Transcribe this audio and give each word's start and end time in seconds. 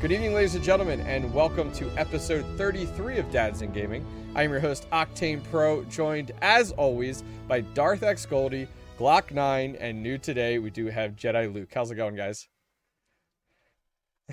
Good 0.00 0.12
evening, 0.12 0.32
ladies 0.32 0.54
and 0.54 0.64
gentlemen, 0.64 1.00
and 1.02 1.30
welcome 1.34 1.70
to 1.72 1.90
episode 1.98 2.46
33 2.56 3.18
of 3.18 3.30
Dads 3.30 3.60
in 3.60 3.70
Gaming. 3.70 4.02
I 4.34 4.44
am 4.44 4.50
your 4.50 4.58
host, 4.58 4.88
Octane 4.92 5.44
Pro, 5.50 5.84
joined 5.84 6.32
as 6.40 6.72
always 6.72 7.22
by 7.46 7.60
Darth 7.60 8.02
X 8.02 8.24
Goldie, 8.24 8.66
Glock 8.98 9.30
9, 9.30 9.76
and 9.78 10.02
new 10.02 10.16
today 10.16 10.58
we 10.58 10.70
do 10.70 10.86
have 10.86 11.16
Jedi 11.16 11.52
Luke. 11.52 11.68
How's 11.74 11.90
it 11.90 11.96
going, 11.96 12.16
guys? 12.16 12.48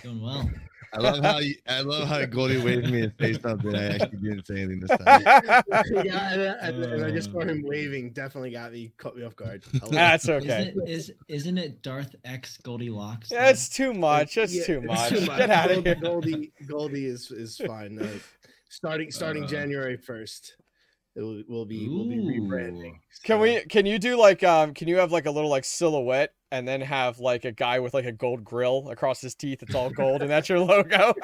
Doing 0.02 0.22
well. 0.22 0.50
I 0.94 1.00
love 1.00 1.24
how 1.24 1.40
you, 1.40 1.56
I 1.68 1.82
love 1.82 2.08
how 2.08 2.26
Goldie 2.26 2.58
waved 2.64 2.90
me 2.90 3.02
and 3.04 3.14
say 3.20 3.34
something. 3.34 3.76
I 3.76 3.96
actually 3.96 4.18
didn't 4.20 4.48
say 4.48 4.62
anything 4.62 4.80
this 4.80 4.90
time. 4.90 5.22
yeah, 6.06 6.34
and, 6.34 6.42
and, 6.42 6.84
and 6.94 7.06
I 7.06 7.12
just 7.12 7.32
saw 7.32 7.42
him 7.42 7.62
waving. 7.66 8.12
Definitely 8.12 8.52
got 8.52 8.72
me 8.72 8.92
caught 8.98 9.16
me 9.18 9.24
off 9.24 9.36
guard. 9.36 9.64
I 9.74 9.78
love 9.78 9.92
it. 9.92 9.96
That's 9.96 10.30
okay. 10.30 10.74
Isn't 10.74 10.82
it, 10.84 10.90
is, 10.90 11.12
isn't 11.28 11.58
it 11.58 11.82
Darth 11.82 12.16
X 12.24 12.58
Goldilocks? 12.58 13.30
though? 13.30 13.36
That's 13.36 13.68
too 13.70 13.94
much. 13.94 14.36
That's 14.36 14.54
Yeah, 14.56 14.66
too 14.66 14.78
it's 14.80 14.88
much. 14.88 15.10
too 15.10 15.26
much. 15.26 15.38
Get 15.38 15.50
out 15.50 15.72
of 15.72 15.84
Goldie, 15.84 15.90
here. 15.90 15.96
Goldie, 15.96 16.52
Goldie 16.68 17.06
is 17.06 17.32
is 17.32 17.58
fine. 17.58 18.00
Uh, 18.00 18.08
starting 18.70 19.12
starting 19.12 19.44
Uh. 19.44 19.48
January 19.48 19.98
first, 19.98 20.56
it 21.16 21.22
will, 21.22 21.44
will 21.50 21.66
be 21.66 21.88
will 21.90 22.06
be 22.08 22.18
rebranding. 22.18 22.94
Ooh. 22.96 23.24
Can 23.24 23.40
we? 23.40 23.62
Can 23.66 23.86
you 23.86 24.00
do 24.00 24.16
like? 24.18 24.44
Um, 24.44 24.74
can 24.74 24.88
you 24.88 24.98
have 24.98 25.12
like 25.12 25.26
a 25.26 25.32
little 25.32 25.50
like 25.50 25.66
silhouette, 25.66 26.34
and 26.52 26.68
then 26.68 26.82
have 26.82 27.20
like 27.20 27.46
a 27.46 27.52
guy 27.52 27.80
with 27.80 27.94
like 27.94 28.06
a 28.06 28.12
gold 28.12 28.44
grill 28.44 28.90
across 28.90 29.22
his 29.22 29.36
teeth? 29.36 29.64
It's 29.64 29.76
all 29.76 29.90
gold, 29.90 30.22
and 30.22 30.30
that's 30.30 30.50
your 30.50 30.60
logo. 30.60 31.14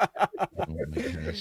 Oh 0.66 1.32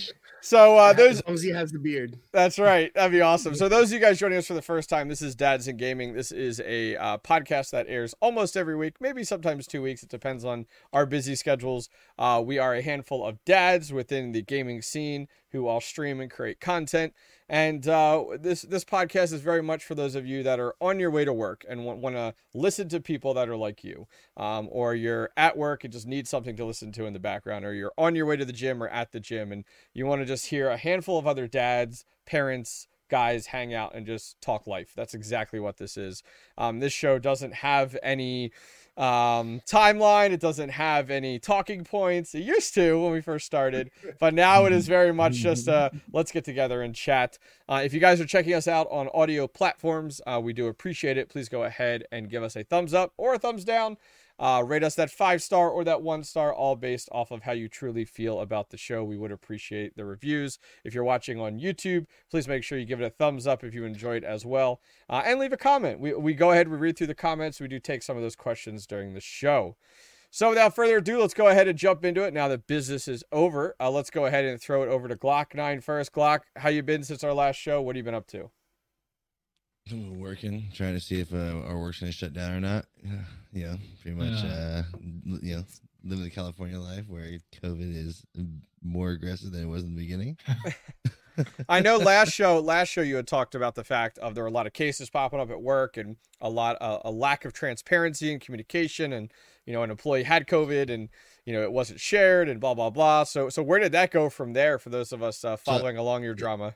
so 0.41 0.77
uh, 0.77 0.89
as 0.91 0.97
those 0.97 1.25
long 1.25 1.35
as 1.35 1.41
he 1.41 1.49
has 1.51 1.71
the 1.71 1.79
beard. 1.79 2.19
That's 2.33 2.59
right. 2.59 2.93
That'd 2.93 3.13
be 3.13 3.21
awesome. 3.21 3.55
So, 3.55 3.69
those 3.69 3.89
of 3.89 3.93
you 3.93 3.99
guys 3.99 4.19
joining 4.19 4.37
us 4.37 4.47
for 4.47 4.53
the 4.53 4.61
first 4.61 4.89
time, 4.89 5.07
this 5.07 5.21
is 5.21 5.35
Dads 5.35 5.69
in 5.69 5.77
Gaming. 5.77 6.13
This 6.13 6.33
is 6.33 6.59
a 6.65 6.97
uh, 6.97 7.17
podcast 7.19 7.71
that 7.71 7.85
airs 7.87 8.13
almost 8.19 8.57
every 8.57 8.75
week, 8.75 8.95
maybe 8.99 9.23
sometimes 9.23 9.67
two 9.67 9.81
weeks. 9.81 10.03
It 10.03 10.09
depends 10.09 10.43
on 10.43 10.65
our 10.91 11.05
busy 11.05 11.35
schedules. 11.35 11.89
Uh, 12.19 12.43
we 12.45 12.59
are 12.59 12.75
a 12.75 12.81
handful 12.81 13.25
of 13.25 13.43
dads 13.45 13.93
within 13.93 14.33
the 14.33 14.41
gaming 14.41 14.81
scene 14.81 15.27
who 15.51 15.67
all 15.67 15.79
stream 15.79 16.19
and 16.19 16.29
create 16.29 16.59
content. 16.59 17.13
And 17.53 17.87
uh, 17.87 18.25
this 18.39 18.63
this 18.63 18.83
podcast 18.83 19.31
is 19.31 19.41
very 19.41 19.61
much 19.61 19.85
for 19.85 19.93
those 19.93 20.15
of 20.15 20.25
you 20.25 20.41
that 20.41 20.59
are 20.59 20.73
on 20.81 20.99
your 20.99 21.11
way 21.11 21.23
to 21.23 21.31
work 21.31 21.63
and 21.69 21.85
want, 21.85 22.01
to 22.15 22.33
listen 22.55 22.89
to 22.89 22.99
people 22.99 23.35
that 23.35 23.47
are 23.47 23.55
like 23.55 23.83
you, 23.83 24.07
um, 24.35 24.67
or 24.71 24.95
you're 24.95 25.29
at 25.37 25.55
work 25.55 25.83
and 25.83 25.93
just 25.93 26.07
need 26.07 26.27
something 26.27 26.55
to 26.55 26.65
listen 26.65 26.91
to 26.93 27.05
in 27.05 27.13
the 27.13 27.19
background, 27.19 27.63
or 27.63 27.71
you're 27.71 27.93
on 27.95 28.15
your 28.15 28.25
way 28.25 28.37
to 28.37 28.43
the 28.43 28.53
gym 28.53 28.81
or 28.81 28.87
at 28.87 29.11
the 29.11 29.19
gym 29.19 29.51
and 29.51 29.65
you 29.93 30.07
want 30.07 30.19
to 30.19 30.25
just 30.25 30.47
hear 30.47 30.67
a 30.67 30.77
handful 30.77 31.19
of 31.19 31.27
other 31.27 31.45
dads, 31.45 32.05
parents, 32.25 32.87
guys 33.07 33.45
hang 33.45 33.71
out 33.71 33.93
and 33.93 34.07
just 34.07 34.41
talk 34.41 34.65
life. 34.65 34.93
That's 34.95 35.13
exactly 35.13 35.59
what 35.59 35.77
this 35.77 35.95
is. 35.95 36.23
Um, 36.57 36.79
this 36.79 36.91
show 36.91 37.19
doesn't 37.19 37.53
have 37.53 37.95
any 38.01 38.51
um, 38.97 39.61
timeline. 39.67 40.31
It 40.31 40.39
doesn't 40.39 40.69
have 40.69 41.09
any 41.09 41.39
talking 41.39 41.83
points. 41.83 42.35
It 42.35 42.41
used 42.41 42.73
to 42.75 43.01
when 43.01 43.11
we 43.11 43.21
first 43.21 43.45
started, 43.45 43.91
but 44.19 44.33
now 44.33 44.65
it 44.65 44.73
is 44.73 44.87
very 44.87 45.13
much 45.13 45.33
just 45.33 45.67
uh, 45.67 45.89
let's 46.11 46.31
get 46.31 46.43
together 46.45 46.81
and 46.81 46.93
chat. 46.93 47.37
Uh, 47.67 47.81
if 47.83 47.93
you 47.93 47.99
guys 47.99 48.21
are 48.21 48.25
checking 48.25 48.53
us 48.53 48.67
out 48.67 48.87
on 48.91 49.09
audio 49.13 49.47
platforms, 49.47 50.21
uh, 50.27 50.39
we 50.43 50.53
do 50.53 50.67
appreciate 50.67 51.17
it. 51.17 51.29
Please 51.29 51.49
go 51.49 51.63
ahead 51.63 52.05
and 52.11 52.29
give 52.29 52.43
us 52.43 52.55
a 52.55 52.63
thumbs 52.63 52.93
up 52.93 53.13
or 53.17 53.33
a 53.33 53.39
thumbs 53.39 53.63
down. 53.63 53.97
Uh, 54.43 54.61
rate 54.61 54.83
us 54.83 54.93
that 54.95 55.09
five 55.09 55.41
star 55.41 55.69
or 55.69 55.85
that 55.85 56.01
one 56.01 56.21
star, 56.21 56.53
all 56.53 56.75
based 56.75 57.07
off 57.13 57.31
of 57.31 57.43
how 57.43 57.53
you 57.53 57.69
truly 57.69 58.03
feel 58.03 58.41
about 58.41 58.71
the 58.71 58.77
show. 58.77 59.01
We 59.01 59.15
would 59.15 59.31
appreciate 59.31 59.95
the 59.95 60.03
reviews. 60.03 60.59
If 60.83 60.93
you're 60.93 61.05
watching 61.05 61.39
on 61.39 61.61
YouTube, 61.61 62.07
please 62.29 62.45
make 62.45 62.61
sure 62.61 62.77
you 62.77 62.85
give 62.85 62.99
it 62.99 63.05
a 63.05 63.09
thumbs 63.09 63.47
up 63.47 63.63
if 63.63 63.73
you 63.73 63.85
enjoyed 63.85 64.25
as 64.25 64.45
well, 64.45 64.81
uh, 65.09 65.23
and 65.25 65.39
leave 65.39 65.53
a 65.53 65.57
comment. 65.57 66.01
We 66.01 66.13
we 66.13 66.33
go 66.33 66.51
ahead, 66.51 66.67
we 66.67 66.75
read 66.75 66.97
through 66.97 67.07
the 67.07 67.15
comments. 67.15 67.61
We 67.61 67.69
do 67.69 67.79
take 67.79 68.03
some 68.03 68.17
of 68.17 68.21
those 68.21 68.35
questions 68.35 68.85
during 68.85 69.13
the 69.13 69.21
show. 69.21 69.77
So 70.29 70.49
without 70.49 70.75
further 70.75 70.97
ado, 70.97 71.21
let's 71.21 71.33
go 71.33 71.47
ahead 71.47 71.69
and 71.69 71.79
jump 71.79 72.03
into 72.03 72.23
it. 72.23 72.33
Now 72.33 72.49
that 72.49 72.67
business 72.67 73.07
is 73.07 73.23
over, 73.31 73.77
uh, 73.79 73.91
let's 73.91 74.09
go 74.09 74.25
ahead 74.25 74.43
and 74.43 74.59
throw 74.59 74.83
it 74.83 74.89
over 74.89 75.07
to 75.07 75.15
Glock 75.15 75.55
9 75.55 75.79
first. 75.79 76.11
Glock, 76.11 76.39
how 76.57 76.67
you 76.67 76.83
been 76.83 77.05
since 77.05 77.23
our 77.23 77.33
last 77.33 77.55
show? 77.55 77.81
What 77.81 77.95
have 77.95 77.97
you 77.97 78.03
been 78.03 78.13
up 78.13 78.27
to? 78.27 78.49
We're 79.91 80.17
working, 80.17 80.69
trying 80.73 80.93
to 80.93 80.99
see 81.01 81.19
if 81.19 81.33
uh, 81.33 81.61
our 81.67 81.77
work's 81.77 81.99
gonna 81.99 82.11
shut 82.11 82.33
down 82.33 82.51
or 82.53 82.59
not. 82.59 82.85
Yeah, 83.05 83.73
yeah, 83.73 83.75
pretty 84.01 84.17
much. 84.17 84.43
Yeah. 84.43 84.49
Uh, 84.49 84.83
you 85.41 85.57
know, 85.57 85.63
living 86.03 86.23
the 86.23 86.31
California 86.31 86.79
life 86.79 87.03
where 87.07 87.37
COVID 87.61 87.95
is 87.95 88.25
more 88.81 89.11
aggressive 89.11 89.51
than 89.51 89.63
it 89.63 89.67
was 89.67 89.83
in 89.83 89.95
the 89.95 90.01
beginning. 90.01 90.37
I 91.69 91.79
know 91.79 91.97
last 91.97 92.31
show, 92.31 92.59
last 92.59 92.89
show 92.89 93.01
you 93.01 93.15
had 93.15 93.27
talked 93.27 93.55
about 93.55 93.75
the 93.75 93.83
fact 93.83 94.17
of 94.19 94.35
there 94.35 94.43
were 94.43 94.49
a 94.49 94.53
lot 94.53 94.67
of 94.67 94.73
cases 94.73 95.09
popping 95.09 95.39
up 95.39 95.49
at 95.49 95.61
work 95.61 95.97
and 95.97 96.17
a 96.41 96.49
lot 96.49 96.77
uh, 96.81 96.99
a 97.03 97.11
lack 97.11 97.45
of 97.45 97.53
transparency 97.53 98.31
and 98.31 98.41
communication, 98.41 99.13
and 99.13 99.31
you 99.65 99.73
know 99.73 99.83
an 99.83 99.91
employee 99.91 100.23
had 100.23 100.47
COVID 100.47 100.89
and 100.89 101.09
you 101.45 101.53
know 101.53 101.61
it 101.61 101.71
wasn't 101.71 101.99
shared 101.99 102.49
and 102.49 102.59
blah 102.59 102.73
blah 102.73 102.89
blah. 102.89 103.23
So 103.23 103.49
so 103.49 103.63
where 103.63 103.79
did 103.79 103.91
that 103.93 104.11
go 104.11 104.29
from 104.29 104.53
there 104.53 104.77
for 104.77 104.89
those 104.89 105.11
of 105.11 105.23
us 105.23 105.43
uh, 105.43 105.57
following 105.57 105.97
along 105.97 106.23
your 106.23 106.35
drama? 106.35 106.75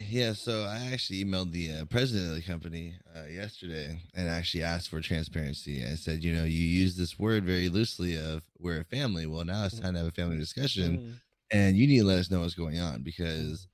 Yeah, 0.00 0.32
so 0.32 0.64
I 0.64 0.90
actually 0.92 1.24
emailed 1.24 1.52
the 1.52 1.70
uh, 1.72 1.84
president 1.86 2.28
of 2.30 2.34
the 2.34 2.42
company 2.42 2.94
uh, 3.16 3.26
yesterday 3.26 4.00
and 4.14 4.28
actually 4.28 4.62
asked 4.64 4.88
for 4.90 5.00
transparency. 5.00 5.84
I 5.84 5.94
said, 5.94 6.22
you 6.22 6.34
know, 6.34 6.44
you 6.44 6.58
use 6.62 6.96
this 6.96 7.18
word 7.18 7.44
very 7.44 7.68
loosely 7.68 8.16
of 8.16 8.42
we're 8.58 8.80
a 8.80 8.84
family. 8.84 9.26
Well, 9.26 9.44
now 9.44 9.64
it's 9.64 9.78
time 9.78 9.94
to 9.94 10.00
have 10.00 10.08
a 10.08 10.12
family 10.12 10.36
discussion, 10.36 10.98
Mm. 10.98 11.20
and 11.52 11.76
you 11.76 11.86
need 11.86 11.98
to 12.00 12.04
let 12.04 12.18
us 12.18 12.30
know 12.30 12.40
what's 12.40 12.54
going 12.54 12.80
on 12.80 13.02
because 13.02 13.68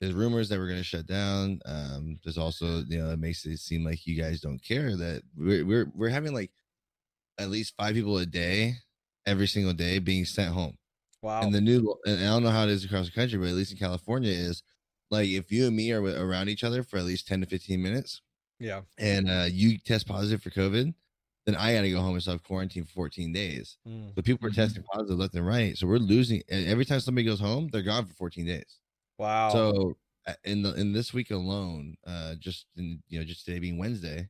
there's 0.00 0.14
rumors 0.14 0.48
that 0.48 0.58
we're 0.58 0.66
going 0.66 0.78
to 0.80 0.84
shut 0.84 1.06
down. 1.06 1.60
Um, 1.66 2.18
there's 2.24 2.38
also, 2.38 2.82
you 2.88 2.98
know, 2.98 3.10
it 3.10 3.18
makes 3.18 3.44
it 3.46 3.58
seem 3.58 3.84
like 3.84 4.06
you 4.06 4.20
guys 4.20 4.40
don't 4.40 4.62
care 4.62 4.96
that 4.96 5.22
we're 5.36 5.64
we're 5.64 5.92
we're 5.94 6.08
having 6.08 6.32
like 6.34 6.50
at 7.38 7.50
least 7.50 7.74
five 7.76 7.94
people 7.94 8.18
a 8.18 8.26
day 8.26 8.76
every 9.26 9.46
single 9.46 9.74
day 9.74 9.98
being 9.98 10.24
sent 10.24 10.52
home. 10.54 10.76
Wow. 11.22 11.42
And 11.42 11.54
the 11.54 11.60
new, 11.60 11.94
and 12.06 12.20
I 12.20 12.24
don't 12.24 12.42
know 12.42 12.50
how 12.50 12.64
it 12.64 12.70
is 12.70 12.84
across 12.84 13.06
the 13.06 13.12
country, 13.12 13.38
but 13.38 13.48
at 13.48 13.54
least 13.54 13.72
in 13.72 13.78
California, 13.78 14.30
is 14.30 14.62
like 15.10 15.28
if 15.28 15.50
you 15.52 15.66
and 15.66 15.76
me 15.76 15.92
are 15.92 16.02
around 16.02 16.48
each 16.48 16.64
other 16.64 16.82
for 16.82 16.98
at 16.98 17.04
least 17.04 17.26
10 17.28 17.40
to 17.40 17.46
15 17.46 17.80
minutes 17.82 18.22
yeah. 18.58 18.80
and 18.98 19.30
uh, 19.30 19.46
you 19.50 19.78
test 19.78 20.06
positive 20.08 20.42
for 20.42 20.50
COVID, 20.50 20.92
then 21.46 21.54
I 21.54 21.74
got 21.74 21.82
to 21.82 21.90
go 21.90 22.00
home 22.00 22.14
and 22.14 22.22
self 22.22 22.42
quarantine 22.42 22.84
for 22.84 22.92
14 22.92 23.32
days. 23.32 23.78
Mm. 23.86 24.14
So 24.14 24.22
people 24.22 24.46
are 24.48 24.50
Mhm. 24.50 24.56
testing 24.56 24.82
positive 24.82 25.18
left 25.18 25.34
and 25.34 25.46
right. 25.46 25.76
So 25.78 25.86
we're 25.86 25.98
losing. 25.98 26.42
Every 26.48 26.84
time 26.84 27.00
somebody 27.00 27.24
goes 27.24 27.38
home, 27.40 27.68
they're 27.68 27.82
gone 27.82 28.04
for 28.06 28.14
14 28.14 28.46
days. 28.46 28.80
Wow. 29.18 29.50
So 29.50 29.96
uh, 30.26 30.34
in 30.44 30.62
the 30.62 30.74
in 30.74 30.92
this 30.92 31.14
week 31.14 31.30
alone, 31.30 31.96
uh, 32.04 32.34
just 32.34 32.66
in 32.76 33.00
you 33.08 33.18
know 33.20 33.24
just 33.24 33.44
today 33.44 33.60
being 33.60 33.78
Wednesday, 33.78 34.28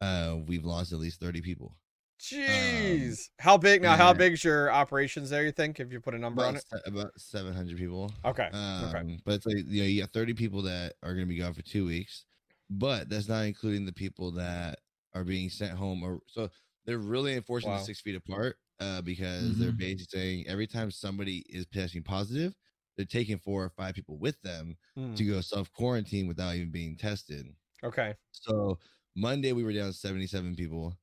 uh, 0.00 0.36
we've 0.46 0.64
lost 0.64 0.92
at 0.92 0.98
least 1.00 1.18
30 1.20 1.40
people. 1.40 1.74
Jeez. 2.22 3.30
how 3.38 3.56
big 3.56 3.82
now? 3.82 3.96
How 3.96 4.12
big's 4.12 4.44
your 4.44 4.70
operations 4.72 5.30
there? 5.30 5.42
You 5.44 5.52
think 5.52 5.80
if 5.80 5.92
you 5.92 6.00
put 6.00 6.14
a 6.14 6.18
number 6.18 6.44
on 6.44 6.56
it? 6.56 6.64
se- 6.70 6.80
about 6.86 7.10
700 7.18 7.76
people. 7.76 8.12
Okay. 8.24 8.48
Um, 8.52 8.84
okay. 8.94 9.20
But 9.24 9.34
it's 9.34 9.46
like 9.46 9.56
you 9.66 9.82
know, 9.82 9.88
you 9.88 10.00
got 10.02 10.10
30 10.12 10.34
people 10.34 10.62
that 10.62 10.94
are 11.02 11.14
going 11.14 11.26
to 11.26 11.32
be 11.34 11.38
gone 11.38 11.52
for 11.54 11.62
two 11.62 11.84
weeks, 11.86 12.24
but 12.70 13.08
that's 13.08 13.28
not 13.28 13.42
including 13.42 13.84
the 13.84 13.92
people 13.92 14.30
that 14.32 14.78
are 15.14 15.24
being 15.24 15.50
sent 15.50 15.72
home. 15.72 16.02
Or 16.02 16.20
so 16.28 16.48
they're 16.86 16.98
really 16.98 17.34
enforcing 17.34 17.70
Wow. 17.70 17.78
the 17.78 17.84
six 17.84 18.00
feet 18.00 18.14
apart 18.16 18.56
uh, 18.80 19.02
because 19.02 19.58
they're 19.58 19.72
Mhm. 19.72 19.78
basically 19.78 20.18
saying 20.20 20.44
every 20.46 20.66
time 20.66 20.90
somebody 20.90 21.38
is 21.48 21.66
testing 21.66 22.02
positive, 22.02 22.54
they're 22.96 23.06
taking 23.06 23.38
four 23.38 23.64
or 23.64 23.70
five 23.70 23.94
people 23.94 24.18
with 24.18 24.40
them 24.42 24.76
Mm. 24.96 25.16
to 25.16 25.24
go 25.24 25.40
self 25.40 25.72
quarantine 25.72 26.26
without 26.28 26.54
even 26.54 26.70
being 26.70 26.96
tested. 26.96 27.46
Okay. 27.84 28.14
So 28.32 28.78
Monday 29.16 29.52
we 29.52 29.64
were 29.64 29.72
down 29.72 29.92
77 29.92 30.54
people. 30.56 30.96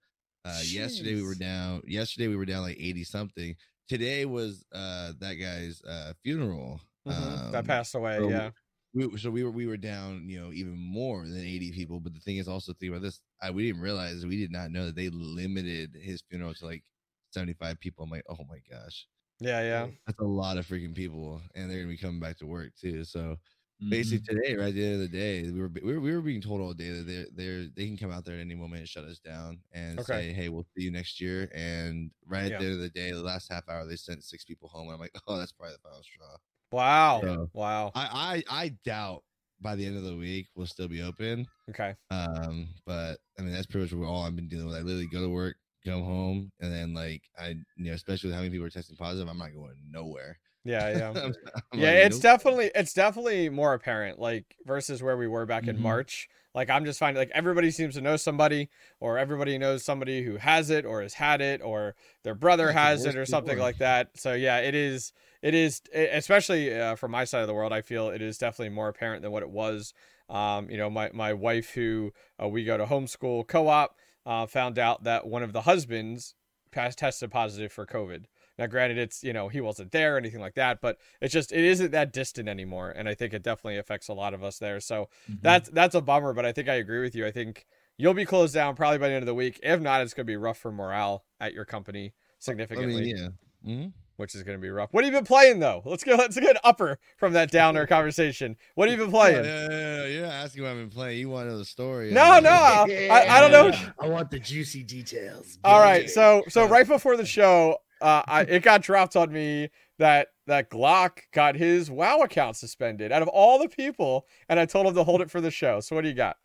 Uh, 0.50 0.62
yesterday 0.66 1.16
we 1.16 1.24
were 1.24 1.36
down. 1.36 1.82
Yesterday 1.86 2.28
we 2.28 2.36
were 2.36 2.46
down 2.46 2.64
like 2.64 2.78
80 2.80 3.04
something. 3.04 3.56
Today 3.88 4.26
was 4.26 4.66
uh 4.74 5.14
that 5.20 5.34
guy's 5.36 5.82
uh 5.84 6.14
funeral. 6.24 6.80
Mhm. 7.08 7.52
that 7.52 7.60
Um, 7.60 7.66
passed 7.66 7.96
away. 7.96 8.18
so 8.18 8.30
yeah. 8.30 8.52
we 8.94 9.18
so 9.18 9.30
we 9.32 9.44
were 9.44 9.52
we 9.52 9.68
were 9.68 9.78
down 9.78 10.28
you 10.30 10.40
know 10.42 10.52
even 10.52 10.76
more 10.78 11.24
than 11.26 11.40
80 11.40 11.72
people 11.72 12.00
but 12.00 12.14
the 12.14 12.20
thing 12.20 12.38
is 12.38 12.48
also 12.48 12.74
think 12.74 12.90
about 12.92 13.02
this 13.04 13.22
I, 13.42 13.52
we 13.52 13.66
didn't 13.68 13.82
realize 13.82 14.26
we 14.26 14.38
did 14.38 14.52
not 14.52 14.72
know 14.72 14.86
that 14.88 14.96
they 14.96 15.10
limited 15.10 15.96
his 16.00 16.22
funeral 16.30 16.54
to 16.56 16.66
like 16.66 16.84
75 17.32 17.80
people 17.80 18.04
i'm 18.04 18.10
like 18.10 18.26
oh 18.30 18.44
my 18.50 18.60
gosh 18.70 19.08
Yeah. 19.40 19.62
Yeah. 19.62 19.88
that's 20.08 20.20
a 20.20 20.24
lot 20.26 20.58
of 20.58 20.68
freaking 20.68 20.94
people 20.96 21.42
and 21.56 21.70
they're 21.70 21.80
gonna 21.80 21.90
be 21.94 21.98
coming 21.98 22.20
back 22.20 22.38
to 22.40 22.46
work 22.48 22.72
too 22.80 23.04
so 23.06 23.38
Mhm. 23.80 23.90
basically 23.90 24.36
today 24.36 24.56
right 24.56 24.70
at 24.70 24.74
the 24.76 24.86
end 24.86 24.96
of 24.96 25.00
the 25.02 25.08
day 25.18 25.44
we 25.52 25.60
were 25.60 25.70
we 25.70 25.94
were, 25.94 26.00
we 26.00 26.16
were 26.16 26.22
being 26.22 26.42
told 26.42 26.62
all 26.62 26.74
day 26.74 26.92
that 26.92 27.08
they're, 27.08 27.28
they're 27.34 27.70
they 27.76 27.88
can 27.88 27.98
come 27.98 28.12
out 28.12 28.26
there 28.26 28.36
at 28.36 28.42
any 28.42 28.56
moment 28.56 28.80
and 28.82 28.90
shut 28.90 29.04
us 29.06 29.20
down 29.20 29.62
and 29.72 30.00
Okay. 30.00 30.22
say 30.22 30.32
hey 30.34 30.50
we'll 30.50 30.66
see 30.78 30.84
you 30.84 30.92
next 30.92 31.20
year 31.22 31.50
and 31.56 32.12
right 32.26 32.46
at 32.46 32.56
Yeah. 32.56 32.58
the 32.58 32.66
end 32.66 32.74
of 32.76 32.80
the 32.82 32.90
day 32.90 33.12
the 33.12 33.22
last 33.24 33.52
half 33.52 33.68
hour 33.70 33.86
they 33.88 33.96
sent 33.96 34.24
six 34.24 34.46
people 34.46 34.70
home 34.70 34.86
and 34.88 34.94
i'm 34.96 35.00
like 35.00 35.12
oh 35.28 35.38
that's 35.38 35.54
probably 35.54 35.74
the 35.76 35.80
final 35.82 36.04
straw 36.04 36.36
Wow. 36.72 37.30
Yeah. 37.30 37.46
Wow. 37.54 37.96
I, 37.96 38.44
I 38.50 38.64
I 38.66 38.70
doubt 38.84 39.24
by 39.60 39.76
the 39.76 39.86
end 39.86 39.98
of 39.98 40.04
the 40.04 40.16
week 40.16 40.48
we'll 40.56 40.68
still 40.68 40.88
be 40.88 41.02
open. 41.02 41.48
Okay. 41.70 41.98
Um, 42.12 42.70
but 42.86 43.20
I 43.40 43.44
mean 43.44 43.54
that's 43.54 43.68
pretty 43.68 43.96
much 43.96 44.08
all 44.08 44.24
I've 44.24 44.36
been 44.36 44.50
dealing 44.50 44.68
with. 44.68 44.76
I 44.76 44.82
literally 44.82 45.08
go 45.08 45.22
to 45.24 45.30
work, 45.30 45.58
come 45.86 46.04
home, 46.04 46.52
and 46.62 46.74
then 46.74 46.94
like 46.94 47.24
I 47.38 47.50
you 47.78 47.86
know, 47.86 47.94
especially 47.94 48.30
with 48.30 48.36
how 48.36 48.42
many 48.42 48.52
people 48.52 48.68
are 48.68 48.72
testing 48.72 48.98
positive, 48.98 49.30
I'm 49.30 49.38
not 49.40 49.54
going 49.54 49.76
nowhere. 49.92 50.40
Yeah, 50.64 50.90
yeah. 50.98 51.08
I'm- 51.08 51.34
I'm 51.74 51.80
yeah, 51.80 51.88
like, 51.90 51.98
it's 52.08 52.16
nope. 52.18 52.22
definitely 52.24 52.72
it's 52.76 52.94
definitely 52.94 53.50
more 53.50 53.74
apparent, 53.74 54.20
like 54.20 54.56
versus 54.66 55.02
where 55.02 55.18
we 55.18 55.28
were 55.28 55.46
back 55.46 55.68
in 55.68 55.78
Mhm. 55.78 55.82
March. 55.82 56.28
Like 56.56 56.70
I'm 56.70 56.84
just 56.86 57.00
finding 57.00 57.20
like 57.20 57.32
everybody 57.34 57.72
seems 57.72 57.96
to 57.96 58.02
know 58.02 58.18
somebody, 58.18 58.70
or 59.00 59.18
everybody 59.18 59.58
knows 59.58 59.84
somebody 59.86 60.24
who 60.24 60.38
has 60.38 60.70
it, 60.70 60.86
or 60.86 61.02
has 61.02 61.14
had 61.14 61.42
it, 61.42 61.62
or 61.62 61.96
their 62.24 62.36
brother 62.36 62.72
it's 62.72 62.74
the 62.74 62.80
has 62.80 63.06
it, 63.06 63.16
or 63.16 63.26
something 63.26 63.58
worst. 63.58 63.62
like 63.62 63.78
that. 63.80 64.10
So 64.18 64.34
yeah, 64.34 64.58
it 64.60 64.76
is. 64.76 65.14
It 65.42 65.54
is, 65.54 65.82
especially 65.94 66.78
uh, 66.78 66.96
from 66.96 67.12
my 67.12 67.24
side 67.24 67.42
of 67.42 67.48
the 67.48 67.54
world. 67.54 67.72
I 67.72 67.82
feel 67.82 68.10
it 68.10 68.22
is 68.22 68.38
definitely 68.38 68.74
more 68.76 68.90
apparent 68.90 69.22
than 69.22 69.32
what 69.32 69.44
it 69.44 69.50
was. 69.50 69.94
Um, 70.28 70.70
you 70.70 70.78
know, 70.78 70.90
my 70.90 71.10
my 71.14 71.34
wife, 71.34 71.70
who 71.72 72.12
uh, 72.44 72.48
we 72.48 72.66
go 72.66 72.78
to 72.78 72.86
homeschool 72.86 73.48
co-op, 73.48 73.96
uh, 74.26 74.46
found 74.48 74.78
out 74.78 75.04
that 75.06 75.28
one 75.28 75.44
of 75.44 75.54
the 75.54 75.62
husbands 75.62 76.36
passed 76.72 76.98
tested 77.00 77.32
positive 77.32 77.72
for 77.72 77.86
COVID. 77.86 78.26
Now, 78.60 78.68
granted, 78.68 78.98
it's 78.98 79.24
you 79.24 79.32
know 79.34 79.48
he 79.48 79.62
wasn't 79.62 79.92
there 79.94 80.16
or 80.16 80.18
anything 80.18 80.42
like 80.42 80.56
that, 80.56 80.82
but 80.82 80.98
it's 81.22 81.34
just 81.34 81.52
it 81.54 81.64
isn't 81.64 81.92
that 81.92 82.12
distant 82.14 82.50
anymore, 82.50 82.92
and 82.92 83.08
I 83.08 83.16
think 83.16 83.34
it 83.34 83.42
definitely 83.42 83.78
affects 83.78 84.10
a 84.10 84.14
lot 84.14 84.34
of 84.34 84.44
us 84.44 84.60
there. 84.60 84.80
So 84.82 85.08
Mhm. 85.32 85.42
that's 85.42 85.70
that's 85.70 85.96
a 85.96 86.02
bummer, 86.02 86.34
but 86.34 86.46
I 86.46 86.52
think 86.52 86.68
I 86.68 86.76
agree 86.76 87.00
with 87.00 87.16
you. 87.16 87.26
I 87.26 87.32
think 87.32 87.66
you'll 87.98 88.14
be 88.14 88.26
closed 88.26 88.54
down 88.54 88.76
probably 88.76 88.98
by 88.98 89.08
the 89.08 89.14
end 89.16 89.24
of 89.24 89.28
the 89.28 89.34
week. 89.34 89.60
If 89.64 89.80
not, 89.80 90.02
it's 90.02 90.14
going 90.14 90.26
to 90.26 90.32
be 90.32 90.36
rough 90.38 90.58
for 90.58 90.72
morale 90.74 91.24
at 91.40 91.54
your 91.54 91.64
company 91.66 92.08
I 92.08 92.12
significantly, 92.40 93.02
mean, 93.02 93.16
yeah. 93.16 93.72
Mhm. 93.72 93.94
which 94.18 94.36
is 94.36 94.44
going 94.44 94.58
to 94.58 94.62
be 94.62 94.70
rough. 94.70 94.90
What 94.92 95.06
have 95.06 95.14
you 95.14 95.18
been 95.18 95.26
playing 95.26 95.60
though? 95.60 95.82
Let's 95.86 96.04
go. 96.04 96.16
Let's 96.16 96.38
get 96.38 96.58
upper 96.62 97.00
from 97.18 97.32
that 97.34 97.52
downer 97.52 97.88
conversation. 97.88 98.58
What 98.76 98.90
have 98.90 99.00
you 99.00 99.06
been 99.06 99.12
playing? 99.14 99.46
Yeah, 99.46 99.68
yeah, 99.70 99.70
yeah, 99.70 99.96
yeah. 100.02 100.06
You're 100.08 100.24
not 100.24 100.34
asking 100.34 100.64
what 100.64 100.72
I've 100.72 100.78
been 100.78 100.90
playing. 100.90 101.20
You 101.20 101.30
want 101.30 101.48
to 101.48 101.52
know 101.54 101.58
the 101.60 101.64
story. 101.66 102.12
No, 102.12 102.24
I'm 102.24 102.44
no, 102.44 102.50
I, 102.52 103.26
I 103.30 103.40
don't 103.40 103.52
know. 103.54 103.72
I 104.02 104.10
want 104.10 104.32
the 104.32 104.40
juicy 104.40 104.84
details. 104.84 105.60
All 105.64 105.80
right, 105.80 106.10
so 106.10 106.44
so 106.50 106.66
right 106.68 106.86
before 106.88 107.16
the 107.16 107.26
show, 107.26 107.78
uh, 108.02 108.24
I, 108.28 108.42
it 108.42 108.64
got 108.64 108.82
dropped 108.82 109.16
on 109.16 109.32
me 109.32 109.70
that 109.98 110.30
that 110.48 110.70
Glock 110.70 111.20
got 111.34 111.56
his 111.56 111.92
WoW 111.92 112.22
account 112.22 112.56
suspended 112.56 113.12
out 113.12 113.22
of 113.22 113.28
all 113.28 113.60
the 113.60 113.70
people, 113.70 114.26
and 114.48 114.60
I 114.60 114.66
told 114.66 114.88
him 114.88 114.96
to 114.96 115.04
hold 115.04 115.22
it 115.22 115.30
for 115.30 115.42
the 115.42 115.52
show. 115.52 115.80
So 115.80 115.96
what 115.96 116.04
do 116.04 116.10
you 116.10 116.16
got? 116.16 116.38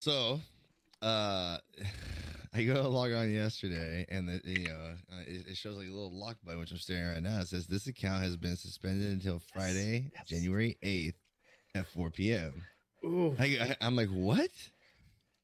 So, 0.00 0.40
uh, 1.02 1.58
I 2.52 2.64
go 2.64 2.74
to 2.74 2.88
log 2.88 3.12
on 3.12 3.30
yesterday, 3.30 4.04
and 4.08 4.28
the, 4.28 4.40
you 4.44 4.66
know, 4.66 4.94
uh, 5.12 5.20
it, 5.24 5.46
it 5.50 5.56
shows 5.56 5.76
like 5.76 5.86
a 5.86 5.90
little 5.90 6.18
lock 6.18 6.36
button, 6.44 6.58
which 6.58 6.72
I'm 6.72 6.78
staring 6.78 7.10
at 7.10 7.14
right 7.14 7.22
now. 7.22 7.38
It 7.38 7.46
says 7.46 7.68
this 7.68 7.86
account 7.86 8.24
has 8.24 8.36
been 8.36 8.56
suspended 8.56 9.12
until 9.12 9.40
Friday, 9.52 10.10
yes. 10.12 10.26
January 10.26 10.76
8th 10.82 11.14
at 11.76 11.86
4 11.86 12.10
p.m. 12.10 12.64
Ooh. 13.04 13.36
I, 13.38 13.76
I, 13.80 13.86
am 13.86 13.94
like, 13.94 14.08
what? 14.08 14.50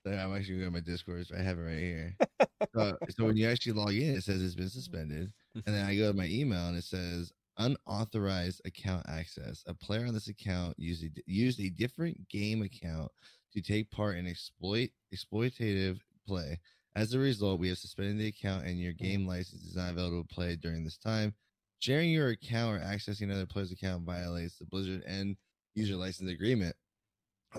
I'm 0.07 0.35
actually 0.35 0.59
going 0.59 0.69
to 0.69 0.71
my 0.71 0.81
Discord. 0.81 1.27
I 1.37 1.43
have 1.43 1.59
it 1.59 1.63
right 1.63 1.79
here. 1.79 2.17
so, 2.75 2.97
so 3.11 3.25
when 3.25 3.37
you 3.37 3.49
actually 3.49 3.73
log 3.73 3.95
in, 3.95 4.17
it 4.17 4.23
says 4.23 4.43
it's 4.43 4.55
been 4.55 4.69
suspended, 4.69 5.33
and 5.55 5.75
then 5.75 5.85
I 5.87 5.97
go 5.97 6.11
to 6.11 6.17
my 6.17 6.27
email, 6.27 6.69
and 6.69 6.77
it 6.77 6.85
says 6.85 7.33
unauthorized 7.59 8.61
account 8.65 9.07
access. 9.09 9.65
A 9.67 9.75
player 9.75 10.07
on 10.07 10.15
this 10.15 10.29
account 10.29 10.79
used 10.79 11.05
a, 11.05 11.11
used 11.27 11.61
a 11.61 11.71
different 11.71 12.29
game 12.29 12.63
account 12.63 13.11
to 13.53 13.61
take 13.61 13.91
part 13.91 14.17
in 14.17 14.27
exploit 14.27 14.91
exploitative 15.15 15.99
play. 16.27 16.61
As 16.95 17.13
a 17.13 17.19
result, 17.19 17.61
we 17.61 17.69
have 17.69 17.79
suspended 17.79 18.19
the 18.19 18.29
account 18.29 18.65
and 18.65 18.81
your 18.81 18.93
mm. 18.93 18.99
game 18.99 19.27
license 19.27 19.63
is 19.63 19.77
not 19.77 19.91
available 19.91 20.23
to 20.23 20.35
play 20.35 20.57
during 20.57 20.85
this 20.85 20.99
time. 20.99 21.35
Sharing 21.79 22.11
your 22.11 22.31
account 22.31 22.77
or 22.77 22.85
accessing 22.85 23.25
another 23.25 23.47
player's 23.47 23.73
account 23.73 24.05
violates 24.05 24.59
the 24.59 24.65
Blizzard 24.65 25.03
end 25.07 25.37
user 25.75 25.97
license 25.97 26.31
agreement. 26.31 26.75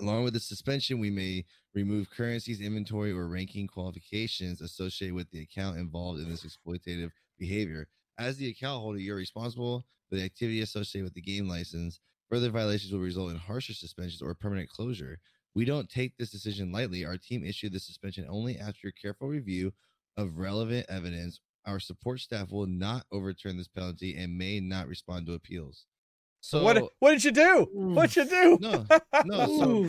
Along 0.00 0.22
with 0.22 0.34
the 0.34 0.40
suspension, 0.40 0.98
we 0.98 1.10
may 1.10 1.44
remove 1.74 2.10
currencies, 2.10 2.60
inventory, 2.60 3.12
or 3.12 3.26
ranking 3.26 3.66
qualifications 3.66 4.60
associated 4.60 5.14
with 5.14 5.30
the 5.30 5.40
account 5.40 5.76
involved 5.78 6.20
in 6.20 6.28
this 6.28 6.44
exploitative 6.44 7.10
behavior. 7.38 7.88
As 8.18 8.36
the 8.36 8.48
account 8.48 8.80
holder, 8.80 8.98
you're 8.98 9.16
responsible 9.16 9.84
for 10.08 10.16
the 10.16 10.24
activity 10.24 10.60
associated 10.60 11.04
with 11.04 11.14
the 11.14 11.20
game 11.20 11.48
license. 11.48 12.00
Further 12.30 12.50
violations 12.50 12.92
will 12.92 13.00
result 13.00 13.30
in 13.30 13.36
harsher 13.38 13.74
suspensions 13.74 14.22
or 14.22 14.34
permanent 14.34 14.68
closure. 14.68 15.18
We 15.54 15.64
don't 15.64 15.88
take 15.88 16.16
this 16.16 16.30
decision 16.30 16.70
lightly. 16.70 17.04
Our 17.04 17.18
team 17.18 17.44
issued 17.44 17.72
the 17.72 17.80
suspension 17.80 18.26
only 18.28 18.58
after 18.58 18.88
a 18.88 18.92
careful 18.92 19.28
review 19.28 19.72
of 20.16 20.38
relevant 20.38 20.86
evidence. 20.88 21.40
Our 21.66 21.80
support 21.80 22.20
staff 22.20 22.50
will 22.50 22.66
not 22.66 23.04
overturn 23.10 23.56
this 23.56 23.68
penalty 23.68 24.16
and 24.16 24.38
may 24.38 24.60
not 24.60 24.88
respond 24.88 25.26
to 25.26 25.34
appeals. 25.34 25.86
So 26.40 26.62
what 26.62 26.82
what 27.00 27.10
did 27.12 27.24
you 27.24 27.32
do? 27.32 27.68
What'd 27.72 28.14
you 28.16 28.24
do? 28.24 28.58
no, 28.60 28.84
no. 29.24 29.46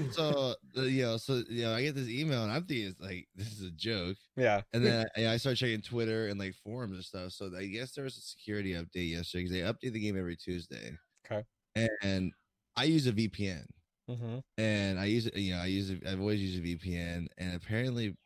So, 0.11 0.53
so 0.73 0.81
uh, 0.81 0.81
you 0.85 1.03
know, 1.03 1.17
so 1.17 1.43
you 1.49 1.63
know, 1.63 1.73
I 1.75 1.83
get 1.83 1.95
this 1.95 2.09
email 2.09 2.43
and 2.43 2.51
I'm 2.51 2.63
thinking 2.65 2.87
it's 2.87 2.99
like 2.99 3.27
this 3.35 3.51
is 3.51 3.61
a 3.67 3.71
joke, 3.71 4.17
Yeah. 4.35 4.61
and 4.73 4.83
then 4.85 5.05
I, 5.15 5.27
I 5.27 5.37
start 5.37 5.57
checking 5.57 5.81
Twitter 5.81 6.27
and 6.27 6.39
like 6.39 6.55
forums 6.63 6.93
and 6.95 7.03
stuff. 7.05 7.31
So 7.33 7.51
I 7.57 7.65
guess 7.67 7.91
there 7.93 8.03
was 8.03 8.17
a 8.17 8.21
security 8.21 8.73
update 8.73 9.11
yesterday 9.11 9.43
because 9.43 9.51
they 9.51 9.61
update 9.89 9.93
the 9.93 9.99
game 9.99 10.17
every 10.17 10.35
Tuesday. 10.35 10.97
Okay. 11.31 11.43
And 12.03 12.31
I 12.75 12.83
use 12.85 13.05
a 13.07 13.11
VPN, 13.13 13.65
Mm-hmm. 14.09 14.39
and 14.57 14.99
I 14.99 15.05
use 15.05 15.27
it. 15.27 15.35
You 15.35 15.53
know, 15.53 15.61
I 15.61 15.67
use 15.67 15.91
it. 15.91 16.01
I've 16.07 16.19
always 16.19 16.41
used 16.41 16.57
a 16.57 16.61
VPN, 16.67 17.27
and 17.37 17.55
apparently, 17.55 18.17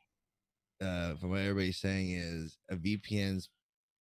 uh, 0.82 1.16
from 1.16 1.32
what 1.32 1.42
everybody's 1.42 1.78
saying 1.78 2.12
is 2.12 2.58
a 2.70 2.76
VPN's 2.78 3.50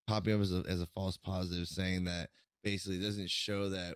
popping 0.08 0.36
up 0.36 0.42
as 0.42 0.54
a, 0.54 0.64
as 0.70 0.80
a 0.82 0.86
false 0.88 1.18
positive, 1.18 1.68
saying 1.68 2.04
that 2.06 2.30
basically 2.64 2.98
it 3.00 3.04
doesn't 3.04 3.30
show 3.32 3.70
that 3.70 3.96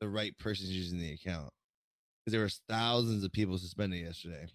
the 0.00 0.08
right 0.08 0.36
person's 0.38 0.70
using 0.70 0.98
the 0.98 1.12
account 1.12 1.50
because 2.24 2.32
there 2.32 2.42
was 2.42 2.60
thousands 2.68 3.24
of 3.24 3.32
people 3.32 3.58
suspended 3.58 4.00
yesterday, 4.00 4.46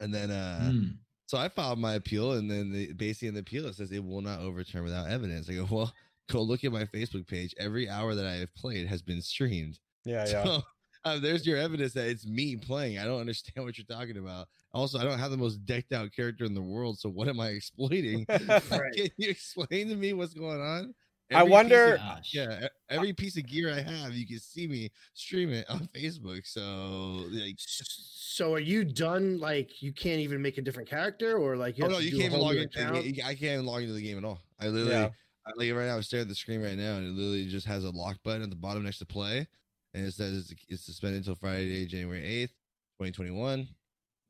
and 0.00 0.14
then 0.14 0.30
uh. 0.30 0.70
Mm. 0.72 0.96
So 1.26 1.38
I 1.38 1.48
filed 1.48 1.78
my 1.78 1.94
appeal, 1.94 2.32
and 2.32 2.50
then 2.50 2.72
the, 2.72 2.92
basically 2.92 3.28
in 3.28 3.34
the 3.34 3.40
appeal 3.40 3.66
it 3.66 3.76
says 3.76 3.92
it 3.92 4.04
will 4.04 4.20
not 4.20 4.40
overturn 4.40 4.82
without 4.82 5.08
evidence. 5.08 5.48
I 5.48 5.52
go, 5.54 5.68
well, 5.70 5.94
go 6.30 6.42
look 6.42 6.64
at 6.64 6.72
my 6.72 6.84
Facebook 6.84 7.26
page. 7.26 7.54
Every 7.56 7.88
hour 7.88 8.16
that 8.16 8.26
I 8.26 8.34
have 8.34 8.54
played 8.56 8.88
has 8.88 9.00
been 9.00 9.22
streamed. 9.22 9.78
Yeah, 10.04 10.26
yeah. 10.26 10.44
So 10.44 10.62
uh, 11.04 11.18
there's 11.18 11.46
your 11.46 11.56
evidence 11.56 11.92
that 11.94 12.08
it's 12.08 12.26
me 12.26 12.56
playing. 12.56 12.98
I 12.98 13.04
don't 13.04 13.20
understand 13.20 13.64
what 13.64 13.78
you're 13.78 13.84
talking 13.84 14.18
about. 14.18 14.48
Also, 14.72 14.98
I 14.98 15.04
don't 15.04 15.18
have 15.18 15.30
the 15.30 15.36
most 15.36 15.64
decked 15.64 15.92
out 15.92 16.10
character 16.12 16.44
in 16.44 16.54
the 16.54 16.62
world. 16.62 16.98
So 16.98 17.08
what 17.08 17.28
am 17.28 17.40
I 17.40 17.48
exploiting? 17.48 18.26
Right. 18.70 18.92
Can 18.94 19.10
you 19.16 19.30
explain 19.30 19.88
to 19.88 19.96
me 19.96 20.12
what's 20.12 20.34
going 20.34 20.60
on? 20.60 20.94
I 21.32 21.40
Every 21.40 21.44
piece 21.46 21.52
wonder- 21.52 21.94
of- 21.96 22.24
yeah, 22.32 22.68
every 22.88 23.12
piece 23.12 23.36
of 23.36 23.46
gear 23.46 23.72
I 23.72 23.80
have, 23.80 24.12
you 24.14 24.26
can 24.26 24.40
see 24.40 24.66
me 24.66 24.90
stream 25.14 25.52
it 25.52 25.68
on 25.70 25.88
Facebook. 25.94 26.44
So 26.46 27.24
like, 27.30 27.54
So 27.58 28.54
are 28.54 28.58
you 28.60 28.84
done? 28.84 29.38
Like 29.38 29.80
you 29.82 29.92
can't 29.92 30.20
even 30.20 30.42
make 30.42 30.58
a 30.58 30.62
different 30.62 30.88
character, 30.88 31.36
or 31.38 31.56
like 31.56 31.78
you 31.78 31.84
oh 31.84 31.88
no, 31.88 31.98
you 31.98 32.10
can't 32.12 32.32
even 32.32 32.40
log 32.40 32.54
new 32.56 32.62
into. 32.62 32.78
The, 32.78 32.84
account? 32.84 33.06
I 33.24 33.34
can't 33.34 33.42
even 33.54 33.66
log 33.66 33.82
into 33.82 33.94
the 33.94 34.02
game 34.02 34.18
at 34.18 34.24
all. 34.24 34.40
I 34.58 34.66
literally, 34.68 34.90
Yeah. 34.90 35.10
I, 35.46 35.50
like 35.56 35.72
right 35.72 35.86
now, 35.86 35.96
I'm 35.96 36.02
staring 36.02 36.22
at 36.22 36.28
the 36.28 36.34
screen 36.34 36.62
right 36.62 36.76
now, 36.76 36.96
and 36.96 37.06
it 37.06 37.10
literally 37.10 37.46
just 37.46 37.66
has 37.66 37.84
a 37.84 37.90
lock 37.90 38.16
button 38.24 38.42
at 38.42 38.50
the 38.50 38.56
bottom 38.56 38.82
next 38.82 38.98
to 38.98 39.06
play, 39.06 39.46
and 39.94 40.04
it 40.06 40.12
says 40.14 40.50
it's, 40.50 40.64
it's 40.68 40.84
suspended 40.84 41.18
until 41.18 41.34
Friday, 41.36 41.86
January 41.86 42.24
eighth, 42.24 42.52
twenty 42.98 43.12
twenty 43.12 43.30
one. 43.30 43.68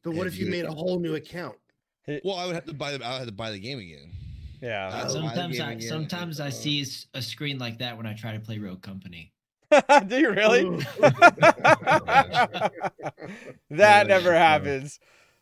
But 0.04 0.14
what 0.14 0.26
if 0.26 0.34
if 0.34 0.38
you 0.40 0.44
you- 0.46 0.50
made 0.52 0.64
a 0.66 0.72
whole 0.72 0.98
new 1.00 1.14
account? 1.14 1.56
Well, 2.24 2.36
I 2.36 2.46
would 2.46 2.54
have 2.54 2.64
to 2.66 2.74
buy 2.74 2.96
the. 2.96 3.04
I 3.04 3.12
would 3.12 3.18
have 3.20 3.26
to 3.28 3.32
buy 3.32 3.50
the 3.52 3.58
game 3.60 3.78
again. 3.78 4.10
Yeah. 4.60 4.88
Uh, 4.88 5.08
Sometimes 5.08 5.58
I 5.60 5.72
again, 5.72 5.88
sometimes 5.88 6.40
I 6.40 6.48
uh, 6.48 6.50
see 6.50 6.84
a 7.14 7.22
screen 7.22 7.58
like 7.58 7.78
that 7.78 7.96
when 7.96 8.06
I 8.06 8.14
try 8.14 8.32
to 8.32 8.40
play 8.40 8.58
Rogue 8.58 8.82
Company. 8.82 9.32
do 10.08 10.18
you 10.18 10.30
really? 10.32 10.84
That 11.00 12.72
Yeah, 13.70 14.02
never 14.02 14.24
so- 14.30 14.32
happens. 14.32 14.98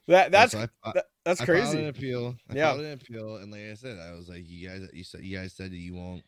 That 0.07 0.33
that's 0.33 0.53
So 0.53 0.61
I- 0.61 0.69
I- 0.89 0.93
that, 0.93 1.05
that's 1.25 1.41
I 1.43 1.47
filed 1.47 1.59
an 1.59 1.65
crazy. 1.73 1.85
appeal. 1.89 2.37
I 2.49 2.55
Yeah. 2.55 2.71
filed 2.73 2.81
an 2.87 2.93
appeal, 2.93 3.37
and 3.37 3.53
like 3.53 3.63
I 3.71 3.75
said, 3.75 3.99
I 3.99 4.13
was 4.13 4.29
like, 4.29 4.43
you 4.49 4.67
guys, 4.69 4.89
you 4.93 5.05
said 5.05 5.23
you 5.23 5.37
guys 5.37 5.53
said 5.53 5.71
that 5.71 5.77
you 5.77 5.95
won't 5.95 6.25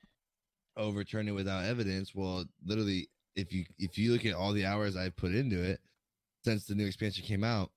overturn 0.76 1.28
it 1.28 1.32
without 1.32 1.64
evidence. 1.64 2.14
Well, 2.14 2.44
literally, 2.64 3.08
if 3.36 3.52
you 3.52 3.64
if 3.78 3.96
you 3.96 4.12
look 4.12 4.26
at 4.26 4.34
all 4.34 4.52
the 4.52 4.66
hours 4.66 4.96
I 4.96 5.08
put 5.10 5.34
into 5.34 5.62
it 5.62 5.80
since 6.44 6.66
the 6.66 6.74
new 6.74 6.86
expansion 6.86 7.24
came 7.24 7.42
out, 7.44 7.70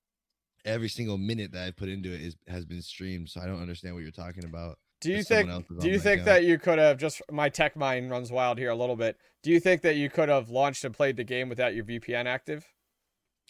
every 0.66 0.88
single 0.90 1.16
minute 1.16 1.52
that 1.52 1.66
I 1.66 1.70
put 1.70 1.88
into 1.88 2.12
it 2.12 2.20
is 2.20 2.36
has 2.48 2.64
been 2.66 2.82
streamed. 2.82 3.30
So 3.30 3.40
I 3.40 3.46
don't 3.46 3.60
understand 3.62 3.94
what 3.94 4.02
you're 4.02 4.10
talking 4.12 4.44
about. 4.44 4.78
Do 5.04 5.12
you 5.12 5.22
think 5.22 5.48
do 5.80 5.88
you 5.88 5.98
think 5.98 6.24
that 6.24 6.44
you 6.44 6.58
could 6.58 6.78
have 6.78 6.98
just 6.98 7.22
my 7.30 7.48
tech 7.48 7.76
mind 7.76 8.10
runs 8.10 8.32
wild 8.32 8.58
here 8.58 8.70
a 8.70 8.74
little 8.74 8.96
bit. 8.96 9.16
Do 9.42 9.50
you 9.50 9.60
think 9.60 9.82
that 9.82 9.96
you 9.96 10.08
could 10.10 10.28
have 10.28 10.48
launched 10.50 10.84
and 10.84 10.94
played 10.94 11.16
the 11.16 11.24
game 11.24 11.48
without 11.48 11.74
your 11.74 11.84
VPN 11.84 12.26
active? 12.26 12.64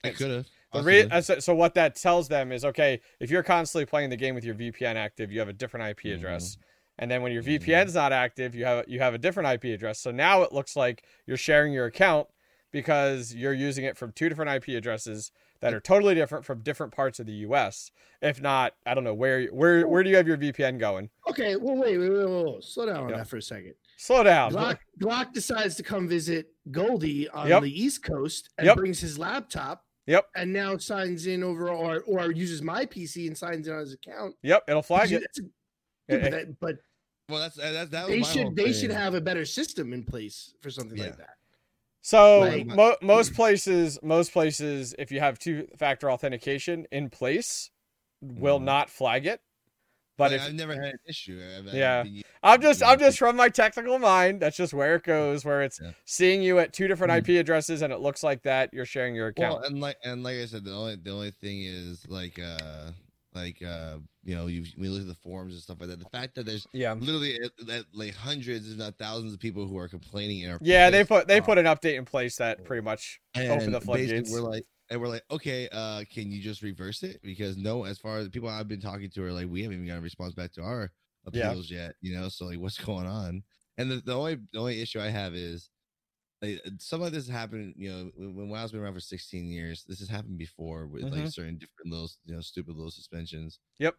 I 0.03 0.11
could 0.11 0.31
have. 0.31 0.47
The 0.73 0.83
re- 0.83 1.21
so, 1.23 1.39
so 1.39 1.55
what 1.55 1.75
that 1.75 1.95
tells 1.95 2.27
them 2.29 2.51
is 2.51 2.65
okay, 2.65 3.01
if 3.21 3.31
you're 3.31 3.45
constantly 3.45 3.87
playing 3.87 4.11
the 4.11 4.17
game 4.17 4.35
with 4.35 4.45
your 4.45 4.57
VPN 4.57 4.97
active, 4.97 5.31
you 5.31 5.39
have 5.39 5.49
a 5.49 5.53
different 5.53 5.89
IP 5.89 5.99
Mm-hmm. 6.07 6.15
address. 6.17 6.57
And 6.99 7.11
then 7.11 7.23
when 7.23 7.33
your 7.33 7.43
Mhm. 7.43 7.61
VPN's 7.61 7.95
not 7.95 8.13
active, 8.13 8.55
you 8.55 8.65
have 8.65 8.85
you 8.89 8.99
have 9.01 9.15
a 9.15 9.19
different 9.19 9.49
IP 9.49 9.73
address. 9.75 10.01
So 10.01 10.11
now 10.11 10.43
it 10.43 10.53
looks 10.53 10.75
like 10.77 11.05
you're 11.27 11.37
sharing 11.37 11.73
your 11.73 11.87
account 11.87 12.29
because 12.75 13.33
you're 13.33 13.53
using 13.55 13.85
it 13.85 13.97
from 13.97 14.11
two 14.11 14.29
different 14.29 14.51
IP 14.51 14.77
addresses 14.77 15.31
that 15.61 15.73
are 15.73 15.79
totally 15.81 16.13
different 16.15 16.45
from 16.45 16.59
different 16.61 16.93
parts 16.93 17.21
of 17.21 17.27
the 17.27 17.33
US. 17.49 17.93
If 18.21 18.43
not, 18.43 18.75
I 18.85 18.95
don't 18.95 19.05
know 19.05 19.15
where 19.15 19.47
where 19.47 19.87
where 19.87 20.03
do 20.03 20.11
you 20.11 20.17
have 20.17 20.27
your 20.27 20.37
VPN 20.37 20.79
going? 20.79 21.09
Okay, 21.31 21.55
well, 21.55 21.77
wait, 21.77 21.97
wait, 21.97 22.11
wait, 22.11 22.29
wait, 22.29 22.45
wait. 22.55 22.65
slow 22.65 22.87
down 22.87 23.05
on 23.05 23.09
Yeah. 23.11 23.19
that 23.19 23.29
for 23.29 23.37
a 23.37 23.43
second. 23.43 23.75
Slow 23.97 24.25
down. 24.25 24.51
Glock, 24.53 24.79
Glock 25.01 25.33
decides 25.33 25.77
to 25.77 25.85
come 25.85 26.09
visit 26.09 26.49
Goldie 26.73 27.29
on 27.29 27.49
Yep. 27.49 27.63
the 27.63 27.81
East 27.83 28.03
Coast 28.03 28.51
and 28.59 28.67
Yep. 28.67 28.77
brings 28.77 28.99
his 29.01 29.19
laptop 29.21 29.85
Yep. 30.09 30.27
and 30.35 30.53
now 30.53 30.77
signs 30.77 31.29
in 31.29 31.45
over 31.45 31.69
or 31.71 32.01
or 32.03 32.33
uses 32.33 32.61
my 32.61 32.85
PC 32.87 33.29
and 33.29 33.39
signs 33.39 33.69
in 33.69 33.75
on 33.75 33.81
his 33.81 33.93
account. 33.95 34.35
Yep, 34.43 34.65
it'll 34.69 34.83
flag 34.83 35.13
it. 35.13 35.21
That's 35.21 35.39
a- 35.39 35.43
yeah, 36.09 36.19
but, 36.23 36.31
that- 36.33 36.61
but 36.61 36.77
Well, 37.29 37.39
that's 37.39 37.57
uh, 37.59 37.73
that's 37.73 37.91
that 37.93 38.03
was 38.07 38.11
They 38.11 38.19
my 38.21 38.27
whole 38.27 38.35
should 38.49 38.57
they 38.57 38.73
should 38.73 38.91
thing. 38.91 38.99
have 38.99 39.15
a 39.15 39.21
better 39.21 39.45
system 39.47 39.93
in 39.95 40.03
place 40.05 40.55
for 40.61 40.71
something 40.71 40.99
Yeah. 40.99 41.05
like 41.05 41.19
that. 41.19 41.37
So 42.07 42.41
Like- 42.41 42.67
mo- 42.67 42.97
most 43.01 43.33
places, 43.33 43.99
most 44.03 44.31
places, 44.31 44.95
if 44.99 45.11
you 45.11 45.21
have 45.21 45.39
two-factor 45.39 46.11
authentication 46.11 46.87
in 46.93 47.09
place, 47.09 47.71
will 48.21 48.61
Mhm. 48.61 48.65
not 48.65 48.91
flag 48.91 49.25
it. 49.25 49.41
But 50.19 50.31
Like, 50.31 50.43
if 50.43 50.47
I've 50.49 50.55
never 50.55 50.75
had 50.75 50.85
an 50.93 50.99
issue. 51.09 51.41
I've- 51.43 51.71
Yeah. 51.77 52.03
been 52.03 52.23
I'm 52.43 52.61
just, 52.61 52.83
I'm 52.83 52.99
just 52.99 53.19
from 53.19 53.37
my 53.37 53.49
technical 53.49 53.99
mind. 53.99 54.43
That's 54.43 54.55
just 54.57 54.75
where 54.75 54.97
it 54.97 55.03
goes. 55.03 55.47
Where 55.47 55.63
it's 55.63 55.81
Yeah. 55.81 55.93
seeing 56.05 56.43
you 56.43 56.59
at 56.59 56.75
two 56.75 56.89
different 56.89 57.11
Mm. 57.11 57.17
IP 57.17 57.39
addresses, 57.39 57.81
and 57.81 57.91
it 57.91 58.01
looks 58.01 58.23
like 58.23 58.43
that 58.43 58.69
you're 58.75 58.85
sharing 58.85 59.15
your 59.15 59.29
account. 59.29 59.61
Well, 59.63 59.65
and 59.65 59.81
like 59.81 59.97
and 60.05 60.23
like 60.23 60.37
I 60.37 60.45
said, 60.45 60.65
the 60.65 60.73
only 60.75 60.97
the 60.97 61.11
only 61.11 61.31
thing 61.31 61.65
is 61.65 62.07
like 62.07 62.39
uh 62.39 62.91
like 63.35 63.63
uh 63.63 63.99
you 64.23 64.35
know 64.35 64.47
you 64.47 64.65
we 64.79 64.89
look 64.89 65.03
at 65.03 65.09
the 65.09 65.15
forums 65.15 65.55
and 65.55 65.63
stuff 65.63 65.79
like 65.81 65.89
that. 65.91 65.99
The 65.99 66.07
fact 66.07 66.35
that 66.37 66.47
there's 66.47 66.67
yeah, 66.73 66.95
literally 66.95 67.39
uh, 67.43 67.49
that 67.67 67.85
like 67.93 68.15
hundreds, 68.15 68.71
if 68.71 68.79
not 68.79 68.97
thousands, 68.99 69.33
of 69.35 69.41
people 69.41 69.67
who 69.67 69.77
are 69.79 69.89
complaining 69.89 70.45
and 70.45 70.53
are 70.55 70.61
yeah. 70.65 70.91
They 70.91 71.05
put 71.05 71.29
they 71.29 71.41
put 71.41 71.59
an 71.59 71.67
update 71.67 71.97
in 71.97 72.05
place 72.05 72.37
that 72.37 72.65
pretty 72.65 72.83
much 72.83 73.21
open 73.37 73.67
And 73.67 73.75
the 73.75 73.81
floodgates. 73.81 74.31
We're 74.31 74.41
like, 74.41 74.65
and 74.91 75.01
we're 75.01 75.09
like, 75.09 75.23
okay, 75.31 75.69
uh, 75.73 76.05
can 76.11 76.31
you 76.31 76.41
just 76.43 76.63
reverse 76.63 77.03
it? 77.03 77.21
Because 77.23 77.57
no, 77.57 77.85
as 77.85 77.99
far 77.99 78.19
as 78.19 78.25
the 78.25 78.31
people 78.31 78.49
I've 78.49 78.69
been 78.69 78.81
talking 78.81 79.11
to 79.11 79.25
are 79.25 79.33
like, 79.33 79.49
we 79.49 79.63
haven't 79.63 79.79
even 79.79 79.87
got 79.89 79.99
a 79.99 80.03
response 80.03 80.35
back 80.35 80.53
to 80.53 80.63
our 80.63 80.93
Yeah. 81.33 81.49
appeals 81.49 81.71
yet, 81.71 81.95
you 82.01 82.15
know. 82.15 82.29
So 82.29 82.47
like, 82.47 82.59
what's 82.59 82.79
going 82.85 83.07
on? 83.07 83.43
And 83.77 83.91
the, 83.91 83.97
the 83.97 84.15
only 84.15 84.37
the 84.53 84.59
only 84.61 84.81
issue 84.81 85.01
I 85.01 85.09
have 85.09 85.35
is 85.35 85.71
like 86.45 86.61
some 86.79 87.03
of 87.03 87.13
this 87.13 87.29
happened, 87.29 87.75
you 87.77 87.91
know, 87.91 88.11
when, 88.17 88.35
when 88.37 88.49
WoW's 88.49 88.73
been 88.73 88.81
around 88.81 88.95
for 88.95 89.01
16 89.01 89.49
years. 89.51 89.85
This 89.89 89.99
has 90.01 90.09
happened 90.09 90.39
before 90.39 90.87
with 90.87 91.05
like 91.05 91.13
Mhm. 91.25 91.33
certain 91.33 91.59
different 91.59 91.91
little, 91.91 92.11
you 92.25 92.35
know, 92.35 92.41
stupid 92.41 92.75
little 92.75 92.91
suspensions. 92.91 93.59
Yep. 93.79 93.95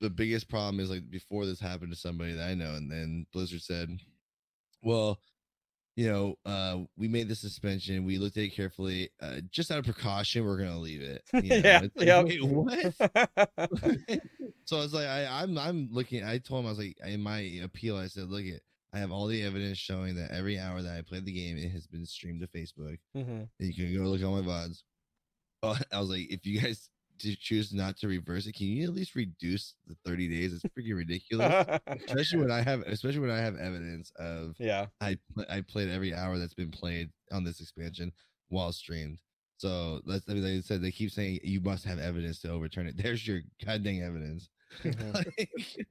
The 0.00 0.10
biggest 0.10 0.48
problem 0.48 0.80
is 0.80 0.90
like 0.90 1.08
before 1.10 1.46
this 1.46 1.60
happened 1.60 1.92
to 1.92 1.98
somebody 1.98 2.32
that 2.32 2.48
I 2.48 2.54
know, 2.54 2.74
and 2.74 2.90
then 2.90 3.26
Blizzard 3.32 3.62
said, 3.62 3.88
"Well, 4.82 5.20
you 5.94 6.08
know, 6.08 6.36
uh, 6.44 6.78
we 6.96 7.08
made 7.08 7.28
the 7.28 7.34
suspension. 7.34 8.04
We 8.04 8.18
looked 8.18 8.36
at 8.36 8.44
it 8.44 8.54
carefully. 8.54 9.10
Uh, 9.20 9.40
just 9.50 9.70
out 9.70 9.78
of 9.78 9.84
precaution, 9.84 10.44
we're 10.44 10.58
gonna 10.58 10.78
leave 10.78 11.00
it. 11.00 11.22
You 11.44 11.60
know? 11.62 11.68
Yeah, 11.68 11.80
like, 11.96 12.06
yep. 12.06 12.26
Wait, 12.26 12.44
what? 12.44 12.94
so 14.64 14.76
I 14.78 14.80
was 14.80 14.94
like, 14.94 15.06
I, 15.06 15.42
I'm, 15.42 15.56
I'm 15.58 15.88
looking. 15.90 16.24
I 16.24 16.38
told 16.38 16.60
him 16.60 16.66
I 16.66 16.70
was 16.70 16.78
like, 16.78 16.96
in 17.04 17.20
my 17.20 17.40
appeal, 17.62 17.96
I 17.96 18.06
said, 18.06 18.28
look 18.28 18.44
at, 18.44 18.60
I 18.92 18.98
have 18.98 19.10
all 19.12 19.26
the 19.26 19.42
evidence 19.42 19.78
showing 19.78 20.14
that 20.16 20.30
every 20.30 20.58
hour 20.58 20.80
that 20.82 20.96
I 20.96 21.02
played 21.02 21.24
the 21.24 21.32
game, 21.32 21.58
it 21.58 21.70
has 21.72 21.86
been 21.86 22.06
streamed 22.06 22.40
to 22.40 22.46
Facebook. 22.48 22.98
Mhm. 23.16 23.48
And 23.60 23.74
you 23.74 23.74
can 23.74 23.94
go 23.96 24.08
look 24.10 24.20
at 24.22 24.44
my 24.46 24.50
vods. 24.52 24.82
Oh, 25.62 25.76
I 25.92 26.00
was 26.00 26.10
like, 26.10 26.30
if 26.30 26.46
you 26.46 26.60
guys 26.60 26.88
to 27.18 27.34
choose 27.36 27.72
not 27.72 27.96
to 27.98 28.08
reverse 28.08 28.46
it, 28.46 28.54
can 28.54 28.68
you 28.68 28.84
at 28.84 28.94
least 28.94 29.14
reduce 29.16 29.74
the 29.86 29.96
30 30.06 30.28
days? 30.28 30.52
It's 30.54 30.62
freaking 30.74 30.96
ridiculous. 30.96 31.78
especially 32.06 32.38
when 32.38 32.50
I 32.50 32.62
have, 32.62 32.80
especially 32.82 33.20
when 33.20 33.30
I 33.30 33.38
have 33.40 33.56
evidence 33.56 34.12
of 34.16 34.54
yeah, 34.58 34.86
I 35.00 35.18
I 35.48 35.60
played 35.62 35.88
every 35.90 36.14
hour 36.14 36.38
that's 36.38 36.54
been 36.54 36.70
played 36.70 37.10
on 37.32 37.44
this 37.44 37.60
expansion 37.60 38.12
while 38.48 38.72
streamed. 38.72 39.18
So 39.58 40.00
that's 40.06 40.24
I 40.28 40.34
mean, 40.34 40.44
they 40.44 40.60
said 40.60 40.80
they 40.80 40.92
keep 40.92 41.10
saying 41.10 41.40
you 41.42 41.60
must 41.60 41.84
have 41.84 41.98
evidence 41.98 42.38
to 42.42 42.50
overturn 42.50 42.86
it. 42.86 42.96
There's 42.96 43.26
your 43.26 43.40
goddamn 43.64 44.02
evidence. 44.04 44.48
Mhm. 44.84 45.14
Like, 45.14 45.88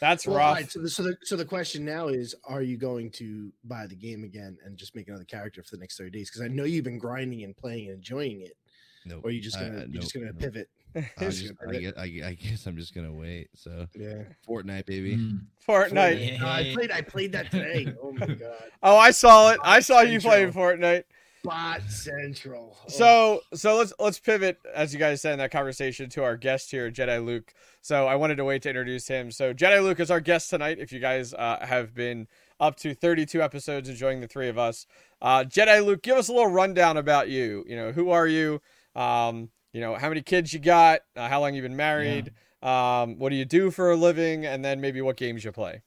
that's 0.00 0.26
Well, 0.26 0.36
rough. 0.36 0.46
alright, 0.48 0.70
so, 0.70 0.80
the, 0.80 0.88
so, 0.90 1.02
the, 1.02 1.16
so 1.22 1.36
the 1.36 1.44
question 1.44 1.84
now 1.84 2.08
is: 2.08 2.34
Are 2.44 2.62
you 2.62 2.76
going 2.76 3.10
to 3.12 3.52
buy 3.64 3.86
the 3.86 3.96
game 3.96 4.24
again 4.24 4.56
and 4.64 4.76
just 4.76 4.94
make 4.94 5.08
another 5.08 5.24
character 5.24 5.62
for 5.62 5.76
the 5.76 5.80
next 5.80 5.96
thirty 5.98 6.10
days? 6.10 6.30
Because 6.30 6.42
I 6.42 6.48
know 6.48 6.64
you've 6.64 6.84
been 6.84 6.98
grinding 6.98 7.42
and 7.44 7.56
playing 7.56 7.86
and 7.88 7.96
enjoying 7.96 8.40
it. 8.42 8.56
no, 9.04 9.16
Or 9.18 9.28
are 9.28 9.30
you 9.30 9.40
just 9.40 9.58
gonna 9.58 9.82
I- 9.82 9.84
you're 9.86 10.02
just 10.02 10.14
gonna 10.14 10.26
nope. 10.26 10.38
pivot? 10.38 10.68
I, 10.94 11.02
just, 11.28 11.52
I, 11.68 11.72
guess, 11.76 11.92
I, 11.98 12.02
I 12.24 12.38
guess 12.40 12.66
I'm 12.66 12.76
just 12.78 12.94
gonna 12.94 13.12
wait. 13.12 13.48
So 13.54 13.86
Yeah. 13.94 14.22
Fortnite, 14.48 14.86
baby. 14.86 15.16
Mm. 15.18 15.40
Fortnite. 15.68 16.38
Yeah. 16.38 16.46
I 16.50 16.72
played 16.74 16.90
I 16.90 17.02
played 17.02 17.32
that 17.32 17.50
today. 17.50 17.92
Oh 18.02 18.12
my 18.12 18.26
god. 18.44 18.70
Oh, 18.82 18.96
I 18.96 19.10
saw 19.10 19.50
it. 19.50 19.60
I 19.62 19.80
saw 19.80 20.00
you 20.00 20.20
playing 20.20 20.52
Central. 20.52 20.64
Fortnite. 20.78 21.04
Bot 21.44 21.82
Central. 21.88 22.76
Oh. 22.78 22.88
So 22.88 23.40
so 23.54 23.76
let's 23.76 23.92
let's 23.98 24.18
pivot 24.18 24.58
as 24.74 24.92
you 24.92 24.98
guys 24.98 25.20
said 25.22 25.32
in 25.32 25.38
that 25.38 25.50
conversation 25.50 26.08
to 26.10 26.24
our 26.24 26.36
guest 26.36 26.70
here, 26.70 26.90
Jedi 26.90 27.24
Luke. 27.24 27.52
So 27.80 28.06
I 28.06 28.16
wanted 28.16 28.36
to 28.36 28.44
wait 28.44 28.62
to 28.62 28.68
introduce 28.68 29.08
him. 29.08 29.30
So 29.30 29.54
Jedi 29.54 29.82
Luke 29.82 30.00
is 30.00 30.10
our 30.10 30.20
guest 30.20 30.50
tonight. 30.50 30.78
If 30.78 30.92
you 30.92 31.00
guys 31.00 31.34
uh, 31.34 31.58
have 31.60 31.94
been 31.94 32.26
up 32.58 32.76
to 32.76 32.94
32 32.94 33.42
episodes 33.42 33.88
enjoying 33.88 34.20
the 34.20 34.28
three 34.28 34.48
of 34.48 34.58
us, 34.58 34.86
uh, 35.22 35.44
Jedi 35.44 35.84
Luke, 35.84 36.02
give 36.02 36.16
us 36.16 36.28
a 36.28 36.32
little 36.32 36.50
rundown 36.50 36.96
about 36.96 37.28
you. 37.28 37.64
You 37.68 37.76
know, 37.76 37.92
who 37.92 38.10
are 38.10 38.26
you? 38.26 38.60
Um, 38.94 39.50
you 39.72 39.80
know, 39.80 39.94
how 39.94 40.08
many 40.08 40.22
kids 40.22 40.52
you 40.52 40.58
got? 40.58 41.00
Uh, 41.14 41.28
how 41.28 41.40
long 41.40 41.54
you 41.54 41.62
been 41.62 41.76
married? 41.76 42.32
Um, 42.62 43.18
what 43.18 43.28
do 43.28 43.36
you 43.36 43.44
do 43.44 43.70
for 43.70 43.90
a 43.90 43.96
living? 43.96 44.46
And 44.46 44.64
then 44.64 44.80
maybe 44.80 45.00
what 45.02 45.16
games 45.16 45.44
you 45.44 45.52
play. 45.52 45.82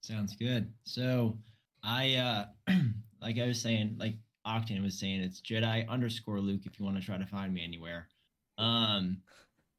Sounds 0.00 0.36
good. 0.36 0.72
So 0.84 1.38
I 1.82 2.14
uh 2.14 2.44
like 3.20 3.38
I 3.38 3.46
was 3.46 3.60
saying, 3.60 3.96
like 3.98 4.14
Octane 4.48 4.82
was 4.82 4.98
saying, 4.98 5.20
it's 5.20 5.40
Jedi 5.40 5.88
underscore 5.88 6.40
Luke 6.40 6.62
if 6.64 6.78
you 6.78 6.84
want 6.84 6.98
to 6.98 7.04
try 7.04 7.18
to 7.18 7.26
find 7.26 7.52
me 7.52 7.62
anywhere. 7.62 8.08
Um 8.56 9.18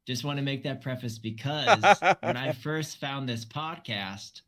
just 0.06 0.24
want 0.24 0.38
to 0.38 0.42
make 0.42 0.62
that 0.64 0.80
preface 0.80 1.18
because 1.18 1.84
when 2.20 2.36
I 2.36 2.52
first 2.52 2.98
found 2.98 3.28
this 3.28 3.44
podcast, 3.44 4.42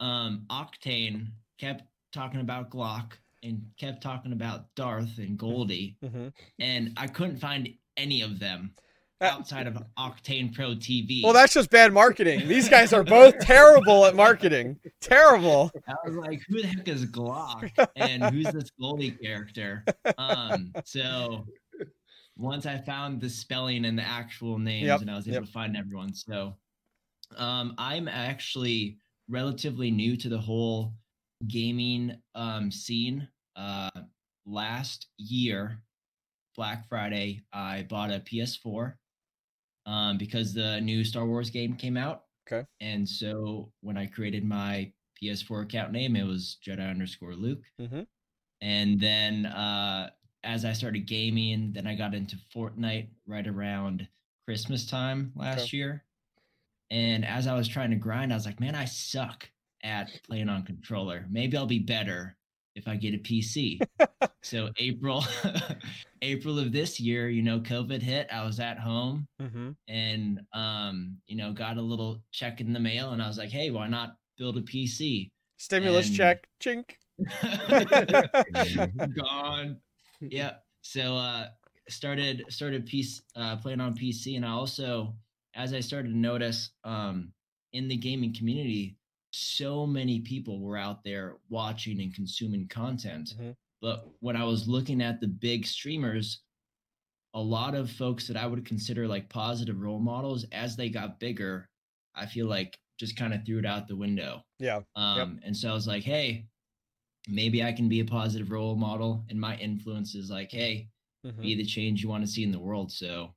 um 0.00 0.46
Octane 0.50 1.28
kept 1.58 1.84
talking 2.12 2.40
about 2.40 2.70
Glock 2.70 3.12
and 3.42 3.62
kept 3.78 4.02
talking 4.02 4.32
about 4.32 4.74
Darth 4.74 5.18
and 5.18 5.38
Goldie, 5.38 5.96
hmm 6.02 6.28
and 6.58 6.92
I 6.96 7.06
couldn't 7.06 7.38
find 7.38 7.68
any 7.96 8.22
of 8.22 8.38
them 8.38 8.74
outside 9.20 9.66
of 9.66 9.82
Octane 9.98 10.54
Pro 10.54 10.70
TV. 10.70 11.22
Well, 11.22 11.32
that's 11.32 11.54
just 11.54 11.70
bad 11.70 11.92
marketing. 11.92 12.48
These 12.48 12.68
guys 12.68 12.92
are 12.92 13.04
both 13.04 13.38
terrible 13.40 14.06
at 14.06 14.14
marketing. 14.14 14.78
Terrible. 15.00 15.70
I 15.86 15.94
was 16.04 16.16
like, 16.16 16.40
who 16.48 16.62
the 16.62 16.68
heck 16.68 16.88
is 16.88 17.06
Glock? 17.06 17.70
And 17.96 18.24
who's 18.24 18.46
this 18.46 18.70
Goldie 18.80 19.12
character? 19.12 19.84
Um, 20.18 20.72
so 20.84 21.46
once 22.36 22.66
I 22.66 22.78
found 22.78 23.20
the 23.20 23.28
spelling 23.28 23.84
and 23.84 23.98
the 23.98 24.02
actual 24.02 24.58
names 24.58 24.86
Yep, 24.86 25.02
and 25.02 25.10
I 25.10 25.16
was 25.16 25.28
able 25.28 25.36
yep. 25.36 25.44
to 25.44 25.50
find 25.52 25.76
everyone. 25.76 26.14
So 26.14 26.56
um, 27.36 27.74
I'm 27.78 28.08
actually 28.08 28.98
relatively 29.28 29.90
new 29.90 30.16
to 30.16 30.28
the 30.28 30.38
whole 30.38 30.94
gaming 31.46 32.16
um, 32.34 32.70
scene. 32.70 33.28
Uh, 33.56 33.90
last 34.46 35.08
year, 35.18 35.82
Black 36.56 36.88
Friday, 36.88 37.42
I 37.52 37.86
bought 37.88 38.10
a 38.10 38.20
PS4 38.20 38.94
um, 39.90 40.16
because 40.16 40.54
the 40.54 40.80
new 40.80 41.02
Star 41.04 41.26
Wars 41.26 41.50
game 41.50 41.74
came 41.74 41.96
out. 41.96 42.22
Okay. 42.50 42.64
And 42.80 43.08
so 43.08 43.72
when 43.80 43.96
I 43.96 44.06
created 44.06 44.44
my 44.44 44.92
PS4 45.20 45.64
account 45.64 45.90
name, 45.92 46.14
it 46.14 46.24
was 46.24 46.58
Jedi 46.64 46.88
underscore 46.88 47.34
Luke. 47.34 47.64
Mhm. 47.80 48.06
And 48.60 49.00
then 49.00 49.46
uh, 49.46 50.10
as 50.44 50.64
I 50.64 50.72
started 50.72 51.06
gaming, 51.06 51.72
then 51.72 51.86
I 51.86 51.96
got 51.96 52.14
into 52.14 52.36
Fortnite 52.54 53.08
right 53.26 53.46
around 53.46 54.06
Christmas 54.46 54.86
time 54.86 55.32
last 55.34 55.72
year. 55.72 56.04
And 56.90 57.24
as 57.24 57.46
I 57.46 57.54
was 57.54 57.68
trying 57.68 57.90
to 57.90 57.96
grind, 57.96 58.32
I 58.32 58.36
was 58.36 58.46
like, 58.46 58.60
man, 58.60 58.74
I 58.74 58.84
suck 58.84 59.48
at 59.82 60.10
playing 60.24 60.48
on 60.48 60.64
controller. 60.64 61.26
Maybe 61.30 61.56
I'll 61.56 61.66
be 61.66 61.78
better 61.78 62.36
if 62.74 62.86
I 62.88 62.96
get 62.96 63.14
a 63.14 63.18
PC. 63.18 63.80
so 64.42 64.70
April, 64.78 65.24
April 66.22 66.58
of 66.58 66.72
this 66.72 66.98
year, 67.00 67.28
you 67.28 67.42
know, 67.42 67.60
COVID 67.60 68.00
hit. 68.02 68.28
I 68.32 68.44
was 68.44 68.60
at 68.60 68.78
home 68.78 69.26
Mm-hmm. 69.40 69.70
and 69.88 70.40
um, 70.52 71.16
you 71.26 71.36
know, 71.36 71.52
got 71.52 71.76
a 71.76 71.82
little 71.82 72.22
check 72.32 72.60
in 72.60 72.72
the 72.72 72.80
mail, 72.80 73.10
and 73.10 73.22
I 73.22 73.28
was 73.28 73.38
like, 73.38 73.50
hey, 73.50 73.70
why 73.70 73.88
not 73.88 74.16
build 74.38 74.56
a 74.56 74.62
PC? 74.62 75.30
Stimulus 75.58 76.08
And- 76.08 76.16
check. 76.16 76.46
Chink. 76.62 76.84
Gone. 79.16 79.76
Yeah. 80.20 80.52
So 80.82 81.16
uh 81.16 81.46
started 81.88 82.44
started 82.48 82.86
piece 82.86 83.22
uh 83.36 83.56
playing 83.56 83.80
on 83.80 83.94
PC 83.94 84.36
and 84.36 84.44
I 84.46 84.50
also 84.50 85.14
as 85.54 85.74
I 85.74 85.80
started 85.80 86.10
to 86.12 86.16
notice 86.16 86.70
um 86.84 87.32
in 87.72 87.88
the 87.88 87.96
gaming 87.96 88.34
community 88.34 88.96
so 89.32 89.86
many 89.86 90.20
people 90.20 90.60
were 90.60 90.76
out 90.76 91.04
there 91.04 91.38
watching 91.48 92.00
and 92.00 92.14
consuming 92.14 92.68
content. 92.68 93.34
Mhm. 93.38 93.56
But 93.80 94.10
when 94.20 94.36
I 94.36 94.44
was 94.44 94.68
looking 94.68 95.00
at 95.02 95.20
the 95.20 95.28
big 95.28 95.66
streamers 95.66 96.42
a 97.34 97.40
lot 97.40 97.74
of 97.74 97.90
folks 97.90 98.26
that 98.26 98.36
I 98.36 98.46
would 98.46 98.64
consider 98.66 99.06
like 99.06 99.28
positive 99.28 99.80
role 99.80 100.00
models 100.00 100.44
as 100.52 100.76
they 100.76 100.88
got 100.90 101.20
bigger, 101.20 101.68
I 102.14 102.26
feel 102.26 102.46
like 102.46 102.78
just 102.98 103.16
kind 103.16 103.32
of 103.32 103.44
threw 103.46 103.58
it 103.60 103.66
out 103.66 103.86
the 103.88 103.96
window. 103.96 104.42
Yeah. 104.58 104.82
Um, 104.96 105.40
and 105.44 105.56
so 105.56 105.70
I 105.70 105.74
was 105.74 105.86
like, 105.86 106.02
hey, 106.02 106.48
maybe 107.28 107.62
I 107.64 107.72
can 107.72 107.88
be 107.88 108.00
a 108.00 108.04
positive 108.04 108.50
role 108.50 108.76
model. 108.76 109.24
And 109.30 109.40
my 109.40 109.56
influence 109.58 110.14
is 110.14 110.30
like, 110.30 110.50
hey, 110.52 110.90
Mhm. 111.26 111.42
be 111.42 111.54
the 111.54 111.64
change 111.66 112.02
you 112.02 112.08
want 112.08 112.24
to 112.24 112.30
see 112.30 112.42
in 112.44 112.52
the 112.52 112.60
world. 112.60 112.92
So 112.92 113.34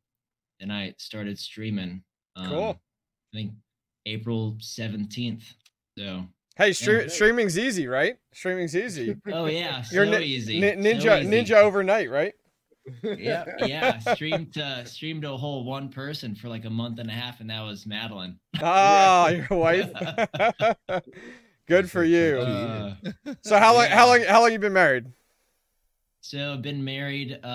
then 0.60 0.72
I 0.72 0.96
started 1.00 1.40
streaming. 1.40 2.04
Um, 2.36 2.50
Cool. 2.50 2.82
I 3.34 3.38
think 3.38 3.54
April 4.06 4.58
17th. 4.60 5.56
So, 5.98 6.26
Hey, 6.56 6.70
stre- 6.70 7.04
Yeah. 7.04 7.08
streaming's 7.08 7.58
easy, 7.58 7.88
right? 7.88 8.18
Streaming's 8.34 8.76
easy. 8.76 9.16
oh, 9.32 9.46
yeah. 9.46 9.84
You're 9.92 10.06
ni- 10.06 10.24
easy. 10.24 10.60
Ni- 10.60 10.72
so 10.74 10.78
ninja 10.78 11.22
easy. 11.22 11.30
ninja 11.32 11.56
overnight, 11.56 12.10
right? 12.12 12.34
yeah, 13.02 13.46
yeah. 13.66 13.98
Streamed 14.00 14.54
to 14.56 14.86
streamed 14.86 15.22
to 15.24 15.32
a 15.32 15.38
whole 15.38 15.64
one 15.64 15.90
person 15.90 16.36
for 16.36 16.50
like 16.50 16.66
a 16.66 16.70
month 16.70 17.00
and 17.00 17.10
a 17.10 17.14
half, 17.14 17.40
and 17.40 17.50
that 17.50 17.62
was 17.62 17.86
Madeline. 17.88 18.38
Oh, 18.62 19.28
your 19.30 19.48
wife. 19.58 19.90
Good 21.68 21.90
for 21.90 22.04
you. 22.04 22.40
Uh, 22.40 22.96
so 23.42 23.58
how 23.58 23.74
long? 23.74 23.86
yeah. 23.86 23.96
How 23.96 24.08
long? 24.08 24.22
How 24.24 24.42
long 24.42 24.52
you 24.52 24.60
been 24.60 24.74
married? 24.74 25.06
so 26.22 26.54
I've 26.54 26.62
been 26.62 26.84
married 26.84 27.40
uh, 27.44 27.48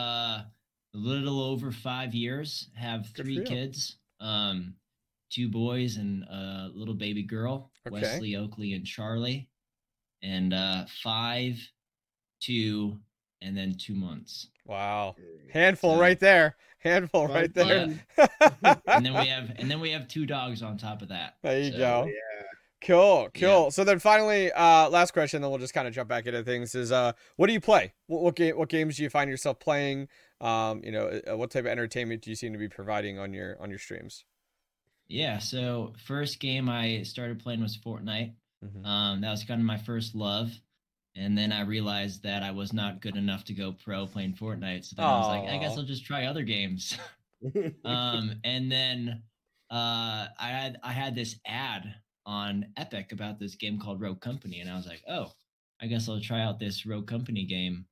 a 0.43 0.47
little 0.95 1.41
over 1.43 1.71
five 1.73 2.15
years. 2.15 2.69
Have 2.75 3.07
three 3.15 3.43
kids. 3.45 3.97
Um, 4.21 4.75
two 5.31 5.49
boys 5.49 5.97
and 5.97 6.25
a 6.25 6.71
little 6.75 6.95
baby 6.95 7.23
girl, 7.23 7.71
Okay. 7.87 8.01
Wesley, 8.01 8.37
Oakley, 8.37 8.75
and 8.75 8.85
Charlie, 8.87 9.49
and 10.23 10.53
uh, 10.55 10.85
five, 11.03 11.57
two, 12.41 12.99
and 13.43 13.57
then 13.57 13.75
two 13.79 13.95
months. 13.95 14.49
Wow, 14.65 15.17
handful 15.53 15.95
So- 15.95 16.01
right 16.01 16.19
there. 16.19 16.57
Handful 16.81 17.27
Fun, 17.27 17.35
right 17.35 17.53
there. 17.55 17.89
and 18.87 19.05
then 19.05 19.13
we 19.13 19.27
have 19.27 19.51
and 19.59 19.69
then 19.69 19.81
we 19.81 19.91
have 19.91 20.07
two 20.07 20.25
dogs 20.27 20.63
on 20.63 20.79
top 20.79 21.03
of 21.03 21.09
that. 21.09 21.35
There 21.43 21.59
you 21.61 21.73
So, 21.73 21.79
go. 21.79 22.05
Yeah. 22.07 22.13
Cool, 22.81 23.29
Yeah. 23.35 23.41
cool. 23.49 23.71
So 23.73 23.83
then 23.83 23.99
finally, 23.99 24.53
uh, 24.53 24.89
last 24.89 25.11
question, 25.13 25.43
then 25.43 25.51
we'll 25.51 25.59
just 25.59 25.75
kind 25.75 25.89
of 25.89 25.95
jump 25.95 26.09
back 26.09 26.27
into 26.27 26.45
things. 26.45 26.77
Is 26.77 26.93
uh, 26.93 27.13
what 27.35 27.49
do 27.49 27.53
you 27.53 27.61
play? 27.61 27.95
What 28.07 28.23
what, 28.23 28.37
game, 28.37 28.57
what 28.57 28.69
games 28.69 28.97
do 28.97 29.03
you 29.03 29.11
find 29.11 29.29
yourself 29.29 29.59
playing? 29.59 30.07
Um, 30.41 30.81
you 30.85 30.93
know, 30.93 31.21
uh, 31.29 31.37
what 31.37 31.51
type 31.51 31.65
of 31.65 31.67
entertainment 31.67 32.23
do 32.23 32.31
you 32.31 32.37
seem 32.37 32.53
to 32.53 32.59
be 32.61 32.69
providing 32.69 33.19
on 33.19 33.33
your 33.35 33.61
on 33.61 33.71
your 33.71 33.81
streams? 33.81 34.25
Yeah. 35.09 35.39
So 35.39 35.95
first 36.07 36.39
game 36.41 36.69
I 36.69 37.03
started 37.03 37.41
playing 37.41 37.61
was 37.61 37.77
Fortnite. 37.77 38.35
Mhm. 38.65 38.85
Um, 38.85 39.21
that 39.21 39.31
was 39.31 39.45
kind 39.45 39.61
of 39.61 39.67
my 39.67 39.79
first 39.79 40.15
love. 40.15 40.53
And 41.17 41.37
then 41.37 41.53
I 41.53 41.63
realized 41.63 42.23
that 42.23 42.43
I 42.43 42.51
was 42.51 42.73
not 42.73 43.01
good 43.01 43.17
enough 43.17 43.45
to 43.45 43.55
go 43.55 43.73
pro 43.73 44.07
playing 44.07 44.35
Fortnite. 44.35 44.85
So 44.85 44.95
then 44.97 45.07
I 45.07 45.19
was 45.19 45.29
like, 45.29 45.49
I 45.49 45.59
guess 45.59 45.77
I'll 45.77 45.83
just 45.85 46.05
try 46.05 46.27
other 46.27 46.45
games. 46.45 46.97
um, 47.85 48.35
and 48.45 48.71
then 48.71 49.23
uh, 49.71 50.29
I 50.39 50.49
had 50.49 50.79
I 50.83 50.93
had 50.93 51.15
this 51.15 51.37
ad 51.47 51.95
on 52.27 52.67
Epic 52.77 53.13
about 53.13 53.39
this 53.39 53.55
game 53.55 53.79
called 53.81 54.01
Rogue 54.01 54.21
Company, 54.21 54.61
and 54.61 54.71
I 54.71 54.77
was 54.77 54.87
like, 54.87 55.03
oh, 55.09 55.33
I 55.81 55.87
guess 55.87 56.09
I'll 56.09 56.21
try 56.21 56.41
out 56.41 56.59
this 56.59 56.87
Rogue 56.87 57.07
Company 57.07 57.45
game, 57.45 57.87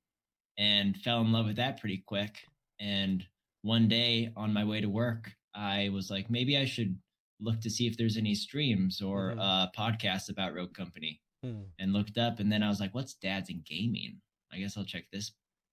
and 0.58 0.96
fell 0.96 1.20
in 1.20 1.32
love 1.32 1.46
with 1.46 1.56
that 1.56 1.80
pretty 1.80 2.02
quick. 2.06 2.38
And 2.80 3.26
one 3.62 3.88
day 3.88 4.32
on 4.36 4.52
my 4.52 4.64
way 4.64 4.80
to 4.80 4.88
work, 4.88 5.32
I 5.54 5.88
was 5.90 6.10
like, 6.10 6.30
maybe 6.30 6.56
I 6.56 6.64
should 6.64 6.98
look 7.40 7.60
to 7.60 7.70
see 7.70 7.86
if 7.86 7.96
there's 7.96 8.16
any 8.16 8.34
streams 8.34 9.00
or 9.02 9.32
Mhm. 9.32 9.40
uh, 9.40 9.70
podcasts 9.76 10.28
about 10.30 10.54
Rogue 10.54 10.74
Company, 10.74 11.20
Hmm. 11.42 11.62
and 11.78 11.92
looked 11.92 12.16
up, 12.18 12.40
and 12.40 12.50
then 12.50 12.62
I 12.62 12.68
was 12.68 12.80
like, 12.80 12.94
what's 12.94 13.14
Dads 13.14 13.50
in 13.50 13.60
Gaming? 13.62 14.20
I 14.50 14.58
guess 14.58 14.76
I'll 14.76 14.84
check 14.84 15.10
this 15.10 15.32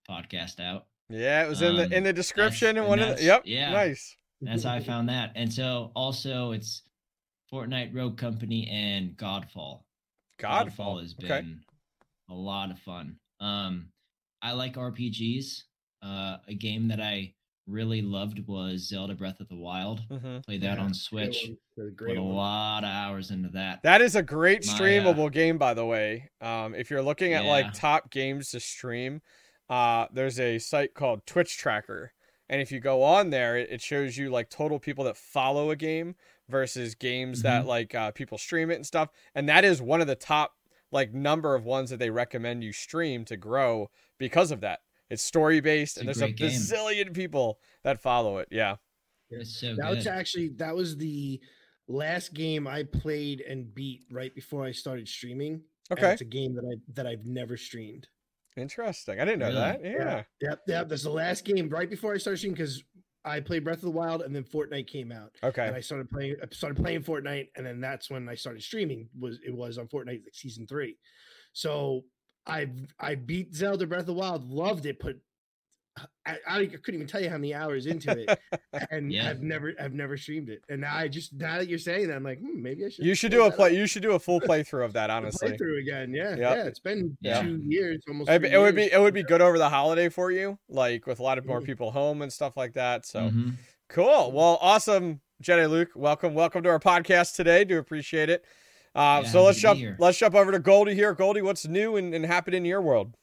podcast 0.09 0.59
out. 0.59 0.87
Yeah, 1.09 1.45
it 1.45 1.49
was 1.49 1.61
in 1.61 1.75
the 1.75 1.85
Um, 1.85 1.93
in 1.93 2.03
the 2.03 2.13
description 2.13 2.77
and 2.77 2.87
one 2.87 2.99
of 2.99 3.17
the, 3.17 3.23
yep. 3.23 3.43
yeah. 3.45 3.71
Nice. 3.71 4.17
That's 4.41 4.63
how 4.63 4.73
I 4.73 4.79
found 4.91 5.07
that. 5.09 5.31
And 5.35 5.51
so 5.53 5.91
also 5.95 6.51
it's 6.51 6.83
Fortnite 7.51 7.93
Rogue 7.93 8.17
Company 8.17 8.67
and 8.69 9.15
Godfall. 9.17 9.83
Godfall. 10.39 11.01
has 11.01 11.13
been 11.13 11.31
Okay. 11.31 11.47
a 12.29 12.33
lot 12.33 12.71
of 12.71 12.79
fun. 12.79 13.19
Um, 13.39 13.91
I 14.41 14.51
like 14.53 14.73
RPGs. 14.75 15.63
Uh, 16.01 16.39
a 16.47 16.53
game 16.55 16.89
that 16.89 16.99
I 16.99 17.33
really 17.67 18.01
loved 18.01 18.45
was 18.47 18.87
Zelda 18.87 19.15
Breath 19.15 19.39
of 19.39 19.47
the 19.49 19.55
Wild. 19.55 20.01
hmm 20.09 20.39
Played 20.45 20.61
that 20.61 20.77
Yeah, 20.77 20.83
on 20.83 20.93
Switch. 20.93 21.47
one. 21.47 21.57
A 21.77 21.81
Put 21.81 21.95
Great 21.95 22.17
a 22.17 22.21
lot 22.21 22.83
of 22.83 22.89
hours 22.89 23.31
into 23.31 23.49
that. 23.49 23.81
That 23.83 24.01
is 24.01 24.15
a 24.15 24.21
great 24.23 24.65
My, 24.65 24.71
uh, 24.73 24.75
streamable 24.75 25.31
game, 25.31 25.57
by 25.57 25.73
the 25.73 25.85
way. 25.85 26.29
Um, 26.41 26.75
if 26.75 26.89
you're 26.89 27.01
looking 27.01 27.33
at 27.33 27.43
Yeah. 27.43 27.49
like 27.49 27.73
top 27.73 28.11
games 28.11 28.51
to 28.51 28.59
stream, 28.59 29.21
uh, 29.69 30.07
there's 30.11 30.39
a 30.39 30.59
site 30.59 30.93
called 30.93 31.25
Twitch 31.25 31.57
Tracker, 31.57 32.13
and 32.49 32.61
if 32.61 32.71
you 32.71 32.79
go 32.79 33.01
on 33.03 33.29
there, 33.29 33.57
it, 33.57 33.69
it 33.71 33.81
shows 33.81 34.17
you 34.17 34.29
like 34.29 34.49
total 34.49 34.77
people 34.79 35.05
that 35.05 35.17
follow 35.17 35.71
a 35.71 35.75
game 35.75 36.15
versus 36.49 36.93
games 36.95 37.39
Mm-hmm. 37.39 37.47
that 37.47 37.65
like 37.65 37.95
uh, 37.95 38.11
people 38.11 38.37
stream 38.37 38.69
it 38.69 38.75
and 38.75 38.85
stuff. 38.85 39.09
And 39.33 39.47
that 39.49 39.63
is 39.65 39.81
one 39.81 40.01
of 40.01 40.07
the 40.07 40.15
top 40.15 40.53
like 40.91 41.13
number 41.13 41.55
of 41.55 41.65
ones 41.65 41.89
that 41.89 41.97
they 41.97 42.09
recommend 42.11 42.63
you 42.63 42.71
stream 42.73 43.25
to 43.25 43.37
grow 43.37 43.89
because 44.19 44.51
of 44.51 44.61
that. 44.61 44.81
It's 45.13 45.23
story 45.23 45.59
based, 45.61 45.97
and 45.97 46.03
a 46.03 46.13
there's 46.13 46.17
a 46.21 46.25
great 46.27 46.37
game. 46.37 46.49
bazillion 46.51 47.13
people 47.13 47.59
that 47.83 48.01
follow 48.01 48.37
it. 48.39 48.47
Yeah. 48.51 48.75
It's 49.29 49.59
so 49.59 49.75
that 49.75 49.87
good. 49.87 49.95
was 49.97 50.07
actually 50.07 50.49
that 50.57 50.75
was 50.75 50.95
the 50.97 51.39
last 51.87 52.33
game 52.33 52.67
I 52.67 52.83
played 52.83 53.41
and 53.41 53.73
beat 53.73 54.01
right 54.11 54.33
before 54.35 54.63
I 54.65 54.71
started 54.71 55.07
streaming. 55.07 55.61
and 55.89 55.99
Okay. 55.99 56.11
it's 56.13 56.21
a 56.21 56.25
game 56.25 56.53
that 56.55 56.65
I 56.65 56.75
that 56.93 57.07
I've 57.07 57.25
never 57.25 57.57
streamed. 57.57 58.07
Interesting. 58.55 59.19
I 59.19 59.25
didn't 59.25 59.39
know 59.39 59.47
Really? 59.47 59.59
that. 59.59 59.83
Yeah. 59.83 60.23
Yep, 60.41 60.59
yep. 60.67 60.89
That's 60.89 61.03
the 61.03 61.09
last 61.09 61.43
game 61.45 61.69
right 61.69 61.89
before 61.89 62.13
I 62.13 62.17
started 62.17 62.37
streaming 62.37 62.55
because 62.55 62.83
I 63.25 63.39
played 63.39 63.63
Breath 63.63 63.77
of 63.77 63.83
the 63.85 63.91
Wild 63.91 64.21
and 64.21 64.35
then 64.35 64.43
Fortnite 64.43 64.85
came 64.87 65.11
out. 65.11 65.31
Okay. 65.43 65.65
And 65.65 65.75
I 65.75 65.79
started 65.79 66.09
playing 66.09 66.35
I 66.43 66.45
started 66.53 66.81
playing 66.81 67.01
Fortnite 67.03 67.47
and 67.55 67.65
then 67.65 67.81
that's 67.81 68.11
when 68.11 68.29
I 68.29 68.35
started 68.35 68.61
streaming 68.61 69.09
was 69.19 69.39
it 69.45 69.55
was 69.55 69.77
on 69.77 69.87
Fortnite 69.87 70.07
like 70.07 70.33
season 70.33 70.67
three. 70.67 70.97
So 71.53 72.03
I 72.45 72.69
I 72.99 73.15
beat 73.15 73.55
Zelda 73.55 73.85
Breath 73.87 74.01
of 74.01 74.07
the 74.07 74.13
Wild, 74.13 74.49
loved 74.49 74.85
it, 74.85 74.99
but 74.99 75.15
I, 76.25 76.37
I 76.47 76.65
couldn't 76.65 76.95
even 76.95 77.05
tell 77.07 77.21
you 77.21 77.29
how 77.29 77.35
many 77.37 77.53
hours 77.53 77.85
into 77.85 78.11
it, 78.19 78.39
and 78.91 79.11
Yeah. 79.13 79.29
I've 79.29 79.43
never 79.43 79.73
I've 79.79 79.93
never 79.93 80.17
streamed 80.17 80.49
it. 80.49 80.63
And 80.67 80.81
now 80.81 80.95
I 80.95 81.07
just 81.07 81.33
now 81.33 81.59
that 81.59 81.67
you're 81.67 81.77
saying 81.77 82.07
that, 82.07 82.15
I'm 82.15 82.23
like, 82.23 82.39
hmm, 82.39 82.61
maybe 82.63 82.83
I 82.85 82.89
should. 82.89 83.05
You 83.05 83.13
should 83.13 83.31
do 83.31 83.45
a 83.45 83.51
play. 83.51 83.71
up, 83.71 83.77
You 83.77 83.85
should 83.85 84.01
do 84.01 84.13
a 84.13 84.19
full 84.19 84.41
playthrough 84.41 84.85
of 84.85 84.93
that. 84.93 85.09
Honestly, 85.11 85.51
playthrough 85.51 85.79
again. 85.81 86.11
Yeah, 86.13 86.29
Yep. 86.31 86.39
yeah. 86.39 86.63
It's 86.63 86.79
been 86.79 87.15
Yeah. 87.21 87.41
two 87.43 87.61
years, 87.63 88.01
almost. 88.07 88.29
It'd 88.29 88.41
three 88.41 88.49
be- 88.49 88.55
it 88.55 88.59
would 88.59 88.75
be 88.75 88.91
it 88.91 88.99
would 88.99 89.13
be 89.13 89.23
good 89.23 89.41
over 89.41 89.57
the 89.59 89.69
holiday 89.69 90.09
for 90.09 90.31
you, 90.31 90.57
like 90.67 91.05
with 91.05 91.19
a 91.19 91.23
lot 91.23 91.37
of 91.37 91.45
more 91.45 91.61
people 91.61 91.91
home 91.91 92.21
and 92.23 92.33
stuff 92.33 92.57
like 92.57 92.73
that. 92.73 93.05
So 93.05 93.29
Mhm. 93.29 93.53
cool. 93.89 94.31
Well, 94.31 94.57
awesome, 94.61 95.21
Jedi 95.43 95.69
Luke. 95.69 95.89
Welcome, 95.95 96.33
welcome 96.33 96.63
to 96.63 96.69
our 96.69 96.79
podcast 96.79 97.35
today. 97.35 97.65
Do 97.65 97.77
appreciate 97.77 98.29
it. 98.29 98.43
Uh, 98.95 99.21
Yeah, 99.23 99.29
so 99.31 99.43
let's 99.43 99.61
happy 99.61 99.61
to 99.61 99.61
be 99.61 99.61
jump. 99.61 99.79
here. 99.79 99.95
Let's 99.99 100.17
jump 100.17 100.35
over 100.35 100.51
to 100.51 100.59
Goldie 100.59 100.95
here. 100.95 101.13
Goldie, 101.13 101.41
what's 101.41 101.67
new 101.67 101.95
and, 101.95 102.13
and 102.13 102.25
happening 102.25 102.59
in 102.59 102.65
your 102.65 102.81
world? 102.81 103.15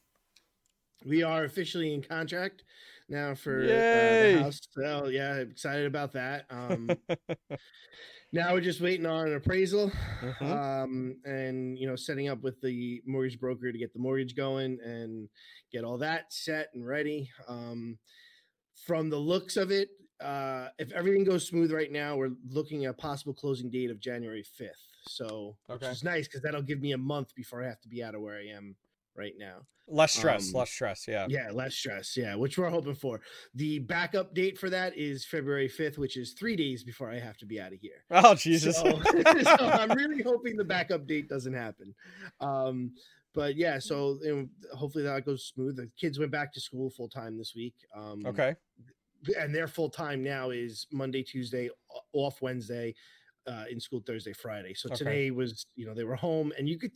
We 1.05 1.23
are 1.23 1.45
officially 1.45 1.95
in 1.95 2.03
contract 2.03 2.65
now 3.09 3.35
for 3.35 3.63
uh, 3.63 3.67
the 3.67 4.39
house. 4.43 4.61
So 4.73 5.07
yeah, 5.07 5.37
excited 5.37 5.87
about 5.87 6.13
that. 6.13 6.45
Um, 6.51 6.91
now 8.33 8.53
we're 8.53 8.61
just 8.61 8.81
waiting 8.81 9.07
on 9.07 9.29
an 9.29 9.35
appraisal, 9.35 9.91
Mhm. 10.23 10.43
um, 10.43 11.17
and 11.25 11.79
you 11.79 11.87
know, 11.87 11.97
setting 11.97 12.29
up 12.29 12.43
with 12.43 12.61
the 12.61 13.01
mortgage 13.07 13.41
broker 13.41 13.73
to 13.73 13.79
get 13.79 13.93
the 13.95 13.99
mortgage 14.01 14.35
going 14.37 14.79
and 14.85 15.29
get 15.73 15.85
all 15.85 15.99
that 15.99 16.33
set 16.33 16.69
and 16.75 16.87
ready. 16.87 17.31
Um, 17.49 17.99
from 18.87 19.09
the 19.09 19.19
looks 19.19 19.57
of 19.57 19.71
it, 19.71 19.89
uh, 20.21 20.69
if 20.79 20.93
everything 20.93 21.25
goes 21.25 21.47
smooth 21.47 21.73
right 21.73 21.91
now, 21.93 22.17
we're 22.17 22.33
looking 22.49 22.85
at 22.85 22.91
a 22.91 22.95
possible 22.95 23.33
closing 23.35 23.71
date 23.71 23.91
of 23.91 24.01
January 24.01 24.43
fifth. 24.43 24.87
So, 25.03 25.57
which 25.67 25.83
is 25.83 26.05
nice 26.05 26.27
because 26.27 26.43
that'll 26.43 26.63
give 26.63 26.81
me 26.81 26.93
a 26.93 26.99
month 26.99 27.35
before 27.35 27.63
I 27.63 27.67
have 27.67 27.81
to 27.83 27.89
be 27.89 28.03
out 28.03 28.15
of 28.15 28.21
where 28.21 28.37
I 28.37 28.49
am 28.49 28.77
right 29.17 29.35
now. 29.39 29.67
Less 29.89 30.13
stress. 30.13 30.55
Um, 30.55 30.61
less 30.61 30.71
stress. 30.71 31.07
Yeah. 31.09 31.27
Yeah, 31.29 31.51
less 31.53 31.75
stress. 31.75 32.17
Yeah, 32.17 32.37
which 32.37 32.57
we're 32.57 32.71
hoping 32.71 32.95
for. 32.95 33.21
The 33.55 33.81
backup 33.81 34.35
date 34.35 34.57
for 34.57 34.71
that 34.71 34.97
is 34.97 35.25
February 35.25 35.69
5th, 35.69 35.99
which 35.99 36.17
is 36.17 36.33
three 36.33 36.55
days 36.55 36.85
before 36.85 37.11
I 37.11 37.19
have 37.19 37.37
to 37.39 37.47
be 37.47 37.61
out 37.61 37.73
of 37.73 37.81
here. 37.81 38.05
Oh 38.11 38.35
Jesus. 38.35 38.77
So, 38.77 39.01
so 39.43 39.57
I'm 39.67 39.91
really 39.93 40.23
hoping 40.23 40.57
the 40.57 40.65
backup 40.65 41.07
date 41.07 41.29
doesn't 41.29 41.55
happen. 41.55 41.95
Um, 42.41 42.93
but 43.35 43.57
yeah, 43.57 43.79
so 43.79 44.19
you 44.23 44.37
know, 44.37 44.77
hopefully 44.77 45.05
that 45.05 45.25
goes 45.25 45.45
smooth. 45.45 45.77
The 45.77 45.91
kids 45.99 46.19
went 46.19 46.31
back 46.31 46.53
to 46.55 46.61
school 46.61 46.91
full 46.91 47.09
time 47.09 47.37
this 47.37 47.55
week. 47.55 47.75
Um, 47.97 48.25
okay. 48.27 48.55
and 49.39 49.55
their 49.55 49.69
full 49.69 49.91
time 49.91 50.23
now 50.23 50.51
is 50.51 50.87
Monday, 50.93 51.23
Tuesday, 51.23 51.71
off 52.13 52.43
Wednesday, 52.43 52.95
uh, 53.46 53.64
in 53.70 53.81
school 53.81 54.03
Thursday, 54.07 54.33
Friday. 54.33 54.74
So 54.74 54.88
Okay. 54.90 54.90
today 54.90 55.31
was, 55.31 55.66
you 55.76 55.87
know, 55.87 55.94
they 55.94 56.05
were 56.05 56.16
home, 56.16 56.53
and 56.59 56.68
you 56.68 56.79
could, 56.79 56.92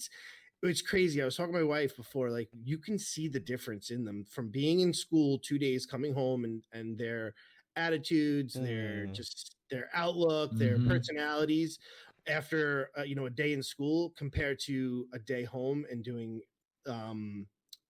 it's 0.62 0.82
crazy. 0.82 1.20
I 1.20 1.24
was 1.24 1.36
talking 1.36 1.52
to 1.52 1.58
my 1.60 1.64
wife 1.66 1.96
before, 1.96 2.30
like 2.30 2.48
you 2.52 2.78
can 2.78 2.98
see 2.98 3.28
the 3.28 3.40
difference 3.40 3.90
in 3.90 4.04
them 4.04 4.24
from 4.24 4.50
being 4.50 4.80
in 4.80 4.92
school 4.92 5.38
two 5.38 5.58
days, 5.58 5.86
coming 5.86 6.14
home, 6.14 6.44
and 6.44 6.64
and 6.72 6.98
their 6.98 7.34
attitudes, 7.76 8.60
their 8.60 9.06
Mm. 9.06 9.14
just 9.14 9.56
their 9.70 9.90
outlook, 9.94 10.56
their 10.58 10.78
Mhm. 10.78 10.80
personalities 10.80 11.78
after 12.26 12.90
uh, 12.98 13.02
you 13.02 13.14
know 13.14 13.26
a 13.26 13.30
day 13.30 13.52
in 13.52 13.62
school 13.62 14.10
compared 14.16 14.58
to 14.58 15.06
a 15.12 15.18
day 15.18 15.44
home 15.44 15.84
and 15.90 16.02
doing 16.04 16.40
um 16.86 17.46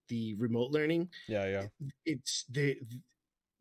the 0.09 0.33
remote 0.35 0.71
learning 0.71 1.09
Yeah. 1.27 1.45
Yeah. 1.47 1.67
it's 2.05 2.45
the 2.49 2.77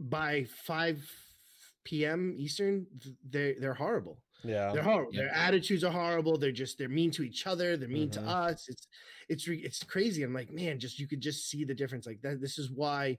by 0.00 0.44
5 0.44 2.04
p.m. 2.04 2.34
Eastern, 2.36 2.86
they're 3.24 3.54
they're 3.60 3.74
horrible. 3.74 4.22
Yeah. 4.44 4.72
They're 4.72 4.82
horrible. 4.82 5.12
Yep. 5.14 5.22
Their 5.24 5.34
attitudes 5.34 5.84
are 5.84 5.92
horrible. 5.92 6.36
They're 6.38 6.52
just 6.52 6.78
they're 6.78 6.88
mean 6.88 7.10
to 7.12 7.22
each 7.22 7.46
other. 7.46 7.76
They're 7.76 7.88
mean 7.88 8.08
Mhm. 8.10 8.12
to 8.14 8.22
us. 8.22 8.68
It's 8.68 8.86
it's 9.28 9.48
re- 9.48 9.62
it's 9.64 9.82
crazy. 9.82 10.22
I'm 10.22 10.34
like, 10.34 10.50
man, 10.52 10.78
just 10.78 10.98
you 10.98 11.06
could 11.06 11.20
just 11.20 11.48
see 11.48 11.64
the 11.64 11.74
difference. 11.74 12.06
Like 12.06 12.20
that. 12.22 12.40
This 12.40 12.58
is 12.58 12.70
why, 12.70 13.18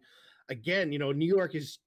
again, 0.50 0.92
you 0.92 1.00
know, 1.00 1.12
New 1.12 1.28
York 1.28 1.56
is 1.56 1.80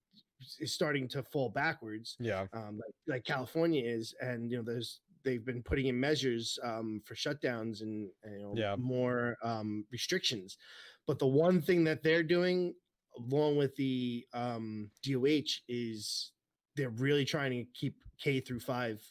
is 0.61 0.73
starting 0.73 1.09
to 1.09 1.23
fall 1.23 1.49
backwards, 1.49 2.17
Yeah. 2.21 2.47
um, 2.53 2.77
like 2.79 2.95
like 3.07 3.25
California 3.25 3.83
is, 3.85 4.15
and 4.21 4.51
you 4.51 4.57
know, 4.59 4.63
there's 4.63 5.01
they've 5.25 5.45
been 5.45 5.63
putting 5.63 5.87
in 5.87 5.99
measures 5.99 6.59
um, 6.63 7.03
for 7.05 7.15
shutdowns 7.17 7.83
and, 7.83 8.09
and, 8.23 8.35
you 8.35 8.43
know 8.47 8.55
Yeah. 8.57 8.77
more 8.77 9.37
um, 9.43 9.85
restrictions. 9.91 10.57
But 11.07 11.19
the 11.19 11.27
one 11.27 11.61
thing 11.61 11.83
that 11.85 12.03
they're 12.03 12.23
doing 12.23 12.75
along 13.17 13.57
with 13.57 13.75
the 13.75 14.25
um, 14.33 14.91
DOH, 15.03 15.61
is 15.69 16.33
they're 16.77 16.91
really 16.91 17.25
trying 17.25 17.51
to 17.51 17.65
keep 17.75 17.97
K 18.23 18.39
through 18.39 18.61
five 18.61 19.03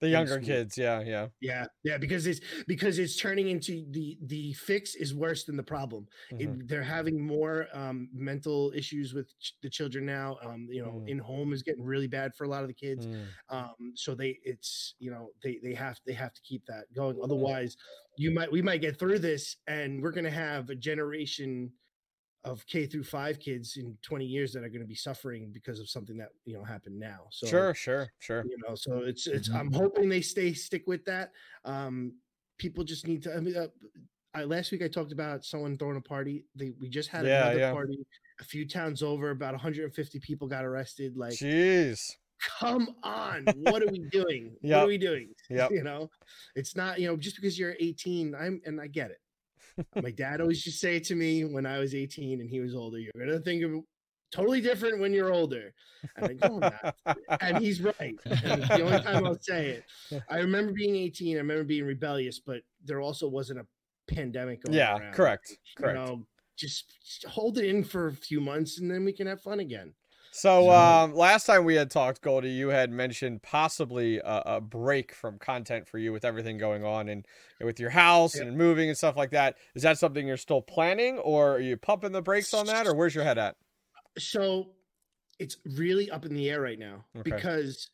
The 0.00 0.08
younger 0.08 0.38
kids, 0.40 0.78
yeah, 0.78 1.00
yeah. 1.02 1.28
Yeah, 1.40 1.66
yeah, 1.84 1.98
because 1.98 2.26
it's 2.26 2.40
because 2.66 2.98
it's 2.98 3.16
turning 3.16 3.48
into 3.48 3.84
the 3.90 4.18
the 4.22 4.54
fix 4.54 4.94
is 4.94 5.14
worse 5.14 5.44
than 5.44 5.56
the 5.56 5.62
problem. 5.62 6.06
It- 6.30 6.48
Mhm. 6.48 6.68
they're 6.68 6.82
having 6.82 7.20
more 7.20 7.68
um, 7.74 8.08
mental 8.12 8.72
issues 8.74 9.12
with 9.12 9.38
ch- 9.38 9.54
the 9.62 9.68
children 9.68 10.06
now. 10.06 10.38
Um, 10.42 10.68
you 10.70 10.82
know, 10.82 11.02
Mm. 11.04 11.08
in 11.08 11.18
home 11.18 11.52
is 11.52 11.62
getting 11.62 11.84
really 11.84 12.06
bad 12.08 12.34
for 12.34 12.44
a 12.44 12.48
lot 12.48 12.62
of 12.62 12.68
the 12.68 12.74
kids. 12.74 13.06
Mm. 13.06 13.26
Um, 13.50 13.92
so 13.94 14.14
they 14.14 14.38
it's 14.42 14.94
you 14.98 15.10
know 15.10 15.32
they 15.42 15.58
they 15.62 15.74
have 15.74 16.00
they 16.06 16.14
have 16.14 16.32
to 16.32 16.40
keep 16.42 16.64
that 16.66 16.90
going. 16.94 17.18
Otherwise, 17.22 17.76
you 18.16 18.30
might 18.30 18.50
we 18.50 18.62
might 18.62 18.80
get 18.80 18.98
through 18.98 19.18
this 19.18 19.56
and 19.66 20.02
we're 20.02 20.12
gonna 20.12 20.30
have 20.30 20.70
a 20.70 20.74
generation 20.74 21.70
of 22.44 22.66
K 22.66 22.86
through 22.86 23.04
five 23.04 23.38
kids 23.38 23.76
in 23.76 23.96
20 24.02 24.24
years 24.24 24.52
that 24.52 24.64
are 24.64 24.68
going 24.68 24.80
to 24.80 24.86
be 24.86 24.94
suffering 24.94 25.50
because 25.52 25.78
of 25.78 25.88
something 25.88 26.16
that 26.16 26.30
you 26.44 26.54
know 26.54 26.64
happened 26.64 26.98
now. 26.98 27.26
So 27.30 27.46
Sure, 27.46 27.74
sure, 27.74 28.12
sure. 28.18 28.44
you 28.46 28.56
know 28.66 28.74
so 28.74 28.98
it's 28.98 29.26
it's 29.26 29.50
Mhm. 29.50 29.56
i'm 29.58 29.72
hoping 29.72 30.08
they 30.08 30.22
stay 30.22 30.52
stick 30.54 30.84
with 30.86 31.04
that 31.04 31.32
um 31.64 32.14
people 32.58 32.82
just 32.84 33.06
need 33.06 33.22
to 33.24 33.34
i 33.34 33.40
mean 33.40 33.56
uh, 33.56 33.68
I, 34.32 34.44
last 34.44 34.70
week 34.72 34.82
i 34.82 34.88
talked 34.88 35.12
about 35.12 35.44
someone 35.44 35.76
throwing 35.76 35.96
a 35.96 36.00
party 36.00 36.46
they 36.54 36.70
we 36.80 36.88
just 36.88 37.10
had 37.10 37.26
Yeah, 37.26 37.42
another 37.48 37.58
yeah. 37.58 37.70
party 37.72 37.98
a 38.40 38.44
few 38.44 38.66
towns 38.66 39.02
over 39.02 39.30
about 39.30 39.52
150 39.52 40.20
people 40.20 40.48
got 40.48 40.64
arrested 40.64 41.16
like 41.16 41.32
Jeez. 41.34 42.16
come 42.60 42.94
on 43.02 43.46
what 43.58 43.82
are 43.82 43.88
we 43.88 43.98
doing 44.10 44.56
what 44.62 44.78
are 44.82 44.86
we 44.86 44.96
doing 44.98 45.34
Yep. 45.50 45.70
you 45.72 45.82
know 45.82 46.08
it's 46.54 46.74
not 46.76 46.98
you 47.00 47.06
know 47.08 47.16
just 47.16 47.36
because 47.36 47.58
you're 47.58 47.76
18 47.80 48.34
i'm 48.34 48.60
and 48.64 48.80
i 48.80 48.86
get 48.86 49.10
it 49.10 49.18
my 50.02 50.10
dad 50.10 50.40
always 50.40 50.64
used 50.66 50.80
to 50.80 50.86
say 50.86 50.98
to 51.00 51.14
me 51.14 51.44
when 51.44 51.66
i 51.66 51.78
was 51.78 51.94
18 51.94 52.40
and 52.40 52.48
he 52.50 52.60
was 52.60 52.74
older 52.74 52.98
you're 52.98 53.12
gonna 53.18 53.38
think 53.40 53.62
of 53.64 53.72
totally 54.32 54.60
different 54.60 55.00
when 55.00 55.12
you're 55.12 55.32
older 55.32 55.72
and 56.16 56.26
i 56.26 56.32
go 56.34 56.58
not." 56.58 56.94
and 57.40 57.58
he's 57.58 57.80
right. 57.80 58.14
And 58.44 58.62
the 58.62 58.82
only 58.82 59.00
time 59.00 59.24
I'll 59.26 59.38
say 59.40 59.82
it. 60.10 60.22
I 60.28 60.38
remember 60.38 60.72
being 60.72 60.96
18. 60.96 61.36
I 61.36 61.40
remember 61.40 61.64
being 61.64 61.84
rebellious, 61.84 62.38
but 62.38 62.62
there 62.84 63.00
also 63.00 63.28
wasn't 63.28 63.60
a 63.60 63.66
pandemic 64.14 64.62
going 64.62 64.76
Yeah, 64.78 64.98
around. 64.98 65.12
correct, 65.14 65.50
You 65.50 65.56
correct. 65.76 65.96
know, 65.96 66.26
just, 66.56 66.94
just 67.04 67.26
hold 67.26 67.58
it 67.58 67.66
in 67.66 67.84
for 67.84 68.06
a 68.08 68.12
few 68.12 68.40
months, 68.40 68.78
and 68.78 68.90
then 68.90 69.04
we 69.04 69.12
can 69.12 69.26
have 69.26 69.40
fun 69.42 69.60
again. 69.60 69.92
So 70.32 70.70
um, 70.70 71.14
last 71.14 71.46
time 71.46 71.64
we 71.64 71.74
had 71.74 71.90
talked, 71.90 72.22
Goldie, 72.22 72.50
you 72.50 72.68
had 72.68 72.90
mentioned 72.90 73.42
possibly 73.42 74.18
a, 74.18 74.42
a 74.46 74.60
break 74.60 75.12
from 75.12 75.38
content 75.38 75.88
for 75.88 75.98
you 75.98 76.12
with 76.12 76.24
everything 76.24 76.56
going 76.56 76.84
on 76.84 77.08
and, 77.08 77.26
and 77.58 77.66
with 77.66 77.80
your 77.80 77.90
house 77.90 78.36
Yeah. 78.36 78.42
and 78.42 78.56
moving 78.56 78.88
and 78.88 78.96
stuff 78.96 79.16
like 79.16 79.30
that. 79.30 79.56
Is 79.74 79.82
that 79.82 79.98
something 79.98 80.26
you're 80.26 80.36
still 80.36 80.62
planning, 80.62 81.18
or 81.18 81.54
are 81.56 81.60
you 81.60 81.76
pumping 81.76 82.12
the 82.12 82.22
brakes 82.22 82.54
on 82.54 82.66
that, 82.66 82.86
or 82.86 82.94
where's 82.94 83.14
your 83.14 83.24
head 83.24 83.38
at? 83.38 83.56
So 84.18 84.68
it's 85.38 85.56
really 85.76 86.10
up 86.10 86.24
in 86.24 86.34
the 86.34 86.48
air 86.50 86.60
right 86.60 86.78
now 86.78 87.04
Okay. 87.16 87.30
because 87.30 87.90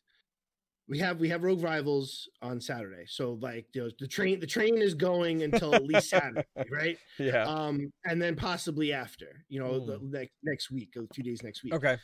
we 0.89 0.97
have 0.99 1.19
we 1.19 1.27
have 1.29 1.43
Rogue 1.43 1.61
Rivals 1.63 2.29
on 2.41 2.61
Saturday. 2.61 3.05
So 3.07 3.37
like 3.41 3.65
you 3.73 3.83
know, 3.83 3.89
the 3.99 4.07
train 4.07 4.39
the 4.39 4.47
train 4.47 4.77
is 4.77 4.93
going 4.93 5.43
until 5.43 5.75
at 5.75 5.83
least 5.83 6.09
Saturday, 6.09 6.43
right? 6.71 6.97
Yeah. 7.19 7.43
Um, 7.43 7.91
and 8.05 8.21
then 8.21 8.35
possibly 8.35 8.93
after, 8.93 9.43
you 9.49 9.59
know, 9.59 9.85
the 9.85 9.99
Mm. 9.99 10.11
next 10.11 10.33
next 10.43 10.71
week, 10.71 10.93
a 10.97 11.13
few 11.13 11.23
days 11.23 11.43
next 11.43 11.63
week. 11.63 11.73
Okay. 11.73 11.97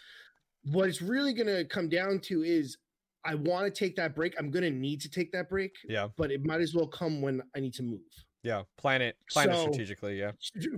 what 0.71 0.87
it's 0.89 1.01
really 1.01 1.33
going 1.33 1.47
to 1.47 1.65
come 1.65 1.89
down 1.89 2.19
to 2.19 2.43
is 2.43 2.77
I 3.25 3.35
want 3.35 3.65
to 3.65 3.71
take 3.71 3.95
that 3.97 4.15
break. 4.15 4.33
I'm 4.37 4.49
going 4.51 4.63
to 4.63 4.71
need 4.71 4.99
to 5.01 5.09
take 5.09 5.31
that 5.31 5.49
break, 5.49 5.71
Yeah. 5.87 6.07
but 6.17 6.31
it 6.31 6.43
might 6.45 6.59
as 6.61 6.73
well 6.75 6.87
come 6.87 7.21
when 7.21 7.41
I 7.55 7.59
need 7.61 7.73
to 7.75 7.83
move. 7.83 8.01
Yeah. 8.43 8.63
Plan 8.77 9.01
it. 9.01 9.15
Plan 9.31 9.49
it 9.49 9.57
strategically. 9.59 10.19
Yeah. 10.19 10.31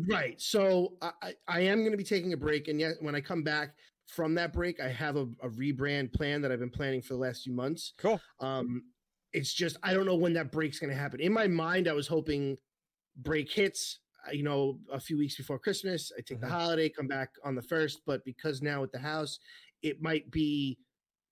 Right. 0.08 0.40
So 0.40 0.94
I, 1.02 1.12
I- 1.24 1.34
I 1.48 1.60
am 1.62 1.80
going 1.80 1.92
to 1.92 1.98
be 1.98 2.04
taking 2.04 2.34
a 2.34 2.38
break. 2.38 2.68
And 2.68 2.80
yet, 2.80 2.94
when 3.00 3.16
I 3.16 3.22
come 3.22 3.42
back 3.42 3.74
from 4.08 4.36
that 4.36 4.54
break, 4.54 4.80
I 4.80 4.90
have 4.90 5.16
a, 5.16 5.24
a 5.42 5.50
rebrand 5.50 6.14
plan 6.14 6.42
that 6.42 6.52
I've 6.52 6.60
been 6.60 6.70
planning 6.70 7.02
for 7.02 7.14
the 7.14 7.20
last 7.20 7.44
few 7.44 7.54
months. 7.54 7.94
Cool. 7.98 8.20
Um, 8.40 8.84
it's 9.34 9.54
just, 9.54 9.78
I 9.84 9.94
don't 9.94 10.06
know 10.06 10.16
when 10.16 10.34
that 10.34 10.52
break's 10.52 10.80
going 10.80 10.92
to 10.92 10.96
happen. 10.98 11.20
In 11.20 11.34
my 11.34 11.48
mind, 11.48 11.88
I 11.88 11.94
was 11.94 12.08
hoping 12.08 12.58
break 13.18 13.52
hits, 13.52 14.00
uh, 14.28 14.32
you 14.32 14.44
know, 14.44 14.80
a 14.92 15.00
few 15.00 15.18
weeks 15.18 15.36
before 15.36 15.60
Christmas. 15.60 16.12
I 16.18 16.22
take 16.22 16.38
Mhm. 16.38 16.42
the 16.42 16.48
holiday, 16.48 16.90
come 16.90 17.08
back 17.08 17.32
on 17.44 17.56
the 17.56 17.62
first. 17.62 18.02
But 18.06 18.24
because 18.26 18.62
now 18.62 18.82
with 18.82 18.92
the 18.92 19.00
house, 19.00 19.40
it 19.82 20.02
might 20.02 20.30
be 20.32 20.78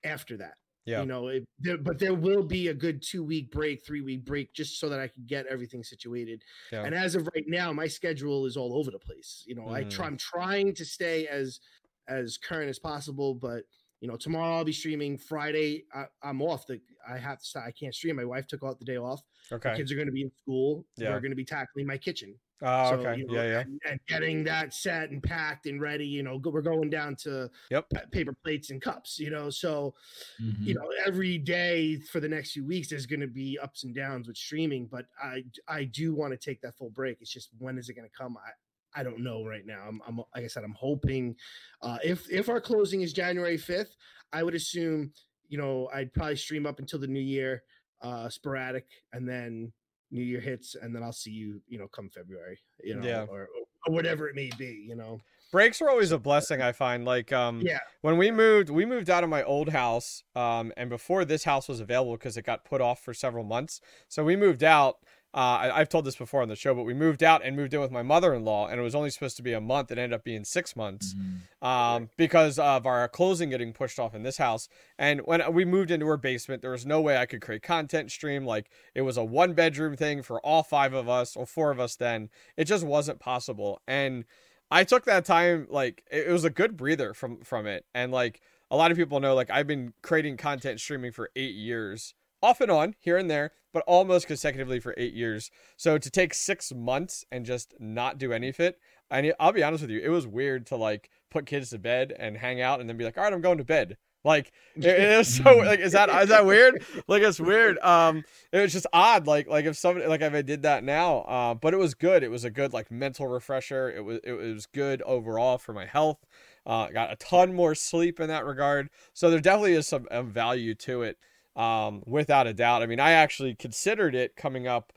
after 0.03 0.36
that. 0.38 0.55
Yeah. 0.86 0.99
You 0.99 1.05
know, 1.05 1.27
it, 1.29 1.45
there, 1.59 1.77
but 1.77 1.97
there 1.97 2.13
will 2.13 2.43
be 2.43 2.67
a 2.67 2.73
good 2.73 3.01
two 3.01 3.23
week 3.23 3.51
break, 3.51 3.86
three 3.86 4.01
week 4.01 4.25
break, 4.25 4.53
just 4.53 4.79
so 4.81 4.89
that 4.89 4.99
I 4.99 5.07
can 5.07 5.23
get 5.25 5.45
everything 5.45 5.81
situated. 5.81 6.43
Yeah. 6.73 6.83
And 6.83 6.93
as 6.93 7.15
of 7.15 7.25
right 7.33 7.45
now, 7.47 7.71
my 7.71 7.88
schedule 7.88 8.45
is 8.45 8.57
all 8.57 8.77
over 8.77 8.91
the 8.91 8.99
place. 8.99 9.43
You 9.47 9.55
know, 9.55 9.69
I 9.69 9.86
Mm. 9.86 9.89
try, 9.91 10.07
I'm 10.07 10.17
trying 10.17 10.73
to 10.75 10.83
stay 10.83 11.25
as 11.27 11.62
as 12.08 12.38
current 12.38 12.70
as 12.70 12.80
possible, 12.80 13.34
but 13.36 13.63
you 14.02 14.10
know, 14.10 14.18
tomorrow 14.18 14.58
I'll 14.58 14.66
be 14.66 14.74
streaming. 14.74 15.18
Friday, 15.18 15.86
I, 15.96 16.06
I'm 16.22 16.42
off. 16.42 16.68
The 16.68 16.82
I 17.10 17.18
have 17.18 17.39
to. 17.39 17.46
stop. 17.46 17.63
I 17.66 17.72
can't 17.72 17.96
stream. 17.96 18.18
My 18.18 18.26
wife 18.26 18.48
took 18.48 18.62
out 18.62 18.78
the 18.78 18.84
day 18.86 18.98
off. 18.98 19.22
The 19.50 19.56
Okay. 19.56 19.78
kids 19.78 19.94
are 19.94 19.96
going 19.96 20.08
to 20.08 20.12
be 20.12 20.24
in 20.24 20.32
school. 20.42 20.86
Yeah. 20.98 21.12
We're 21.12 21.22
going 21.22 21.32
to 21.32 21.38
be 21.38 21.46
tackling 21.46 21.88
my 21.88 21.98
kitchen. 21.98 22.36
Oh, 22.62 22.89
So, 22.92 22.96
okay. 22.98 23.20
you 23.20 23.28
know, 23.28 23.34
yeah. 23.36 23.44
Yeah. 23.44 23.60
And, 23.62 23.80
and 23.89 24.00
getting 24.10 24.44
that 24.44 24.74
set 24.74 25.10
and 25.12 25.24
packed 25.24 25.68
and 25.68 25.80
ready. 25.82 26.06
You 26.06 26.22
know, 26.24 26.38
go, 26.38 26.50
we're 26.50 26.62
going 26.62 26.89
down 26.89 27.16
to 27.24 27.50
Yep. 27.72 27.89
pa- 27.94 28.02
paper 28.12 28.36
plates 28.44 28.72
and 28.72 28.82
cups. 28.82 29.20
You 29.20 29.30
know, 29.30 29.50
so 29.50 29.96
Mhm. 30.42 30.56
you 30.66 30.74
know 30.76 30.89
every 31.06 31.38
day 31.38 31.98
for 32.12 32.20
the 32.20 32.28
next 32.28 32.52
few 32.52 32.66
weeks 32.66 32.89
there's 32.89 33.06
going 33.06 33.20
to 33.22 33.28
be 33.28 33.58
ups 33.62 33.86
and 33.86 33.96
downs 33.96 34.28
with 34.28 34.36
streaming 34.38 34.86
but 34.88 35.06
i 35.22 35.44
i 35.68 35.84
do 35.84 36.13
want 36.16 36.32
to 36.32 36.38
take 36.38 36.60
that 36.62 36.76
full 36.76 36.89
break 36.89 37.18
it's 37.22 37.32
just 37.32 37.50
when 37.60 37.78
is 37.78 37.89
it 37.89 37.94
going 37.94 38.08
to 38.10 38.16
come 38.18 38.36
i 38.38 38.50
i 38.95 39.03
don't 39.03 39.19
know 39.19 39.43
right 39.45 39.65
now 39.65 39.84
i'm, 39.88 40.01
I'm 40.08 40.17
like 40.17 40.43
i 40.43 40.47
said 40.47 40.63
i'm 40.63 40.75
hoping 40.77 41.36
uh 41.82 41.97
if 42.03 42.29
if 42.32 42.49
our 42.49 42.62
closing 42.62 43.01
is 43.01 43.13
january 43.13 43.58
5th 43.58 43.95
i 44.32 44.43
would 44.43 44.56
assume 44.56 45.12
you 45.49 45.58
know 45.58 45.89
i'd 45.93 46.13
probably 46.13 46.36
stream 46.36 46.65
up 46.65 46.79
until 46.79 46.99
the 46.99 47.08
new 47.08 47.19
year 47.21 47.63
uh 48.01 48.29
sporadic 48.29 48.86
and 49.13 49.27
then 49.27 49.71
new 50.12 50.23
year 50.23 50.39
hits 50.39 50.75
and 50.82 50.95
then 50.95 51.01
i'll 51.03 51.12
see 51.12 51.32
you 51.32 51.62
you 51.67 51.77
know 51.79 51.88
come 51.88 52.10
february 52.10 52.60
you 52.84 52.95
know 52.95 53.08
Yeah. 53.08 53.25
or, 53.29 53.49
or 53.88 53.93
whatever 53.93 54.27
it 54.29 54.36
may 54.36 54.49
be 54.58 54.86
you 54.88 54.95
know 54.95 55.19
Breaks 55.51 55.84
are 55.84 55.89
always 55.91 56.12
a 56.12 56.17
blessing. 56.17 56.63
I 56.63 56.71
find. 56.71 57.06
Like 57.06 57.32
um. 57.32 57.62
yeah 57.62 57.77
when 58.01 58.17
we 58.17 58.32
moved 58.32 58.71
we 58.71 58.86
moved 58.88 59.12
out 59.12 59.23
of 59.23 59.29
my 59.29 59.43
old 59.43 59.69
house 59.69 60.23
um, 60.36 60.73
and 60.77 60.89
before 60.89 61.25
this 61.25 61.43
house 61.43 61.67
was 61.69 61.79
available 61.79 62.13
because 62.13 62.38
it 62.38 62.41
got 62.43 62.65
put 62.65 62.82
off 62.82 63.03
for 63.03 63.13
several 63.13 63.43
months 63.43 63.79
so 64.08 64.23
we 64.23 64.36
moved 64.36 64.63
out 64.63 64.95
uh, 65.34 65.38
I, 65.38 65.80
i've 65.80 65.89
told 65.89 66.06
this 66.06 66.15
before 66.15 66.41
on 66.41 66.48
the 66.50 66.56
show 66.56 66.76
but 66.76 66.84
we 66.84 66.93
moved 66.93 67.24
out 67.24 67.43
and 67.43 67.56
moved 67.56 67.74
in 67.74 67.82
with 67.82 67.91
my 67.91 68.04
mother-in-law 68.04 68.67
and 68.67 68.80
it 68.80 68.84
was 68.84 68.93
only 68.96 69.10
supposed 69.10 69.36
to 69.38 69.43
be 69.43 69.54
a 69.54 69.62
month 69.62 69.91
it 69.91 69.98
ended 69.98 70.13
up 70.13 70.24
being 70.24 70.43
six 70.43 70.76
months 70.76 71.15
Mhm. 71.15 71.67
um, 71.67 72.10
because 72.17 72.60
of 72.60 72.86
our 72.86 73.08
closing 73.08 73.50
getting 73.50 73.74
pushed 73.74 74.00
off 74.00 74.13
in 74.13 74.24
this 74.24 74.38
house. 74.38 74.67
And 74.98 75.22
when 75.22 75.41
we 75.54 75.65
moved 75.65 75.91
into 75.91 76.06
her 76.08 76.17
basement, 76.17 76.62
there 76.62 76.72
was 76.72 76.86
no 76.86 77.02
way 77.02 77.17
I 77.17 77.26
could 77.26 77.41
create 77.41 77.63
content 77.63 78.12
stream. 78.12 78.46
Like 78.46 78.69
it 78.93 79.02
was 79.02 79.17
a 79.17 79.24
one 79.24 79.54
bedroom 79.54 79.96
thing 79.96 80.22
for 80.22 80.39
all 80.41 80.62
five 80.63 80.93
of 80.93 81.08
us 81.10 81.36
or 81.36 81.46
four 81.46 81.72
of 81.72 81.80
us 81.80 81.96
then. 81.96 82.30
It 82.58 82.65
just 82.65 82.84
wasn't 82.86 83.19
possible. 83.19 83.82
And 83.88 84.26
I 84.69 84.84
took 84.84 85.06
that 85.06 85.26
time, 85.26 85.67
like 85.69 86.04
it 86.12 86.28
it 86.28 86.32
was 86.32 86.43
a 86.43 86.50
good 86.50 86.78
breather 86.78 87.13
from 87.13 87.41
from 87.41 87.65
it. 87.67 87.86
And 87.96 88.12
like 88.12 88.41
a 88.69 88.76
lot 88.76 88.91
of 88.91 88.98
people 88.98 89.19
know, 89.19 89.36
like 89.36 89.50
I've 89.50 89.67
been 89.67 89.93
creating 90.02 90.38
content 90.38 90.80
streaming 90.80 91.12
for 91.12 91.30
eight 91.36 91.56
years. 91.56 92.13
Off 92.43 92.62
and 92.62 92.69
on, 92.69 92.93
here 92.99 93.17
and 93.17 93.32
there, 93.32 93.53
but 93.71 93.84
almost 93.88 94.27
consecutively 94.27 94.79
for 94.79 94.93
eight 94.97 95.13
years. 95.13 95.49
So 95.77 95.97
to 95.97 96.10
take 96.10 96.34
six 96.34 96.73
months 96.73 97.25
and 97.32 97.45
just 97.45 97.73
not 97.79 98.17
do 98.17 98.34
any 98.34 98.49
of 98.49 98.60
it, 98.60 98.77
and 99.10 99.34
I'll 99.39 99.53
be 99.53 99.63
honest 99.63 99.82
with 99.82 99.91
you, 99.91 100.01
it 100.01 100.10
was 100.10 100.27
weird 100.27 100.65
to 100.67 100.75
like 100.75 101.10
put 101.32 101.45
kids 101.45 101.69
to 101.69 101.79
bed 101.79 102.13
and 102.19 102.38
hang 102.38 102.62
out 102.62 102.82
and 102.82 102.89
then 102.89 102.97
be 102.97 103.06
like, 103.06 103.17
all 103.17 103.23
right, 103.23 103.34
I'm 103.34 103.41
going 103.41 103.58
to 103.58 103.63
bed. 103.63 103.97
Like 104.23 104.53
it, 104.75 104.86
it 104.86 105.19
is 105.19 105.36
so 105.36 105.58
like 105.58 105.79
is 105.79 105.91
that 105.91 106.10
is 106.10 106.29
that 106.29 106.45
weird? 106.45 106.84
Like 107.08 107.23
it's 107.23 107.39
weird. 107.39 107.77
Um, 107.79 108.23
it 108.51 108.60
was 108.60 108.71
just 108.71 108.88
odd. 108.93 109.27
Like 109.27 109.47
like 109.47 109.65
if 109.65 109.75
somebody 109.75 110.08
like 110.08 110.21
if 110.21 110.34
I 110.34 110.41
did 110.41 110.62
that 110.62 110.84
now, 110.84 111.19
uh, 111.19 111.53
but 111.53 111.73
it 111.73 111.77
was 111.77 111.93
good. 111.93 112.23
It 112.23 112.32
was 112.32 112.45
a 112.45 112.49
good 112.49 112.73
like 112.73 112.89
mental 112.89 113.27
refresher. 113.27 113.91
It 113.91 114.01
was 114.01 114.19
it 114.23 114.34
was 114.34 114.65
good 114.65 115.01
overall 115.01 115.58
for 115.58 115.73
my 115.73 115.86
health. 115.86 116.25
Uh, 116.65 116.88
got 116.88 117.12
a 117.12 117.17
ton 117.17 117.53
more 117.53 117.75
sleep 117.75 118.21
in 118.21 118.29
that 118.29 118.45
regard. 118.45 118.89
So 119.13 119.29
there 119.29 119.41
definitely 119.41 119.73
is 119.73 119.88
some 119.88 120.08
um, 120.12 120.32
value 120.32 120.73
to 120.75 121.01
it. 121.01 121.17
Um, 121.56 122.02
without 122.08 122.48
a 122.48 122.54
doubt. 122.54 122.82
I 122.82 122.88
mean, 122.88 123.00
I 123.00 123.12
actually 123.12 123.54
considered 123.54 124.16
it 124.16 124.36
coming 124.36 124.68
up 124.68 124.92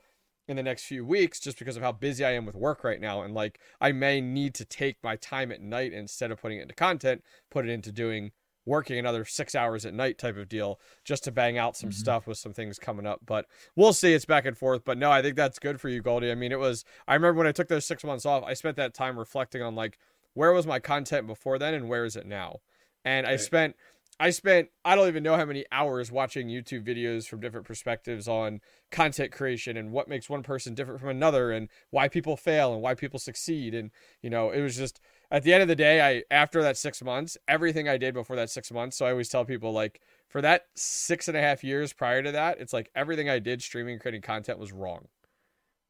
in 0.49 0.57
the 0.57 0.63
next 0.63 0.85
few 0.85 1.05
weeks 1.05 1.39
just 1.39 1.59
because 1.59 1.77
of 1.77 1.83
how 1.83 1.93
busy 1.93 2.25
I 2.25 2.31
am 2.31 2.47
with 2.47 2.55
work 2.55 2.83
right 2.83 3.01
now. 3.01 3.21
And 3.23 3.35
like, 3.35 3.61
I 3.81 3.93
may 3.93 4.23
need 4.23 4.55
to 4.55 4.65
take 4.65 4.97
my 5.03 5.17
time 5.17 5.53
at 5.53 5.61
night 5.61 5.93
instead 5.93 6.31
of 6.31 6.41
putting 6.41 6.59
it 6.59 6.63
into 6.63 6.75
content, 6.75 7.23
put 7.51 7.67
it 7.67 7.71
into 7.71 7.93
doing 7.93 8.33
working 8.65 8.99
another 8.99 9.25
six 9.25 9.55
hours 9.55 9.85
at 9.85 9.93
night 9.93 10.19
type 10.19 10.37
of 10.37 10.49
deal 10.49 10.81
just 11.05 11.25
to 11.25 11.31
bang 11.31 11.59
out 11.59 11.77
some 11.77 11.91
Mhm. 11.91 11.95
stuff 11.95 12.27
with 12.27 12.39
some 12.39 12.53
things 12.55 12.79
coming 12.79 13.07
up. 13.07 13.21
But 13.27 13.47
we'll 13.77 13.93
see. 13.93 14.15
It's 14.15 14.25
back 14.25 14.47
and 14.47 14.57
forth. 14.57 14.85
But 14.85 14.99
no, 14.99 15.11
I 15.11 15.21
think 15.21 15.37
that's 15.37 15.59
good 15.59 15.81
for 15.81 15.89
you, 15.89 16.01
Goldie. 16.01 16.31
I 16.31 16.35
mean, 16.35 16.53
it 16.53 16.59
was, 16.59 16.85
I 17.07 17.15
remember 17.15 17.39
when 17.39 17.47
I 17.47 17.53
took 17.53 17.69
those 17.69 17.85
six 17.85 18.03
months 18.03 18.25
off, 18.25 18.45
I 18.45 18.55
spent 18.55 18.77
that 18.77 18.95
time 18.95 19.19
reflecting 19.19 19.63
on 19.63 19.75
like, 19.75 19.99
where 20.33 20.53
was 20.53 20.67
my 20.67 20.79
content 20.79 21.27
before 21.27 21.59
then 21.59 21.75
and 21.75 21.89
where 21.89 22.05
is 22.05 22.17
it 22.17 22.27
now? 22.27 22.61
And 23.05 23.27
I 23.27 23.37
spent, 23.37 23.77
I 24.19 24.31
spent, 24.31 24.71
I 24.83 24.97
don't 24.97 25.09
even 25.09 25.23
know 25.23 25.37
how 25.37 25.45
many 25.45 25.67
hours 25.71 26.11
watching 26.11 26.49
YouTube 26.49 26.87
videos 26.87 27.29
from 27.29 27.41
different 27.41 27.67
perspectives 27.67 28.27
on 28.27 28.61
content 28.91 29.31
creation 29.31 29.77
and 29.77 29.93
what 29.93 30.09
makes 30.09 30.31
one 30.31 30.43
person 30.43 30.75
different 30.75 31.01
from 31.01 31.11
another 31.11 31.53
and 31.53 31.69
why 31.91 32.09
people 32.09 32.35
fail 32.35 32.73
and 32.73 32.81
why 32.81 32.95
people 32.95 33.19
succeed. 33.19 33.75
And, 33.75 33.91
you 34.23 34.31
know, 34.31 34.51
it 34.51 34.63
was 34.63 34.75
just, 34.75 35.01
at 35.31 35.43
the 35.43 35.53
end 35.53 35.61
of 35.63 35.69
the 35.69 35.77
day, 35.77 36.01
I 36.01 36.23
after 36.35 36.63
that 36.63 36.79
six 36.79 37.03
months, 37.03 37.37
everything 37.47 37.89
I 37.89 37.99
did 37.99 38.15
before 38.15 38.37
that 38.37 38.49
six 38.49 38.73
months. 38.73 38.97
So 38.97 39.05
I 39.05 39.11
always 39.11 39.29
tell 39.29 39.45
people 39.45 39.73
like 39.73 40.01
for 40.29 40.41
that 40.41 40.67
six 40.75 41.29
and 41.29 41.37
a 41.37 41.43
half 41.43 41.63
years 41.63 41.93
prior 41.93 42.23
to 42.23 42.33
that, 42.33 42.59
it's 42.59 42.73
like 42.73 42.91
everything 42.95 43.29
I 43.29 43.39
did 43.39 43.61
streaming 43.63 43.99
creating 43.99 44.23
content 44.23 44.59
was 44.59 44.73
wrong. 44.73 45.09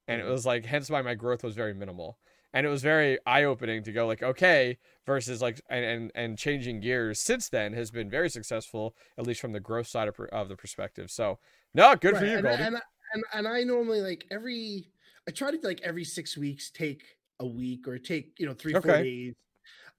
And 0.08 0.20
it 0.20 0.24
Mhm. 0.24 0.30
was 0.30 0.46
like 0.46 0.64
hence 0.66 0.90
why 0.90 1.02
my 1.02 1.14
growth 1.14 1.44
was 1.44 1.54
very 1.54 1.74
minimal. 1.74 2.18
And 2.56 2.64
it 2.64 2.70
was 2.70 2.80
very 2.80 3.18
eye 3.26 3.44
opening 3.44 3.82
to 3.82 3.92
go 3.92 4.06
like, 4.06 4.22
okay, 4.22 4.78
versus 5.04 5.42
like 5.42 5.60
and, 5.68 5.84
and 5.84 6.12
and 6.14 6.38
changing 6.38 6.80
gears 6.80 7.20
since 7.20 7.50
then 7.50 7.74
has 7.74 7.90
been 7.90 8.08
very 8.08 8.30
successful, 8.30 8.96
at 9.18 9.26
least 9.26 9.42
from 9.42 9.52
the 9.52 9.60
growth 9.60 9.86
side 9.88 10.08
of, 10.08 10.18
of 10.32 10.48
the 10.48 10.56
perspective. 10.56 11.10
So 11.10 11.38
no, 11.74 11.94
good 11.96 12.16
for 12.16 12.24
you, 12.24 12.38
and, 12.38 12.46
I- 12.48 12.50
Goldie. 12.50 12.62
and, 12.62 12.76
I- 12.78 12.80
and 13.12 13.24
and 13.34 13.46
I 13.46 13.62
normally 13.62 14.00
like 14.00 14.24
every 14.30 14.88
I 15.28 15.32
try 15.32 15.50
to 15.50 15.58
like 15.62 15.82
every 15.82 16.04
six 16.04 16.34
weeks 16.38 16.70
take 16.70 17.02
a 17.40 17.46
week 17.46 17.86
or 17.86 17.98
take 17.98 18.32
you 18.38 18.46
know 18.46 18.54
three 18.54 18.72
four 18.72 18.80
Okay. 18.90 19.02
days, 19.02 19.34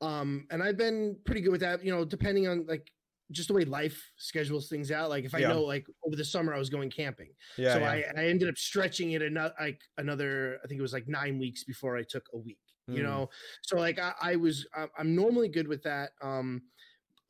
um, 0.02 0.48
and 0.50 0.64
I've 0.64 0.78
been 0.78 1.16
pretty 1.26 1.42
good 1.42 1.52
with 1.52 1.62
that. 1.62 1.86
You 1.86 1.92
know, 1.92 2.06
depending 2.06 2.48
on 2.48 2.66
like 2.68 2.92
just 3.32 3.48
the 3.50 3.54
way 3.54 3.66
life 3.66 4.02
schedules 4.18 4.70
things 4.70 4.92
out. 4.92 5.10
Like 5.10 5.26
if 5.26 5.36
I 5.36 5.40
Yeah. 5.40 5.50
know 5.50 5.62
like 5.64 5.86
over 6.06 6.16
the 6.16 6.24
summer 6.26 6.54
I 6.54 6.58
was 6.60 6.70
going 6.70 6.90
camping, 6.90 7.30
yeah, 7.58 7.74
so 7.74 7.80
yeah. 7.80 7.92
I 7.92 8.04
I 8.22 8.26
ended 8.28 8.48
up 8.50 8.58
stretching 8.58 9.12
it 9.12 9.22
another 9.22 9.54
like 9.60 9.82
another 9.98 10.60
I 10.64 10.68
think 10.68 10.80
it 10.80 10.82
was 10.82 10.94
like 10.94 11.08
nine 11.08 11.38
weeks 11.40 11.64
before 11.64 11.98
I 11.98 12.04
took 12.04 12.28
a 12.34 12.38
week. 12.38 12.60
You 12.88 13.02
Mm. 13.02 13.04
know, 13.04 13.30
so 13.64 13.76
like 13.78 14.00
I, 14.00 14.14
I 14.22 14.36
was 14.38 14.66
I- 14.74 14.88
I'm 14.98 15.14
normally 15.16 15.50
good 15.50 15.68
with 15.68 15.84
that, 15.84 16.12
um, 16.22 16.62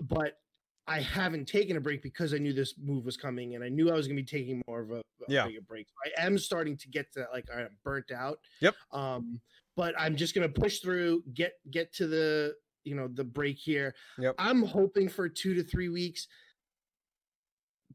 but 0.02 0.38
I 0.90 1.02
haven't 1.02 1.48
taken 1.48 1.76
a 1.78 1.82
break 1.82 2.02
because 2.02 2.34
I 2.34 2.38
knew 2.38 2.54
this 2.54 2.76
move 2.78 3.04
was 3.04 3.18
coming 3.18 3.56
and 3.56 3.64
I 3.64 3.68
knew 3.70 3.90
I 3.90 3.94
was 3.96 4.08
going 4.08 4.16
to 4.18 4.24
be 4.24 4.26
taking 4.40 4.62
more 4.68 4.82
of 4.82 4.92
a, 4.92 4.98
a 5.00 5.02
Yeah. 5.28 5.46
bigger 5.48 5.62
break. 5.62 5.88
I 6.06 6.26
am 6.26 6.38
starting 6.38 6.78
to 6.78 6.88
get 6.88 7.12
to 7.14 7.20
that, 7.22 7.34
like 7.34 7.46
I'm 7.54 7.76
burnt 7.84 8.12
out. 8.12 8.40
Yep. 8.62 8.76
Um, 8.94 9.42
but 9.76 9.96
I'm 10.00 10.16
just 10.16 10.34
going 10.34 10.48
to 10.52 10.62
push 10.62 10.80
through, 10.80 11.24
get 11.34 11.54
get 11.72 11.92
to 11.96 12.08
the 12.08 12.56
you 12.84 12.96
know 12.96 13.08
the 13.08 13.24
break 13.24 13.58
here. 13.58 13.96
Yep. 14.18 14.36
I'm 14.38 14.64
hoping 14.64 15.10
for 15.10 15.28
two 15.30 15.54
to 15.56 15.64
three 15.64 15.90
weeks. 15.90 16.28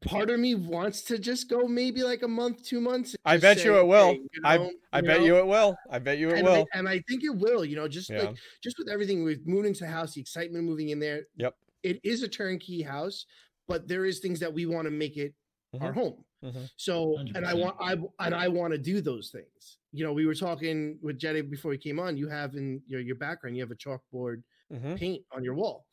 Part 0.01 0.29
of 0.29 0.37
me 0.39 0.53
wants 0.53 1.01
to 1.03 1.17
just 1.17 1.49
go 1.49 1.65
maybe 1.65 2.03
like 2.03 2.23
a 2.23 2.27
month, 2.27 2.65
two 2.65 2.81
months. 2.81 3.15
I 3.23 3.37
bet 3.37 3.59
say, 3.59 3.65
you 3.65 3.77
it 3.79 3.87
will. 3.87 4.11
"Hey, 4.11 4.19
you 4.33 4.41
I 4.43 4.57
know, 4.57 4.71
I 4.91 4.97
you 4.99 5.03
bet 5.07 5.19
know?" 5.21 5.25
you 5.25 5.37
it 5.37 5.47
will. 5.47 5.77
I 5.89 5.99
bet 5.99 6.17
you 6.17 6.29
it 6.29 6.39
and 6.39 6.43
will. 6.47 6.65
I, 6.73 6.77
and 6.77 6.89
I 6.89 6.99
think 7.07 7.23
it 7.23 7.29
will. 7.35 7.63
You 7.63 7.77
know, 7.77 7.87
just 7.87 8.09
Yeah. 8.09 8.23
like 8.23 8.35
just 8.61 8.77
with 8.77 8.89
everything 8.89 9.23
with 9.23 9.45
moving 9.47 9.69
into 9.69 9.85
the 9.85 9.89
house, 9.91 10.13
the 10.15 10.21
excitement 10.21 10.63
of 10.65 10.69
moving 10.69 10.89
in 10.89 10.99
there. 10.99 11.27
Yep. 11.37 11.55
It 11.83 11.99
is 12.03 12.21
a 12.21 12.27
turnkey 12.27 12.81
house, 12.81 13.25
but 13.67 13.87
there 13.87 14.03
is 14.03 14.19
things 14.19 14.39
that 14.41 14.53
we 14.53 14.65
want 14.65 14.85
to 14.85 14.91
make 14.91 15.15
it 15.15 15.33
our 15.79 15.91
Mhm. 15.91 15.95
home. 15.95 16.25
Mhm. 16.43 16.69
So, 16.75 17.17
and 17.19 17.45
I 17.45 17.53
want 17.53 17.77
I 17.79 17.93
and 18.25 18.35
I 18.35 18.49
want 18.49 18.73
to 18.73 18.77
do 18.77 18.99
those 18.99 19.31
things. 19.31 19.77
You 19.93 20.03
know, 20.03 20.11
we 20.11 20.25
were 20.25 20.35
talking 20.35 20.99
with 21.01 21.17
Jedi 21.17 21.49
before 21.49 21.71
he 21.71 21.77
came 21.77 21.99
on. 21.99 22.17
You 22.17 22.27
have 22.27 22.55
in 22.55 22.81
your 22.87 22.99
your 22.99 23.15
background, 23.15 23.55
you 23.55 23.63
have 23.63 23.71
a 23.71 23.75
chalkboard 23.75 24.43
Mhm. 24.71 24.97
paint 24.97 25.23
on 25.31 25.43
your 25.43 25.53
wall. 25.55 25.85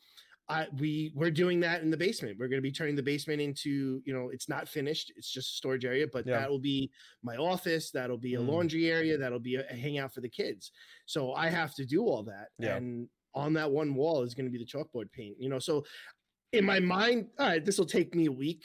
I 0.48 0.66
we 0.78 1.12
we're 1.14 1.30
doing 1.30 1.60
that 1.60 1.82
in 1.82 1.90
the 1.90 1.96
basement. 1.96 2.36
We're 2.38 2.48
going 2.48 2.58
to 2.58 2.62
be 2.62 2.72
turning 2.72 2.96
the 2.96 3.02
basement 3.04 3.40
into 3.40 4.02
you 4.04 4.12
know 4.12 4.30
it's 4.32 4.48
not 4.48 4.68
finished. 4.68 5.12
It's 5.16 5.30
just 5.30 5.50
a 5.52 5.54
storage 5.56 5.84
area, 5.84 6.06
but 6.12 6.26
Yeah. 6.26 6.40
that 6.40 6.50
will 6.50 6.58
be 6.58 6.90
my 7.22 7.36
office. 7.36 7.90
That'll 7.92 8.18
be 8.18 8.34
a 8.34 8.38
Mm. 8.40 8.48
laundry 8.48 8.86
area. 8.90 9.16
That'll 9.16 9.38
be 9.38 9.54
a, 9.56 9.64
a 9.70 9.74
hangout 9.76 10.12
for 10.12 10.20
the 10.22 10.28
kids. 10.28 10.72
So 11.06 11.32
I 11.34 11.48
have 11.50 11.74
to 11.76 11.84
do 11.86 12.02
all 12.04 12.24
that. 12.24 12.48
Yeah. 12.58 12.76
And 12.76 13.08
on 13.32 13.52
that 13.52 13.70
one 13.70 13.94
wall 13.94 14.22
is 14.22 14.34
going 14.34 14.46
to 14.46 14.50
be 14.50 14.58
the 14.58 14.64
chalkboard 14.66 15.12
paint. 15.12 15.36
You 15.38 15.48
know, 15.50 15.60
so 15.60 15.84
in 16.52 16.64
my 16.64 16.80
mind, 16.80 17.28
all 17.38 17.46
right, 17.46 17.64
this 17.64 17.78
will 17.78 17.86
take 17.86 18.12
me 18.16 18.26
a 18.26 18.32
week. 18.32 18.64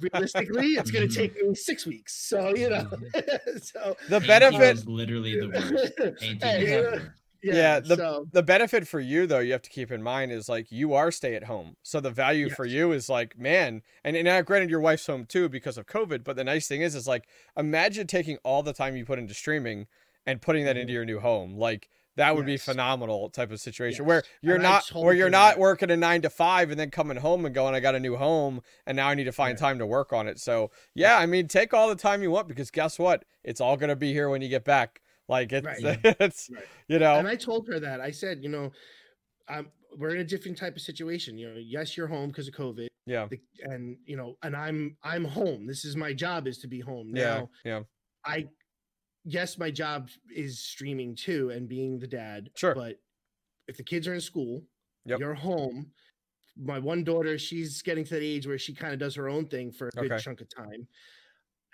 Realistically, 0.00 0.70
it's 0.74 0.90
going 0.90 1.08
to 1.08 1.14
take 1.14 1.40
me 1.40 1.54
six 1.54 1.86
weeks. 1.86 2.26
So 2.28 2.52
you 2.56 2.68
know, 2.68 2.90
so 3.62 3.96
The 4.08 4.18
benefit 4.20 4.60
is 4.78 4.88
literally 4.88 5.38
the 5.38 5.48
worst. 5.50 5.96
Painting 6.20 6.40
Hey, 6.40 6.64
is 6.64 7.02
yeah. 7.42 7.52
the. 7.52 7.58
Yeah, 7.58 7.80
the- 7.80 7.96
so 7.96 8.26
the 8.32 8.42
benefit 8.42 8.86
for 8.86 9.00
you 9.00 9.26
though 9.26 9.38
you 9.40 9.52
have 9.52 9.62
to 9.62 9.70
keep 9.70 9.90
in 9.90 10.02
mind 10.02 10.32
is 10.32 10.48
like 10.48 10.70
you 10.70 10.94
are 10.94 11.10
stay 11.10 11.34
at 11.34 11.44
home 11.44 11.76
so 11.82 12.00
the 12.00 12.10
value 12.10 12.48
for 12.50 12.64
you 12.64 12.92
is 12.92 13.08
like 13.08 13.38
man 13.38 13.82
and, 14.04 14.16
and 14.16 14.24
now 14.24 14.40
granted 14.42 14.70
your 14.70 14.80
wife's 14.80 15.06
home 15.06 15.24
too 15.24 15.48
because 15.48 15.76
of 15.78 15.86
covid 15.86 16.24
but 16.24 16.36
the 16.36 16.44
nice 16.44 16.66
thing 16.68 16.82
is 16.82 16.94
is 16.94 17.06
like 17.08 17.24
imagine 17.56 18.06
taking 18.06 18.38
all 18.44 18.62
the 18.62 18.72
time 18.72 18.96
you 18.96 19.04
put 19.04 19.18
into 19.18 19.34
streaming 19.34 19.86
and 20.26 20.40
putting 20.40 20.64
that 20.64 20.76
into 20.76 20.90
mm-hmm. 20.90 20.94
your 20.94 21.04
new 21.04 21.20
home 21.20 21.56
like 21.56 21.88
that 22.14 22.36
would 22.36 22.44
be 22.44 22.58
phenomenal 22.58 23.30
type 23.30 23.50
of 23.50 23.58
situation 23.58 24.04
Yes. 24.04 24.06
where 24.06 24.22
you're 24.42 24.54
And 24.56 24.62
not 24.62 24.84
where 24.94 25.14
you're 25.14 25.30
not 25.30 25.54
that. 25.54 25.60
working 25.60 25.90
a 25.90 25.96
nine 25.96 26.20
to 26.22 26.30
five 26.30 26.70
and 26.70 26.78
then 26.78 26.90
coming 26.90 27.16
home 27.16 27.46
and 27.46 27.54
going 27.54 27.74
i 27.74 27.80
got 27.80 27.94
a 27.94 28.00
new 28.00 28.16
home 28.16 28.60
and 28.86 28.96
now 28.96 29.08
i 29.08 29.14
need 29.14 29.24
to 29.24 29.32
find 29.32 29.58
Yeah. 29.58 29.66
time 29.66 29.78
to 29.78 29.86
work 29.86 30.12
on 30.12 30.28
it 30.28 30.38
so 30.38 30.70
yeah 30.94 31.16
i 31.18 31.24
mean 31.26 31.48
take 31.48 31.72
all 31.72 31.88
the 31.88 31.96
time 31.96 32.22
you 32.22 32.30
want 32.30 32.48
because 32.48 32.70
guess 32.70 32.98
what 32.98 33.24
it's 33.42 33.60
all 33.60 33.76
going 33.78 33.88
to 33.88 33.96
be 33.96 34.12
here 34.12 34.28
when 34.28 34.42
you 34.42 34.48
get 34.48 34.64
back 34.64 35.00
like 35.32 35.52
it's 35.52 35.66
Right. 35.66 35.98
it's 36.20 36.48
Right. 36.54 36.68
you 36.88 36.98
know 36.98 37.16
and 37.18 37.26
I 37.26 37.36
told 37.36 37.66
her 37.68 37.80
that 37.80 38.00
I 38.00 38.10
said, 38.12 38.42
you 38.44 38.48
know, 38.48 38.70
um, 39.48 39.64
we're 39.98 40.14
in 40.14 40.20
a 40.20 40.24
different 40.24 40.56
type 40.56 40.76
of 40.76 40.82
situation. 40.82 41.36
You 41.38 41.46
know, 41.50 41.60
yes, 41.60 41.96
you're 41.96 42.06
home 42.06 42.28
because 42.30 42.48
of 42.48 42.54
COVID, 42.54 42.86
yeah 43.06 43.26
and 43.72 43.96
you 44.06 44.16
know, 44.16 44.36
and 44.42 44.54
I'm 44.56 44.96
I'm 45.02 45.24
home. 45.24 45.66
This 45.66 45.84
is 45.84 45.96
my 45.96 46.12
job 46.12 46.46
is 46.46 46.58
to 46.58 46.68
be 46.68 46.80
home. 46.80 47.10
yeah 47.14 47.42
yeah 47.64 47.82
I 48.24 48.48
yes, 49.24 49.58
my 49.58 49.70
job 49.70 50.08
is 50.34 50.62
streaming 50.62 51.14
too 51.16 51.50
and 51.50 51.68
being 51.68 51.98
the 51.98 52.06
dad. 52.06 52.50
Sure. 52.56 52.74
But 52.74 52.96
if 53.68 53.76
the 53.76 53.82
kids 53.84 54.06
are 54.08 54.14
in 54.14 54.20
school, 54.20 54.62
Yep. 55.06 55.18
you're 55.20 55.34
home. 55.34 55.90
My 56.56 56.78
one 56.78 57.02
daughter, 57.04 57.38
she's 57.38 57.82
getting 57.82 58.04
to 58.04 58.14
that 58.14 58.22
age 58.22 58.46
where 58.46 58.58
she 58.58 58.74
kind 58.74 58.92
of 58.92 58.98
does 59.00 59.14
her 59.16 59.28
own 59.28 59.46
thing 59.46 59.72
for 59.72 59.88
a 59.88 59.90
good 59.96 60.12
Okay. 60.12 60.22
chunk 60.22 60.40
of 60.40 60.48
time. 60.48 60.86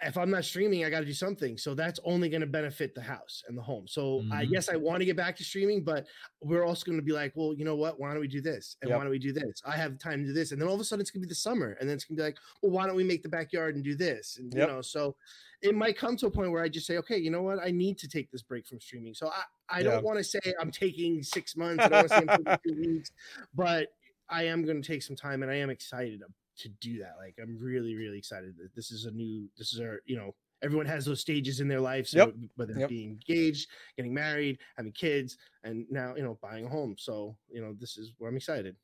If 0.01 0.17
I'm 0.17 0.31
not 0.31 0.45
streaming, 0.45 0.85
I 0.85 0.91
got 0.91 1.01
to 1.01 1.07
do 1.07 1.13
something. 1.13 1.59
So 1.59 1.75
that's 1.75 1.99
only 2.05 2.29
going 2.29 2.41
to 2.43 2.47
benefit 2.47 2.95
the 2.95 3.03
house 3.03 3.43
and 3.49 3.59
the 3.59 3.63
home. 3.63 3.89
So 3.89 4.23
I 4.31 4.45
Mhm. 4.45 4.51
yes, 4.53 4.69
I 4.69 4.77
want 4.77 5.01
to 5.01 5.05
get 5.05 5.17
back 5.17 5.35
to 5.37 5.45
streaming, 5.45 5.83
but 5.83 6.07
we're 6.41 6.65
also 6.65 6.85
going 6.87 6.99
to 6.99 7.03
be 7.05 7.13
like, 7.13 7.33
well, 7.35 7.53
you 7.53 7.65
know 7.65 7.75
what? 7.75 7.99
Why 7.99 8.13
don't 8.13 8.21
we 8.21 8.29
do 8.29 8.41
this? 8.41 8.77
And 8.81 8.91
Yep. 8.91 8.97
why 8.97 9.03
don't 9.05 9.11
we 9.11 9.19
do 9.19 9.33
this? 9.33 9.61
I 9.67 9.77
have 9.77 9.99
time 9.99 10.21
to 10.21 10.27
do 10.27 10.33
this. 10.33 10.53
And 10.53 10.61
then 10.61 10.69
all 10.69 10.75
of 10.77 10.81
a 10.81 10.85
sudden 10.85 11.01
it's 11.01 11.11
going 11.11 11.23
to 11.23 11.27
be 11.27 11.31
the 11.31 11.35
summer. 11.35 11.77
And 11.81 11.89
then 11.89 11.97
it's 11.97 12.05
going 12.05 12.17
to 12.17 12.23
be 12.23 12.25
like, 12.27 12.39
well, 12.63 12.71
why 12.71 12.87
don't 12.87 12.95
we 12.95 13.03
make 13.03 13.25
the 13.25 13.29
backyard 13.29 13.75
and 13.75 13.83
do 13.83 13.97
this? 13.97 14.39
And, 14.39 14.53
Yep. 14.53 14.69
you 14.69 14.73
know, 14.75 14.83
so 14.83 15.17
it 15.63 15.75
might 15.75 15.99
come 15.99 16.17
to 16.19 16.27
a 16.27 16.31
point 16.31 16.53
where 16.53 16.63
I 16.63 16.69
just 16.69 16.87
say, 16.87 16.99
okay, 16.99 17.19
you 17.19 17.31
know 17.31 17.43
what? 17.43 17.59
I 17.59 17.73
need 17.73 17.99
to 17.99 18.09
take 18.09 18.31
this 18.31 18.43
break 18.43 18.67
from 18.69 18.81
streaming. 18.81 19.15
So 19.15 19.29
I, 19.29 19.43
I 19.69 19.79
Yeah. 19.79 19.91
don't 19.91 20.05
want 20.05 20.19
to 20.19 20.25
say 20.25 20.39
I'm 20.61 20.71
taking 20.71 21.23
six 21.25 21.57
months. 21.57 21.87
I 21.87 21.89
don't 21.91 21.99
want 21.99 22.11
to 22.11 22.15
say 22.15 22.23
I'm 22.23 22.29
taking 22.29 22.59
two 22.65 22.75
weeks, 22.87 23.11
but 23.55 23.89
I 24.29 24.45
am 24.45 24.65
going 24.65 24.81
to 24.81 24.87
take 24.87 25.03
some 25.03 25.17
time 25.17 25.43
and 25.43 25.51
I 25.51 25.57
am 25.57 25.71
excited 25.71 26.23
to, 26.59 26.69
do 26.81 26.99
that. 26.99 27.15
Like 27.19 27.37
I'm 27.41 27.59
really, 27.59 27.95
really 27.95 28.19
excited 28.19 28.57
that 28.59 28.75
this 28.75 28.91
is 28.91 29.05
a 29.05 29.11
new, 29.11 29.49
this 29.57 29.73
is 29.73 29.81
our, 29.81 30.01
you 30.07 30.17
know, 30.17 30.35
everyone 30.63 30.87
has 30.87 31.05
those 31.05 31.21
stages 31.21 31.61
in 31.61 31.69
their 31.69 31.81
life. 31.81 32.09
So 32.09 32.19
Yep. 32.19 32.35
whether 32.57 32.75
Yep. 32.79 32.89
being 32.89 33.11
engaged, 33.11 33.69
getting 33.97 34.15
married, 34.15 34.59
having 34.77 34.93
kids, 34.93 35.37
and 35.65 35.87
now, 35.91 36.15
you 36.17 36.23
know, 36.23 36.39
buying 36.43 36.67
a 36.67 36.69
home. 36.69 36.97
So, 36.99 37.37
you 37.49 37.61
know, 37.61 37.75
this 37.75 37.97
is 37.97 38.13
where 38.19 38.31
I'm 38.31 38.37
excited. 38.37 38.77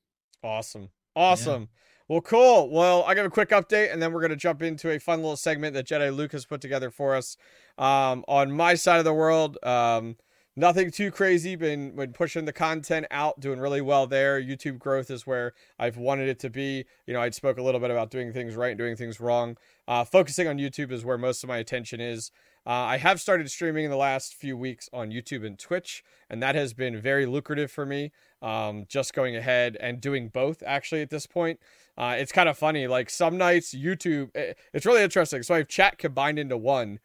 Awesome. 0.42 0.90
Awesome. 1.16 1.68
Well, 2.08 2.20
cool. 2.20 2.70
Well, 2.70 3.02
I 3.04 3.14
got 3.14 3.24
a 3.24 3.30
quick 3.30 3.50
update 3.50 3.92
and 3.92 4.02
then 4.02 4.12
we're 4.12 4.20
going 4.20 4.30
to 4.30 4.36
jump 4.36 4.62
into 4.62 4.90
a 4.90 4.98
fun 4.98 5.20
little 5.20 5.36
segment 5.36 5.74
that 5.74 5.86
Jedi 5.86 6.14
Luke 6.14 6.32
has 6.32 6.44
put 6.44 6.60
together 6.60 6.90
for 6.90 7.14
us. 7.14 7.36
Um, 7.78 8.24
on 8.28 8.52
my 8.52 8.74
side 8.74 8.98
of 8.98 9.04
the 9.04 9.14
world, 9.14 9.56
um, 9.62 10.16
nothing 10.56 10.90
too 10.90 11.10
crazy. 11.10 11.56
Been 11.56 11.94
been 11.94 12.12
pushing 12.12 12.44
the 12.44 12.52
content 12.52 13.06
out, 13.10 13.40
doing 13.40 13.58
really 13.58 13.80
well 13.80 14.06
there. 14.06 14.40
YouTube 14.40 14.78
growth 14.78 15.10
is 15.10 15.26
where 15.26 15.52
I've 15.78 15.96
wanted 15.96 16.28
it 16.28 16.38
to 16.40 16.50
be. 16.50 16.84
You 17.06 17.14
know, 17.14 17.20
I 17.20 17.30
spoke 17.30 17.58
a 17.58 17.62
little 17.62 17.80
bit 17.80 17.90
about 17.90 18.10
doing 18.10 18.32
things 18.32 18.56
right 18.56 18.70
and 18.70 18.78
doing 18.78 18.96
things 18.96 19.20
wrong. 19.20 19.56
Uh, 19.86 20.04
focusing 20.04 20.48
on 20.48 20.58
YouTube 20.58 20.92
is 20.92 21.04
where 21.04 21.18
most 21.18 21.42
of 21.42 21.48
my 21.48 21.58
attention 21.58 22.00
is. 22.00 22.30
Uh, 22.66 22.70
I 22.70 22.96
have 22.96 23.20
started 23.20 23.50
streaming 23.50 23.84
in 23.84 23.90
the 23.90 23.96
last 23.96 24.34
few 24.34 24.56
weeks 24.56 24.88
on 24.90 25.10
YouTube 25.10 25.44
and 25.46 25.58
Twitch, 25.58 26.02
and 26.30 26.42
that 26.42 26.54
has 26.54 26.72
been 26.72 26.98
very 26.98 27.26
lucrative 27.26 27.70
for 27.70 27.84
me. 27.84 28.10
Um, 28.40 28.86
just 28.88 29.12
going 29.12 29.36
ahead 29.36 29.76
and 29.80 30.00
doing 30.00 30.28
both 30.28 30.62
actually 30.66 31.02
at 31.02 31.10
this 31.10 31.26
point. 31.26 31.60
Uh, 31.96 32.16
it's 32.18 32.32
kind 32.32 32.48
of 32.48 32.56
funny. 32.56 32.86
Like 32.86 33.10
some 33.10 33.36
nights, 33.36 33.74
YouTube, 33.74 34.30
eh, 34.34 34.54
it's 34.72 34.86
really 34.86 35.02
interesting. 35.02 35.42
So 35.42 35.54
I 35.54 35.58
have 35.58 35.68
chat 35.68 35.98
combined 35.98 36.38
into 36.38 36.56
one. 36.56 37.00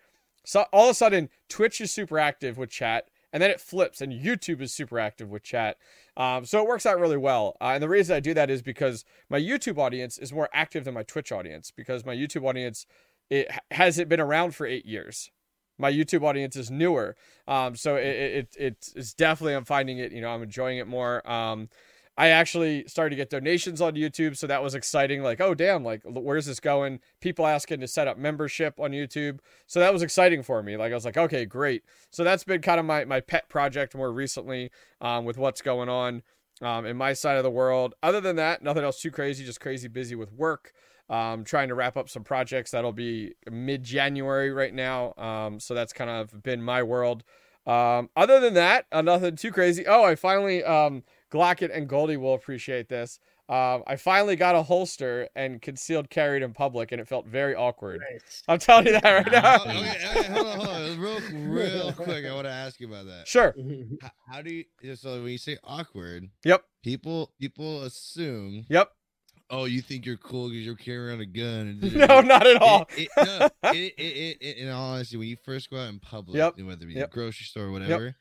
So 0.45 0.65
all 0.71 0.85
of 0.85 0.91
a 0.91 0.93
sudden, 0.95 1.29
Twitch 1.49 1.81
is 1.81 1.93
super 1.93 2.17
active 2.17 2.57
with 2.57 2.69
chat, 2.69 3.09
and 3.31 3.41
then 3.41 3.51
it 3.51 3.61
flips, 3.61 4.01
and 4.01 4.11
YouTube 4.11 4.61
is 4.61 4.73
super 4.73 4.99
active 4.99 5.29
with 5.29 5.43
chat. 5.43 5.77
Um, 6.17 6.45
so 6.45 6.59
it 6.59 6.67
works 6.67 6.85
out 6.85 6.99
really 6.99 7.17
well. 7.17 7.55
Uh, 7.61 7.71
and 7.73 7.83
the 7.83 7.89
reason 7.89 8.15
I 8.15 8.19
do 8.19 8.33
that 8.33 8.49
is 8.49 8.61
because 8.61 9.05
my 9.29 9.39
YouTube 9.39 9.77
audience 9.77 10.17
is 10.17 10.33
more 10.33 10.49
active 10.53 10.83
than 10.83 10.93
my 10.93 11.03
Twitch 11.03 11.31
audience 11.31 11.71
because 11.71 12.05
my 12.05 12.15
YouTube 12.15 12.47
audience 12.47 12.85
it 13.29 13.49
hasn't 13.71 14.09
been 14.09 14.19
around 14.19 14.55
for 14.55 14.65
eight 14.65 14.85
years. 14.85 15.31
My 15.77 15.91
YouTube 15.91 16.23
audience 16.23 16.55
is 16.55 16.69
newer, 16.69 17.15
um, 17.47 17.75
so 17.75 17.95
it, 17.95 18.05
it 18.05 18.55
it 18.57 18.89
it's 18.95 19.13
definitely 19.13 19.53
I'm 19.53 19.63
finding 19.63 19.99
it. 19.99 20.11
You 20.11 20.19
know, 20.19 20.29
I'm 20.29 20.43
enjoying 20.43 20.77
it 20.77 20.87
more. 20.87 21.25
Um, 21.29 21.69
I 22.19 22.27
actually 22.32 22.84
started 22.86 23.12
to 23.12 23.15
get 23.15 23.29
donations 23.29 23.79
on 23.79 23.93
YouTube, 23.93 24.36
so 24.36 24.45
that 24.45 24.62
was 24.62 24.75
exciting. 24.75 25.23
Like, 25.23 25.39
oh 25.39 25.53
damn, 25.53 25.86
like 25.86 26.01
where's 26.03 26.45
this 26.45 26.60
going? 26.60 26.99
People 27.21 27.47
asking 27.47 27.79
to 27.79 27.88
set 27.88 28.10
up 28.10 28.17
membership 28.17 28.77
on 28.77 28.91
YouTube, 28.91 29.39
so 29.67 29.79
that 29.79 29.93
was 29.93 30.01
exciting 30.01 30.43
for 30.43 30.62
me. 30.62 30.75
Like 30.75 30.91
I 30.91 30.95
was 30.95 31.05
like, 31.05 31.15
okay, 31.15 31.45
great. 31.45 31.82
So 32.10 32.25
that's 32.25 32.43
been 32.43 32.62
kind 32.62 32.77
of 32.77 32.86
my 32.86 33.05
my 33.05 33.21
pet 33.21 33.47
project 33.47 33.95
more 33.95 34.12
recently 34.12 34.69
um, 34.99 35.23
with 35.23 35.38
what's 35.38 35.62
going 35.62 35.88
on 35.88 36.23
um, 36.62 36.86
in 36.86 36.97
my 36.97 37.13
side 37.13 37.38
of 37.38 37.43
the 37.43 37.49
world. 37.49 37.95
Other 38.03 38.19
than 38.19 38.36
that, 38.36 38.62
nothing 38.62 38.84
else 38.84 39.01
too 39.01 39.12
crazy. 39.12 39.45
Just 39.45 39.62
crazy 39.62 39.88
busy 39.88 40.15
with 40.15 40.34
work. 40.34 40.73
Um, 41.10 41.45
trying 41.45 41.69
to 41.69 41.73
wrap 41.73 41.95
up 41.95 42.10
some 42.10 42.25
projects 42.25 42.71
that'll 42.71 42.91
be 42.91 43.34
mid 43.49 43.82
January 43.82 44.51
right 44.51 44.73
now. 44.73 45.13
Um, 45.17 45.62
so 45.62 45.73
that's 45.73 45.93
kind 45.93 46.10
of 46.10 46.43
been 46.43 46.62
my 46.62 46.84
world. 46.84 47.23
Um, 47.65 48.10
other 48.15 48.41
than 48.41 48.55
that, 48.55 48.88
uh, 48.91 49.01
nothing 49.01 49.38
too 49.38 49.51
crazy. 49.51 49.88
Oh, 49.88 50.03
I 50.03 50.15
finally 50.15 50.63
um, 50.65 51.03
Glockett 51.31 51.75
and 51.75 51.87
Goldie 51.87 52.17
will 52.17 52.33
appreciate 52.33 52.89
this. 52.89 53.19
Um, 53.49 53.83
I 53.87 53.95
finally 53.95 54.35
got 54.35 54.53
a 54.55 54.61
holster 54.61 55.27
and 55.35 55.59
concealed 55.59 56.11
carried 56.11 56.43
in 56.43 56.53
public, 56.53 56.91
and 56.91 57.01
it 57.01 57.07
felt 57.07 57.25
very 57.25 57.55
awkward. 57.55 58.01
Nice. 58.11 58.43
I'm 58.47 58.59
telling 58.59 58.85
you 58.85 58.91
that 58.93 59.03
right 59.03 59.27
Oh, 59.27 59.31
now. 59.31 59.55
okay, 59.79 60.19
okay, 60.19 60.31
hold 60.31 60.45
on, 60.47 60.55
hold 60.57 60.67
on. 60.69 60.99
Real, 60.99 61.19
real 61.49 61.93
quick, 61.93 62.25
I 62.25 62.33
want 62.35 62.45
to 62.45 62.51
ask 62.51 62.79
you 62.79 62.87
about 62.87 63.07
that. 63.07 63.27
Sure. 63.27 63.55
How, 64.01 64.11
how 64.27 64.41
do 64.43 64.53
you? 64.53 64.95
So 64.95 65.13
when 65.23 65.29
you 65.31 65.39
say 65.39 65.57
awkward, 65.63 66.29
Yep. 66.45 66.63
people 66.83 67.31
people 67.39 67.81
assume, 67.83 68.65
Yep. 68.69 68.91
oh, 69.49 69.65
you 69.65 69.81
think 69.81 70.05
you're 70.05 70.17
cool 70.17 70.49
because 70.49 70.63
you're 70.63 70.75
carrying 70.75 71.09
around 71.09 71.21
a 71.21 71.25
gun. 71.25 71.79
and- 71.81 71.95
No, 72.07 72.21
not 72.21 72.45
at 72.45 72.61
all. 72.61 72.85
It, 72.95 73.09
it, 73.17 73.25
no, 73.25 73.49
it, 73.71 73.93
it, 73.97 74.01
it, 74.01 74.37
it, 74.41 74.57
in 74.57 74.69
all 74.69 74.93
honesty, 74.93 75.17
when 75.17 75.27
you 75.27 75.37
first 75.43 75.71
go 75.71 75.77
out 75.77 75.89
in 75.89 75.99
public, 75.99 76.37
Yep. 76.37 76.59
whether 76.59 76.83
it 76.83 76.87
be 76.87 76.93
Yep. 76.93 77.07
a 77.09 77.11
grocery 77.11 77.45
store 77.45 77.63
or 77.65 77.71
whatever, 77.71 78.15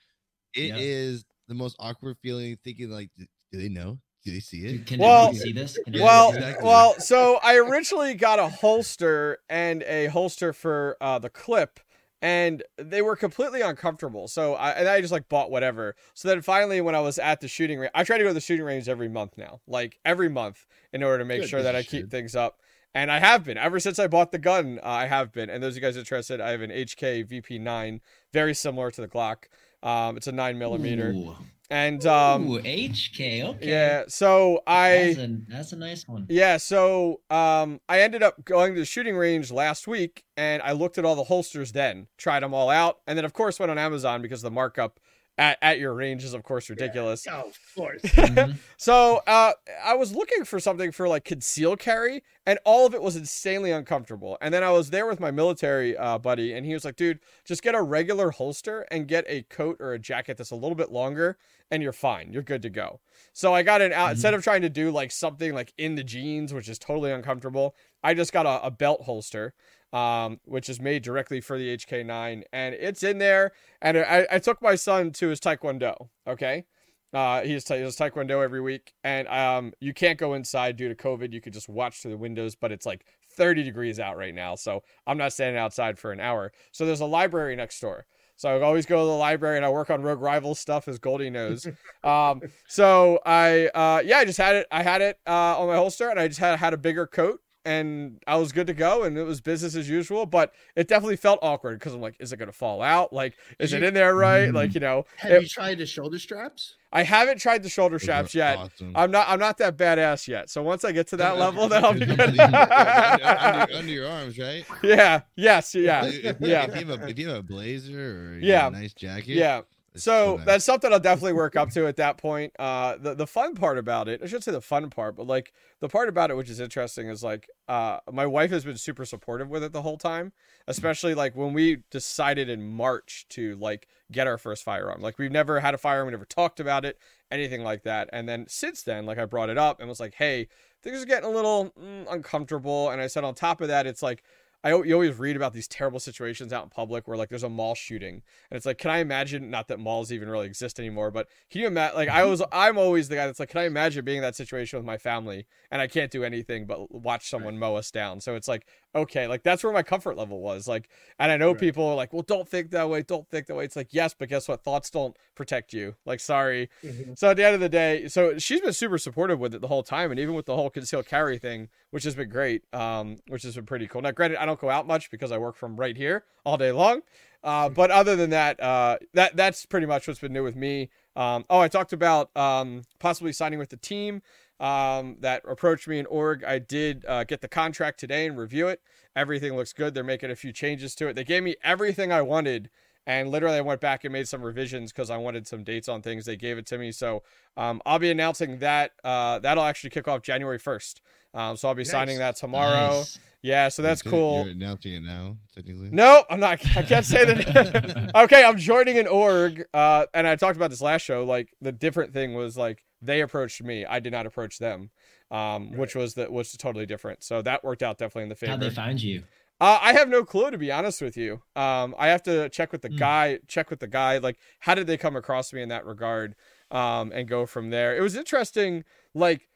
it 0.54 0.74
is 0.78 1.26
Yeah. 1.28 1.34
The 1.48 1.54
most 1.54 1.76
awkward 1.78 2.16
feeling. 2.22 2.56
Thinking 2.62 2.90
like, 2.90 3.11
do 3.16 3.24
do 3.52 3.58
they 3.58 3.68
know? 3.68 3.98
Do 4.24 4.32
they 4.32 4.40
see 4.40 4.66
it? 4.66 4.87
Can 4.87 5.00
Well- 5.00 5.28
everybody 5.28 5.38
see 5.38 5.52
this? 5.52 5.78
Can 5.84 6.00
Well, 6.02 6.30
exactly. 6.34 6.64
well, 6.64 6.98
so 7.00 7.38
I 7.42 7.56
originally 7.56 8.14
got 8.14 8.38
a 8.38 8.48
holster 8.48 9.38
and 9.48 9.82
a 9.84 10.06
holster 10.06 10.52
for 10.52 10.96
uh, 11.00 11.18
the 11.20 11.30
clip, 11.30 11.80
and 12.20 12.62
they 12.76 13.00
were 13.00 13.14
completely 13.16 13.61
uncomfortable. 13.62 14.26
So 14.28 14.54
I 14.54 14.70
and 14.72 14.88
I 14.88 15.00
just 15.00 15.12
like 15.12 15.28
bought 15.28 15.50
whatever. 15.50 15.94
So 16.14 16.28
then 16.28 16.42
finally, 16.42 16.80
when 16.80 16.94
I 16.94 17.00
was 17.00 17.18
at 17.18 17.40
the 17.40 17.48
shooting 17.48 17.78
range, 17.78 17.92
I 17.94 18.04
try 18.04 18.18
to 18.18 18.24
go 18.24 18.28
to 18.30 18.34
the 18.34 18.40
shooting 18.40 18.66
range 18.66 18.88
every 18.88 19.08
month 19.08 19.38
now, 19.38 19.61
like 19.66 19.98
every 20.04 20.28
month, 20.28 20.66
in 20.92 21.02
order 21.02 21.18
to 21.18 21.24
make 21.24 21.42
Good, 21.42 21.48
sure 21.50 21.62
that 21.62 21.72
you 21.74 21.78
I 21.78 21.82
keep 21.82 22.00
should. 22.02 22.11
things 22.11 22.34
up. 22.37 22.61
And 22.94 23.12
I 23.12 23.20
have 23.20 23.44
been 23.44 23.58
ever 23.58 23.78
since 23.78 23.98
I 23.98 24.08
bought 24.08 24.32
the 24.32 24.38
gun. 24.38 24.80
Uh, 24.82 24.88
I 24.88 25.06
have 25.06 25.30
been. 25.30 25.48
And 25.50 25.62
those 25.62 25.74
of 25.74 25.76
you 25.76 25.82
guys 25.82 25.96
interested, 25.96 26.40
I 26.40 26.50
have 26.50 26.62
an 26.62 26.70
HK 26.70 27.22
VP9, 27.28 28.00
very 28.32 28.54
similar 28.54 28.90
to 28.90 29.00
the 29.00 29.06
Glock. 29.08 29.44
Um, 29.82 30.16
it's 30.16 30.26
a 30.26 30.32
nine 30.32 30.58
millimeter, 30.58 31.10
Ooh. 31.10 31.36
and 31.70 32.04
um, 32.06 32.48
Ooh, 32.48 32.60
HK. 32.60 33.44
Okay. 33.44 33.68
yeah. 33.68 34.04
So 34.08 34.62
I. 34.66 35.14
That's 35.14 35.18
a, 35.18 35.38
that's 35.48 35.72
a 35.72 35.76
nice 35.76 36.08
one. 36.08 36.26
Yeah, 36.28 36.56
so 36.56 37.20
um, 37.30 37.80
I 37.88 38.00
ended 38.00 38.22
up 38.22 38.44
going 38.44 38.74
to 38.74 38.80
the 38.80 38.86
shooting 38.86 39.16
range 39.16 39.50
last 39.50 39.86
week, 39.86 40.24
and 40.36 40.62
I 40.62 40.72
looked 40.72 40.98
at 40.98 41.04
all 41.04 41.14
the 41.14 41.24
holsters 41.24 41.72
then, 41.72 42.08
tried 42.16 42.42
them 42.42 42.54
all 42.54 42.70
out, 42.70 42.98
and 43.06 43.16
then 43.16 43.24
of 43.24 43.32
course 43.32 43.58
went 43.60 43.70
on 43.70 43.78
Amazon 43.78 44.22
because 44.22 44.42
the 44.42 44.50
markup 44.50 45.00
at, 45.38 45.57
at 45.62 45.79
your 45.79 45.94
range 45.94 46.24
is 46.24 46.35
of 46.35 46.42
course 46.42 46.68
ridiculous. 46.68 47.24
Oh, 47.31 47.48
of 47.48 47.59
course. 47.77 48.03
Mhm. 48.03 48.59
So 48.77 49.22
uh, 49.27 49.53
I 49.83 49.94
was 49.94 50.14
looking 50.14 50.44
for 50.44 50.61
something 50.61 50.92
for 50.92 51.09
like 51.09 51.24
conceal 51.24 51.77
carry, 51.77 52.22
and 52.46 52.59
all 52.64 52.87
of 52.87 52.94
it 52.94 53.01
was 53.03 53.16
insanely 53.16 53.70
uncomfortable. 53.70 54.37
And 54.40 54.53
then 54.53 54.62
I 54.62 54.70
was 54.70 54.90
there 54.90 55.07
with 55.07 55.20
my 55.20 55.31
military 55.31 55.96
uh, 55.96 56.18
buddy, 56.18 56.53
and 56.53 56.66
he 56.66 56.74
was 56.74 56.85
like, 56.85 56.96
"Dude, 56.96 57.20
just 57.44 57.62
get 57.62 57.74
a 57.74 57.83
regular 57.83 58.31
holster 58.33 58.87
and 58.90 59.07
get 59.09 59.24
a 59.29 59.42
coat 59.44 59.77
or 59.81 59.94
a 59.94 59.98
jacket 59.98 60.37
that's 60.37 60.51
a 60.51 60.57
little 60.57 60.74
bit 60.77 60.90
longer, 60.92 61.38
and 61.70 61.83
you're 61.83 61.92
fine. 61.92 62.33
You're 62.33 62.42
good 62.42 62.62
to 62.62 62.70
go." 62.70 63.01
So 63.33 63.55
I 63.55 63.62
got 63.62 63.81
an 63.81 63.92
out 63.92 64.09
Mhm. 64.09 64.12
instead 64.12 64.35
of 64.35 64.42
trying 64.42 64.62
to 64.62 64.68
do 64.68 64.90
like 64.90 65.11
something 65.12 65.55
like 65.55 65.72
in 65.79 65.94
the 65.94 66.05
jeans, 66.05 66.53
which 66.53 66.68
is 66.68 66.79
totally 66.79 67.12
uncomfortable. 67.12 67.74
I 68.03 68.14
just 68.14 68.33
got 68.33 68.46
a, 68.46 68.64
a 68.66 68.70
belt 68.70 69.03
holster, 69.03 69.55
um, 69.92 70.40
which 70.44 70.68
is 70.68 70.81
made 70.81 71.03
directly 71.03 71.40
for 71.40 71.59
the 71.59 71.77
HK9, 71.77 72.42
and 72.53 72.74
it's 72.74 73.03
in 73.03 73.18
there. 73.18 73.53
And 73.81 73.98
I, 73.98 74.27
I 74.31 74.38
took 74.38 74.61
my 74.62 74.74
son 74.74 75.12
to 75.12 75.29
his 75.29 75.40
taekwondo. 75.40 76.09
Okay. 76.27 76.66
Uh, 77.12 77.40
he, 77.40 77.55
does 77.55 77.64
taekwondo 77.64 78.42
every 78.42 78.61
week, 78.61 78.92
and 79.03 79.27
um, 79.29 79.72
you 79.81 79.94
can't 79.94 80.18
go 80.18 80.35
inside 80.35 80.77
due 80.77 80.88
to 80.88 80.94
COVID. 80.94 81.33
You 81.33 81.40
could 81.40 81.55
just 81.55 81.68
watch 81.68 82.03
through 82.03 82.11
the 82.11 82.18
windows, 82.18 82.55
but 82.55 82.70
it's 82.70 82.85
like 82.85 83.07
30 83.33 83.62
degrees 83.62 83.98
out 83.98 84.18
right 84.18 84.35
now, 84.35 84.55
so 84.55 84.83
I'm 85.07 85.16
not 85.16 85.33
standing 85.33 85.59
outside 85.59 85.98
for 85.98 86.12
an 86.12 86.20
hour. 86.20 86.53
So 86.70 86.85
there's 86.85 87.01
a 87.01 87.07
library 87.07 87.57
next 87.57 87.81
door. 87.81 88.07
So 88.37 88.48
I 88.57 88.62
always 88.62 88.87
go 88.87 89.01
to 89.01 89.05
the 89.05 89.16
library 89.16 89.57
and 89.57 89.66
I 89.66 89.70
work 89.70 89.90
on 89.90 90.03
Rogue 90.03 90.20
Rivals 90.20 90.61
stuff, 90.61 90.87
as 90.87 90.98
Goldie 90.98 91.31
knows. 91.31 91.66
um, 92.05 92.40
so 92.68 93.18
I, 93.27 93.66
uh, 93.68 94.01
yeah, 94.05 94.18
I 94.18 94.24
just 94.24 94.38
had 94.38 94.57
it. 94.57 94.66
I 94.70 94.83
had 94.83 95.01
it 95.01 95.18
uh, 95.27 95.59
on 95.59 95.66
my 95.66 95.74
holster, 95.77 96.11
and 96.11 96.20
I 96.20 96.29
just 96.29 96.38
had 96.40 96.59
had 96.59 96.74
a 96.74 96.77
bigger 96.77 97.07
coat, 97.07 97.40
and 97.68 98.18
I 98.26 98.37
was 98.37 98.52
good 98.52 98.66
to 98.68 98.74
go, 98.74 99.04
and 99.04 99.16
it 99.18 99.22
was 99.24 99.40
business 99.40 99.74
as 99.76 99.88
usual. 99.88 100.26
But 100.26 100.52
it 100.76 100.88
definitely 100.88 101.16
felt 101.16 101.38
awkward 101.42 101.78
because 101.78 101.94
I'm 101.94 102.00
like, 102.00 102.16
is 102.18 102.33
it 102.33 102.38
gonna 102.38 102.52
fall 102.52 102.81
out? 102.83 103.12
Like, 103.12 103.37
is 103.59 103.72
it 103.72 103.83
in 103.83 103.94
there 103.94 104.14
right? 104.14 104.48
Mhm. 104.48 104.54
Like, 104.54 104.74
you 104.74 104.81
know, 104.81 105.04
Have 105.16 105.33
It- 105.33 105.42
you 105.42 105.48
tried 105.48 105.78
the 105.78 105.87
shoulder 105.87 106.18
straps? 106.18 106.76
I 106.90 107.02
haven't 107.02 107.38
tried 107.38 107.62
the 107.62 107.68
shoulder 107.68 107.96
Those 107.96 108.02
straps 108.04 108.35
yet. 108.35 108.57
Awesome. 108.57 108.92
I'm 108.96 109.11
not. 109.11 109.28
I'm 109.28 109.38
not 109.38 109.59
that 109.59 109.76
badass 109.76 110.26
yet. 110.26 110.48
So 110.48 110.62
once 110.62 110.85
I 110.87 110.92
get 110.92 111.07
to 111.09 111.16
that 111.18 111.37
level, 111.44 111.68
then 111.68 111.85
I'll 111.85 111.92
be 111.92 112.02
Under, 112.04 112.16
good. 112.16 112.40
under, 112.40 113.74
under 113.74 113.92
your 113.92 114.09
arms, 114.09 114.38
right? 114.38 114.64
yeah. 114.83 115.20
Yes. 115.37 115.74
Yeah. 115.74 116.07
If, 116.07 116.24
if, 116.24 116.37
Yeah. 116.40 116.64
if 116.64 116.81
you 116.81 116.87
have 116.87 117.02
a 117.02 117.09
if 117.09 117.18
you 117.18 117.28
have 117.28 117.37
a 117.38 117.42
blazer 117.42 118.33
or 118.33 118.35
you 118.38 118.48
Yeah. 118.48 118.68
a 118.68 118.70
nice 118.70 118.94
jacket, 118.94 119.28
Yeah. 119.28 119.61
So 119.98 120.40
that's 120.44 120.64
something 120.64 120.92
I'll 120.92 121.00
definitely 121.00 121.34
work 121.34 121.56
up 121.56 121.70
to 121.70 121.87
at 121.88 121.96
that 121.96 122.16
point. 122.16 122.52
Uh, 122.58 122.96
the 122.96 123.14
the 123.14 123.26
fun 123.26 123.54
part 123.54 123.78
about 123.78 124.08
it, 124.08 124.20
I 124.22 124.26
should 124.26 124.42
say 124.44 124.52
the 124.52 124.61
fun 124.61 124.88
part, 124.90 125.16
but 125.16 125.26
like 125.26 125.52
the 125.80 125.88
part 125.88 126.08
about 126.08 126.30
it 126.30 126.37
which 126.37 126.50
is 126.50 126.61
interesting 126.61 127.08
is 127.08 127.22
like 127.22 127.48
uh, 127.68 127.98
my 128.11 128.26
wife 128.26 128.50
has 128.50 128.64
been 128.64 128.76
super 128.76 129.04
supportive 129.04 129.48
with 129.48 129.62
it 129.62 129.72
the 129.72 129.82
whole 129.82 129.98
time, 129.98 130.32
especially 130.66 131.14
like 131.14 131.37
when 131.37 131.52
we 131.52 131.78
decided 131.90 132.48
in 132.48 132.66
March 132.66 133.26
to 133.30 133.56
like 133.56 133.88
get 134.11 134.26
our 134.26 134.38
first 134.38 134.64
firearm. 134.64 135.00
Like 135.00 135.18
we've 135.18 135.32
never 135.32 135.61
had 135.61 135.74
a 135.74 135.78
firearm, 135.78 136.06
we 136.06 136.12
never 136.12 136.24
talked 136.24 136.61
about 136.61 136.84
it, 136.84 136.98
anything 137.30 137.62
like 137.62 137.82
that. 137.82 138.08
And 138.12 138.28
then 138.28 138.46
since 138.48 138.82
then, 138.82 139.06
like 139.06 139.18
I 139.18 139.24
brought 139.24 139.50
it 139.50 139.58
up 139.58 139.80
and 139.80 139.88
was 139.88 140.00
like, 140.00 140.14
hey, 140.14 140.48
things 140.82 141.02
are 141.02 141.06
getting 141.06 141.28
a 141.28 141.32
little 141.32 141.72
mm, 141.78 142.06
uncomfortable. 142.11 142.90
And 142.90 143.00
I 143.00 143.06
said 143.06 143.24
on 143.24 143.34
top 143.34 143.61
of 143.61 143.68
that, 143.68 143.87
it's 143.87 144.02
like. 144.02 144.22
I 144.64 144.70
you 144.70 144.92
always 144.92 145.16
read 145.18 145.36
about 145.36 145.52
these 145.52 145.68
terrible 145.68 146.00
situations 146.00 146.52
out 146.52 146.64
in 146.64 146.70
public 146.70 147.06
where 147.06 147.16
like 147.16 147.28
there's 147.28 147.44
a 147.44 147.48
mall 147.48 147.74
shooting 147.74 148.22
and 148.50 148.56
it's 148.56 148.66
like 148.66 148.78
can 148.78 148.90
I 148.90 148.98
imagine 148.98 149.50
not 149.50 149.68
that 149.68 149.78
malls 149.78 150.10
even 150.10 150.28
really 150.28 150.46
exist 150.46 150.80
anymore 150.80 151.10
but 151.10 151.28
can 151.50 151.60
you 151.60 151.66
imagine 151.68 151.96
like 151.96 152.08
I 152.08 152.22
mm-hmm. 152.22 152.30
was 152.30 152.42
I'm 152.50 152.76
always 152.76 153.08
the 153.08 153.14
guy 153.14 153.26
that's 153.26 153.38
like 153.38 153.50
can 153.50 153.60
I 153.60 153.64
imagine 153.66 154.04
being 154.04 154.18
in 154.18 154.22
that 154.22 154.34
situation 154.34 154.78
with 154.78 154.86
my 154.86 154.98
family 154.98 155.46
and 155.70 155.80
I 155.80 155.86
can't 155.86 156.10
do 156.10 156.24
anything 156.24 156.66
but 156.66 156.92
watch 156.92 157.28
someone 157.30 157.58
mow 157.58 157.76
us 157.76 157.90
down? 157.90 158.20
So 158.20 158.34
it's 158.34 158.48
like 158.48 158.66
okay 158.94 159.27
like 159.27 159.42
that's 159.42 159.62
where 159.62 159.72
my 159.72 159.83
comfort 159.83 160.16
level 160.16 160.40
was 160.40 160.66
like 160.66 160.88
and 161.18 161.31
I 161.31 161.37
know 161.37 161.51
Right. 161.51 161.61
people 161.61 161.85
are 161.87 161.94
like 161.94 162.12
well 162.12 162.22
don't 162.22 162.48
think 162.48 162.70
that 162.70 162.88
way 162.88 163.03
don't 163.03 163.29
think 163.29 163.46
that 163.46 163.55
way. 163.55 163.64
It's 163.64 163.77
like 163.77 163.88
yes 163.90 164.14
but 164.18 164.29
guess 164.29 164.48
what? 164.48 164.64
Thoughts 164.64 164.90
don't 164.90 165.16
protect 165.35 165.72
you. 165.74 165.94
Like 166.07 166.20
sorry. 166.20 166.70
So 167.14 167.31
at 167.31 167.37
the 167.37 167.44
end 167.44 167.55
of 167.55 167.61
the 167.61 167.68
day, 167.68 168.09
so 168.09 168.38
she's 168.38 168.61
been 168.61 168.72
super 168.72 168.96
supportive 168.98 169.38
with 169.38 169.55
it 169.55 169.61
the 169.61 169.68
whole 169.68 169.83
time, 169.83 170.11
and 170.11 170.18
even 170.18 170.35
with 170.35 170.46
the 170.46 170.57
whole 170.57 170.70
concealed 170.70 171.07
carry 171.07 171.38
thing, 171.38 171.68
which 171.90 172.05
has 172.05 172.14
been 172.14 172.29
great, 172.31 172.62
um, 172.72 173.16
which 173.29 173.42
has 173.42 173.55
been 173.55 173.66
pretty 173.66 173.87
cool. 173.87 174.01
Now, 174.03 174.11
granted, 174.11 174.40
I 174.40 174.46
don't 174.46 174.59
go 174.61 174.70
out 174.70 174.87
much 174.87 175.11
because 175.11 175.31
I 175.33 175.38
work 175.38 175.57
from 175.57 175.77
right 175.77 175.96
here 175.96 176.24
all 176.44 176.57
day 176.57 176.72
long, 176.72 177.03
uh, 177.44 177.68
but 177.68 177.90
other 177.90 178.16
than 178.16 178.31
that, 178.31 178.59
uh, 178.61 178.98
that 179.14 179.37
that's 179.37 179.66
pretty 179.66 179.87
much 179.87 180.09
what's 180.09 180.20
been 180.20 180.33
new 180.33 180.42
with 180.44 180.57
me. 180.57 180.90
Um, 181.14 181.44
oh, 181.51 181.61
I 181.61 181.68
talked 181.68 181.92
about 181.92 182.35
um, 182.37 182.83
possibly 183.01 183.33
signing 183.33 183.59
with 183.59 183.70
the 183.70 183.77
team 183.77 184.22
um, 184.60 185.16
that 185.20 185.42
approached 185.46 185.88
me 185.88 185.98
in 185.98 186.06
org. 186.06 186.44
I 186.44 186.58
did 186.58 187.04
uh, 187.06 187.24
get 187.24 187.40
the 187.40 187.48
contract 187.48 188.00
today 188.00 188.26
and 188.26 188.38
review 188.38 188.68
it. 188.68 188.80
Everything 189.16 189.56
looks 189.56 189.72
good. 189.72 189.94
They're 189.94 190.04
making 190.04 190.30
a 190.30 190.36
few 190.36 190.52
changes 190.52 190.94
to 190.96 191.08
it. 191.08 191.14
They 191.14 191.24
gave 191.24 191.42
me 191.42 191.56
everything 191.62 192.12
I 192.12 192.22
wanted 192.22 192.70
and 193.08 193.30
literally 193.30 193.56
I 193.56 193.62
went 193.62 193.80
back 193.80 194.04
and 194.04 194.12
made 194.12 194.28
some 194.28 194.42
revisions 194.42 194.92
because 194.92 195.08
I 195.08 195.16
wanted 195.16 195.46
some 195.46 195.64
dates 195.64 195.88
on 195.88 196.02
things. 196.02 196.26
They 196.26 196.36
gave 196.36 196.58
it 196.58 196.66
to 196.66 196.76
me, 196.76 196.92
so 196.92 197.22
um, 197.56 197.80
I'll 197.86 197.98
be 197.98 198.10
announcing 198.10 198.58
that. 198.58 198.92
Uh, 199.02 199.38
that'll 199.38 199.64
actually 199.64 199.90
kick 199.90 200.06
off 200.06 200.20
January 200.20 200.58
first. 200.58 201.00
Um, 201.32 201.56
so 201.56 201.68
I'll 201.68 201.74
be 201.74 201.84
signing 201.84 202.18
that 202.18 202.36
tomorrow. 202.36 202.98
Nice. 202.98 203.18
Yeah, 203.40 203.68
so 203.68 203.80
that's 203.80 204.02
Okay, 204.02 204.10
cool. 204.10 204.44
You're 204.44 204.52
announcing 204.52 204.92
it 204.92 205.02
now, 205.02 205.38
technically. 205.54 205.88
No, 205.90 206.24
I'm 206.28 206.38
not. 206.38 206.60
I 206.76 206.82
can't 206.82 207.06
say 207.06 207.24
that. 207.24 208.10
okay, 208.14 208.44
I'm 208.44 208.58
joining 208.58 208.98
an 208.98 209.06
org, 209.06 209.64
uh, 209.72 210.04
and 210.12 210.26
I 210.26 210.36
talked 210.36 210.56
about 210.56 210.68
this 210.68 210.82
last 210.82 211.02
show. 211.02 211.24
Like 211.24 211.48
the 211.62 211.72
different 211.72 212.12
thing 212.12 212.34
was 212.34 212.58
like 212.58 212.84
they 213.02 213.20
approached 213.20 213.62
me. 213.62 213.84
I 213.84 214.00
did 214.00 214.12
not 214.12 214.26
approach 214.26 214.58
them, 214.58 214.90
um, 215.30 215.72
which 215.76 215.94
was 215.94 216.14
that 216.14 216.32
was 216.32 216.52
totally 216.52 216.87
different. 216.87 217.22
So 217.22 217.42
that 217.42 217.64
worked 217.64 217.82
out 217.82 217.98
definitely 217.98 218.24
in 218.24 218.28
the 218.28 218.34
favor. 218.34 218.52
How'd 218.52 218.61
they 218.61 218.70
find 218.70 219.00
you? 219.02 219.24
Uh, 219.61 219.78
I 219.82 219.92
have 219.92 220.08
no 220.08 220.24
clue 220.24 220.50
to 220.52 220.58
be 220.58 220.70
honest 220.70 221.02
with 221.02 221.16
you. 221.16 221.42
Um, 221.56 221.94
I 221.98 222.08
have 222.08 222.22
to 222.24 222.48
check 222.48 222.70
with 222.70 222.82
the 222.82 222.88
Hmm. 222.88 222.96
guy. 222.96 223.38
Check 223.48 223.70
with 223.70 223.80
the 223.80 223.88
guy. 223.88 224.18
Like, 224.18 224.38
how 224.61 224.74
did 224.74 224.87
they 224.87 224.96
come 224.96 225.16
across 225.16 225.52
me 225.52 225.62
in 225.62 225.68
that 225.68 225.84
regard? 225.84 226.34
Um, 226.70 227.12
and 227.12 227.26
go 227.26 227.46
from 227.46 227.70
there. 227.70 227.96
It 227.96 228.00
was 228.02 228.14
interesting, 228.14 228.84
like 229.14 229.48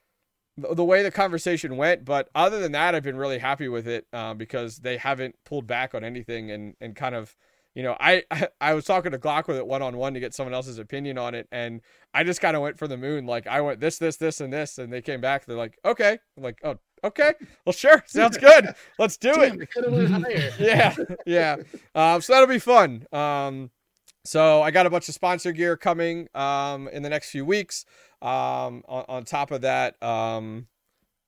the, 0.56 0.74
the 0.74 0.84
way 0.84 1.02
the 1.02 1.10
conversation 1.10 1.76
went. 1.76 2.04
But 2.04 2.28
other 2.34 2.58
than 2.58 2.72
that, 2.72 2.94
I've 2.94 3.02
been 3.02 3.16
really 3.16 3.38
happy 3.38 3.68
with 3.68 3.86
it 3.86 4.06
uh, 4.12 4.34
because 4.34 4.78
they 4.78 4.96
haven't 4.96 5.36
pulled 5.44 5.66
back 5.66 5.94
on 5.94 6.04
anything 6.04 6.50
and 6.50 6.74
and 6.80 6.96
kind 6.96 7.14
of. 7.14 7.36
You 7.74 7.82
know, 7.82 7.96
I 8.00 8.24
I 8.60 8.74
was 8.74 8.84
talking 8.84 9.12
to 9.12 9.18
Glock 9.18 9.48
with 9.48 9.56
it 9.56 9.66
one 9.66 9.82
on 9.82 9.96
one 9.96 10.14
to 10.14 10.20
get 10.20 10.34
someone 10.34 10.54
else's 10.54 10.78
opinion 10.78 11.18
on 11.18 11.34
it, 11.34 11.48
and 11.52 11.80
I 12.14 12.24
just 12.24 12.40
kind 12.40 12.56
of 12.56 12.62
went 12.62 12.78
for 12.78 12.88
the 12.88 12.96
moon. 12.96 13.26
Like 13.26 13.46
I 13.46 13.60
went 13.60 13.80
this, 13.80 13.98
this, 13.98 14.16
this, 14.16 14.40
and 14.40 14.52
this, 14.52 14.78
and 14.78 14.92
they 14.92 15.02
came 15.02 15.20
back. 15.20 15.44
They're 15.44 15.56
like, 15.56 15.78
okay. 15.84 16.18
I'm 16.36 16.42
like, 16.42 16.58
oh, 16.64 16.78
okay. 17.04 17.34
Well, 17.64 17.72
sure, 17.72 18.02
sounds 18.06 18.38
good. 18.38 18.68
Let's 18.98 19.16
do 19.16 19.30
it 19.30 19.50
Damn, 19.50 19.62
it 19.62 19.70
could 19.70 19.84
have 19.84 19.92
went 19.92 20.08
higher. 20.10 20.52
yeah, 20.58 20.94
yeah. 21.26 21.56
Um, 21.94 22.20
so 22.20 22.32
that'll 22.32 22.48
be 22.48 22.58
fun. 22.58 23.06
Um, 23.12 23.70
so 24.24 24.62
I 24.62 24.70
got 24.70 24.86
a 24.86 24.90
bunch 24.90 25.08
of 25.08 25.14
sponsor 25.14 25.52
gear 25.52 25.76
coming 25.76 26.28
um, 26.34 26.88
in 26.88 27.02
the 27.02 27.08
next 27.08 27.30
few 27.30 27.44
weeks. 27.44 27.84
Um, 28.20 28.84
on, 28.86 29.04
on 29.08 29.24
top 29.24 29.50
of 29.50 29.62
that, 29.62 30.00
um, 30.00 30.68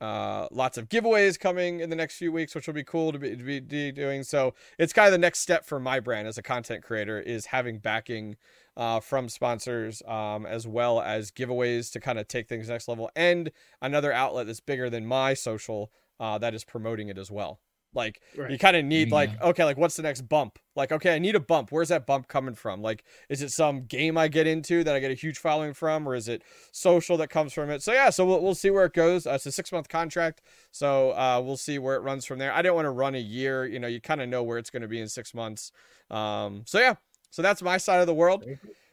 uh, 0.05 0.49
lots 0.51 0.77
of 0.77 0.91
giveaways 0.91 1.41
coming 1.41 1.81
in 1.81 1.89
the 1.89 1.97
next 1.97 2.17
few 2.19 2.31
weeks, 2.31 2.55
which 2.55 2.67
will 2.67 2.75
be 2.75 2.85
cool 2.85 3.11
to 3.11 3.19
be, 3.19 3.35
to 3.35 3.43
be, 3.43 3.91
doing. 3.91 4.23
So 4.23 4.53
it's 4.79 4.93
kind 4.93 5.07
of 5.07 5.13
the 5.13 5.19
next 5.19 5.39
step 5.39 5.65
for 5.65 5.81
my 5.81 5.99
brand 5.99 6.29
as 6.29 6.37
a 6.37 6.43
content 6.43 6.85
creator 6.85 7.19
is 7.19 7.47
having 7.47 7.79
backing 7.79 8.37
uh, 8.77 9.01
from 9.01 9.31
sponsors 9.31 10.03
um, 10.07 10.45
as 10.45 10.67
well 10.67 11.01
as 11.01 11.31
giveaways 11.31 11.91
to 11.93 12.01
kind 12.01 12.19
of 12.19 12.29
take 12.29 12.49
things 12.49 12.69
next 12.69 12.87
level 12.87 13.11
and 13.17 13.51
another 13.81 14.13
outlet 14.13 14.47
that's 14.47 14.61
bigger 14.61 14.91
than 14.91 15.07
my 15.07 15.33
social 15.33 15.91
uh, 16.21 16.37
that 16.39 16.55
is 16.55 16.65
promoting 16.65 17.09
it 17.09 17.17
as 17.17 17.31
well. 17.31 17.61
Like 17.95 18.21
Right. 18.37 18.51
you 18.51 18.59
kind 18.59 18.77
of 18.77 18.85
need 18.85 19.09
you 19.09 19.15
like 19.15 19.41
okay, 19.41 19.65
like 19.65 19.77
what's 19.77 19.97
the 19.97 20.03
next 20.03 20.23
bump? 20.23 20.59
Like 20.77 20.93
okay, 20.93 21.15
I 21.15 21.19
need 21.19 21.35
a 21.35 21.41
bump. 21.41 21.71
Where's 21.73 21.89
that 21.89 22.07
bump 22.07 22.29
coming 22.29 22.55
from? 22.55 22.83
Like 22.83 23.05
is 23.29 23.43
it 23.43 23.51
some 23.51 23.85
game 23.85 24.19
I 24.19 24.29
get 24.29 24.47
into 24.47 24.83
that 24.85 24.95
I 24.95 24.99
get 25.01 25.11
a 25.11 25.15
huge 25.15 25.39
following 25.39 25.75
from, 25.75 26.09
or 26.09 26.15
is 26.15 26.29
it 26.29 26.43
social 26.73 27.17
that 27.19 27.29
comes 27.29 27.53
from 27.53 27.71
it? 27.71 27.83
So 27.83 27.93
yeah, 27.93 28.11
so 28.11 28.25
we'll 28.27 28.43
we'll 28.43 28.55
see 28.55 28.71
where 28.71 28.85
it 28.85 28.93
goes. 28.93 29.27
Uh, 29.27 29.33
it's 29.33 29.47
a 29.47 29.53
six 29.53 29.71
month 29.73 29.89
contract, 29.89 30.43
so 30.71 31.11
uh, 31.13 31.41
we'll 31.45 31.57
see 31.57 31.79
where 31.79 31.97
it 31.97 32.01
runs 32.01 32.25
from 32.25 32.39
there. 32.39 32.53
I 32.53 32.63
didn't 32.63 32.75
want 32.75 32.87
to 32.87 32.91
run 32.91 33.15
a 33.15 33.19
year. 33.19 33.65
You 33.67 33.79
know, 33.79 33.89
you 33.89 34.01
kind 34.01 34.21
of 34.21 34.29
know 34.29 34.43
where 34.43 34.59
it's 34.59 34.71
going 34.71 34.83
to 34.83 34.89
be 34.89 35.01
in 35.01 35.09
six 35.09 35.33
months. 35.35 35.71
Um, 36.11 36.63
so 36.67 36.79
yeah, 36.81 36.95
so 37.31 37.43
that's 37.43 37.63
my 37.63 37.77
side 37.79 38.01
of 38.01 38.07
the 38.07 38.15
world. 38.15 38.45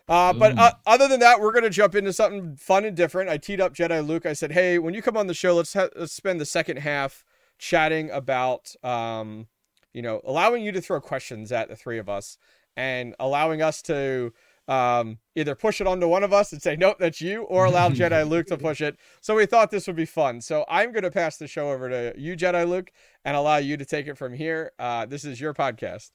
Uh, 0.09 0.33
but 0.33 0.57
uh, 0.57 0.71
other 0.85 1.07
than 1.07 1.21
that, 1.21 1.39
we're 1.39 1.53
going 1.53 1.63
to 1.63 1.69
jump 1.69 1.95
into 1.95 2.11
something 2.11 2.55
fun 2.57 2.83
and 2.83 2.97
different. 2.97 3.29
I 3.29 3.37
teed 3.37 3.61
up 3.61 3.73
Jedi 3.73 4.05
Luke. 4.05 4.25
I 4.25 4.33
said, 4.33 4.51
"Hey, 4.51 4.77
when 4.77 4.93
you 4.93 5.01
come 5.01 5.15
on 5.15 5.27
the 5.27 5.33
show, 5.33 5.55
let's 5.55 5.73
ha- 5.73 5.87
let's 5.95 6.11
spend 6.11 6.41
the 6.41 6.45
second 6.45 6.77
half 6.77 7.23
chatting 7.61 8.09
about, 8.09 8.73
um, 8.83 9.47
you 9.93 10.01
know, 10.01 10.19
allowing 10.25 10.63
you 10.63 10.71
to 10.71 10.81
throw 10.81 10.99
questions 10.99 11.51
at 11.51 11.69
the 11.69 11.75
three 11.75 11.99
of 11.99 12.09
us 12.09 12.37
and 12.75 13.15
allowing 13.19 13.61
us 13.61 13.81
to 13.83 14.33
um, 14.67 15.19
either 15.35 15.53
push 15.53 15.79
it 15.79 15.85
onto 15.87 16.07
one 16.07 16.23
of 16.23 16.33
us 16.33 16.51
and 16.51 16.61
say, 16.61 16.75
nope, 16.75 16.97
that's 16.99 17.21
you, 17.21 17.43
or 17.43 17.65
allow 17.65 17.89
Jedi 17.91 18.27
Luke 18.27 18.47
to 18.47 18.57
push 18.57 18.81
it. 18.81 18.97
So 19.21 19.35
we 19.35 19.45
thought 19.45 19.69
this 19.69 19.85
would 19.85 19.95
be 19.95 20.05
fun. 20.05 20.41
So 20.41 20.65
I'm 20.67 20.91
going 20.91 21.03
to 21.03 21.11
pass 21.11 21.37
the 21.37 21.47
show 21.47 21.69
over 21.71 21.87
to 21.89 22.13
you, 22.17 22.35
Jedi 22.35 22.67
Luke, 22.67 22.91
and 23.23 23.37
allow 23.37 23.57
you 23.57 23.77
to 23.77 23.85
take 23.85 24.07
it 24.07 24.17
from 24.17 24.33
here. 24.33 24.71
Uh, 24.79 25.05
this 25.05 25.23
is 25.23 25.39
your 25.39 25.53
podcast. 25.53 26.09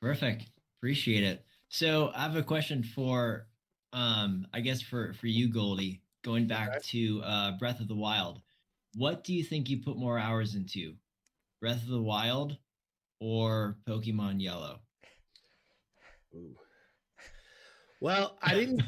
Perfect. 0.00 0.46
Appreciate 0.78 1.24
it. 1.24 1.44
So 1.68 2.10
I 2.14 2.22
have 2.22 2.36
a 2.36 2.42
question 2.42 2.82
for 2.82 3.46
um 3.92 4.46
I 4.52 4.60
guess 4.60 4.80
for 4.82 5.12
for 5.14 5.26
you 5.26 5.50
Goldie, 5.52 6.02
going 6.22 6.46
back 6.46 6.68
Okay. 6.68 6.78
to 6.92 7.22
uh 7.22 7.58
Breath 7.58 7.80
of 7.80 7.88
the 7.88 7.94
Wild. 7.96 8.40
What 8.98 9.22
do 9.22 9.32
you 9.32 9.44
think 9.44 9.70
you 9.70 9.78
put 9.80 9.96
more 9.96 10.18
hours 10.18 10.56
into? 10.56 10.94
Breath 11.60 11.82
of 11.84 11.88
the 11.88 12.02
Wild 12.02 12.56
or 13.20 13.76
Pokemon 13.88 14.42
Yellow? 14.42 14.80
Ooh. 16.34 16.56
Well, 18.00 18.36
I 18.42 18.54
didn't. 18.54 18.82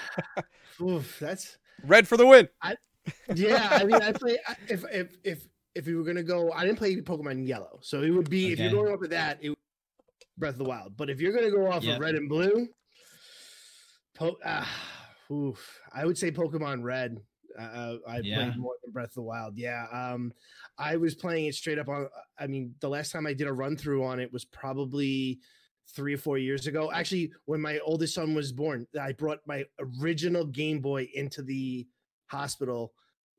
Oof, 0.80 1.18
that's 1.20 1.58
Red 1.84 2.08
for 2.08 2.16
the 2.16 2.26
win. 2.26 2.48
yeah. 3.34 3.68
I 3.72 3.84
mean, 3.84 3.96
I 4.02 4.12
play 4.12 4.38
I- 4.48 4.56
if 4.68 4.84
if 4.90 5.16
if 5.24 5.48
if 5.74 5.86
we 5.86 5.94
were 5.94 6.04
gonna 6.04 6.22
go, 6.22 6.50
I 6.52 6.64
didn't 6.64 6.78
play 6.78 6.96
Pokemon 6.96 7.46
Yellow, 7.46 7.80
so 7.82 8.02
it 8.02 8.10
would 8.10 8.30
be 8.30 8.50
if 8.52 8.58
you're 8.58 8.70
going 8.70 8.92
off 8.94 9.02
of 9.02 9.10
that, 9.10 9.38
it 9.42 9.50
would 9.50 9.58
Breath 10.38 10.54
of 10.54 10.58
the 10.58 10.64
Wild. 10.64 10.96
But 10.96 11.10
if 11.10 11.20
you're 11.20 11.32
gonna 11.34 11.50
go 11.50 11.70
off 11.70 11.82
Yep. 11.84 11.96
of 11.96 12.00
Red 12.00 12.14
and 12.14 12.28
Blue, 12.30 12.66
po- 14.14 14.38
ah, 14.44 14.68
oof, 15.30 15.80
I 15.92 16.06
would 16.06 16.16
say 16.16 16.30
Pokemon 16.30 16.82
Red. 16.82 17.20
Uh, 17.58 17.96
I 18.08 18.18
Yeah. 18.18 18.36
played 18.36 18.56
more 18.58 18.74
than 18.82 18.92
Breath 18.92 19.08
of 19.10 19.14
the 19.14 19.22
Wild. 19.22 19.56
Yeah. 19.56 19.86
Um, 19.92 20.32
I 20.78 20.96
was 20.96 21.14
playing 21.14 21.46
it 21.46 21.54
straight 21.54 21.78
up 21.78 21.88
on. 21.88 22.08
I 22.38 22.46
mean, 22.46 22.74
the 22.80 22.88
last 22.88 23.12
time 23.12 23.26
I 23.26 23.32
did 23.32 23.46
a 23.46 23.52
run 23.52 23.76
through 23.76 24.04
on 24.04 24.20
it 24.20 24.32
was 24.32 24.44
probably 24.44 25.38
three 25.94 26.14
or 26.14 26.18
four 26.18 26.38
years 26.38 26.66
ago. 26.66 26.90
Actually, 26.92 27.30
when 27.44 27.60
my 27.60 27.78
oldest 27.80 28.14
son 28.14 28.34
was 28.34 28.52
born, 28.52 28.86
I 29.00 29.12
brought 29.12 29.40
my 29.46 29.64
original 30.00 30.44
Game 30.46 30.80
Boy 30.80 31.08
into 31.14 31.42
the 31.42 31.86
hospital, 32.26 32.92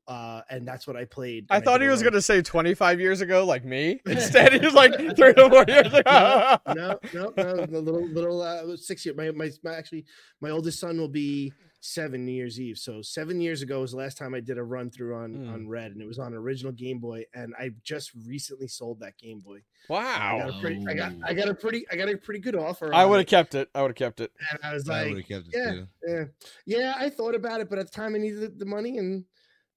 uh, 0.06 0.42
and 0.48 0.66
that's 0.66 0.86
what 0.86 0.96
I 0.96 1.04
played. 1.04 1.46
I 1.50 1.58
thought 1.58 1.78
did 1.78 1.86
he 1.86 1.90
was 1.90 2.02
going 2.02 2.12
to 2.14 2.22
say 2.22 2.40
25 2.40 3.00
years 3.00 3.20
ago, 3.20 3.44
like 3.44 3.64
me. 3.64 4.00
Instead, 4.06 4.52
he 4.52 4.60
was 4.60 4.74
like 4.74 4.94
three 5.16 5.34
or 5.36 5.50
four 5.50 5.64
years 5.66 5.86
ago. 5.92 6.56
no, 6.68 6.98
no, 7.12 7.32
no, 7.36 7.66
the 7.66 7.80
little 7.80 8.06
little 8.08 8.40
uh, 8.40 8.76
six 8.76 9.04
year. 9.04 9.14
My, 9.16 9.30
my 9.32 9.50
my 9.64 9.74
actually 9.74 10.04
my 10.40 10.50
oldest 10.50 10.78
son 10.78 10.98
will 10.98 11.08
be 11.08 11.52
seven 11.80 12.24
New 12.24 12.32
Year's 12.32 12.58
Eve. 12.60 12.78
So 12.78 13.00
seven 13.02 13.40
years 13.40 13.62
ago 13.62 13.80
was 13.80 13.92
the 13.92 13.98
last 13.98 14.18
time 14.18 14.34
I 14.34 14.40
did 14.40 14.58
a 14.58 14.62
run 14.62 14.90
through 14.90 15.14
on 15.16 15.34
Hmm. 15.34 15.48
on 15.50 15.68
Red, 15.68 15.92
and 15.92 16.02
it 16.02 16.06
was 16.06 16.18
on 16.18 16.34
original 16.34 16.72
Game 16.72 16.98
Boy. 16.98 17.24
And 17.34 17.54
I 17.58 17.70
just 17.82 18.10
recently 18.26 18.66
sold 18.68 19.00
that 19.00 19.16
Game 19.18 19.40
Boy. 19.40 19.58
I 19.88 19.92
Wow. 19.92 20.38
got 20.38 20.56
a 20.56 20.60
pretty, 20.60 20.84
I 20.88 20.94
got. 20.94 21.12
I 21.24 21.34
got 21.34 21.48
a 21.48 21.54
pretty, 21.54 21.86
I 21.90 21.96
got 21.96 22.08
a 22.08 22.16
pretty 22.16 22.40
good 22.40 22.56
offer. 22.56 22.92
I 22.92 23.04
would 23.04 23.18
have 23.18 23.26
kept 23.28 23.54
it. 23.54 23.68
I 23.74 23.82
would 23.82 23.90
have 23.90 23.96
kept 23.96 24.20
it. 24.20 24.32
And 24.50 24.58
I 24.62 24.72
was 24.74 24.88
I 24.88 25.02
like, 25.04 25.08
would 25.14 25.18
have 25.18 25.28
kept 25.28 25.46
it 25.48 25.54
yeah. 25.54 25.70
too. 25.72 25.86
yeah, 26.06 26.24
yeah. 26.66 26.94
I 26.98 27.08
thought 27.10 27.34
about 27.34 27.60
it, 27.60 27.68
but 27.70 27.78
at 27.78 27.86
the 27.86 27.92
time 27.96 28.14
I 28.14 28.18
needed 28.18 28.40
the, 28.40 28.48
the 28.48 28.66
money, 28.66 28.98
and 28.98 29.24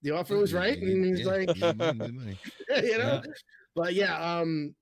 the 0.02 0.12
offer 0.12 0.38
was 0.38 0.54
right. 0.54 0.78
And 0.78 1.06
he 1.06 1.12
was 1.12 1.20
Yeah, 1.22 1.28
like, 1.28 1.56
you 1.56 1.74
money, 1.74 2.06
you 2.08 2.14
money. 2.14 2.40
you 2.88 2.98
know. 2.98 3.22
Yeah. 3.26 3.32
But 3.76 3.94
yeah, 3.94 4.40
um, 4.40 4.74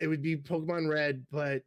it 0.00 0.08
would 0.08 0.22
be 0.22 0.36
Pokemon 0.36 0.92
Red, 0.92 1.24
but 1.30 1.62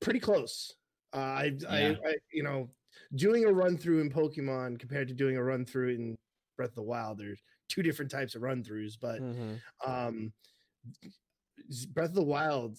pretty 0.00 0.20
close. 0.20 0.74
Uh, 1.14 1.16
I, 1.18 1.52
I, 1.68 1.78
I, 2.04 2.14
you 2.32 2.42
know, 2.42 2.68
doing 3.14 3.44
a 3.44 3.52
run 3.52 3.76
through 3.76 4.00
in 4.00 4.10
Pokemon 4.10 4.78
compared 4.78 5.08
to 5.08 5.14
doing 5.14 5.36
a 5.36 5.42
run 5.42 5.64
through 5.64 5.90
in 5.90 6.16
Breath 6.56 6.70
of 6.70 6.74
the 6.76 6.82
Wild, 6.82 7.18
there's 7.18 7.40
two 7.68 7.82
different 7.82 8.10
types 8.10 8.34
of 8.34 8.42
run 8.42 8.62
throughs. 8.64 8.98
But 9.00 9.20
Mhm. 9.22 9.60
um, 9.84 10.32
Breath 11.90 12.10
of 12.10 12.14
the 12.14 12.22
Wild, 12.22 12.78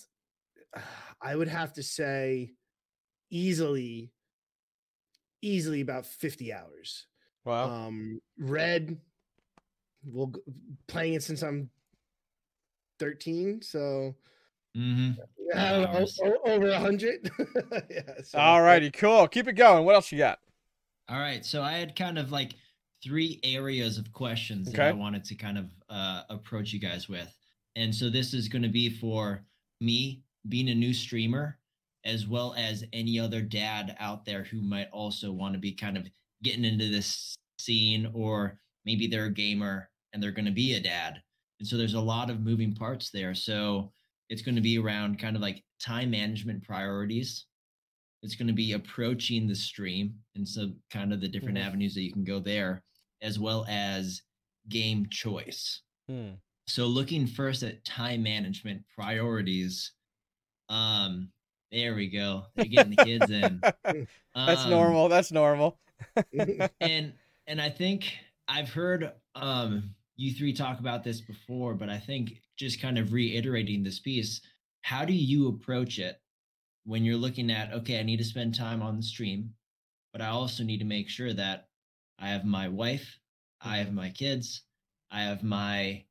I 1.21 1.35
would 1.35 1.47
have 1.47 1.73
to 1.73 1.83
say 1.83 2.55
easily, 3.29 4.13
easily 5.41 5.81
about 5.81 6.05
50 6.05 6.53
hours. 6.53 7.07
Wow. 7.45 7.69
Um, 7.87 8.21
Red, 8.37 8.99
well, 10.03 10.33
playing 10.87 11.13
it 11.15 11.23
since 11.23 11.41
I'm 11.43 11.69
13, 12.99 13.61
so 13.61 14.15
hmm 14.75 15.11
I 15.55 15.71
don't 15.71 15.93
know, 15.93 16.05
o- 16.23 16.27
o- 16.45 16.51
over 16.51 16.67
a 16.69 16.79
hundred. 16.79 17.31
yeah. 17.89 18.01
So, 18.23 18.37
All 18.37 18.61
righty, 18.61 18.91
cool. 18.91 19.27
Keep 19.27 19.47
it 19.47 19.53
going. 19.53 19.85
What 19.85 19.95
else 19.95 20.11
you 20.11 20.17
got? 20.17 20.39
All 21.09 21.19
right. 21.19 21.45
So 21.45 21.61
I 21.61 21.73
had 21.73 21.95
kind 21.95 22.19
of 22.19 22.31
like 22.33 22.55
three 23.01 23.39
areas 23.43 23.97
of 23.97 24.11
questions 24.11 24.71
that 24.71 24.81
I 24.81 24.91
wanted 24.91 25.23
to 25.25 25.35
kind 25.35 25.57
of 25.57 25.65
uh, 25.89 26.23
approach 26.29 26.73
you 26.73 26.79
guys 26.79 27.07
with. 27.07 27.33
And 27.77 27.95
so 27.95 28.09
this 28.09 28.33
is 28.33 28.49
going 28.49 28.63
to 28.63 28.67
be 28.69 28.89
for 28.89 29.41
me 29.79 30.21
being 30.49 30.67
a 30.69 30.75
new 30.75 30.93
streamer, 30.93 31.59
as 32.03 32.27
well 32.27 32.53
as 32.57 32.83
any 32.91 33.17
other 33.19 33.41
dad 33.41 33.95
out 33.99 34.25
there 34.25 34.43
who 34.43 34.61
might 34.61 34.89
also 34.91 35.31
want 35.31 35.53
to 35.53 35.59
be 35.59 35.71
kind 35.71 35.95
of 35.95 36.07
getting 36.43 36.65
into 36.65 36.89
this 36.89 37.35
scene, 37.59 38.09
or 38.13 38.59
maybe 38.85 39.07
they're 39.07 39.25
a 39.25 39.31
gamer 39.33 39.89
and 40.11 40.21
they're 40.21 40.31
going 40.31 40.45
to 40.45 40.51
be 40.51 40.73
a 40.73 40.79
dad. 40.81 41.21
And 41.59 41.67
so 41.67 41.77
there's 41.77 41.93
a 41.93 42.01
lot 42.01 42.29
of 42.29 42.41
moving 42.41 42.73
parts 42.75 43.11
there. 43.11 43.33
So 43.33 43.91
it's 44.29 44.41
going 44.41 44.55
to 44.55 44.61
be 44.61 44.77
around 44.77 45.19
kind 45.19 45.35
of 45.35 45.41
like 45.41 45.63
time 45.79 46.11
management 46.11 46.63
priorities 46.63 47.45
it's 48.23 48.35
going 48.35 48.47
to 48.47 48.53
be 48.53 48.73
approaching 48.73 49.47
the 49.47 49.55
stream 49.55 50.15
and 50.35 50.47
so 50.47 50.71
kind 50.91 51.13
of 51.13 51.21
the 51.21 51.27
different 51.27 51.57
Mhm. 51.57 51.65
avenues 51.65 51.93
that 51.93 52.01
you 52.01 52.11
can 52.11 52.23
go 52.23 52.39
there 52.39 52.83
as 53.21 53.39
well 53.39 53.65
as 53.69 54.21
game 54.69 55.07
choice 55.09 55.81
Hmm. 56.09 56.31
so 56.67 56.85
looking 56.87 57.27
first 57.27 57.63
at 57.63 57.83
time 57.85 58.23
management 58.23 58.83
priorities 58.95 59.93
um 60.69 61.31
there 61.71 61.95
we 61.95 62.09
go 62.09 62.45
they're 62.55 62.67
getting 62.67 62.89
the 62.91 62.97
kids 62.97 63.29
in 63.29 63.61
That's 64.45 64.63
Um, 64.65 64.69
normal. 64.69 65.09
That's 65.09 65.31
normal. 65.31 65.79
and 66.79 67.13
and 67.47 67.61
I 67.61 67.69
think 67.69 68.13
I've 68.47 68.69
heard 68.69 69.11
um 69.35 69.95
you 70.15 70.33
three 70.33 70.53
talk 70.53 70.79
about 70.79 71.03
this 71.03 71.21
before, 71.21 71.73
but 71.73 71.89
I 71.89 71.97
think 71.99 72.41
just 72.57 72.81
kind 72.81 72.97
of 72.97 73.13
reiterating 73.13 73.83
this 73.83 73.99
piece, 73.99 74.41
how 74.81 75.05
do 75.05 75.13
you 75.13 75.47
approach 75.47 75.99
it 75.99 76.19
when 76.85 77.03
you're 77.03 77.17
looking 77.17 77.51
at 77.51 77.73
okay, 77.73 77.99
I 77.99 78.03
need 78.03 78.17
to 78.17 78.23
spend 78.23 78.55
time 78.55 78.81
on 78.81 78.97
the 78.97 79.03
stream, 79.03 79.53
but 80.11 80.21
I 80.21 80.27
also 80.27 80.63
need 80.63 80.79
to 80.79 80.85
make 80.85 81.09
sure 81.09 81.33
that 81.33 81.67
I 82.19 82.29
have 82.29 82.45
my 82.45 82.67
wife, 82.67 83.19
I 83.61 83.77
have 83.77 83.93
my 83.93 84.09
kids, 84.09 84.63
I 85.11 85.21
have 85.21 85.43
my 85.43 86.03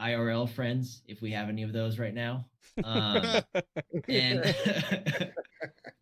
IRL 0.00 0.48
friends, 0.48 1.02
if 1.06 1.22
we 1.22 1.30
have 1.32 1.48
any 1.48 1.62
of 1.62 1.72
those 1.72 1.98
right 1.98 2.14
now. 2.14 2.46
Um, 2.82 3.22
and 4.08 4.54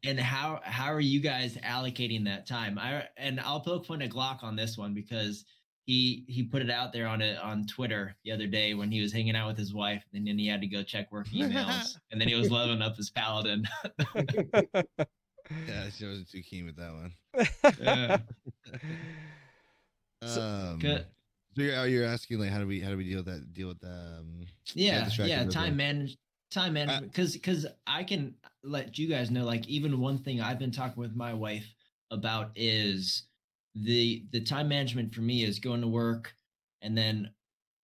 and 0.04 0.18
how 0.18 0.60
how 0.64 0.92
are 0.92 1.00
you 1.00 1.20
guys 1.20 1.56
allocating 1.58 2.24
that 2.24 2.46
time 2.46 2.78
i 2.78 3.04
and 3.16 3.40
i'll 3.40 3.60
poke 3.60 3.86
fun 3.86 4.02
at 4.02 4.10
glock 4.10 4.42
on 4.42 4.56
this 4.56 4.76
one 4.76 4.94
because 4.94 5.44
he 5.84 6.24
he 6.28 6.42
put 6.42 6.62
it 6.62 6.70
out 6.70 6.92
there 6.92 7.06
on 7.08 7.20
it 7.20 7.38
on 7.38 7.66
twitter 7.66 8.14
the 8.24 8.30
other 8.32 8.46
day 8.46 8.74
when 8.74 8.90
he 8.90 9.00
was 9.00 9.12
hanging 9.12 9.34
out 9.36 9.48
with 9.48 9.58
his 9.58 9.74
wife 9.74 10.04
and 10.14 10.26
then 10.26 10.38
he 10.38 10.46
had 10.46 10.60
to 10.60 10.66
go 10.66 10.82
check 10.82 11.10
work 11.10 11.26
emails 11.34 11.96
and 12.10 12.20
then 12.20 12.28
he 12.28 12.34
was 12.34 12.50
leveling 12.50 12.82
up 12.82 12.96
his 12.96 13.10
paladin 13.10 13.66
Yeah, 15.68 15.90
she 15.90 16.06
wasn't 16.06 16.30
too 16.30 16.40
keen 16.40 16.64
with 16.64 16.76
that 16.76 16.92
one. 16.92 17.12
Yeah. 17.80 18.18
Um, 20.22 20.78
Good. 20.78 21.04
so 21.56 21.62
you're, 21.62 21.86
you're 21.86 22.06
asking 22.06 22.38
like 22.38 22.50
how 22.50 22.60
do 22.60 22.66
we 22.68 22.80
how 22.80 22.90
do 22.90 22.96
we 22.96 23.04
deal 23.04 23.18
with 23.18 23.26
that 23.26 23.52
deal 23.52 23.66
with 23.68 23.80
that? 23.80 24.18
Um, 24.20 24.46
yeah 24.74 25.08
yeah 25.18 25.44
time 25.46 25.70
the- 25.70 25.76
manage 25.76 26.16
time 26.52 26.74
management 26.74 27.10
because 27.10 27.32
because 27.32 27.66
i 27.88 28.04
can 28.04 28.34
let 28.62 28.98
you 28.98 29.08
guys 29.08 29.32
know 29.32 29.44
like 29.44 29.66
even 29.68 29.98
one 29.98 30.18
thing 30.18 30.40
i've 30.40 30.58
been 30.60 30.70
talking 30.70 31.00
with 31.00 31.16
my 31.16 31.34
wife 31.34 31.66
about 32.12 32.50
is 32.54 33.24
the 33.74 34.24
the 34.32 34.40
time 34.40 34.68
management 34.68 35.14
for 35.14 35.22
me 35.22 35.44
is 35.44 35.58
going 35.58 35.80
to 35.80 35.88
work 35.88 36.34
and 36.82 36.96
then 36.96 37.30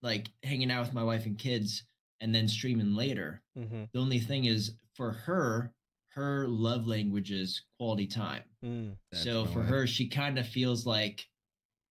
like 0.02 0.28
hanging 0.42 0.70
out 0.70 0.84
with 0.84 0.94
my 0.94 1.02
wife 1.02 1.26
and 1.26 1.38
kids 1.38 1.84
and 2.20 2.34
then 2.34 2.48
streaming 2.48 2.94
later. 2.94 3.42
Mm-hmm. 3.58 3.84
The 3.92 4.00
only 4.00 4.18
thing 4.18 4.44
is 4.44 4.72
for 4.94 5.12
her, 5.12 5.72
her 6.10 6.46
love 6.48 6.86
language 6.86 7.30
is 7.30 7.62
quality 7.78 8.06
time. 8.06 8.42
Mm. 8.64 8.96
So 9.12 9.44
for 9.46 9.62
her, 9.62 9.86
she 9.86 10.08
kind 10.08 10.38
of 10.38 10.46
feels 10.46 10.84
like 10.86 11.24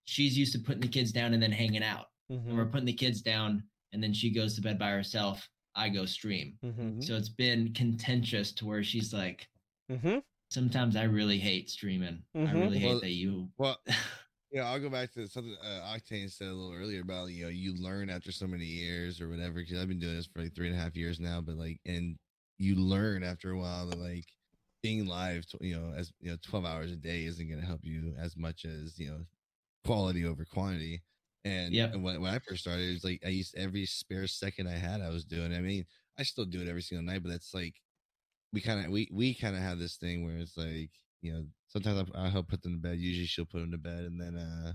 she's 0.06 0.38
used 0.38 0.54
to 0.54 0.60
putting 0.60 0.82
the 0.82 0.88
kids 0.88 1.12
down 1.12 1.34
and 1.34 1.42
then 1.42 1.52
hanging 1.52 1.84
out. 1.84 2.08
Mm-hmm. 2.32 2.50
And 2.50 2.58
we're 2.58 2.66
putting 2.66 2.86
the 2.86 2.94
kids 2.94 3.22
down 3.22 3.64
and 3.94 4.04
then 4.04 4.14
she 4.14 4.30
goes 4.30 4.56
to 4.56 4.62
bed 4.62 4.78
by 4.78 4.92
herself. 4.92 5.48
I 5.76 5.90
go 5.90 6.06
stream. 6.06 6.58
Mm-hmm. 6.66 7.02
So 7.02 7.16
it's 7.16 7.30
been 7.30 7.74
contentious 7.74 8.52
to 8.54 8.66
where 8.66 8.84
she's 8.84 9.14
like, 9.14 9.48
Mm-hmm. 9.92 10.18
Sometimes 10.50 10.96
I 10.96 11.04
really 11.04 11.40
hate 11.40 11.70
streaming. 11.70 12.24
I 12.36 12.40
Mhm. 12.40 12.62
really 12.62 12.80
hate 12.80 12.88
Well- 12.90 13.00
that 13.02 13.12
you. 13.12 13.52
Well, 13.58 13.78
yeah, 14.52 14.64
I'll 14.70 14.80
go 14.80 14.90
back 14.90 15.12
to 15.14 15.28
something 15.28 15.56
uh, 15.62 15.94
Octane 15.96 16.32
said 16.32 16.48
a 16.50 16.54
little 16.54 16.74
earlier 16.74 17.02
about 17.02 17.28
you 17.28 17.44
know 17.44 17.50
you 17.50 17.76
learn 17.76 18.10
after 18.10 18.32
so 18.32 18.48
many 18.48 18.66
years 18.66 19.20
or 19.22 19.30
whatever. 19.30 19.56
Because 19.56 19.80
I've 19.80 19.88
been 19.88 20.00
doing 20.00 20.16
this 20.16 20.28
for 20.28 20.42
like 20.44 20.56
three 20.56 20.68
and 20.68 20.76
a 20.76 20.80
half 20.80 20.96
years 20.96 21.20
now, 21.20 21.42
but 21.42 21.56
like, 21.58 21.80
and 21.86 22.18
you 22.58 22.76
learn 22.76 23.24
after 23.24 23.52
a 23.52 23.58
while 23.60 23.88
that 23.88 24.00
like 24.00 24.26
being 24.84 25.06
live, 25.08 25.46
you 25.62 25.76
know, 25.80 25.94
as 25.96 26.12
you 26.20 26.32
know, 26.32 26.38
twelve 26.42 26.66
hours 26.66 26.92
a 26.92 26.96
day 26.96 27.26
isn't 27.26 27.48
going 27.50 27.60
to 27.62 27.66
help 27.68 27.82
you 27.84 28.16
as 28.18 28.38
much 28.38 28.66
as 28.66 28.98
you 29.00 29.10
know 29.10 29.26
quality 29.86 30.26
over 30.26 30.46
quantity. 30.46 31.04
And, 31.46 31.74
Yep. 31.74 31.94
and 31.94 32.04
when, 32.04 32.22
when 32.22 32.34
I 32.34 32.40
first 32.40 32.62
started, 32.62 32.90
it 32.90 32.94
was 32.94 33.04
like 33.06 33.22
I 33.26 33.30
used 33.30 33.56
every 33.56 33.86
spare 33.86 34.28
second 34.28 34.68
I 34.68 34.74
had, 34.78 35.02
I 35.02 35.10
was 35.10 35.26
doing. 35.26 35.52
it. 35.54 35.58
I 35.58 35.62
mean, 35.62 35.86
I 36.18 36.24
still 36.24 36.46
do 36.46 36.62
it 36.62 36.68
every 36.68 36.82
single 36.82 37.06
night, 37.06 37.24
but 37.24 37.30
that's 37.30 37.54
like 37.54 37.76
we 38.54 38.62
kind 38.62 38.86
of 38.86 38.92
we 38.92 39.10
we 39.12 39.34
kind 39.34 39.56
of 39.56 39.62
have 39.62 39.80
this 39.80 39.98
thing 39.98 40.26
where 40.26 40.38
it's 40.38 40.58
like 40.58 40.92
you 41.22 41.34
know 41.34 41.46
sometimes 41.68 42.10
I, 42.16 42.26
I 42.26 42.30
help 42.30 42.50
put 42.50 42.62
them 42.62 42.74
to 42.74 42.80
bed. 42.80 42.98
Usually 42.98 43.26
she'll 43.26 43.46
put 43.46 43.60
them 43.60 43.72
to 43.72 43.78
bed, 43.78 44.00
and 44.00 44.20
then 44.20 44.36
uh, 44.36 44.74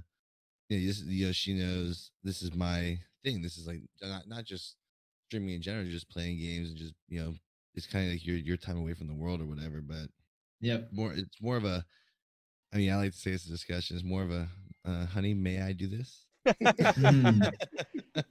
you 0.68 0.78
know, 0.78 0.86
this, 0.86 1.02
you 1.06 1.26
know 1.26 1.32
she 1.32 1.54
knows 1.54 2.10
this 2.22 2.42
is 2.42 2.54
my 2.54 2.98
thing. 3.24 3.42
This 3.42 3.56
is 3.56 3.66
like 3.66 3.82
not 4.02 4.28
not 4.28 4.44
just 4.44 4.76
streaming 5.28 5.54
in 5.54 5.62
general, 5.62 5.84
just 5.86 6.10
playing 6.10 6.38
games 6.38 6.70
and 6.70 6.78
just 6.78 6.94
you 7.08 7.22
know 7.22 7.34
it's 7.74 7.86
kind 7.86 8.06
of 8.06 8.12
like 8.12 8.26
your 8.26 8.36
your 8.36 8.56
time 8.56 8.78
away 8.78 8.94
from 8.94 9.08
the 9.08 9.14
world 9.14 9.40
or 9.40 9.46
whatever. 9.46 9.80
But 9.80 10.08
yeah, 10.60 10.78
more 10.92 11.12
it's 11.12 11.40
more 11.40 11.56
of 11.56 11.64
a. 11.64 11.84
I 12.72 12.78
mean, 12.78 12.90
I 12.90 12.96
like 12.96 13.12
to 13.12 13.18
say 13.18 13.32
it's 13.32 13.46
a 13.46 13.50
discussion. 13.50 13.96
It's 13.96 14.04
more 14.04 14.22
of 14.22 14.30
a, 14.30 14.48
uh, 14.86 15.04
honey, 15.04 15.34
may 15.34 15.60
I 15.60 15.72
do 15.72 15.88
this? 15.88 16.24
Mm. 16.96 17.52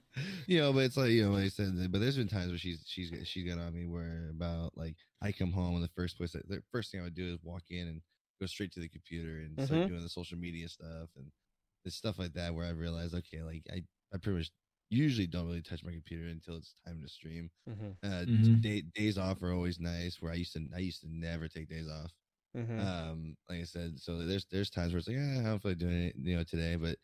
you 0.46 0.58
know, 0.60 0.72
but 0.72 0.80
it's 0.84 0.96
like 0.96 1.10
you 1.10 1.24
know, 1.24 1.32
like 1.32 1.44
I 1.44 1.48
said, 1.48 1.74
but 1.90 2.00
there's 2.00 2.16
been 2.16 2.28
times 2.28 2.48
where 2.50 2.58
she's 2.58 2.84
she's 2.86 3.12
she's 3.26 3.48
got 3.48 3.58
on 3.62 3.74
me 3.74 3.86
where 3.86 4.28
about 4.30 4.76
like 4.76 4.96
I 5.20 5.32
come 5.32 5.52
home 5.52 5.74
and 5.74 5.84
the 5.84 5.88
first 5.88 6.16
place 6.16 6.32
the 6.32 6.62
first 6.70 6.90
thing 6.90 7.00
I 7.00 7.04
would 7.04 7.14
do 7.14 7.32
is 7.32 7.38
walk 7.42 7.64
in 7.70 7.88
and 7.88 8.02
go 8.40 8.46
straight 8.46 8.72
to 8.72 8.80
the 8.80 8.88
computer 8.88 9.38
and 9.40 9.60
Mhm. 9.60 9.62
start 9.62 9.84
doing 9.86 10.02
the 10.02 10.08
social 10.08 10.38
media 10.38 10.68
stuff 10.68 11.10
and 11.16 11.30
it's 11.84 11.96
stuff 11.96 12.18
like 12.18 12.32
that 12.34 12.54
where 12.54 12.66
I 12.66 12.70
realize 12.70 13.14
okay, 13.14 13.42
like 13.42 13.64
I 13.72 13.82
I 14.14 14.18
pretty 14.18 14.38
much 14.38 14.50
usually 14.90 15.26
don't 15.26 15.46
really 15.46 15.62
touch 15.62 15.84
my 15.84 15.92
computer 15.92 16.28
until 16.28 16.56
it's 16.56 16.74
time 16.86 17.00
to 17.02 17.08
stream. 17.08 17.50
Mm-hmm. 17.68 17.92
Uh, 18.04 18.26
Mhm. 18.26 18.62
day, 18.62 18.82
days 18.94 19.18
off 19.18 19.42
are 19.42 19.52
always 19.52 19.80
nice. 19.80 20.20
Where 20.20 20.32
I 20.32 20.36
used 20.36 20.52
to 20.54 20.66
I 20.74 20.78
used 20.80 21.00
to 21.02 21.08
never 21.10 21.48
take 21.48 21.68
days 21.68 21.88
off 21.88 22.12
Mm-hmm. 22.56 22.82
um 22.82 23.36
like 23.48 23.60
i 23.60 23.64
said 23.64 23.98
so 24.00 24.18
there's 24.18 24.46
there's 24.50 24.70
times 24.70 24.92
where 24.92 24.98
it's 24.98 25.06
like 25.08 25.16
yeah 25.16 25.40
i 25.40 25.42
don't 25.44 25.60
feel 25.60 25.72
like 25.72 25.78
doing 25.78 26.04
it 26.04 26.16
you 26.16 26.36
know 26.36 26.42
today 26.44 26.76
but 26.76 26.98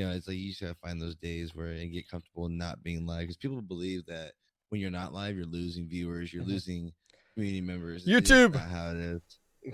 you 0.00 0.06
know 0.06 0.12
it's 0.12 0.26
like 0.28 0.36
you 0.36 0.48
just 0.48 0.62
gotta 0.62 0.74
find 0.74 1.00
those 1.00 1.16
days 1.16 1.54
where 1.54 1.66
and 1.68 1.92
get 1.92 2.08
comfortable 2.08 2.48
not 2.48 2.82
being 2.82 3.04
live 3.06 3.20
because 3.22 3.36
people 3.36 3.60
believe 3.60 4.04
that 4.06 4.32
when 4.70 4.80
you're 4.80 4.90
not 4.90 5.12
live 5.12 5.36
you're 5.36 5.44
losing 5.46 5.86
viewers 5.88 6.32
you're 6.32 6.42
Mhm. 6.44 6.48
losing 6.48 6.92
community 7.34 7.60
members 7.60 8.06
It's 8.06 8.30
YouTube. 8.30 8.54
not 8.54 8.68
how 8.68 8.90
it 8.92 8.96
is 8.96 9.22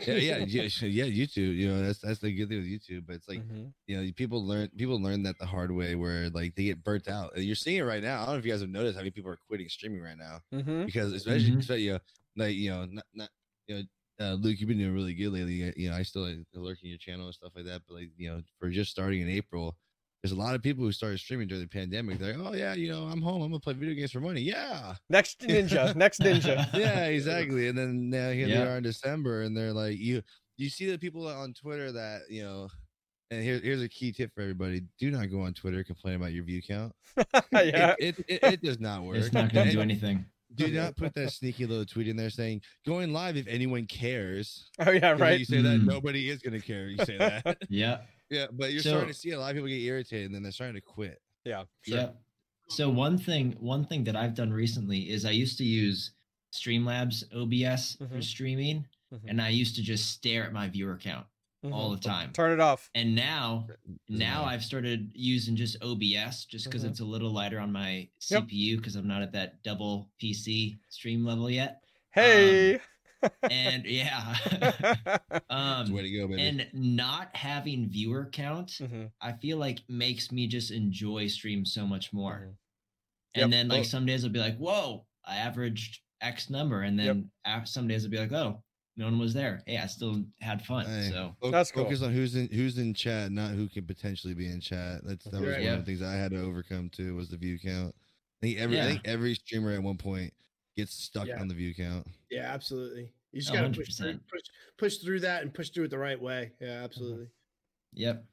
yeah 0.06 0.14
yeah 0.16 0.36
yeah, 0.38 0.62
yeah 0.88 1.04
youtube 1.04 1.54
you 1.56 1.68
know 1.68 1.80
that's 1.86 2.00
that's 2.00 2.18
the 2.18 2.32
good 2.34 2.48
thing 2.48 2.58
with 2.58 2.66
youtube 2.66 3.04
but 3.06 3.14
it's 3.14 3.28
like 3.28 3.38
mm-hmm. 3.38 3.66
you 3.86 3.96
know 3.96 4.10
people 4.16 4.44
learn 4.44 4.68
people 4.76 5.00
learn 5.00 5.22
that 5.22 5.38
the 5.38 5.46
hard 5.46 5.70
way 5.70 5.94
where 5.94 6.28
like 6.30 6.54
they 6.56 6.64
get 6.64 6.82
burnt 6.82 7.06
out 7.06 7.30
you're 7.36 7.54
seeing 7.54 7.78
it 7.78 7.82
right 7.82 8.02
now 8.02 8.16
i 8.22 8.26
don't 8.26 8.34
know 8.34 8.38
if 8.38 8.44
you 8.44 8.50
guys 8.50 8.60
have 8.60 8.68
noticed 8.68 8.96
how 8.96 9.00
many 9.02 9.12
people 9.12 9.30
are 9.30 9.38
quitting 9.48 9.68
streaming 9.68 10.02
right 10.02 10.18
now 10.18 10.40
Mm-hmm. 10.52 10.86
because 10.86 11.12
especially, 11.12 11.52
Mhm. 11.52 11.58
especially 11.60 11.82
you 11.82 11.92
know, 11.92 12.00
like 12.36 12.54
you 12.56 12.70
know, 12.70 12.84
not, 12.86 13.04
not 13.14 13.28
you 13.68 13.74
know, 13.76 13.82
uh, 14.18 14.32
Luke, 14.34 14.58
you've 14.58 14.68
been 14.68 14.78
doing 14.78 14.94
really 14.94 15.12
good 15.14 15.28
lately. 15.32 15.72
You 15.76 15.90
know, 15.90 15.96
I 15.96 16.02
still 16.02 16.22
like, 16.22 16.38
lurking 16.54 16.88
your 16.88 16.98
channel 16.98 17.26
and 17.26 17.34
stuff 17.34 17.52
like 17.54 17.66
that. 17.66 17.82
But 17.86 17.94
like 17.96 18.10
you 18.16 18.28
know, 18.30 18.40
for 18.58 18.70
just 18.70 18.90
starting 18.90 19.20
in 19.20 19.28
April, 19.28 19.76
there's 20.22 20.32
a 20.32 20.36
lot 20.36 20.54
of 20.54 20.62
people 20.62 20.84
who 20.84 20.92
started 20.92 21.18
streaming 21.20 21.46
during 21.48 21.62
the 21.62 21.68
pandemic. 21.68 22.18
They're 22.18 22.36
like, 22.36 22.46
oh 22.48 22.54
yeah, 22.56 22.74
you 22.74 22.90
know, 22.90 23.04
I'm 23.04 23.20
home. 23.22 23.42
I'm 23.42 23.50
gonna 23.50 23.60
play 23.60 23.74
video 23.74 23.94
games 23.94 24.12
for 24.12 24.20
money. 24.20 24.40
Yeah, 24.40 24.94
Next 25.08 25.40
ninja. 25.40 25.94
Next 25.96 26.20
ninja. 26.20 26.66
yeah, 26.74 27.04
exactly. 27.06 27.68
And 27.68 27.76
then 27.78 28.10
now 28.10 28.30
here 28.30 28.48
they 28.48 28.56
are 28.56 28.76
in 28.78 28.82
December, 28.82 29.42
and 29.42 29.56
they're 29.56 29.72
like, 29.72 29.98
you 29.98 30.22
you 30.56 30.68
see 30.70 30.90
the 30.90 30.98
people 30.98 31.26
on 31.28 31.52
Twitter 31.54 31.92
that 31.92 32.22
you 32.30 32.42
know. 32.42 32.68
And 33.32 33.42
here, 33.42 33.58
here's 33.58 33.82
a 33.82 33.88
key 33.88 34.12
tip 34.12 34.32
for 34.34 34.40
everybody: 34.40 34.82
Do 35.00 35.10
not 35.10 35.30
go 35.32 35.40
on 35.40 35.52
Twitter 35.52 35.78
and 35.78 35.86
complain 35.86 36.14
about 36.14 36.32
your 36.32 36.44
view 36.44 36.62
count. 36.62 36.92
yeah. 37.52 37.94
It, 37.98 38.16
it, 38.20 38.24
it, 38.28 38.42
it 38.44 38.62
does 38.62 38.78
not 38.78 39.02
work. 39.02 39.16
it's 39.16 39.32
not 39.32 39.52
going 39.52 39.66
to 39.66 39.72
do 39.72 39.80
anything. 39.80 40.24
do 40.54 40.68
not 40.68 40.96
put 40.96 41.12
that 41.14 41.32
sneaky 41.32 41.66
little 41.66 41.84
tweet 41.84 42.06
in 42.06 42.16
there 42.16 42.30
saying 42.30 42.60
going 42.86 43.12
live 43.12 43.36
if 43.36 43.48
anyone 43.48 43.84
cares. 43.86 44.70
Oh 44.78 44.92
yeah, 44.92 45.10
Right. 45.18 45.40
You 45.40 45.44
say 45.44 45.60
that 45.60 45.80
Mm. 45.80 45.86
nobody 45.86 46.30
is 46.30 46.38
gonna 46.40 46.60
care. 46.60 46.86
You 46.86 47.04
say 47.04 47.18
that. 47.18 47.58
Yeah. 47.68 47.98
Yeah, 48.30 48.46
but 48.52 48.72
you're 48.72 48.82
So- 48.82 48.90
starting 48.90 49.08
to 49.08 49.14
see 49.14 49.30
a 49.30 49.38
lot 49.38 49.50
of 49.50 49.56
people 49.56 49.68
get 49.68 49.80
irritated 49.80 50.26
and 50.26 50.34
then 50.34 50.42
they're 50.42 50.52
starting 50.52 50.74
to 50.74 50.80
quit. 50.80 51.20
Yeah. 51.44 51.64
Sure. 51.82 51.96
Yep. 51.98 52.22
So 52.68 52.90
one 52.90 53.16
thing, 53.18 53.52
one 53.60 53.84
thing 53.86 54.04
that 54.04 54.16
I've 54.16 54.34
done 54.34 54.52
recently 54.52 55.08
is 55.10 55.24
I 55.24 55.30
used 55.30 55.56
to 55.58 55.64
use 55.64 56.10
Streamlabs 56.52 57.24
OBS 57.34 57.96
for 57.96 58.06
Mhm. 58.06 58.24
streaming, 58.24 58.88
Mhm. 59.12 59.20
and 59.28 59.40
I 59.42 59.50
used 59.50 59.76
to 59.76 59.82
just 59.82 60.10
stare 60.10 60.44
at 60.44 60.52
my 60.52 60.68
viewer 60.68 60.96
count 60.96 61.26
all 61.64 61.90
Mhm. 61.92 62.00
the 62.00 62.08
time. 62.08 62.32
Turn 62.32 62.52
it 62.52 62.60
off. 62.60 62.90
And 62.94 63.14
now, 63.14 63.68
now. 64.08 64.44
I've 64.44 64.64
started 64.64 65.10
using 65.14 65.54
just 65.56 65.76
OBS 65.82 66.44
just 66.44 66.64
because 66.64 66.84
Mhm. 66.84 66.90
it's 66.90 67.00
a 67.00 67.04
little 67.04 67.30
lighter 67.30 67.60
on 67.60 67.72
my 67.72 68.08
Yep. 68.30 68.44
CPU 68.48 68.76
because 68.78 68.96
I'm 68.96 69.06
not 69.06 69.22
at 69.22 69.32
that 69.32 69.62
double 69.62 70.08
PC 70.20 70.78
stream 70.88 71.24
level 71.24 71.50
yet. 71.50 71.82
Hey. 72.12 72.80
And 73.50 73.84
yeah, 73.86 74.36
um, 75.50 75.92
way 75.92 76.02
to 76.02 76.10
go, 76.10 76.28
baby. 76.28 76.42
and 76.42 76.68
not 76.72 77.34
having 77.36 77.88
viewer 77.88 78.28
count, 78.32 78.68
Mhm. 78.80 79.10
I 79.20 79.32
feel 79.32 79.58
like 79.58 79.80
makes 79.88 80.30
me 80.32 80.46
just 80.46 80.70
enjoy 80.70 81.26
stream 81.28 81.64
so 81.64 81.86
much 81.86 82.12
more. 82.12 82.48
Mhm. 82.50 82.56
And 83.34 83.42
Yep. 83.42 83.50
then 83.50 83.68
like 83.68 83.76
Well- 83.78 83.84
some 83.84 84.06
days 84.06 84.24
I'll 84.24 84.30
be 84.30 84.38
like, 84.38 84.56
whoa, 84.58 85.06
I 85.24 85.36
averaged 85.36 86.00
X 86.20 86.48
number, 86.50 86.82
and 86.82 86.98
then 86.98 87.30
af- 87.44 87.68
some 87.68 87.86
days 87.88 88.04
I'll 88.04 88.10
be 88.10 88.18
like, 88.18 88.32
oh, 88.32 88.62
no 88.96 89.04
one 89.04 89.18
was 89.18 89.34
there. 89.34 89.62
Hey, 89.66 89.76
I 89.76 89.86
still 89.86 90.24
had 90.40 90.64
fun. 90.64 90.86
Hey, 90.86 91.10
So 91.10 91.36
That's 91.50 91.70
cool. 91.70 91.84
Focus 91.84 92.00
on 92.02 92.12
who's 92.14 92.34
in 92.34 92.48
who's 92.48 92.78
in 92.78 92.94
chat, 92.94 93.30
not 93.30 93.50
who 93.52 93.68
can 93.68 93.84
potentially 93.84 94.32
be 94.32 94.46
in 94.46 94.60
chat. 94.60 95.02
That's 95.04 95.24
that 95.26 95.32
was 95.32 95.42
Right. 95.42 95.52
one 95.58 95.62
Yeah. 95.62 95.72
of 95.74 95.80
the 95.80 95.84
things 95.84 96.00
I 96.02 96.14
had 96.14 96.30
to 96.30 96.40
overcome 96.40 96.88
too 96.88 97.14
was 97.14 97.28
the 97.28 97.36
view 97.36 97.58
count. 97.58 97.94
I 98.42 98.46
think 98.46 98.58
every 98.58 98.80
I 98.80 98.84
think 98.86 99.02
every 99.06 99.34
streamer 99.34 99.72
at 99.72 99.82
one 99.82 99.98
point 99.98 100.32
gets 100.76 100.94
stuck 100.94 101.26
Yeah. 101.26 101.40
on 101.40 101.48
the 101.48 101.54
view 101.54 101.74
count. 101.74 102.06
Yeah, 102.30 102.52
absolutely. 102.52 103.12
You 103.32 103.40
just 103.40 103.52
Oh, 103.52 103.54
gotta 103.54 103.70
push 103.70 103.94
through, 103.94 104.12
100%. 104.14 104.20
push 104.30 104.40
push 104.78 104.96
through 104.98 105.20
that 105.20 105.42
and 105.42 105.52
push 105.52 105.70
through 105.70 105.84
it 105.84 105.90
the 105.90 105.98
right 105.98 106.20
way. 106.20 106.52
Yeah, 106.60 106.82
absolutely. 106.84 107.26
Yep. 107.94 108.24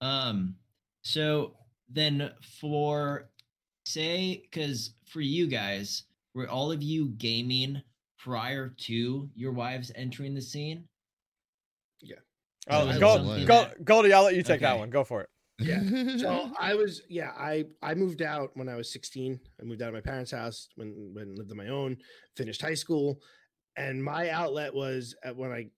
Um, 0.00 0.56
so 1.02 1.54
then 1.88 2.30
for 2.60 3.30
say, 3.86 4.42
because 4.50 4.94
for 5.06 5.20
you 5.20 5.46
guys, 5.46 6.04
were 6.34 6.48
all 6.48 6.70
of 6.72 6.82
you 6.82 7.08
gaming 7.18 7.82
prior 8.18 8.68
to 8.78 9.28
your 9.34 9.52
wives 9.52 9.90
entering 9.94 10.34
the 10.34 10.42
scene? 10.42 10.84
Yeah. 12.00 12.16
Oh, 12.68 12.88
I 12.88 12.98
Gold, 12.98 13.26
was 13.26 13.44
Gold, 13.44 13.68
Goldie, 13.84 14.12
I'll 14.12 14.24
let 14.24 14.34
you 14.34 14.42
take 14.42 14.60
that 14.60 14.78
one. 14.78 14.90
Go 14.90 15.02
for 15.04 15.22
it. 15.22 15.28
Yeah. 15.58 15.82
So 16.18 16.50
I 16.60 16.74
was 16.74 17.02
yeah, 17.08 17.32
I 17.36 17.64
I 17.82 17.94
moved 17.94 18.22
out 18.22 18.50
when 18.54 18.68
I 18.68 18.76
was 18.76 18.92
16. 18.92 19.38
I 19.60 19.64
moved 19.64 19.82
out 19.82 19.88
of 19.88 19.94
my 19.94 20.00
parents' 20.00 20.30
house 20.30 20.68
when 20.76 21.10
when 21.12 21.34
lived 21.34 21.50
on 21.50 21.56
my 21.56 21.68
own, 21.68 21.96
finished 22.36 22.62
high 22.62 22.74
school, 22.74 23.20
and 23.76 24.02
my 24.02 24.30
outlet 24.30 24.74
was 24.74 25.14
at 25.24 25.36
when 25.36 25.50
I 25.52 25.70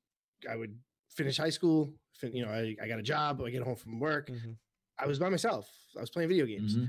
I 0.51 0.57
would 0.57 0.76
finish 1.11 1.36
high 1.36 1.51
school, 1.51 1.93
fin- 2.14 2.34
you 2.34 2.45
know, 2.45 2.51
I, 2.51 2.74
I 2.82 2.88
got 2.88 2.99
a 2.99 3.03
job, 3.03 3.40
I 3.43 3.51
get 3.51 3.62
home 3.62 3.76
from 3.76 4.01
work, 4.01 4.28
Mhm. 4.28 4.57
I 4.99 5.07
was 5.07 5.18
by 5.18 5.28
myself. 5.28 5.70
I 5.97 6.01
was 6.01 6.11
playing 6.11 6.28
video 6.28 6.47
games 6.47 6.76
Mhm. 6.76 6.88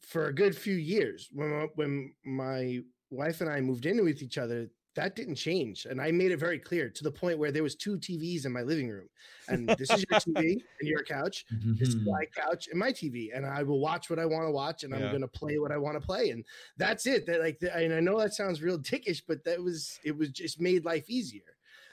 for 0.00 0.26
a 0.28 0.32
good 0.34 0.56
few 0.56 0.74
years. 0.76 1.28
When 1.32 1.68
when 1.74 2.14
my 2.24 2.80
wife 3.10 3.40
and 3.40 3.48
I 3.50 3.60
moved 3.60 3.86
in 3.86 4.02
with 4.04 4.22
each 4.22 4.38
other, 4.38 4.68
that 4.98 5.14
didn't 5.14 5.36
change, 5.36 5.86
and 5.86 6.00
I 6.00 6.10
made 6.10 6.32
it 6.32 6.38
very 6.38 6.58
clear 6.58 6.88
to 6.90 7.04
the 7.04 7.10
point 7.10 7.38
where 7.38 7.52
there 7.52 7.62
was 7.62 7.76
two 7.76 7.98
TVs 7.98 8.46
in 8.46 8.52
my 8.52 8.62
living 8.62 8.88
room, 8.88 9.08
and 9.48 9.68
this 9.68 9.90
is 9.90 10.04
your 10.10 10.18
TV 10.18 10.36
and 10.80 10.88
your 10.88 11.04
couch, 11.04 11.46
this 11.50 11.90
is 11.90 11.96
my 12.04 12.24
couch 12.36 12.66
and 12.68 12.78
my 12.78 12.90
TV, 12.90 13.28
and 13.32 13.46
I 13.46 13.62
will 13.62 13.78
watch 13.78 14.10
what 14.10 14.18
I 14.18 14.26
want 14.26 14.46
to 14.46 14.50
watch, 14.50 14.82
and 14.82 14.92
I'm 14.92 15.12
gonna 15.12 15.28
play 15.28 15.58
what 15.58 15.70
I 15.70 15.78
want 15.78 16.00
to 16.00 16.04
play, 16.04 16.30
and 16.30 16.44
that's 16.76 17.06
it. 17.06 17.26
That 17.26 17.40
like, 17.40 17.60
the, 17.60 17.74
and 17.76 17.94
I 17.94 18.00
know 18.00 18.18
that 18.18 18.34
sounds 18.34 18.60
real 18.60 18.78
dickish, 18.78 19.22
but 19.26 19.44
that 19.44 19.62
was 19.62 20.00
it 20.04 20.16
was 20.16 20.30
just 20.30 20.60
made 20.60 20.84
life 20.84 21.08
easier. 21.08 21.42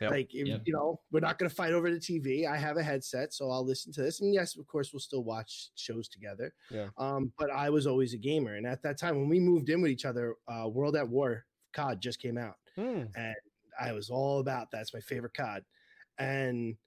Yep. 0.02 0.12
Like 0.12 0.36
if, 0.36 0.48
Yep. 0.48 0.62
you 0.66 0.74
know, 0.74 1.00
we're 1.12 1.20
not 1.22 1.38
gonna 1.38 1.50
fight 1.50 1.74
over 1.74 1.90
the 1.92 2.00
TV. 2.00 2.48
I 2.48 2.58
have 2.58 2.78
a 2.78 2.84
headset, 2.84 3.34
so 3.34 3.52
I'll 3.52 3.66
listen 3.66 3.94
to 3.94 4.02
this, 4.02 4.20
and 4.22 4.34
yes, 4.34 4.58
of 4.58 4.66
course, 4.66 4.92
we'll 4.92 5.00
still 5.00 5.24
watch 5.24 5.70
shows 5.76 6.08
together. 6.08 6.52
Yeah. 6.72 6.90
Um, 6.98 7.32
but 7.38 7.52
I 7.52 7.70
was 7.70 7.86
always 7.86 8.16
a 8.16 8.18
gamer, 8.18 8.56
and 8.56 8.66
at 8.66 8.82
that 8.82 8.98
time 8.98 9.16
when 9.18 9.30
we 9.30 9.40
moved 9.40 9.70
in 9.70 9.82
with 9.82 9.92
each 9.92 10.06
other, 10.06 10.36
uh, 10.48 10.68
World 10.68 10.96
at 10.96 11.08
War 11.08 11.46
COD 11.74 12.02
just 12.02 12.20
came 12.20 12.38
out. 12.38 12.56
Hmm. 12.78 13.04
I 13.80 13.92
was 13.92 14.10
all 14.10 14.40
about 14.40 14.72
that's 14.72 14.94
my 14.94 15.02
favorite 15.02 15.34
COD, 15.34 15.64
and 16.18 16.78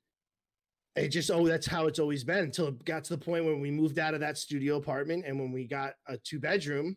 it 0.97 1.09
just 1.09 1.31
oh 1.31 1.47
that's 1.47 1.67
how 1.67 1.87
it's 1.87 1.99
always 1.99 2.25
been 2.25 2.45
until 2.45 2.69
it 2.69 2.85
got 2.85 3.05
to 3.05 3.17
the 3.17 3.25
point 3.25 3.45
when 3.45 3.61
we 3.61 3.71
moved 3.71 3.99
out 3.99 4.15
of 4.15 4.21
that 4.21 4.37
studio 4.39 4.77
apartment 4.77 5.25
and 5.27 5.39
when 5.39 5.53
we 5.53 5.65
got 5.67 5.95
a 6.07 6.17
two 6.19 6.41
bedroom 6.41 6.97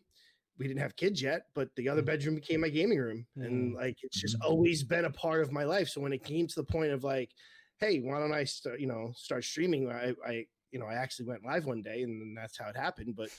we 0.58 0.66
didn't 0.66 0.80
have 0.80 0.96
kids 0.96 1.22
yet 1.22 1.42
but 1.54 1.68
the 1.76 1.88
other 1.88 2.02
bedroom 2.02 2.34
became 2.34 2.60
my 2.60 2.68
gaming 2.68 2.98
room. 2.98 3.26
And 3.36 3.74
like 3.74 3.96
it's 4.02 4.20
just 4.20 4.36
Mhm. 4.40 4.46
always 4.48 4.82
been 4.82 5.04
a 5.04 5.10
part 5.10 5.42
of 5.42 5.52
my 5.52 5.64
life. 5.64 5.88
So 5.88 6.00
when 6.00 6.12
it 6.12 6.24
came 6.24 6.46
to 6.48 6.54
the 6.54 6.64
point 6.64 6.92
of 6.92 7.04
like 7.04 7.30
hey 7.78 8.00
why 8.00 8.18
don't 8.18 8.32
i 8.32 8.44
start 8.44 8.80
you 8.80 8.86
know 8.86 9.12
start 9.14 9.44
streaming? 9.44 9.88
I 9.90 10.14
i 10.26 10.46
you 10.70 10.78
know 10.80 10.86
i 10.86 10.94
actually 10.94 11.26
went 11.26 11.44
live 11.44 11.66
one 11.66 11.82
day 11.82 12.02
and 12.02 12.20
then 12.20 12.34
that's 12.34 12.58
how 12.58 12.68
it 12.68 12.76
happened 12.76 13.14
but 13.16 13.30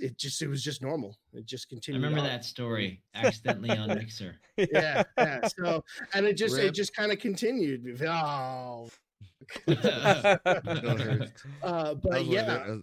it 0.00 0.16
just 0.18 0.40
it 0.42 0.48
was 0.48 0.62
just 0.62 0.82
normal 0.82 1.16
it 1.32 1.44
just 1.46 1.66
I 1.68 1.74
continued 1.74 2.02
remember 2.02 2.20
on 2.20 2.26
that 2.26 2.44
story 2.44 3.02
accidentally 3.14 3.70
on 3.76 3.88
Mixer. 3.94 4.36
yeah, 4.56 5.02
yeah. 5.18 5.46
So 5.46 5.84
and 6.14 6.26
it 6.26 6.36
just 6.36 6.56
it 6.58 6.74
just 6.74 6.94
kind 6.94 7.12
of 7.12 7.18
continued. 7.18 8.00
Oh, 8.02 8.88
uh, 11.62 11.94
but 11.94 12.24
yeah. 12.24 12.76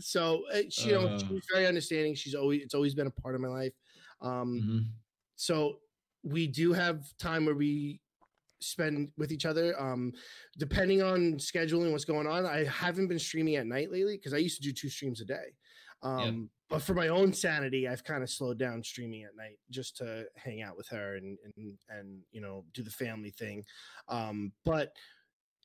So 0.00 0.42
uh, 0.52 0.62
she, 0.68 0.88
you 0.88 0.94
know, 0.94 1.06
Uh. 1.06 1.18
she's 1.18 1.42
very 1.52 1.66
understanding. 1.66 2.14
She's 2.14 2.34
always 2.34 2.62
it's 2.62 2.74
always 2.74 2.94
been 2.94 3.06
a 3.06 3.10
part 3.22 3.34
of 3.34 3.40
my 3.40 3.48
life. 3.48 3.72
Um, 4.20 4.60
Mhm. 4.60 4.84
so 5.36 5.80
we 6.24 6.46
do 6.48 6.72
have 6.72 7.04
time 7.18 7.46
where 7.46 7.54
we 7.54 8.00
spend 8.60 9.12
with 9.16 9.30
each 9.30 9.46
other. 9.46 9.80
Um, 9.80 10.12
depending 10.58 11.02
on 11.02 11.34
scheduling, 11.34 11.92
what's 11.92 12.04
going 12.04 12.26
on. 12.26 12.44
I 12.44 12.64
haven't 12.64 13.06
been 13.06 13.18
streaming 13.20 13.54
at 13.56 13.66
night 13.66 13.92
lately 13.92 14.16
because 14.16 14.34
I 14.34 14.38
used 14.38 14.56
to 14.56 14.62
do 14.62 14.72
two 14.72 14.88
streams 14.88 15.20
a 15.20 15.24
day. 15.24 15.54
Um, 16.02 16.50
but 16.70 16.82
for 16.82 16.94
my 16.94 17.08
own 17.08 17.32
sanity, 17.32 17.88
I've 17.88 18.04
kind 18.04 18.22
of 18.22 18.30
slowed 18.30 18.58
down 18.58 18.82
streaming 18.82 19.24
at 19.24 19.36
night 19.36 19.58
just 19.70 19.96
to 19.98 20.26
hang 20.36 20.62
out 20.62 20.76
with 20.76 20.88
her 20.88 21.16
and 21.16 21.38
and 21.56 21.78
and 21.88 22.20
you 22.30 22.40
know 22.40 22.64
do 22.74 22.82
the 22.82 22.90
family 22.90 23.30
thing. 23.30 23.64
Um, 24.08 24.52
but 24.64 24.92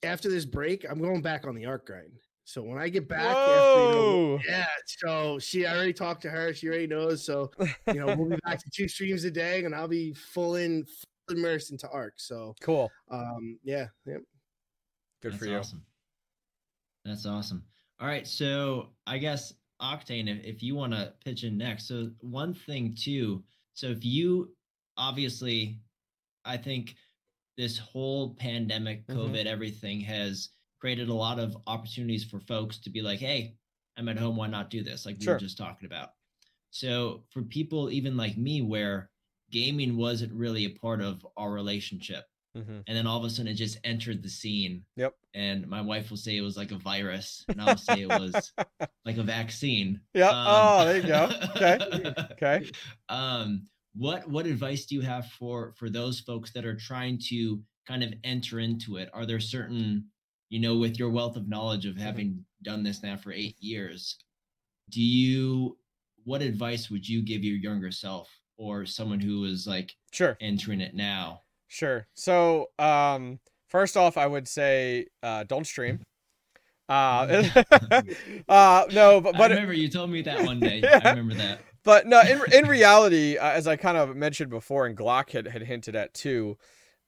after 0.04 0.30
this 0.30 0.46
break, 0.46 0.86
I'm 0.90 1.02
going 1.02 1.22
back 1.22 1.46
on 1.46 1.56
the 1.56 1.66
art 1.66 1.86
grind. 1.86 2.20
So 2.46 2.62
when 2.62 2.78
I 2.78 2.90
get 2.90 3.08
back, 3.08 3.22
after, 3.22 3.82
you 3.82 3.92
know, 3.92 4.40
yeah. 4.48 4.68
So 4.86 5.40
she, 5.40 5.66
I 5.66 5.76
already 5.76 5.94
talked 5.94 6.22
to 6.24 6.30
her. 6.30 6.54
She 6.54 6.68
already 6.68 6.88
knows. 6.88 7.26
So 7.26 7.52
you 7.88 7.94
know, 7.94 8.08
we'll 8.08 8.30
be 8.30 8.38
back 8.46 8.60
to 8.60 8.70
two 8.70 8.88
streams 8.88 9.24
a 9.24 9.32
day, 9.32 9.64
and 9.64 9.74
I'll 9.74 9.88
be 9.88 10.14
full 10.14 10.56
in, 10.56 10.86
full 10.86 11.38
immersed 11.38 11.72
into 11.72 11.88
ARK. 11.90 12.16
So, 12.18 12.54
Cool. 12.62 12.92
um, 13.10 13.58
yeah, 13.64 13.88
yeah. 14.06 14.18
Good 15.22 15.34
That's 15.34 15.38
for 15.38 15.46
you. 15.46 15.58
Awesome. 15.58 15.86
That's 17.06 17.26
awesome. 17.26 17.64
All 18.02 18.08
right, 18.08 18.28
so 18.28 18.90
I 19.08 19.18
guess 19.18 19.54
Octane, 19.84 20.30
if, 20.30 20.44
if 20.44 20.64
you 20.64 20.76
want 20.76 20.94
to 20.94 21.14
pitch 21.24 21.44
in 21.44 21.58
next, 21.58 21.88
so 21.88 22.10
one 22.22 22.54
thing 22.54 22.96
too. 22.96 23.44
So 23.74 23.88
if 23.88 24.06
you 24.06 24.56
obviously, 24.98 25.80
I 26.46 26.58
think 26.58 26.96
this 27.58 27.78
whole 27.78 28.34
pandemic, 28.36 29.06
Mhm. 29.08 29.16
COVID, 29.16 29.46
everything 29.46 30.00
has 30.02 30.50
created 30.80 31.10
a 31.10 31.14
lot 31.14 31.40
of 31.40 31.56
opportunities 31.68 32.24
for 32.24 32.40
folks 32.40 32.78
to 32.80 32.90
be 32.90 33.02
like, 33.02 33.20
hey, 33.20 33.56
I'm 33.98 34.10
at 34.10 34.18
home, 34.18 34.36
why 34.36 34.48
not 34.48 34.70
do 34.70 34.84
this? 34.84 35.06
Like 35.06 35.20
we 35.20 35.26
were 35.34 35.40
just 35.40 35.58
talking 35.58 35.86
about. 35.86 36.14
So 36.72 37.26
for 37.30 37.44
people 37.44 37.92
even 37.92 38.18
like 38.18 38.38
me, 38.38 38.62
where 38.62 39.12
gaming 39.52 39.98
wasn't 39.98 40.34
really 40.34 40.66
a 40.66 40.72
part 40.80 41.02
of 41.02 41.26
our 41.38 41.52
relationship 41.52 42.26
hmm 42.56 42.82
and 42.88 42.98
then 42.98 43.08
all 43.08 43.18
of 43.18 43.24
a 43.26 43.30
sudden 43.30 43.48
it 43.52 43.56
just 43.56 43.80
entered 43.84 44.22
the 44.22 44.30
scene. 44.30 44.86
Yep. 44.96 45.16
And 45.34 45.68
my 45.68 45.82
wife 45.82 46.10
will 46.10 46.18
say 46.18 46.38
it 46.38 46.42
was 46.42 46.58
like 46.58 46.72
a 46.72 46.78
virus, 46.78 47.46
and 47.50 47.62
I'll 47.62 47.78
say 47.78 48.02
it 48.02 48.12
was 48.12 48.54
like 49.06 49.18
a 49.18 49.24
vaccine. 49.24 50.02
Yeah. 50.14 50.30
Um, 50.30 50.36
oh, 50.38 50.86
there 50.86 50.98
you 50.98 51.08
go. 51.08 51.30
Okay. 51.56 52.14
Okay. 52.34 52.72
Um, 53.10 53.68
what 53.96 54.28
what 54.30 54.46
advice 54.48 54.86
do 54.86 54.96
you 54.96 55.02
have 55.02 55.28
for 55.28 55.74
for 55.78 55.90
those 55.90 56.20
folks 56.20 56.52
that 56.54 56.66
are 56.66 56.76
trying 56.76 57.20
to 57.30 57.64
kind 57.88 58.04
of 58.04 58.14
enter 58.24 58.60
into 58.60 58.98
it? 58.98 59.10
Are 59.14 59.26
there 59.26 59.40
certain, 59.40 60.10
you 60.50 60.60
know, 60.60 60.78
with 60.78 60.98
your 61.00 61.10
wealth 61.10 61.36
of 61.38 61.48
knowledge 61.48 61.86
Mm-hmm. 61.86 61.98
of 61.98 62.04
having 62.04 62.46
done 62.64 62.84
this 62.84 63.04
now 63.04 63.18
for 63.18 63.32
eight 63.32 63.56
years, 63.60 64.18
do 64.90 65.02
you 65.02 65.78
what 66.26 66.42
advice 66.42 66.90
would 66.90 67.08
you 67.08 67.22
give 67.22 67.44
your 67.44 67.58
younger 67.58 67.92
self 67.92 68.30
or 68.58 68.86
someone 68.86 69.20
who 69.20 69.46
is 69.46 69.68
like 69.68 69.96
Sure. 70.12 70.38
entering 70.42 70.82
it 70.82 70.96
now? 70.96 71.43
Sure. 71.74 72.06
So, 72.14 72.70
um, 72.78 73.40
first 73.68 73.98
off, 73.98 74.16
I 74.16 74.28
would 74.28 74.48
say 74.48 75.08
uh, 75.24 75.44
don't 75.44 75.66
stream. 75.66 76.02
Uh, 76.88 77.50
uh, 78.48 78.86
no, 78.92 79.20
but 79.20 79.34
I 79.34 79.38
but 79.40 79.50
remember 79.50 79.74
you 79.74 79.90
told 79.90 80.12
me 80.12 80.22
that 80.22 80.44
one 80.46 80.60
day. 80.60 80.82
Yeah. 80.84 81.02
I 81.04 81.10
remember 81.10 81.34
that. 81.34 81.62
but 81.84 82.06
no, 82.06 82.22
in 82.22 82.42
in 82.54 82.68
reality, 82.68 83.38
uh, 83.38 83.50
as 83.50 83.66
I 83.66 83.76
kind 83.76 83.98
of 83.98 84.16
mentioned 84.16 84.52
before, 84.52 84.86
and 84.86 84.96
Glock 84.96 85.32
had, 85.32 85.48
had 85.48 85.64
hinted 85.64 85.96
at 85.96 86.14
too, 86.14 86.60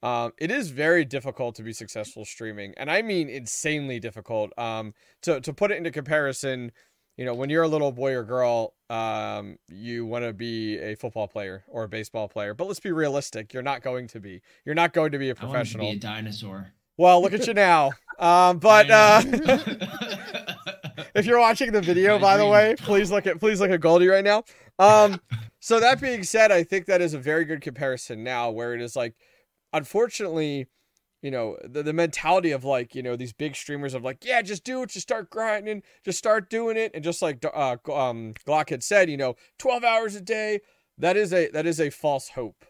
um, 0.02 0.32
it 0.36 0.50
is 0.50 0.70
very 0.70 1.04
difficult 1.04 1.54
to 1.56 1.62
be 1.62 1.72
successful 1.72 2.24
streaming, 2.24 2.74
and 2.76 2.90
I 2.90 3.02
mean 3.02 3.28
insanely 3.28 4.00
difficult. 4.00 4.50
Um, 4.58 4.94
to 5.22 5.40
to 5.42 5.52
put 5.52 5.70
it 5.70 5.76
into 5.76 5.92
comparison, 5.92 6.72
you 7.16 7.24
know, 7.24 7.34
when 7.34 7.48
you're 7.50 7.62
a 7.62 7.68
little 7.68 7.92
boy 7.92 8.12
or 8.14 8.24
girl, 8.24 8.74
um, 8.90 9.58
you 9.68 10.04
want 10.06 10.24
to 10.24 10.32
be 10.32 10.78
a 10.78 10.94
football 10.94 11.26
player 11.26 11.64
or 11.66 11.84
a 11.84 11.88
baseball 11.88 12.28
player, 12.28 12.54
but 12.54 12.66
let's 12.66 12.80
be 12.80 12.92
realistic, 12.92 13.54
you're 13.54 13.62
not 13.62 13.82
going 13.82 14.06
to 14.08 14.20
be. 14.20 14.42
You're 14.64 14.74
not 14.74 14.92
going 14.92 15.12
to 15.12 15.18
be 15.18 15.28
a 15.28 15.32
I 15.32 15.34
professional. 15.34 15.90
be 15.90 15.96
a 15.96 16.00
dinosaur. 16.00 16.72
Well, 16.98 17.22
look 17.22 17.32
at 17.32 17.46
you 17.46 17.54
now. 17.54 17.92
Um, 18.18 18.60
but 18.60 18.90
uh, 18.90 19.20
if 21.14 21.26
you're 21.26 21.38
watching 21.38 21.70
the 21.70 21.82
video, 21.82 22.18
by 22.18 22.38
the 22.38 22.46
way, 22.46 22.74
please 22.78 23.10
look 23.10 23.26
at 23.26 23.38
please 23.38 23.60
look 23.60 23.70
at 23.70 23.82
Goldie 23.82 24.08
right 24.08 24.24
now. 24.24 24.44
Um, 24.78 25.20
so 25.60 25.80
that 25.80 26.00
being 26.00 26.22
said, 26.22 26.50
I 26.50 26.62
think 26.62 26.86
that 26.86 27.02
is 27.02 27.12
a 27.12 27.18
very 27.18 27.44
good 27.44 27.60
comparison 27.60 28.24
now, 28.24 28.50
where 28.50 28.72
it 28.72 28.80
is 28.80 28.96
like, 28.96 29.14
unfortunately, 29.74 30.66
you 31.26 31.32
know, 31.32 31.56
the, 31.64 31.82
the 31.82 31.92
mentality 31.92 32.52
of 32.52 32.62
like, 32.64 32.94
you 32.94 33.02
know, 33.02 33.16
these 33.16 33.32
big 33.32 33.56
streamers 33.56 33.94
of 33.94 34.04
like, 34.04 34.24
yeah, 34.24 34.40
just 34.42 34.62
do 34.62 34.82
it, 34.84 34.90
just 34.90 35.08
start 35.08 35.28
grinding, 35.28 35.82
just 36.04 36.18
start 36.18 36.48
doing 36.48 36.76
it, 36.76 36.92
and 36.94 37.02
just 37.02 37.20
like 37.20 37.44
uh, 37.44 37.76
um, 37.92 38.32
Glock 38.46 38.70
had 38.70 38.84
said, 38.84 39.10
you 39.10 39.16
know, 39.16 39.34
twelve 39.58 39.82
hours 39.82 40.14
a 40.14 40.20
day. 40.20 40.60
That 40.98 41.16
is 41.16 41.32
a 41.32 41.50
that 41.50 41.66
is 41.66 41.80
a 41.80 41.90
false 41.90 42.28
hope, 42.28 42.64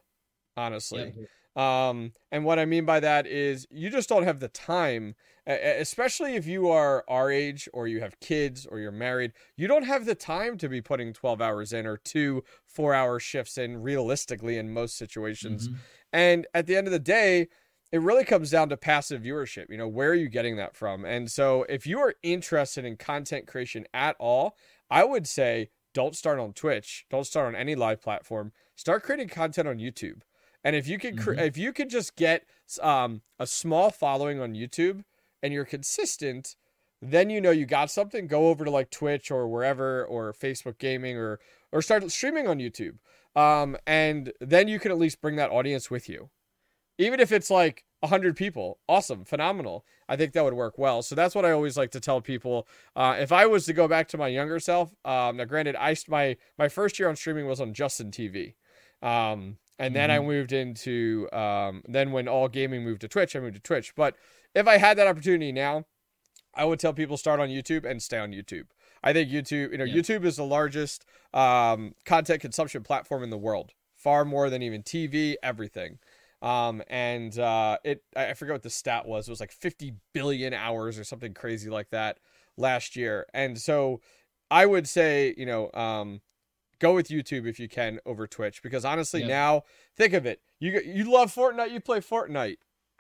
honestly. 0.57 1.13
Um, 1.55 2.13
and 2.33 2.47
what 2.47 2.59
I 2.59 2.65
mean 2.65 2.87
by 2.87 2.99
that 3.01 3.27
is 3.27 3.67
you 3.71 3.91
just 3.91 4.09
don't 4.09 4.25
have 4.25 4.41
the 4.41 4.49
time, 4.49 5.17
especially 5.47 6.37
if 6.37 6.47
you 6.47 6.71
are 6.71 7.05
our 7.09 7.31
age 7.31 7.69
or 7.75 7.87
you 7.87 8.01
have 8.01 8.19
kids 8.21 8.65
or 8.65 8.79
you're 8.79 8.91
married. 8.91 9.33
You 9.55 9.69
don't 9.69 9.85
have 9.85 10.07
the 10.07 10.15
time 10.15 10.57
to 10.59 10.69
be 10.69 10.81
putting 10.81 11.13
12 11.13 11.43
hours 11.43 11.75
in 11.75 11.87
or 11.87 11.99
two 11.99 12.43
four 12.67 12.95
hour 12.95 13.19
shifts 13.21 13.59
in 13.59 13.83
realistically 13.83 14.57
in 14.57 14.73
most 14.73 14.97
situations. 14.97 15.69
Mhm. 15.69 15.77
And 16.13 16.47
at 16.55 16.67
the 16.67 16.77
end 16.77 16.87
of 16.87 16.93
the 16.93 16.99
day, 16.99 17.49
it 17.93 18.01
really 18.01 18.25
comes 18.25 18.51
down 18.51 18.69
to 18.71 18.77
passive 18.77 19.23
viewership. 19.23 19.71
You 19.71 19.77
know, 19.77 19.89
where 19.89 20.11
are 20.11 20.15
you 20.15 20.29
getting 20.29 20.57
that 20.57 20.77
from? 20.77 21.05
And 21.05 21.31
so 21.31 21.65
if 21.69 21.87
you 21.87 21.99
are 22.01 22.15
interested 22.23 22.85
in 22.85 22.97
content 22.97 23.47
creation 23.47 23.87
at 23.95 24.17
all, 24.19 24.57
I 24.91 25.05
would 25.05 25.27
say 25.27 25.71
don't 25.95 26.17
start 26.17 26.39
on 26.39 26.53
Twitch, 26.53 27.07
don't 27.11 27.25
start 27.27 27.47
on 27.49 27.57
any 27.57 27.75
live 27.75 28.03
platform. 28.03 28.53
Start 28.75 29.03
creating 29.03 29.29
content 29.29 29.67
on 29.69 29.79
YouTube. 29.79 30.21
And 30.63 30.75
if 30.77 30.89
you 30.89 30.99
could, 30.99 31.17
cre- 31.19 31.35
Mhm. 31.35 31.47
if 31.47 31.57
you 31.57 31.73
could 31.73 31.89
just 31.89 32.17
get 32.17 32.45
um, 32.83 33.23
a 33.39 33.47
small 33.47 33.91
following 33.91 34.41
on 34.41 34.55
YouTube 34.55 35.05
and 35.43 35.55
you're 35.55 35.65
consistent, 35.65 36.57
then 37.01 37.31
you 37.31 37.41
know 37.41 37.51
you 37.53 37.67
got 37.67 37.91
something. 37.91 38.27
Go 38.27 38.49
over 38.49 38.65
to 38.65 38.71
like 38.71 38.91
Twitch 38.91 39.31
or 39.31 39.47
wherever, 39.49 40.05
or 40.05 40.33
Facebook 40.33 40.79
Gaming, 40.79 41.17
or 41.17 41.39
or 41.73 41.83
start 41.83 42.11
streaming 42.11 42.49
on 42.49 42.59
YouTube. 42.59 42.99
Um, 43.37 43.77
and 43.87 44.33
then 44.41 44.67
you 44.67 44.79
can 44.81 44.91
at 44.91 44.99
least 44.99 45.21
bring 45.21 45.37
that 45.37 45.51
audience 45.51 45.91
with 45.91 46.09
you, 46.09 46.31
even 46.99 47.21
if 47.21 47.33
it's 47.33 47.51
like 47.51 47.85
hundred 48.05 48.37
people. 48.37 48.79
Awesome, 48.89 49.25
phenomenal. 49.25 49.85
I 50.09 50.17
think 50.17 50.33
that 50.33 50.45
would 50.45 50.55
work 50.55 50.79
well. 50.79 51.03
So 51.03 51.15
that's 51.17 51.35
what 51.35 51.45
I 51.45 51.51
always 51.51 51.77
like 51.77 51.91
to 51.93 52.01
tell 52.01 52.21
people. 52.21 52.69
Uh, 52.95 53.17
if 53.19 53.33
I 53.33 53.47
was 53.47 53.67
to 53.67 53.73
go 53.73 53.89
back 53.89 54.07
to 54.09 54.19
my 54.19 54.29
younger 54.29 54.61
self, 54.61 54.95
um, 55.05 55.37
now 55.39 55.45
granted, 55.45 55.75
I 55.77 55.97
my 56.09 56.37
my 56.59 56.69
first 56.69 56.99
year 56.99 57.09
on 57.09 57.17
streaming 57.17 57.47
was 57.47 57.61
on 57.61 57.75
Justin 57.75 58.11
TV. 58.11 58.55
Um, 59.03 59.59
and 59.79 59.95
then 59.95 60.11
I 60.11 60.21
moved 60.21 60.53
into 60.53 61.29
um, 61.33 61.83
then 61.87 62.13
when 62.13 62.29
all 62.29 62.49
gaming 62.49 62.83
moved 62.85 63.03
to 63.03 63.09
Twitch, 63.09 63.37
I 63.37 63.41
moved 63.41 63.57
to 63.57 63.61
Twitch. 63.61 63.95
But 63.95 64.17
if 64.55 64.67
I 64.67 64.79
had 64.79 64.97
that 64.99 65.07
opportunity 65.07 65.53
now, 65.53 65.85
I 66.55 66.65
would 66.65 66.79
tell 66.79 66.95
people 66.95 67.17
start 67.17 67.41
on 67.41 67.49
YouTube 67.49 67.85
and 67.85 68.03
stay 68.03 68.19
on 68.19 68.33
YouTube. 68.33 68.67
I 69.05 69.13
think 69.13 69.29
YouTube, 69.31 69.73
you 69.73 69.79
know, 69.79 69.85
Yeah. 69.85 69.97
YouTube 69.97 70.25
is 70.25 70.37
the 70.37 70.45
largest 70.45 71.05
um, 71.35 71.95
content 72.07 72.41
consumption 72.41 72.83
platform 72.83 73.23
in 73.23 73.29
the 73.31 73.37
world, 73.37 73.73
far 73.97 74.25
more 74.25 74.49
than 74.49 74.63
even 74.63 74.83
TV, 74.83 75.35
everything. 75.43 75.99
Um, 76.43 76.83
and 76.89 77.39
uh, 77.39 77.79
it, 77.85 78.03
I 78.15 78.29
I 78.31 78.35
forget 78.35 78.55
what 78.55 78.63
the 78.63 78.71
stat 78.71 79.07
was. 79.07 79.27
It 79.29 79.31
was 79.33 79.41
like 79.41 79.53
50 79.53 79.95
billion 80.13 80.53
hours 80.55 80.99
or 80.99 81.05
something 81.05 81.33
crazy 81.35 81.71
like 81.71 81.91
that 81.91 82.19
last 82.57 82.95
year. 82.97 83.27
And 83.35 83.59
so 83.59 84.01
I 84.51 84.67
would 84.67 84.87
say, 84.89 85.35
you 85.37 85.47
know, 85.47 85.71
um, 85.73 86.21
go 86.79 86.95
with 86.95 87.09
YouTube 87.09 87.47
if 87.49 87.59
you 87.59 87.69
can 87.69 88.01
over 88.05 88.27
Twitch 88.27 88.63
because 88.63 88.85
honestly, 88.85 89.21
Yep. 89.21 89.29
now 89.29 89.63
think 89.97 90.13
of 90.13 90.27
it. 90.27 90.41
You 90.61 90.81
you 90.85 91.11
love 91.11 91.35
Fortnite, 91.35 91.71
you 91.71 91.81
play 91.81 92.01
Fortnite. 92.01 92.57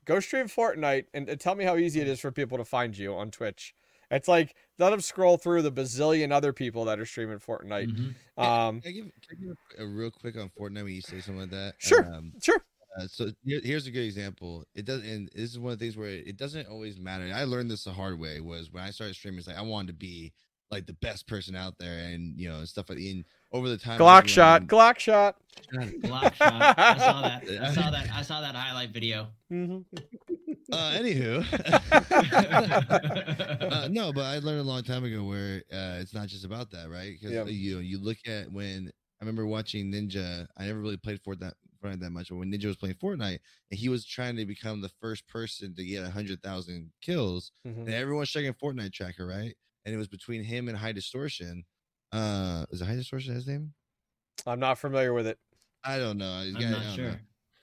Go 0.06 0.20
stream 0.20 0.46
Fortnite 0.46 1.06
and, 1.12 1.28
and 1.28 1.38
tell 1.40 1.54
me 1.56 1.64
how 1.64 1.76
easy 1.76 2.00
it 2.00 2.06
is 2.08 2.20
for 2.20 2.30
people 2.30 2.56
to 2.58 2.64
find 2.64 2.96
you 2.96 3.14
on 3.14 3.30
Twitch. 3.30 3.74
It's 4.10 4.28
like 4.28 4.54
let 4.78 4.90
them 4.90 5.00
scroll 5.00 5.36
through 5.36 5.62
the 5.62 5.72
bazillion 5.72 6.30
other 6.32 6.52
people 6.52 6.84
that 6.84 6.98
are 7.00 7.06
streaming 7.06 7.38
Fortnite. 7.38 7.88
Mhm. 7.90 8.14
Um, 8.42 8.80
Can 8.80 8.88
I 8.88 8.92
give, 8.92 9.04
can 9.04 9.12
I 9.30 9.34
give 9.46 9.56
a, 9.78 9.82
a 9.82 9.86
real 9.86 10.10
quick 10.12 10.36
on 10.36 10.48
Fortnite 10.58 10.84
when 10.84 10.92
you 10.94 11.00
say 11.02 11.20
something 11.20 11.40
like 11.40 11.50
that? 11.50 11.74
Sure. 11.78 12.04
Um, 12.04 12.32
sure. 12.40 12.64
Uh, 12.98 13.06
so 13.08 13.30
here- 13.44 13.60
here's 13.62 13.86
a 13.86 13.90
good 13.90 14.04
example. 14.04 14.64
It 14.74 14.84
doesn't. 14.84 15.06
And 15.06 15.28
this 15.34 15.50
is 15.50 15.58
one 15.58 15.72
of 15.72 15.78
the 15.78 15.84
things 15.84 15.96
where 15.96 16.08
it 16.08 16.36
doesn't 16.36 16.68
always 16.68 16.98
matter. 16.98 17.30
I 17.34 17.44
learned 17.44 17.70
this 17.70 17.84
the 17.84 17.92
hard 17.92 18.18
way. 18.18 18.40
Was 18.40 18.70
when 18.72 18.82
I 18.82 18.90
started 18.90 19.14
streaming. 19.14 19.38
It's 19.38 19.48
like 19.48 19.58
I 19.58 19.62
wanted 19.62 19.88
to 19.88 19.92
be 19.94 20.32
like 20.70 20.86
the 20.86 20.94
best 20.94 21.28
person 21.28 21.54
out 21.54 21.78
there, 21.78 22.08
and 22.08 22.38
you 22.38 22.48
know, 22.48 22.58
and 22.58 22.68
stuff 22.68 22.88
like. 22.88 22.98
And 22.98 23.24
over 23.52 23.68
the 23.68 23.76
time, 23.76 23.98
Glock 24.00 24.26
shot. 24.28 24.62
learned- 24.62 24.70
Glock 24.70 24.98
shot. 24.98 25.36
Glock 25.72 26.34
shot. 26.34 26.78
I 26.78 26.98
saw 26.98 27.22
that. 27.22 27.48
I 27.48 27.74
saw 27.74 27.90
that. 27.90 28.10
I 28.12 28.22
saw 28.22 28.40
that 28.40 28.54
highlight 28.54 28.90
video. 28.90 29.28
Mhm. 29.52 29.84
Uh, 30.72 30.98
anywho, 30.98 31.44
uh, 33.72 33.88
no, 33.88 34.12
but 34.12 34.24
I 34.24 34.38
learned 34.40 34.60
a 34.60 34.64
long 34.64 34.82
time 34.82 35.04
ago 35.04 35.22
where 35.24 35.62
uh, 35.72 35.98
it's 36.00 36.14
not 36.14 36.28
just 36.28 36.44
about 36.44 36.70
that, 36.72 36.90
right? 36.90 37.12
Because 37.12 37.32
Yeah. 37.32 37.44
you 37.44 37.78
you 37.78 37.98
look 37.98 38.18
at 38.26 38.50
when 38.50 38.90
I 39.20 39.24
remember 39.24 39.46
watching 39.46 39.92
Ninja. 39.92 40.46
I 40.56 40.66
never 40.66 40.80
really 40.80 40.96
played 40.96 41.20
Fortnite, 41.22 41.52
Fortnite 41.86 42.00
that 42.00 42.10
much, 42.10 42.28
but 42.28 42.36
when 42.36 42.50
Ninja 42.52 42.66
was 42.66 42.76
playing 42.76 42.96
Fortnite, 42.96 43.38
and 43.70 43.78
he 43.78 43.88
was 43.88 44.04
trying 44.04 44.36
to 44.36 44.46
become 44.46 44.80
the 44.80 44.88
first 45.00 45.26
person 45.28 45.74
to 45.74 45.84
get 45.84 46.04
a 46.04 46.10
hundred 46.10 46.42
thousand 46.42 46.90
kills, 47.00 47.52
Mhm. 47.66 47.78
and 47.86 47.90
everyone's 47.90 48.30
checking 48.30 48.52
Fortnite 48.54 48.92
tracker, 48.92 49.26
right? 49.26 49.56
And 49.84 49.94
it 49.94 49.98
was 49.98 50.08
between 50.08 50.42
him 50.42 50.68
and 50.68 50.76
High 50.76 50.92
Distortion. 50.92 51.64
Uh, 52.12 52.66
is 52.70 52.80
it 52.82 52.86
High 52.86 52.96
Distortion 52.96 53.34
his 53.34 53.46
name? 53.46 53.74
I'm 54.46 54.60
not 54.60 54.78
familiar 54.78 55.12
with 55.12 55.26
it. 55.26 55.38
I 55.84 55.98
don't 55.98 56.18
know. 56.18 56.42
He's 56.42 56.54
I'm 56.54 56.60
got- 56.60 56.68
I 56.68 56.70
not 56.72 56.82
don't 56.84 56.96
sure. 56.96 57.10
know. 57.12 57.18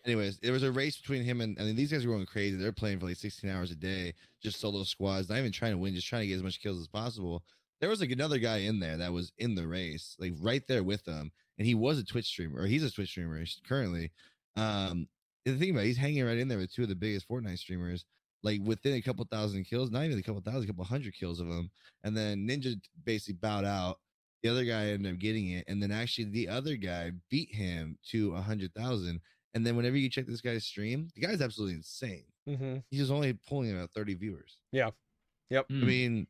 Anyways, 0.05 0.39
there 0.39 0.51
was 0.51 0.63
a 0.63 0.71
race 0.71 0.97
between 0.97 1.24
him 1.24 1.39
and 1.39 1.57
I 1.59 1.63
mean 1.63 1.76
these 1.78 1.91
guys 1.91 2.05
were 2.05 2.13
going 2.13 2.26
crazy. 2.26 2.57
They're 2.57 2.74
playing 2.74 2.99
for 2.99 3.05
like 3.05 3.15
16 3.15 3.49
hours 3.49 3.71
a 3.71 3.76
day, 3.76 4.13
just 4.41 4.59
solo 4.59 4.84
squads, 4.84 5.30
not 5.30 5.38
even 5.38 5.51
trying 5.53 5.71
to 5.71 5.78
win, 5.78 5.95
just 5.95 6.07
trying 6.07 6.21
to 6.24 6.28
get 6.28 6.36
as 6.36 6.43
much 6.43 6.59
kills 6.61 6.80
as 6.80 6.88
possible. 6.89 7.43
There 7.80 7.89
was 7.89 8.01
like 8.01 8.11
another 8.11 8.38
guy 8.38 8.57
in 8.59 8.80
there 8.80 8.97
that 8.97 9.13
was 9.13 9.32
in 9.38 9.55
the 9.55 9.65
race, 9.67 10.15
like 10.19 10.34
right 10.39 10.65
there 10.67 10.84
with 10.84 11.03
them, 11.05 11.32
and 11.58 11.68
he 11.68 11.76
was 11.76 11.99
a 11.99 12.04
Twitch 12.04 12.26
streamer, 12.26 12.62
or 12.62 12.66
he's 12.68 12.84
a 12.84 12.91
Twitch 12.91 13.10
streamer 13.10 13.43
currently. 13.66 14.12
Um, 14.56 15.08
and 15.45 15.56
the 15.56 15.60
thing 15.60 15.72
about 15.72 15.84
it, 15.84 15.88
he's 15.88 15.97
hanging 15.97 16.24
right 16.26 16.38
in 16.38 16.47
there 16.47 16.58
with 16.58 16.72
two 16.74 16.84
of 16.84 16.89
the 16.89 16.95
biggest 16.95 17.28
Fortnite 17.28 17.60
streamers, 17.60 18.06
like 18.43 18.62
within 18.64 18.93
a 18.95 19.01
couple 19.01 19.26
thousand 19.26 19.66
kills, 19.66 19.91
not 19.91 20.04
even 20.06 20.18
a 20.20 20.24
couple 20.24 20.41
thousand, 20.41 20.64
a 20.64 20.68
couple 20.68 20.84
hundred 20.86 21.14
kills 21.16 21.39
of 21.39 21.47
them. 21.47 21.70
And 22.04 22.16
then 22.16 22.47
Ninja 22.47 22.76
basically 23.04 23.36
bowed 23.36 23.66
out. 23.66 23.99
The 24.41 24.49
other 24.49 24.66
guy 24.66 24.88
ended 24.88 25.14
up 25.14 25.20
getting 25.20 25.51
it, 25.51 25.64
and 25.68 25.82
then 25.82 25.91
actually 25.91 26.26
the 26.26 26.49
other 26.49 26.76
guy 26.76 27.12
beat 27.30 27.54
him 27.54 27.97
to 28.10 28.36
a 28.36 28.41
hundred 28.41 28.74
thousand. 28.74 29.22
And 29.54 29.66
then 29.66 29.76
whenever 29.78 29.95
you 29.95 30.10
check 30.10 30.26
this 30.26 30.41
guy's 30.41 30.66
stream, 30.66 31.10
the 31.16 31.22
guy's 31.22 31.41
absolutely 31.41 31.76
insane. 31.76 32.26
hmm 32.45 32.78
He's 32.89 32.99
just 33.01 33.12
only 33.12 33.34
pulling 33.34 33.72
about 33.72 33.91
30 33.91 34.16
viewers. 34.16 34.58
Yeah. 34.72 34.91
Yep. 35.49 35.68
I 35.70 35.74
Mm. 35.74 35.86
mean, 35.86 36.28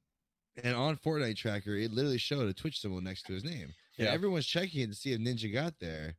and 0.64 0.76
on 0.76 0.98
Fortnite 0.98 1.38
tracker, 1.38 1.76
it 1.76 1.92
literally 1.92 2.18
showed 2.20 2.48
a 2.48 2.54
Twitch 2.54 2.80
symbol 2.82 3.02
next 3.02 3.24
to 3.24 3.34
his 3.34 3.44
name. 3.44 3.74
And 4.00 4.08
everyone's 4.08 4.46
checking 4.48 4.82
it 4.82 4.88
to 4.88 4.96
see 4.96 5.14
if 5.14 5.20
Ninja 5.20 5.52
got 5.54 5.74
there. 5.80 6.16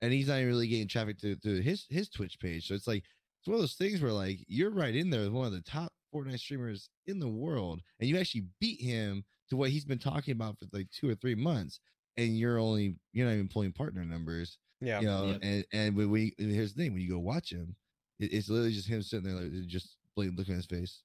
And 0.00 0.12
he's 0.12 0.28
not 0.28 0.36
even 0.36 0.48
really 0.48 0.68
getting 0.68 0.88
traffic 0.88 1.18
to, 1.18 1.36
to 1.36 1.60
his 1.60 1.86
his 1.90 2.08
Twitch 2.08 2.38
page. 2.38 2.68
So 2.68 2.74
it's 2.74 2.86
like 2.86 3.02
it's 3.40 3.48
one 3.48 3.56
of 3.56 3.60
those 3.60 3.74
things 3.74 4.00
where 4.00 4.12
like 4.12 4.38
you're 4.46 4.70
right 4.70 4.94
in 4.94 5.10
there 5.10 5.22
with 5.22 5.32
one 5.32 5.46
of 5.46 5.52
the 5.52 5.60
top 5.62 5.92
Fortnite 6.14 6.38
streamers 6.38 6.88
in 7.06 7.18
the 7.18 7.28
world, 7.28 7.80
and 8.00 8.08
you 8.08 8.16
actually 8.18 8.46
beat 8.60 8.80
him 8.80 9.24
to 9.50 9.56
what 9.56 9.70
he's 9.70 9.84
been 9.84 9.98
talking 9.98 10.32
about 10.32 10.58
for 10.58 10.66
like 10.72 10.88
two 10.90 11.08
or 11.10 11.14
three 11.14 11.34
months, 11.34 11.80
and 12.16 12.38
you're 12.38 12.58
only 12.58 12.96
you're 13.12 13.26
not 13.26 13.32
even 13.34 13.48
pulling 13.48 13.72
partner 13.72 14.04
numbers 14.04 14.58
Yeah. 14.80 15.00
you 15.00 15.06
know, 15.06 15.26
Yep. 15.26 15.38
and 15.42 15.64
and 15.72 15.96
when 15.96 16.10
we 16.10 16.34
here's 16.38 16.72
the 16.74 16.82
thing 16.84 16.92
when 16.92 17.02
you 17.02 17.10
go 17.10 17.18
watch 17.18 17.50
him, 17.52 17.74
it, 18.20 18.32
it's 18.32 18.48
literally 18.48 18.72
just 18.72 18.88
him 18.88 19.02
sitting 19.02 19.26
there 19.26 19.34
like 19.42 19.66
just 19.66 19.96
like, 20.16 20.30
looking 20.36 20.54
at 20.54 20.58
his 20.58 20.66
face, 20.66 21.02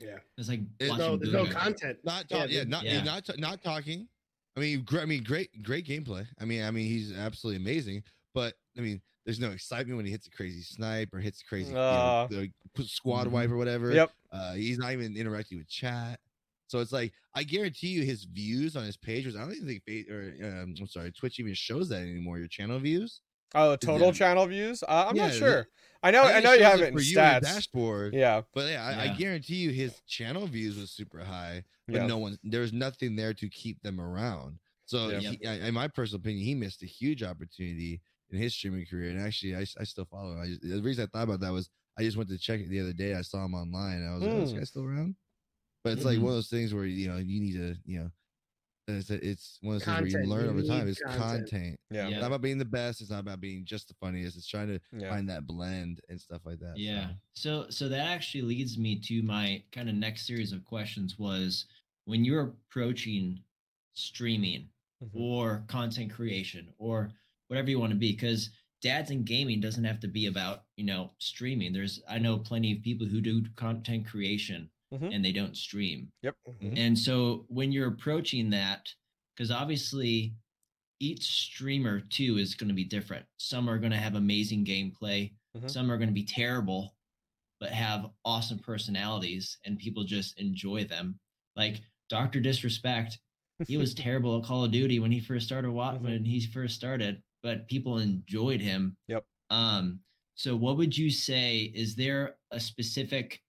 Yeah. 0.00 0.18
It's 0.38 0.48
like 0.48 0.60
It- 0.78 0.96
No, 0.96 1.16
there's 1.16 1.32
no 1.32 1.46
content. 1.46 1.98
not 2.04 2.26
Yeah, 2.30 2.38
talk, 2.38 2.50
yeah, 2.50 2.60
the- 2.64 2.70
not 2.70 2.84
yeah. 2.84 3.02
not 3.02 3.24
ta- 3.24 3.34
not 3.38 3.62
talking. 3.62 4.08
I 4.56 4.60
mean, 4.60 4.82
great, 4.82 5.02
I 5.02 5.06
mean, 5.06 5.24
great, 5.24 5.62
great 5.62 5.86
gameplay. 5.86 6.26
I 6.40 6.44
mean, 6.44 6.62
I 6.62 6.70
mean, 6.70 6.86
he's 6.86 7.16
absolutely 7.16 7.62
amazing. 7.62 8.04
But 8.34 8.54
I 8.76 8.80
mean, 8.80 9.00
there's 9.24 9.40
no 9.40 9.50
excitement 9.50 9.96
when 9.96 10.06
he 10.06 10.12
hits 10.12 10.26
a 10.26 10.30
crazy 10.30 10.62
snipe 10.62 11.12
or 11.12 11.18
hits 11.18 11.40
a 11.42 11.44
crazy 11.44 11.70
you 11.70 11.74
know, 11.74 11.80
Uh, 11.80 12.26
the 12.74 12.84
squad 12.84 13.28
wipe 13.28 13.50
or 13.50 13.56
whatever. 13.56 13.92
Yep. 13.92 14.10
Uh, 14.30 14.54
he's 14.54 14.78
not 14.78 14.92
even 14.92 15.16
interacting 15.16 15.58
with 15.58 15.68
chat. 15.68 16.20
So 16.66 16.80
it's 16.80 16.92
like 16.92 17.12
I 17.34 17.44
guarantee 17.44 17.88
you 17.88 18.02
his 18.02 18.24
views 18.24 18.76
on 18.76 18.84
his 18.84 18.96
page 18.96 19.26
was 19.26 19.36
I 19.36 19.40
don't 19.40 19.54
even 19.54 19.80
think 19.86 20.10
or 20.10 20.34
um, 20.42 20.74
I'm 20.80 20.86
sorry 20.86 21.12
Twitch 21.12 21.38
even 21.38 21.54
shows 21.54 21.88
that 21.90 22.02
anymore. 22.02 22.38
Your 22.38 22.48
channel 22.48 22.78
views. 22.78 23.20
Oh, 23.54 23.76
total 23.76 24.08
Yeah. 24.08 24.12
channel 24.12 24.46
views? 24.46 24.82
Uh, 24.82 25.06
I'm 25.08 25.16
Yeah, 25.16 25.26
not 25.28 25.34
sure. 25.34 25.68
I 26.02 26.10
know. 26.10 26.24
I, 26.24 26.32
think 26.32 26.44
know 26.44 26.52
you 26.52 26.64
have 26.64 26.80
it 26.80 26.88
in 26.88 26.94
for 26.94 27.00
you 27.00 27.16
stats. 27.16 27.40
dashboard. 27.42 28.14
Yeah. 28.14 28.42
But 28.52 28.70
yeah, 28.70 28.84
I, 28.84 29.04
I 29.12 29.16
guarantee 29.16 29.54
you 29.56 29.70
his 29.70 30.00
channel 30.06 30.46
views 30.46 30.76
was 30.76 30.90
super 30.90 31.24
high, 31.24 31.64
but 31.86 31.96
Yeah. 31.96 32.06
no 32.06 32.18
one 32.18 32.38
there's 32.42 32.72
nothing 32.74 33.16
there 33.16 33.32
to 33.34 33.48
keep 33.48 33.80
them 33.82 34.00
around. 34.00 34.58
So 34.86 35.08
Yeah. 35.08 35.20
he, 35.20 35.46
I- 35.46 35.68
in 35.68 35.74
my 35.74 35.88
personal 35.88 36.20
opinion, 36.20 36.44
he 36.44 36.54
missed 36.54 36.82
a 36.82 36.86
huge 36.86 37.22
opportunity 37.22 38.02
in 38.30 38.38
his 38.38 38.54
streaming 38.54 38.84
career. 38.84 39.10
And 39.10 39.20
actually, 39.20 39.56
I, 39.56 39.60
I 39.80 39.84
still 39.84 40.04
follow 40.04 40.32
him. 40.32 40.40
I 40.40 40.46
just, 40.48 40.60
the 40.62 40.82
reason 40.82 41.04
I 41.04 41.06
thought 41.16 41.24
about 41.24 41.40
that 41.40 41.52
was 41.52 41.70
I 41.98 42.02
just 42.02 42.16
went 42.18 42.28
to 42.30 42.38
check 42.38 42.60
it 42.60 42.68
the 42.68 42.80
other 42.80 42.92
day. 42.92 43.14
I 43.14 43.22
saw 43.22 43.44
him 43.44 43.54
online, 43.54 43.98
and 43.98 44.10
I 44.10 44.14
was 44.14 44.22
like, 44.24 44.32
oh, 44.32 44.40
this 44.40 44.50
Hmm. 44.50 44.58
guy's 44.58 44.68
still 44.68 44.84
around. 44.84 45.14
But 45.84 45.92
it's 45.94 46.04
like 46.04 46.18
Mhm. 46.18 46.22
one 46.22 46.30
of 46.32 46.36
those 46.36 46.48
things 46.50 46.74
where 46.74 46.84
you 46.86 47.08
know 47.08 47.16
you 47.18 47.40
need 47.40 47.52
to 47.54 47.76
you 47.86 48.00
know. 48.00 48.10
It's, 48.86 49.08
it's 49.10 49.58
one 49.62 49.76
of 49.76 49.84
those 49.84 49.96
things 49.98 50.12
where 50.14 50.22
you 50.22 50.28
learn 50.28 50.44
you 50.44 50.50
over 50.50 50.62
time. 50.62 50.88
It's 50.88 51.00
content. 51.00 51.20
content. 51.50 51.80
Yeah. 51.90 52.02
It's 52.04 52.12
Yeah. 52.12 52.20
not 52.20 52.26
about 52.26 52.42
being 52.42 52.58
the 52.58 52.64
best. 52.66 53.00
It's 53.00 53.10
not 53.10 53.20
about 53.20 53.40
being 53.40 53.64
just 53.64 53.88
the 53.88 53.94
funniest. 53.94 54.36
It's 54.36 54.46
trying 54.46 54.68
to 54.68 54.80
Yeah. 54.96 55.08
find 55.08 55.28
that 55.30 55.46
blend 55.46 56.00
and 56.08 56.20
stuff 56.20 56.42
like 56.44 56.58
that. 56.60 56.76
Yeah. 56.76 57.12
So 57.34 57.68
so 57.70 57.88
that 57.88 58.06
actually 58.08 58.42
leads 58.42 58.76
me 58.76 58.96
to 59.00 59.22
my 59.22 59.62
kind 59.72 59.88
of 59.88 59.94
next 59.94 60.26
series 60.26 60.52
of 60.52 60.64
questions 60.64 61.18
was 61.18 61.64
when 62.04 62.24
you're 62.24 62.42
approaching 62.68 63.42
streaming 63.94 64.68
Mhm. 65.02 65.10
or 65.14 65.64
content 65.68 66.12
creation 66.12 66.68
or 66.78 67.12
whatever 67.48 67.70
you 67.70 67.78
want 67.78 67.92
to 67.92 67.98
be 67.98 68.12
because 68.12 68.50
dads 68.82 69.10
in 69.10 69.24
gaming 69.24 69.60
doesn't 69.60 69.84
have 69.84 70.00
to 70.00 70.08
be 70.08 70.26
about 70.26 70.66
you 70.76 70.84
know 70.84 71.10
streaming 71.18 71.72
there's 71.72 72.02
i 72.08 72.18
know 72.18 72.38
plenty 72.38 72.72
of 72.72 72.82
people 72.82 73.06
who 73.06 73.20
do 73.20 73.42
content 73.56 74.04
creation 74.06 74.68
Mhm. 74.92 75.14
and 75.14 75.24
they 75.24 75.32
don't 75.32 75.56
stream 75.56 76.12
Mhm. 76.24 76.76
and 76.78 76.98
so 76.98 77.46
when 77.48 77.72
you're 77.72 77.88
approaching 77.88 78.50
that 78.50 78.94
because 79.34 79.50
obviously 79.50 80.34
each 81.00 81.24
streamer 81.24 82.00
too 82.00 82.38
is 82.38 82.54
going 82.54 82.68
to 82.68 82.74
be 82.74 82.84
different 82.84 83.26
some 83.36 83.68
are 83.68 83.78
going 83.78 83.92
to 83.92 83.98
have 83.98 84.14
amazing 84.14 84.64
gameplay 84.64 85.32
Mhm. 85.56 85.70
some 85.70 85.90
are 85.90 85.96
going 85.98 86.08
to 86.08 86.14
be 86.14 86.24
terrible 86.24 86.96
but 87.60 87.70
have 87.72 88.10
awesome 88.24 88.58
personalities 88.58 89.58
and 89.64 89.78
people 89.78 90.04
just 90.04 90.38
enjoy 90.38 90.84
them 90.84 91.18
like 91.56 91.82
dr 92.08 92.38
disrespect 92.40 93.18
he 93.66 93.76
was 93.76 93.94
terrible 94.06 94.36
at 94.38 94.44
call 94.44 94.64
of 94.64 94.72
duty 94.72 94.98
when 95.00 95.12
he 95.12 95.20
first 95.20 95.46
started 95.46 95.70
wa- 95.70 95.94
Mhm. 95.96 96.02
when 96.02 96.24
he 96.24 96.40
first 96.46 96.74
started 96.76 97.22
but 97.42 97.66
people 97.68 97.98
enjoyed 97.98 98.60
him 98.60 98.96
Yep. 99.08 99.26
um 99.50 100.00
so 100.36 100.56
what 100.56 100.76
would 100.76 100.96
you 100.96 101.10
say 101.10 101.64
is 101.74 101.94
there 101.96 102.38
a 102.50 102.60
specific 102.60 103.42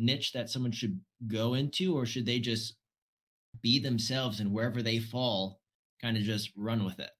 niche 0.00 0.32
that 0.32 0.48
someone 0.50 0.72
should 0.72 0.98
go 1.28 1.54
into 1.54 1.94
or 1.96 2.06
should 2.06 2.26
they 2.26 2.38
just 2.40 2.76
be 3.62 3.78
themselves 3.78 4.40
and 4.40 4.52
wherever 4.52 4.82
they 4.82 4.98
fall 4.98 5.60
kind 6.00 6.16
of 6.16 6.22
just 6.22 6.50
run 6.56 6.84
with 6.84 6.98
it 6.98 7.10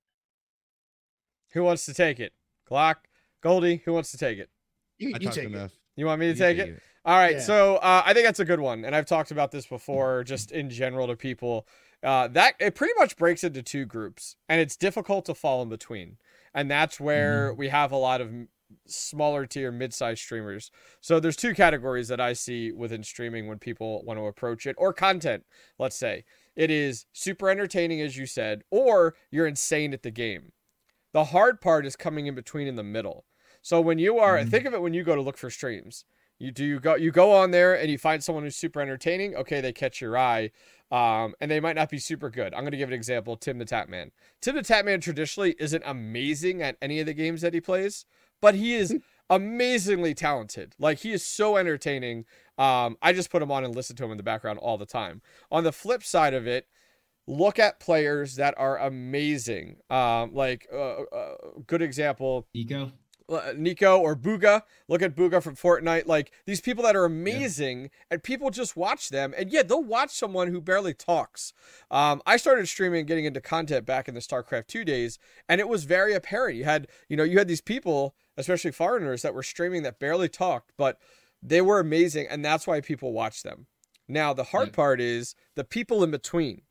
Who 1.53 1.63
wants 1.65 1.85
to 1.87 1.95
take 1.95 2.21
it? 2.21 2.33
Glock, 2.71 2.97
Goldie. 3.43 3.83
Who 3.85 3.93
wants 3.93 4.11
to 4.13 4.19
take 4.19 4.39
it? 4.39 4.49
You, 4.99 5.09
you 5.09 5.19
talked 5.19 5.35
take 5.35 5.45
it. 5.45 5.53
enough. 5.53 5.73
You 5.97 6.07
want 6.07 6.21
me 6.21 6.27
to 6.27 6.33
You 6.33 6.39
take 6.39 6.59
it? 6.59 6.81
All 7.05 7.17
right, 7.17 7.37
Yeah. 7.37 7.41
so 7.41 7.77
uh, 7.77 8.03
I 8.05 8.13
think 8.15 8.27
that's 8.27 8.41
a 8.41 8.45
good 8.45 8.61
one, 8.61 8.85
and 8.85 8.95
I've 8.95 9.07
talked 9.07 9.31
about 9.31 9.51
this 9.51 9.67
before, 9.67 10.23
just 10.23 10.53
in 10.53 10.71
general 10.71 11.07
to 11.09 11.17
people. 11.17 11.67
Uh, 12.03 12.29
that 12.29 12.55
it 12.61 12.75
pretty 12.75 12.95
much 12.99 13.17
breaks 13.17 13.43
into 13.43 13.63
two 13.63 13.85
groups, 13.87 14.37
and 14.49 14.61
it's 14.61 14.77
difficult 14.77 15.25
to 15.27 15.35
fall 15.35 15.63
in 15.63 15.69
between, 15.69 16.19
and 16.55 16.71
that's 16.71 17.01
where 17.01 17.53
we 17.55 17.69
have 17.69 17.91
a 17.91 17.97
lot 17.97 18.21
of 18.21 18.29
m- 18.29 18.49
smaller 18.87 19.47
tier, 19.47 19.71
mid-sized 19.73 20.21
streamers. 20.21 20.71
So 21.01 21.21
there's 21.21 21.37
two 21.37 21.55
categories 21.55 22.09
that 22.09 22.21
I 22.21 22.33
see 22.33 22.73
within 22.73 23.03
streaming 23.03 23.47
when 23.47 23.59
people 23.59 24.03
want 24.05 24.19
to 24.19 24.27
approach 24.27 24.67
it, 24.67 24.77
or 24.79 24.93
content. 24.93 25.45
Let's 25.79 25.97
say 25.97 26.25
it 26.57 26.71
is 26.71 27.07
super 27.13 27.51
entertaining, 27.51 28.01
as 28.01 28.17
you 28.17 28.27
said, 28.27 28.63
or 28.71 29.15
you're 29.31 29.47
insane 29.47 29.93
at 29.93 30.03
the 30.03 30.11
game. 30.11 30.53
The 31.13 31.25
hard 31.25 31.61
part 31.61 31.87
is 31.87 31.97
coming 31.97 32.27
in 32.27 32.35
between 32.35 32.67
in 32.69 32.77
the 32.77 32.83
middle. 32.85 33.25
So 33.63 33.81
when 33.81 33.99
you 33.99 34.19
are, 34.19 34.39
Mhm. 34.39 34.51
think 34.51 34.65
of 34.65 34.75
it 34.75 34.81
when 34.83 34.95
you 34.95 35.03
go 35.03 35.15
to 35.15 35.21
look 35.23 35.37
for 35.37 35.51
streams. 35.51 36.05
You 36.39 36.51
do 36.51 36.65
you 36.65 36.81
go 36.81 36.95
you 36.95 37.11
go 37.11 37.33
on 37.33 37.51
there 37.51 37.75
and 37.75 37.91
you 37.91 37.99
find 37.99 38.25
someone 38.25 38.45
who's 38.45 38.57
super 38.57 38.81
entertaining. 38.81 39.37
Okay, 39.37 39.61
they 39.61 39.75
catch 39.75 40.01
your 40.01 40.17
eye, 40.17 40.53
um, 40.91 41.35
and 41.39 41.51
they 41.51 41.61
might 41.61 41.77
not 41.77 41.91
be 41.91 41.99
super 41.99 42.31
good. 42.31 42.55
I'm 42.55 42.61
going 42.63 42.71
to 42.71 42.79
give 42.79 42.89
an 42.89 42.95
example. 42.95 43.37
Tim 43.37 43.59
the 43.59 43.67
Tatman. 43.67 44.11
Tim 44.41 44.55
the 44.57 44.63
Tatman 44.63 45.03
traditionally 45.03 45.55
isn't 45.59 45.83
amazing 45.85 46.63
at 46.63 46.79
any 46.81 46.99
of 46.99 47.05
the 47.05 47.13
games 47.13 47.43
that 47.43 47.53
he 47.53 47.61
plays, 47.61 48.07
but 48.41 48.55
he 48.55 48.75
is 48.75 48.97
amazingly 49.29 50.15
talented. 50.15 50.75
Like 50.79 50.99
he 50.99 51.13
is 51.13 51.25
so 51.25 51.57
entertaining. 51.57 52.25
Um, 52.59 52.97
I 53.01 53.13
just 53.13 53.31
put 53.31 53.43
him 53.43 53.51
on 53.51 53.65
and 53.65 53.75
listen 53.75 53.97
to 53.97 54.05
him 54.05 54.11
in 54.11 54.17
the 54.17 54.23
background 54.23 54.59
all 54.59 54.77
the 54.77 54.87
time. 54.87 55.23
On 55.51 55.65
the 55.65 55.73
flip 55.73 56.03
side 56.03 56.35
of 56.35 56.47
it, 56.47 56.67
look 57.27 57.59
at 57.59 57.81
players 57.81 58.37
that 58.37 58.55
are 58.59 58.79
amazing. 58.79 59.77
Um, 59.89 60.35
like 60.35 60.67
uh, 60.73 61.03
uh, 61.03 61.35
good 61.67 61.83
example, 61.83 62.47
Eco? 62.53 62.93
Uh, 63.31 63.53
Nico 63.57 63.97
or 63.97 64.17
Bugha. 64.17 64.63
Look 64.89 65.03
at 65.03 65.15
Bugha 65.15 65.41
from 65.41 65.55
Fortnite. 65.55 66.07
Like 66.07 66.33
these 66.47 66.61
people 66.61 66.83
that 66.83 66.97
are 66.97 67.05
amazing, 67.05 67.83
yeah. 67.83 67.89
and 68.11 68.23
people 68.23 68.51
just 68.51 68.77
watch 68.77 69.11
them. 69.11 69.33
And 69.39 69.53
yeah, 69.53 69.63
they'll 69.63 69.85
watch 69.85 70.11
someone 70.11 70.49
who 70.49 70.61
barely 70.61 70.95
talks. 70.95 71.53
Um, 71.93 72.23
I 72.27 72.37
started 72.37 72.67
streaming, 72.67 73.07
getting 73.07 73.27
into 73.27 73.41
content 73.41 73.87
back 73.87 74.09
in 74.09 74.15
the 74.15 74.21
StarCraft 74.21 74.67
two 74.67 74.85
days, 74.85 75.19
and 75.49 75.61
it 75.61 75.69
was 75.69 75.85
very 75.85 76.13
apparent. 76.13 76.57
You 76.57 76.65
had, 76.65 76.89
you 77.09 77.17
know, 77.17 77.23
you 77.23 77.39
had 77.39 77.47
these 77.47 77.61
people, 77.61 78.17
especially 78.37 78.73
foreigners, 78.73 79.23
that 79.23 79.35
were 79.35 79.45
streaming 79.45 79.85
that 79.85 80.01
barely 80.01 80.29
talked, 80.29 80.73
but 80.77 80.99
they 81.41 81.61
were 81.61 81.79
amazing, 81.79 82.27
and 82.29 82.45
that's 82.45 82.67
why 82.67 82.81
people 82.81 83.13
watch 83.13 83.45
them. 83.45 83.67
Now 84.09 84.35
the 84.35 84.45
hard 84.45 84.73
part 84.73 85.01
is 85.01 85.37
the 85.55 85.63
people 85.65 86.03
in 86.03 86.11
between. 86.11 86.63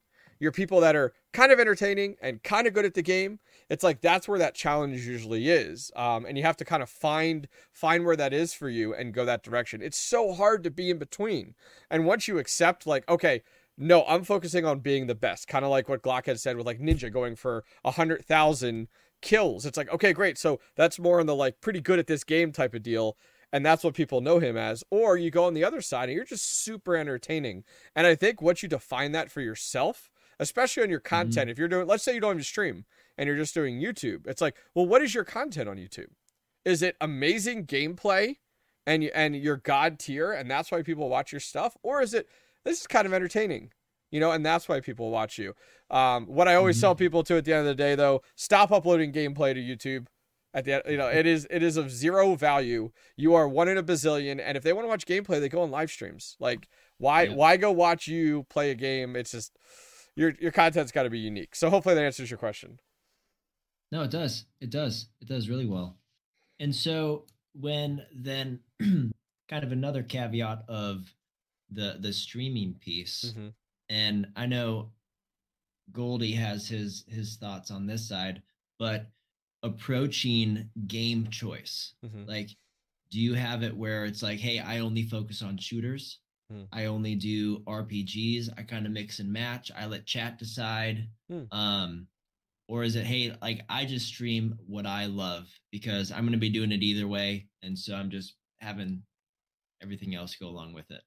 Your 0.41 0.51
people 0.51 0.81
that 0.81 0.95
are 0.95 1.13
kind 1.31 1.51
of 1.51 1.59
entertaining 1.59 2.15
and 2.21 2.41
kind 2.43 2.67
of 2.67 2.73
good 2.73 2.85
at 2.85 2.93
the 2.93 3.01
game. 3.01 3.39
It's 3.69 3.83
like 3.83 4.01
that's 4.01 4.27
where 4.27 4.39
that 4.39 4.55
challenge 4.55 5.05
usually 5.05 5.49
is 5.49 5.91
um, 5.95 6.25
and 6.25 6.37
you 6.37 6.43
have 6.43 6.57
to 6.57 6.65
kind 6.65 6.81
of 6.81 6.89
find 6.89 7.47
find 7.71 8.05
where 8.05 8.15
that 8.15 8.33
is 8.33 8.53
for 8.53 8.69
you 8.69 8.93
and 8.93 9.13
go 9.13 9.25
that 9.25 9.43
direction. 9.43 9.81
It's 9.81 9.97
so 9.97 10.33
hard 10.33 10.63
to 10.63 10.71
be 10.71 10.89
in 10.89 10.97
between 10.97 11.55
and 11.89 12.05
once 12.05 12.27
you 12.27 12.37
accept 12.39 12.87
like 12.87 13.07
okay 13.09 13.41
no 13.77 14.03
i'm 14.07 14.23
focusing 14.23 14.65
on 14.65 14.79
being 14.79 15.07
the 15.07 15.15
best 15.15 15.47
kind 15.47 15.63
of 15.63 15.71
like 15.71 15.87
what 15.87 16.01
glock 16.01 16.25
had 16.25 16.39
said 16.39 16.57
with 16.57 16.65
like 16.65 16.79
ninja 16.79 17.11
going 17.11 17.35
for 17.35 17.63
a 17.85 17.91
hundred 17.91 18.25
thousand 18.25 18.87
kills. 19.21 19.65
It's 19.65 19.77
like 19.77 19.91
okay 19.91 20.13
great 20.13 20.37
so 20.37 20.59
that's 20.75 20.99
more 20.99 21.19
in 21.19 21.27
the 21.27 21.35
like 21.35 21.61
pretty 21.61 21.81
good 21.81 21.99
at 21.99 22.07
this 22.07 22.23
game 22.23 22.51
type 22.51 22.73
of 22.73 22.83
deal 22.83 23.17
and 23.51 23.65
that's 23.65 23.83
what 23.83 23.93
people 23.93 24.21
know 24.21 24.39
him 24.39 24.57
as 24.57 24.83
or 24.89 25.17
you 25.17 25.31
go 25.31 25.45
on 25.45 25.53
the 25.53 25.63
other 25.63 25.81
side 25.81 26.09
and 26.09 26.15
you're 26.15 26.25
just 26.25 26.63
super 26.63 26.95
entertaining. 26.95 27.63
And 27.95 28.07
i 28.07 28.15
think 28.15 28.41
once 28.41 28.63
you 28.63 28.69
define 28.69 29.11
that 29.13 29.31
for 29.31 29.41
yourself 29.41 30.09
especially 30.39 30.83
on 30.83 30.89
your 30.89 30.99
mm-hmm. 30.99 31.15
content 31.15 31.45
mm-hmm. 31.45 31.49
if 31.49 31.59
you're 31.59 31.67
doing 31.67 31.87
let's 31.87 32.03
say 32.03 32.13
you 32.13 32.21
don't 32.21 32.33
even 32.33 32.43
stream 32.43 32.85
and 33.17 33.27
you're 33.27 33.37
just 33.37 33.53
doing 33.53 33.79
YouTube. 33.79 34.25
It's 34.27 34.41
like, 34.41 34.55
well, 34.73 34.85
what 34.85 35.01
is 35.01 35.13
your 35.13 35.25
content 35.25 35.67
on 35.67 35.77
YouTube? 35.77 36.07
Is 36.65 36.81
it 36.81 36.95
amazing 37.01 37.65
gameplay 37.65 38.37
and 38.87 39.03
you, 39.03 39.11
and 39.13 39.35
you're 39.35 39.57
god 39.57 39.99
tier 39.99 40.31
and 40.31 40.49
that's 40.49 40.71
why 40.71 40.81
people 40.81 41.09
watch 41.09 41.31
your 41.31 41.41
stuff 41.41 41.75
or 41.83 42.01
is 42.01 42.13
it 42.13 42.27
this 42.63 42.81
is 42.81 42.87
kind 42.87 43.05
of 43.05 43.13
entertaining? 43.13 43.71
You 44.11 44.19
know, 44.19 44.31
and 44.31 44.43
that's 44.43 44.67
why 44.67 44.79
people 44.79 45.11
watch 45.11 45.37
you. 45.37 45.53
Um, 45.91 46.25
what 46.25 46.47
I 46.47 46.55
always 46.55 46.77
mm-hmm. 46.77 46.81
tell 46.81 46.95
people 46.95 47.23
to 47.23 47.37
at 47.37 47.45
the 47.45 47.53
end 47.53 47.61
of 47.61 47.67
the 47.67 47.75
day 47.75 47.95
though, 47.95 48.21
stop 48.35 48.71
uploading 48.71 49.11
gameplay 49.11 49.53
to 49.53 49.61
YouTube. 49.61 50.07
At 50.51 50.65
the 50.65 50.73
end, 50.73 50.83
you 50.89 50.97
know, 50.97 51.07
it 51.07 51.27
is 51.27 51.45
it 51.51 51.61
is 51.61 51.77
of 51.77 51.91
zero 51.91 52.33
value. 52.33 52.89
You 53.15 53.35
are 53.35 53.47
one 53.47 53.67
in 53.67 53.77
a 53.77 53.83
bazillion, 53.83 54.41
and 54.43 54.57
if 54.57 54.63
they 54.63 54.73
want 54.73 54.85
to 54.85 54.89
watch 54.89 55.05
gameplay, 55.05 55.39
they 55.39 55.47
go 55.47 55.61
on 55.61 55.69
live 55.69 55.91
streams. 55.91 56.35
Like, 56.39 56.67
why 56.97 57.23
yeah. 57.23 57.35
why 57.35 57.57
go 57.57 57.71
watch 57.71 58.07
you 58.07 58.47
play 58.49 58.71
a 58.71 58.75
game? 58.75 59.15
It's 59.15 59.31
just 59.31 59.55
your 60.19 60.33
your 60.39 60.51
content's 60.51 60.91
got 60.91 61.03
to 61.03 61.09
be 61.09 61.19
unique. 61.19 61.55
So 61.55 61.69
hopefully 61.69 61.95
that 61.95 62.03
answers 62.03 62.29
your 62.29 62.37
question. 62.37 62.79
No, 63.91 64.03
it 64.03 64.11
does. 64.11 64.45
It 64.59 64.69
does. 64.69 65.07
It 65.21 65.27
does 65.29 65.49
really 65.49 65.65
well. 65.65 65.97
And 66.59 66.75
so 66.75 67.25
when 67.53 68.05
then 68.13 68.59
kind 68.81 69.63
of 69.63 69.71
another 69.71 70.03
caveat 70.03 70.65
of 70.67 71.13
the 71.71 71.97
the 71.99 72.11
streaming 72.11 72.73
piece, 72.73 73.33
mm-hmm. 73.33 73.47
and 73.87 74.27
I 74.35 74.45
know 74.45 74.91
Goldie 75.93 76.33
has 76.33 76.67
his 76.67 77.05
his 77.07 77.37
thoughts 77.37 77.71
on 77.71 77.87
this 77.87 78.07
side, 78.07 78.41
but 78.77 79.07
approaching 79.63 80.69
game 80.87 81.29
choice, 81.29 81.93
mm-hmm. 82.05 82.25
like 82.27 82.49
do 83.09 83.19
you 83.19 83.35
have 83.35 83.63
it 83.63 83.75
where 83.75 84.03
it's 84.03 84.21
like, 84.21 84.39
hey, 84.39 84.59
I 84.59 84.79
only 84.79 85.03
focus 85.03 85.41
on 85.41 85.57
shooters. 85.57 86.19
Mm. 86.51 86.67
I 86.71 86.85
only 86.85 87.15
do 87.15 87.59
RPGs. 87.59 88.49
I 88.57 88.63
kind 88.63 88.85
of 88.85 88.91
mix 88.91 89.19
and 89.19 89.31
match. 89.31 89.71
I 89.77 89.85
let 89.85 90.05
chat 90.05 90.39
decide. 90.39 91.07
Mm. 91.31 91.47
Um, 91.53 92.07
or 92.69 92.83
is 92.83 92.95
it 92.95 93.05
hey 93.05 93.35
like 93.41 93.61
i 93.67 93.83
just 93.83 94.07
stream 94.07 94.57
what 94.67 94.85
i 94.85 95.07
love 95.07 95.47
because 95.71 96.11
i'm 96.11 96.21
going 96.21 96.31
to 96.31 96.37
be 96.37 96.49
doing 96.49 96.71
it 96.71 96.83
either 96.83 97.07
way 97.07 97.47
and 97.63 97.77
so 97.77 97.95
i'm 97.95 98.09
just 98.09 98.35
having 98.61 99.01
everything 99.81 100.15
else 100.15 100.35
go 100.35 100.47
along 100.47 100.73
with 100.73 100.89
it 100.91 101.01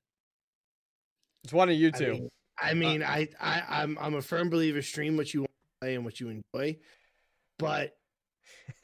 it's 1.45 1.53
one 1.53 1.70
of 1.70 1.76
you 1.76 1.90
two 1.90 2.28
i 2.61 2.74
mean, 2.74 3.03
I, 3.03 3.03
mean 3.03 3.03
uh, 3.03 3.07
I, 3.07 3.28
I 3.40 3.82
i'm 3.82 3.97
i'm 4.01 4.14
a 4.14 4.22
firm 4.22 4.51
believer 4.51 4.82
stream 4.82 5.16
what 5.16 5.32
you 5.32 5.43
want 5.43 5.51
to 5.51 5.86
play 5.86 5.95
and 5.95 6.05
what 6.05 6.20
you 6.20 6.28
enjoy 6.28 6.76
but 7.59 7.93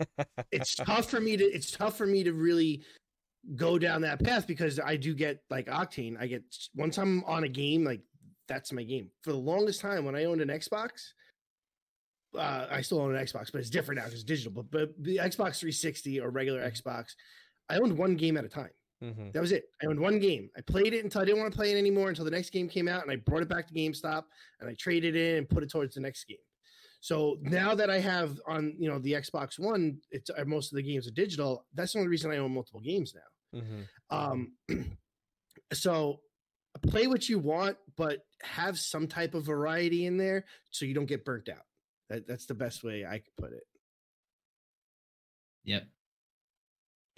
it's 0.52 0.76
tough 0.76 1.10
for 1.10 1.20
me 1.20 1.36
to 1.36 1.44
it's 1.44 1.70
tough 1.70 1.98
for 1.98 2.06
me 2.06 2.24
to 2.24 2.32
really 2.32 2.82
go 3.56 3.78
down 3.78 4.02
that 4.02 4.22
path 4.22 4.46
because 4.46 4.78
i 4.80 4.96
do 4.96 5.14
get 5.14 5.40
like 5.48 5.66
octane 5.66 6.20
i 6.20 6.26
get 6.26 6.42
once 6.74 6.98
i'm 6.98 7.24
on 7.24 7.44
a 7.44 7.48
game 7.48 7.84
like 7.84 8.00
that's 8.48 8.72
my 8.72 8.82
game 8.82 9.10
for 9.22 9.32
the 9.32 9.38
longest 9.38 9.80
time 9.80 10.04
when 10.04 10.16
i 10.16 10.24
owned 10.24 10.40
an 10.40 10.48
xbox 10.48 11.12
uh, 12.36 12.66
I 12.70 12.82
still 12.82 13.00
own 13.00 13.14
an 13.14 13.24
Xbox, 13.24 13.50
but 13.50 13.60
it's 13.60 13.70
different 13.70 13.98
now 13.98 14.04
because 14.04 14.20
it's 14.20 14.24
digital. 14.24 14.52
But 14.52 14.70
but 14.70 14.90
the 15.02 15.16
Xbox 15.16 15.60
360 15.60 16.20
or 16.20 16.30
regular 16.30 16.60
mm-hmm. 16.60 16.88
Xbox, 16.88 17.12
I 17.68 17.78
owned 17.78 17.96
one 17.96 18.16
game 18.16 18.36
at 18.36 18.44
a 18.44 18.48
time. 18.48 18.70
Mm-hmm. 19.02 19.30
That 19.32 19.40
was 19.40 19.52
it. 19.52 19.64
I 19.82 19.86
owned 19.86 20.00
one 20.00 20.18
game. 20.18 20.50
I 20.56 20.60
played 20.60 20.92
it 20.92 21.04
until 21.04 21.20
I 21.20 21.24
didn't 21.24 21.40
want 21.40 21.52
to 21.52 21.56
play 21.56 21.72
it 21.72 21.78
anymore 21.78 22.08
until 22.08 22.24
the 22.24 22.30
next 22.30 22.50
game 22.50 22.68
came 22.68 22.88
out, 22.88 23.02
and 23.02 23.10
I 23.10 23.16
brought 23.16 23.42
it 23.42 23.48
back 23.48 23.68
to 23.68 23.74
GameStop 23.74 24.24
and 24.60 24.68
I 24.68 24.74
traded 24.74 25.14
it 25.14 25.32
in 25.32 25.38
and 25.38 25.48
put 25.48 25.62
it 25.62 25.70
towards 25.70 25.94
the 25.94 26.00
next 26.00 26.24
game. 26.24 26.38
So 27.00 27.38
now 27.40 27.74
that 27.74 27.90
I 27.90 28.00
have 28.00 28.40
on 28.46 28.74
you 28.78 28.88
know 28.88 28.98
the 28.98 29.12
Xbox 29.12 29.58
One, 29.58 29.98
it's 30.10 30.30
uh, 30.30 30.44
most 30.44 30.72
of 30.72 30.76
the 30.76 30.82
games 30.82 31.06
are 31.06 31.12
digital. 31.12 31.64
That's 31.74 31.92
the 31.92 32.00
only 32.00 32.08
reason 32.08 32.30
I 32.30 32.38
own 32.38 32.54
multiple 32.54 32.80
games 32.80 33.14
now. 33.14 33.60
Mm-hmm. 33.60 33.82
Um, 34.10 34.52
so 35.72 36.20
play 36.86 37.06
what 37.06 37.28
you 37.28 37.38
want, 37.38 37.76
but 37.96 38.20
have 38.42 38.78
some 38.78 39.06
type 39.06 39.34
of 39.34 39.44
variety 39.44 40.06
in 40.06 40.16
there 40.16 40.44
so 40.70 40.84
you 40.84 40.94
don't 40.94 41.06
get 41.06 41.24
burnt 41.24 41.48
out. 41.48 41.64
That 42.10 42.26
that's 42.26 42.46
the 42.46 42.54
best 42.54 42.82
way 42.82 43.04
I 43.04 43.18
could 43.18 43.36
put 43.36 43.52
it. 43.52 43.64
Yep. 45.64 45.84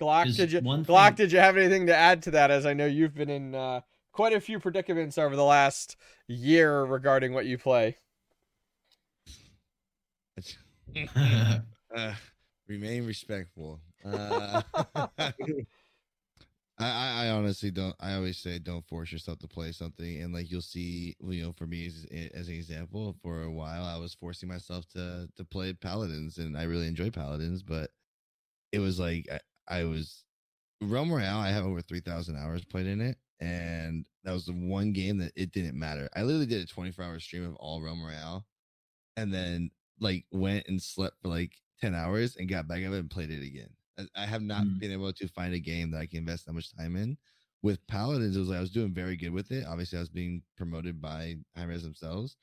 Glock, 0.00 0.34
did 0.34 0.50
you 0.50 0.60
Glock, 0.60 1.08
thing... 1.08 1.14
did 1.16 1.32
you 1.32 1.38
have 1.38 1.56
anything 1.56 1.86
to 1.86 1.94
add 1.94 2.22
to 2.22 2.30
that? 2.32 2.50
As 2.50 2.66
I 2.66 2.74
know 2.74 2.86
you've 2.86 3.14
been 3.14 3.30
in 3.30 3.54
uh, 3.54 3.80
quite 4.12 4.32
a 4.32 4.40
few 4.40 4.58
predicaments 4.58 5.18
over 5.18 5.36
the 5.36 5.44
last 5.44 5.96
year 6.26 6.82
regarding 6.84 7.32
what 7.32 7.46
you 7.46 7.58
play. 7.58 7.96
uh, 11.96 12.14
remain 12.68 13.06
respectful. 13.06 13.80
Uh, 14.02 14.62
I, 16.80 17.26
I 17.26 17.30
honestly 17.30 17.70
don't. 17.70 17.94
I 18.00 18.14
always 18.14 18.38
say 18.38 18.58
don't 18.58 18.86
force 18.88 19.12
yourself 19.12 19.38
to 19.40 19.46
play 19.48 19.72
something, 19.72 20.22
and 20.22 20.32
like 20.32 20.50
you'll 20.50 20.62
see, 20.62 21.14
you 21.20 21.42
know, 21.42 21.52
for 21.52 21.66
me 21.66 21.86
as, 21.86 22.06
as 22.32 22.48
an 22.48 22.54
example, 22.54 23.14
for 23.22 23.42
a 23.42 23.50
while 23.50 23.84
I 23.84 23.98
was 23.98 24.14
forcing 24.14 24.48
myself 24.48 24.88
to 24.94 25.28
to 25.36 25.44
play 25.44 25.74
paladins, 25.74 26.38
and 26.38 26.56
I 26.56 26.62
really 26.62 26.86
enjoy 26.86 27.10
paladins, 27.10 27.62
but 27.62 27.90
it 28.72 28.78
was 28.78 28.98
like 28.98 29.28
I, 29.30 29.80
I 29.80 29.84
was 29.84 30.24
Realm 30.80 31.12
Royale. 31.12 31.40
I 31.40 31.50
have 31.50 31.66
over 31.66 31.82
three 31.82 32.00
thousand 32.00 32.36
hours 32.36 32.64
played 32.64 32.86
in 32.86 33.02
it, 33.02 33.18
and 33.40 34.06
that 34.24 34.32
was 34.32 34.46
the 34.46 34.52
one 34.52 34.92
game 34.92 35.18
that 35.18 35.32
it 35.36 35.52
didn't 35.52 35.78
matter. 35.78 36.08
I 36.16 36.22
literally 36.22 36.46
did 36.46 36.62
a 36.62 36.66
twenty 36.66 36.92
four 36.92 37.04
hour 37.04 37.20
stream 37.20 37.44
of 37.46 37.56
all 37.56 37.82
Realm 37.82 38.02
Royale, 38.02 38.46
and 39.18 39.34
then 39.34 39.70
like 40.00 40.24
went 40.32 40.66
and 40.68 40.82
slept 40.82 41.16
for 41.22 41.28
like 41.28 41.52
ten 41.80 41.94
hours 41.94 42.36
and 42.36 42.48
got 42.48 42.66
back 42.66 42.84
up 42.84 42.92
and 42.92 43.10
played 43.10 43.30
it 43.30 43.42
again 43.42 43.70
I 44.14 44.26
have 44.26 44.42
not 44.42 44.64
mm. 44.64 44.78
been 44.78 44.92
able 44.92 45.12
to 45.12 45.28
find 45.28 45.54
a 45.54 45.58
game 45.58 45.90
that 45.90 46.00
I 46.00 46.06
can 46.06 46.18
invest 46.18 46.46
that 46.46 46.52
much 46.52 46.74
time 46.76 46.96
in. 46.96 47.16
With 47.62 47.86
Paladins, 47.86 48.36
it 48.36 48.38
was 48.38 48.48
like 48.48 48.58
I 48.58 48.62
was 48.62 48.70
doing 48.70 48.94
very 48.94 49.16
good 49.16 49.32
with 49.32 49.50
it. 49.50 49.66
Obviously, 49.66 49.98
I 49.98 50.00
was 50.00 50.08
being 50.08 50.42
promoted 50.56 51.00
by 51.00 51.36
Hi-Rez 51.56 51.82
themselves, 51.82 52.36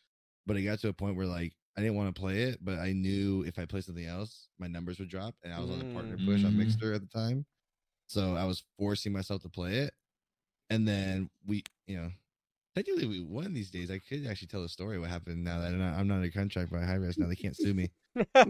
but 0.45 0.57
it 0.57 0.61
got 0.61 0.79
to 0.79 0.89
a 0.89 0.93
point 0.93 1.15
where 1.15 1.25
like 1.25 1.53
I 1.75 1.81
didn't 1.81 1.95
want 1.95 2.13
to 2.13 2.19
play 2.19 2.43
it, 2.43 2.59
but 2.63 2.77
I 2.77 2.91
knew 2.91 3.43
if 3.43 3.57
I 3.57 3.65
played 3.65 3.83
something 3.83 4.05
else, 4.05 4.49
my 4.59 4.67
numbers 4.67 4.99
would 4.99 5.09
drop, 5.09 5.33
and 5.43 5.51
I 5.51 5.59
was 5.59 5.69
mm. 5.69 5.73
on 5.73 5.79
the 5.79 5.93
partner 5.93 6.17
push 6.17 6.43
on 6.43 6.51
mm-hmm. 6.51 6.59
Mixer 6.59 6.93
at 6.93 7.01
the 7.01 7.07
time, 7.07 7.45
so 8.05 8.35
I 8.35 8.45
was 8.45 8.63
forcing 8.77 9.11
myself 9.11 9.41
to 9.43 9.49
play 9.49 9.77
it. 9.77 9.93
And 10.69 10.87
then 10.87 11.29
we, 11.45 11.63
you 11.87 11.97
know, 11.97 12.09
technically 12.77 13.07
we 13.07 13.21
one 13.21 13.45
of 13.45 13.53
these 13.53 13.71
days 13.71 13.91
I 13.91 13.99
could 13.99 14.25
actually 14.27 14.47
tell 14.47 14.61
the 14.61 14.69
story 14.69 14.99
what 14.99 15.09
happened 15.09 15.43
now 15.43 15.59
that 15.59 15.67
I'm 15.67 15.79
not, 15.79 15.97
I'm 15.97 16.07
not 16.07 16.23
in 16.23 16.31
contract 16.31 16.71
by 16.71 16.81
Hi-Rez. 16.81 17.17
now 17.17 17.27
they 17.27 17.35
can't 17.35 17.55
sue 17.55 17.73
me. 17.73 17.89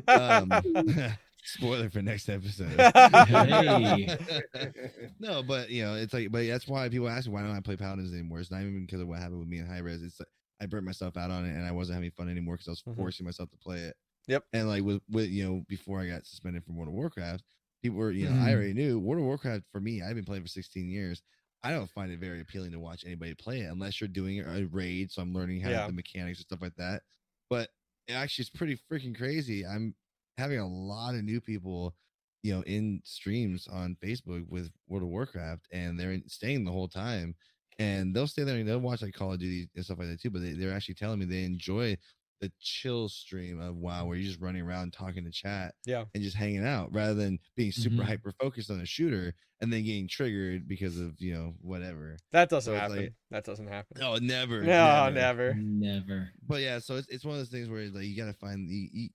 um, 0.07 0.51
Spoiler 1.43 1.89
for 1.89 2.01
next 2.01 2.27
episode. 2.27 2.75
no, 5.19 5.43
but 5.43 5.69
you 5.69 5.83
know, 5.83 5.95
it's 5.95 6.13
like, 6.13 6.29
but 6.29 6.45
that's 6.45 6.67
why 6.67 6.89
people 6.89 7.07
ask 7.07 7.27
me 7.27 7.33
why 7.33 7.41
don't 7.41 7.55
I 7.55 7.61
play 7.61 7.77
Paladins 7.77 8.11
anymore. 8.11 8.39
It's 8.39 8.51
not 8.51 8.61
even 8.61 8.85
because 8.85 8.99
of 8.99 9.07
what 9.07 9.19
happened 9.19 9.39
with 9.39 9.47
me 9.47 9.59
in 9.59 9.65
Hi-Rez. 9.65 10.03
It's 10.03 10.19
like 10.19 10.27
I 10.61 10.65
burnt 10.65 10.83
myself 10.83 11.15
out 11.15 11.31
on 11.31 11.45
it, 11.45 11.55
and 11.55 11.65
I 11.65 11.71
wasn't 11.71 11.95
having 11.95 12.11
fun 12.11 12.27
anymore 12.27 12.55
because 12.55 12.67
I 12.67 12.71
was 12.71 12.81
mm-hmm. 12.81 12.99
forcing 12.99 13.25
myself 13.25 13.49
to 13.51 13.57
play 13.57 13.77
it. 13.77 13.95
Yep. 14.27 14.43
And 14.51 14.67
like 14.67 14.83
with 14.83 15.01
with 15.09 15.29
you 15.29 15.45
know 15.45 15.63
before 15.69 16.01
I 16.01 16.07
got 16.07 16.25
suspended 16.25 16.65
from 16.65 16.75
World 16.75 16.89
of 16.89 16.95
Warcraft, 16.95 17.43
people 17.81 17.97
were 17.97 18.11
you 18.11 18.25
know 18.25 18.35
mm-hmm. 18.35 18.45
I 18.45 18.53
already 18.53 18.73
knew 18.73 18.99
World 18.99 19.21
of 19.21 19.25
Warcraft 19.25 19.63
for 19.71 19.79
me. 19.79 20.01
I've 20.01 20.15
been 20.15 20.25
playing 20.25 20.43
for 20.43 20.49
16 20.49 20.89
years. 20.89 21.21
I 21.63 21.71
don't 21.71 21.89
find 21.89 22.11
it 22.11 22.19
very 22.19 22.41
appealing 22.41 22.71
to 22.71 22.79
watch 22.79 23.03
anybody 23.05 23.33
play 23.33 23.61
it 23.61 23.71
unless 23.71 23.99
you're 23.99 24.07
doing 24.07 24.39
a 24.39 24.65
raid. 24.71 25.11
So 25.11 25.21
I'm 25.21 25.33
learning 25.33 25.61
how 25.61 25.69
yeah. 25.69 25.87
the 25.87 25.93
mechanics 25.93 26.39
and 26.39 26.45
stuff 26.45 26.61
like 26.61 26.75
that. 26.75 27.01
But 27.49 27.69
it 28.07 28.13
actually 28.13 28.43
it's 28.43 28.49
pretty 28.49 28.79
freaking 28.91 29.17
crazy. 29.17 29.65
I'm 29.65 29.95
having 30.37 30.59
a 30.59 30.67
lot 30.67 31.15
of 31.15 31.23
new 31.23 31.41
people, 31.41 31.95
you 32.43 32.53
know, 32.53 32.61
in 32.61 33.01
streams 33.03 33.67
on 33.67 33.97
Facebook 34.03 34.47
with 34.47 34.71
World 34.87 35.03
of 35.03 35.09
Warcraft, 35.09 35.67
and 35.71 35.99
they're 35.99 36.17
staying 36.27 36.63
the 36.63 36.71
whole 36.71 36.87
time. 36.87 37.35
And 37.79 38.15
they'll 38.15 38.27
stay 38.27 38.43
there 38.43 38.57
and 38.57 38.67
they'll 38.67 38.79
watch 38.79 39.03
like 39.03 39.13
Call 39.13 39.33
of 39.33 39.39
Duty 39.39 39.69
and 39.75 39.85
stuff 39.85 39.99
like 39.99 40.07
that 40.07 40.19
too. 40.19 40.31
But 40.31 40.41
they, 40.41 40.53
they're 40.53 40.73
actually 40.73 40.95
telling 40.95 41.19
me 41.19 41.25
they 41.25 41.43
enjoy 41.43 41.95
the 42.39 42.51
chill 42.59 43.09
stream 43.09 43.59
of 43.59 43.75
WoW 43.77 44.05
where 44.05 44.15
you're 44.17 44.27
just 44.27 44.39
running 44.41 44.61
around 44.61 44.93
talking 44.93 45.23
to 45.25 45.31
chat 45.31 45.73
Yeah. 45.85 46.05
and 46.13 46.23
just 46.23 46.35
hanging 46.35 46.65
out 46.65 46.93
rather 46.93 47.13
than 47.15 47.39
being 47.55 47.71
super 47.71 48.03
Mhm. 48.03 48.05
hyper 48.05 48.31
focused 48.39 48.69
on 48.69 48.79
a 48.81 48.85
shooter 48.85 49.33
and 49.59 49.73
then 49.73 49.83
getting 49.83 50.07
triggered 50.07 50.67
because 50.67 50.99
of 50.99 51.19
you 51.19 51.33
know 51.33 51.55
whatever. 51.61 52.17
That 52.31 52.49
doesn't 52.49 52.71
So 52.73 52.79
happen. 52.79 52.97
like- 52.97 53.13
that 53.31 53.43
doesn't 53.43 53.67
happen. 53.67 54.01
Oh, 54.03 54.17
never. 54.17 54.61
No, 54.61 55.09
never. 55.09 55.55
Never. 55.55 56.29
But 56.47 56.61
yeah, 56.61 56.79
so 56.79 56.95
it's 56.97 57.07
it's 57.09 57.25
one 57.25 57.33
of 57.33 57.39
those 57.39 57.49
things 57.49 57.69
where 57.69 57.89
like 57.89 58.05
you 58.05 58.15
gotta 58.15 58.33
find 58.33 58.69
the. 58.69 58.89
You, 58.93 59.09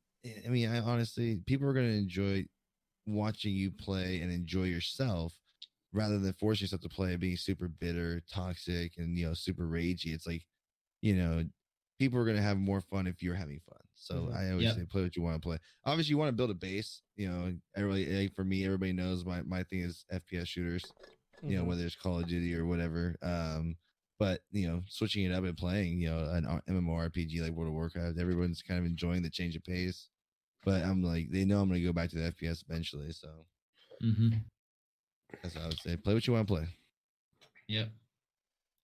I 0.45 0.49
mean, 0.49 0.69
I 0.69 0.79
honestly, 0.81 1.37
people 1.47 1.69
are 1.69 1.73
gonna 1.73 1.87
enjoy 1.89 2.47
watching 3.07 3.55
you 3.55 3.71
play 3.71 4.21
and 4.21 4.31
enjoy 4.33 4.65
yourself 4.65 5.35
rather 5.93 6.19
than 6.19 6.33
forcing 6.35 6.65
yourself 6.65 6.81
to 6.83 6.89
play 6.89 7.13
and 7.13 7.21
being 7.21 7.37
super 7.37 7.69
bitter, 7.69 8.21
toxic, 8.31 8.97
and 8.99 9.17
you 9.19 9.27
know 9.27 9.35
super 9.35 9.67
ragey. 9.69 10.13
It's 10.15 10.27
like, 10.27 10.45
you 11.03 11.15
know, 11.15 11.45
people 12.03 12.19
are 12.19 12.25
gonna 12.27 12.43
have 12.43 12.59
more 12.59 12.81
fun 12.81 13.07
if 13.07 13.23
you're 13.23 13.35
having 13.35 13.61
fun. 13.61 13.81
So 13.95 14.31
Mhm. 14.31 14.35
I 14.35 14.51
always 14.51 14.65
Yep. 14.65 14.75
say 14.75 14.85
play 14.85 15.03
what 15.03 15.17
you 15.17 15.23
want 15.23 15.37
to 15.41 15.47
play. 15.47 15.59
Obviously, 15.85 16.11
you 16.11 16.19
want 16.19 16.29
to 16.31 16.33
build 16.37 16.51
a 16.51 16.55
base. 16.55 17.03
You 17.17 17.31
know, 17.31 17.55
everybody 17.77 18.07
like, 18.23 18.35
for 18.35 18.45
me, 18.45 18.65
everybody 18.65 18.93
knows 18.93 19.25
my 19.25 19.43
my 19.43 19.63
thing 19.65 19.81
is 19.81 20.05
FPS 20.13 20.49
shooters 20.49 20.93
you 21.47 21.57
know 21.57 21.65
Mhm. 21.65 21.67
whether 21.67 21.85
it's 21.85 21.97
call 21.97 22.21
of 22.21 22.27
duty 22.27 22.55
or 22.57 22.67
whatever 22.67 23.17
um 23.23 23.77
but 24.19 24.41
you 24.53 24.69
know 24.69 24.83
switching 24.89 25.25
it 25.25 25.33
up 25.33 25.45
and 25.45 25.57
playing 25.57 25.99
you 26.01 26.09
know 26.09 26.19
an 26.33 26.45
mmorpg 26.69 27.43
like 27.43 27.53
world 27.53 27.69
of 27.69 27.75
warcraft 27.75 28.19
everyone's 28.19 28.63
kind 28.63 28.79
of 28.81 28.87
enjoying 28.87 29.23
the 29.23 29.31
change 29.31 29.57
of 29.57 29.65
pace 29.65 30.09
but 30.65 30.83
i'm 30.85 31.03
like 31.03 31.29
they 31.31 31.45
know 31.45 31.61
i'm 31.61 31.69
gonna 31.69 31.81
go 31.81 31.93
back 31.93 32.11
to 32.11 32.17
the 32.17 32.33
fps 32.33 32.63
eventually 32.69 33.13
so 33.13 33.29
Mm-hmm. 34.03 34.45
that's 35.43 35.55
what 35.55 35.65
i 35.65 35.69
would 35.69 35.79
say 35.81 35.97
play 35.97 36.15
what 36.15 36.27
you 36.27 36.33
want 36.33 36.47
to 36.47 36.55
play 36.55 36.67
Yep. 37.69 37.91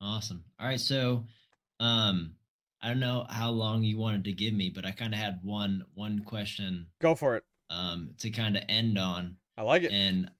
Awesome. 0.01 0.45
All 0.61 0.67
right. 0.67 0.81
So, 0.81 1.25
um, 1.81 2.35
I 2.81 2.89
don't 2.89 3.01
know 3.01 3.27
how 3.29 3.51
long 3.51 3.83
you 3.83 3.99
wanted 3.99 4.25
to 4.25 4.33
give 4.33 4.55
me, 4.55 4.71
but 4.71 4.87
I 4.87 4.91
kind 4.93 5.13
of 5.13 5.19
had 5.21 5.41
one 5.43 5.85
one 5.95 6.21
question 6.21 6.87
Go 7.01 7.15
for 7.15 7.37
it. 7.37 7.45
um 7.71 8.15
to 8.19 8.31
kind 8.31 8.57
of 8.57 8.63
end 8.69 8.99
on. 8.99 9.37
I 9.57 9.63
like 9.63 9.83
it. 9.83 9.93
And 9.93 10.31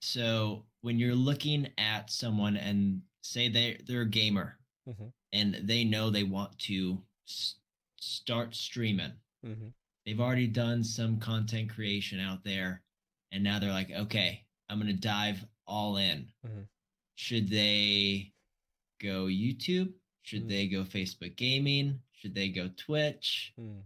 so 0.00 0.64
when 0.82 0.98
you're 0.98 1.14
looking 1.14 1.68
at 1.78 2.10
someone 2.10 2.56
and 2.56 3.02
say 3.22 3.48
they 3.48 3.80
they're 3.86 4.02
a 4.02 4.08
gamer 4.08 4.58
Mhm. 4.88 5.12
and 5.32 5.54
they 5.62 5.84
know 5.84 6.10
they 6.10 6.22
want 6.24 6.58
to 6.60 7.02
s- 7.28 7.56
start 8.00 8.54
streaming. 8.54 9.12
hmm 9.42 9.68
They've 10.04 10.20
already 10.20 10.46
done 10.46 10.84
some 10.84 11.18
content 11.18 11.70
creation 11.70 12.20
out 12.20 12.44
there 12.44 12.82
and 13.32 13.42
now 13.42 13.58
they're 13.58 13.72
like, 13.72 13.90
"Okay, 13.90 14.46
I'm 14.68 14.78
going 14.80 14.94
to 14.94 15.00
dive 15.00 15.44
all 15.66 15.96
in." 15.96 16.32
Mhm. 16.46 16.68
Should 17.16 17.48
they 17.48 18.32
go 19.00 19.26
YouTube? 19.26 19.92
Should 20.26 20.46
Mm. 20.46 20.48
they 20.48 20.66
go 20.66 20.82
Facebook 20.82 21.36
gaming? 21.36 22.00
Should 22.12 22.34
they 22.34 22.48
go 22.48 22.68
Twitch? 22.76 23.52
Mm. 23.58 23.82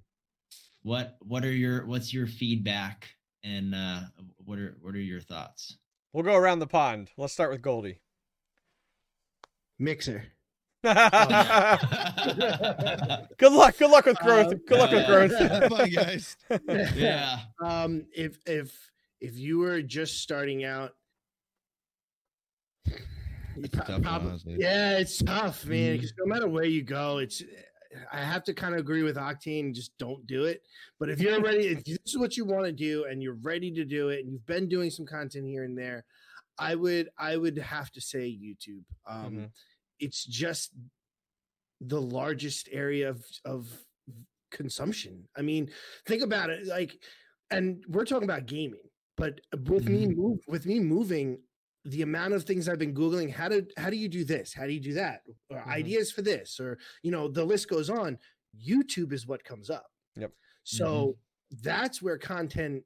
What 0.83 1.19
what 1.21 1.45
are 1.45 1.53
your 1.53 1.85
what's 1.85 2.15
your 2.15 2.27
feedback 2.27 3.07
and 3.45 3.75
uh 3.75 4.01
what 4.47 4.59
are 4.59 4.75
what 4.81 4.95
are 4.95 5.01
your 5.01 5.21
thoughts? 5.21 5.77
We'll 6.15 6.25
go 6.25 6.35
around 6.35 6.61
the 6.61 6.67
pond. 6.67 7.11
Let's 7.19 7.35
start 7.35 7.51
with 7.51 7.61
Goldie. 7.61 8.01
Mixer. 9.79 10.25
good 10.83 10.95
luck. 13.53 13.77
Good 13.77 13.91
luck 13.91 14.07
with 14.07 14.19
growth. 14.19 14.47
Uh, 14.47 14.55
good 14.67 14.79
luck 14.79 14.91
with 14.93 15.07
growth. 15.07 15.71
Bye, 15.71 15.89
guys. 15.91 16.39
yeah. 16.97 17.41
Um, 17.63 18.07
if 18.15 18.39
if 18.47 18.91
if 19.21 19.37
you 19.37 19.59
were 19.59 19.83
just 19.83 20.23
starting 20.23 20.65
out, 20.65 20.95
you 22.87 22.95
It's 23.57 23.77
tough 23.77 24.43
yeah, 24.47 24.99
it's 24.99 25.23
tough, 25.23 25.67
man. 25.67 25.95
Because 25.97 26.13
no 26.19 26.27
matter 26.27 26.49
where 26.49 26.65
you 26.65 26.83
go, 26.83 27.19
it's. 27.19 27.43
I 28.13 28.19
have 28.23 28.45
to 28.45 28.55
kind 28.55 28.75
of 28.75 28.81
agree 28.81 29.03
with 29.03 29.17
Octane. 29.17 29.75
Just 29.75 29.97
don't 29.99 30.25
do 30.27 30.45
it. 30.45 30.63
But 31.01 31.11
if 31.11 31.21
you're 31.21 31.41
ready, 31.41 31.67
if 31.67 31.85
this 31.85 31.99
is 32.07 32.19
what 32.19 32.37
you 32.37 32.45
want 32.45 32.67
to 32.67 32.73
do, 32.73 33.07
and 33.07 33.21
you're 33.23 33.39
ready 33.43 33.73
to 33.73 33.85
do 33.85 34.11
it, 34.11 34.21
and 34.21 34.33
you've 34.33 34.47
been 34.47 34.69
doing 34.69 34.91
some 34.91 35.07
content 35.07 35.47
here 35.47 35.65
and 35.65 35.77
there, 35.77 36.05
I 36.59 36.77
would 36.77 37.09
I 37.19 37.37
would 37.37 37.59
have 37.59 37.91
to 37.93 38.01
say 38.01 38.29
YouTube. 38.31 38.85
Um, 39.09 39.33
Mhm. 39.37 39.51
It's 39.99 40.25
just 40.25 40.73
the 41.81 42.01
largest 42.01 42.69
area 42.71 43.09
of 43.11 43.25
of 43.45 43.85
consumption. 44.51 45.29
I 45.37 45.43
mean, 45.43 45.71
think 46.07 46.23
about 46.23 46.51
it. 46.51 46.67
Like, 46.67 46.97
and 47.51 47.83
we're 47.89 48.05
talking 48.05 48.29
about 48.29 48.47
gaming, 48.47 48.81
but 49.17 49.41
with 49.67 49.89
me 49.89 50.07
move 50.07 50.41
with 50.47 50.65
me 50.67 50.79
moving, 50.81 51.43
the 51.85 52.03
amount 52.03 52.35
of 52.35 52.45
things 52.45 52.69
I've 52.69 52.79
been 52.79 52.95
googling 52.95 53.33
how 53.33 53.49
to 53.49 53.67
how 53.77 53.89
do 53.91 53.97
you 53.97 54.09
do 54.09 54.25
this? 54.25 54.53
How 54.53 54.67
do 54.67 54.73
you 54.73 54.81
do 54.81 54.95
that? 54.95 55.23
Or 55.49 55.59
Mhm. 55.59 55.67
ideas 55.67 56.13
for 56.13 56.23
this, 56.23 56.61
or 56.61 56.79
you 57.03 57.11
know, 57.11 57.29
the 57.29 57.45
list 57.45 57.69
goes 57.69 57.89
on. 57.91 58.19
YouTube 58.59 59.13
is 59.13 59.27
what 59.27 59.45
comes 59.45 59.71
up. 59.71 59.87
Yep. 60.17 60.33
So 60.65 61.17
that's 61.63 62.03
where 62.03 62.19
content, 62.19 62.85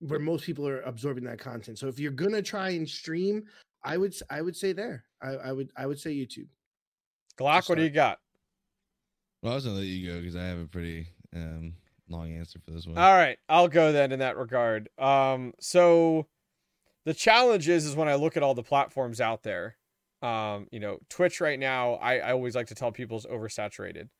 where 0.00 0.18
most 0.18 0.44
people 0.44 0.66
are 0.68 0.82
absorbing 0.82 1.24
that 1.24 1.38
content. 1.38 1.78
So 1.78 1.88
if 1.88 1.98
you're 1.98 2.12
gonna 2.12 2.42
try 2.42 2.70
and 2.70 2.88
stream, 2.88 3.44
I 3.82 3.96
would 3.96 4.14
I 4.28 4.42
would 4.42 4.56
say 4.56 4.72
there. 4.72 5.04
I, 5.22 5.28
I 5.30 5.52
would 5.52 5.70
I 5.76 5.86
would 5.86 5.98
say 5.98 6.14
YouTube. 6.14 6.48
Glock, 7.38 7.68
what 7.68 7.76
do 7.78 7.82
you 7.84 7.90
got? 7.90 8.20
well 9.40 9.52
i 9.52 9.54
was 9.54 9.64
gonna 9.64 9.76
let 9.76 9.86
you 9.86 10.10
go 10.10 10.18
because 10.18 10.34
i 10.34 10.42
have 10.44 10.58
a 10.58 10.66
pretty 10.66 11.06
um 11.32 11.72
long 12.08 12.32
answer 12.32 12.58
for 12.58 12.72
this 12.72 12.86
one 12.88 12.98
All 12.98 13.12
right, 13.16 13.38
I'll 13.48 13.68
go 13.68 13.92
then 13.92 14.10
in 14.10 14.18
that 14.18 14.36
regard. 14.36 14.88
Um, 14.98 15.52
so 15.60 16.26
the 17.08 17.14
challenge 17.14 17.70
is, 17.70 17.86
is 17.86 17.96
when 17.96 18.06
I 18.06 18.16
look 18.16 18.36
at 18.36 18.42
all 18.42 18.52
the 18.52 18.62
platforms 18.62 19.18
out 19.18 19.42
there, 19.42 19.78
um, 20.20 20.68
you 20.70 20.78
know, 20.78 20.98
Twitch 21.08 21.40
right 21.40 21.58
now, 21.58 21.94
I, 21.94 22.18
I 22.18 22.32
always 22.32 22.54
like 22.54 22.66
to 22.66 22.74
tell 22.74 22.92
people 22.92 23.16
is 23.16 23.24
oversaturated. 23.24 24.10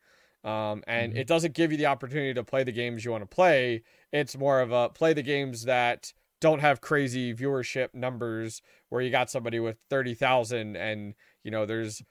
Um, 0.42 0.82
and 0.86 1.12
Mhm. 1.12 1.18
it 1.18 1.26
doesn't 1.26 1.52
give 1.52 1.70
you 1.70 1.76
the 1.76 1.84
opportunity 1.84 2.32
to 2.32 2.42
play 2.44 2.64
the 2.64 2.72
games 2.72 3.04
you 3.04 3.10
want 3.10 3.28
to 3.28 3.34
play. 3.34 3.82
It's 4.10 4.38
more 4.38 4.62
of 4.62 4.72
a 4.72 4.88
play 4.88 5.12
the 5.12 5.22
games 5.22 5.64
that 5.64 6.14
don't 6.40 6.60
have 6.60 6.80
crazy 6.80 7.34
viewership 7.34 7.92
numbers 7.92 8.62
where 8.88 9.02
you 9.02 9.10
got 9.10 9.28
somebody 9.28 9.60
with 9.60 9.76
30,000 9.90 10.74
and, 10.74 11.14
you 11.44 11.50
know, 11.50 11.66
there's 11.66 12.02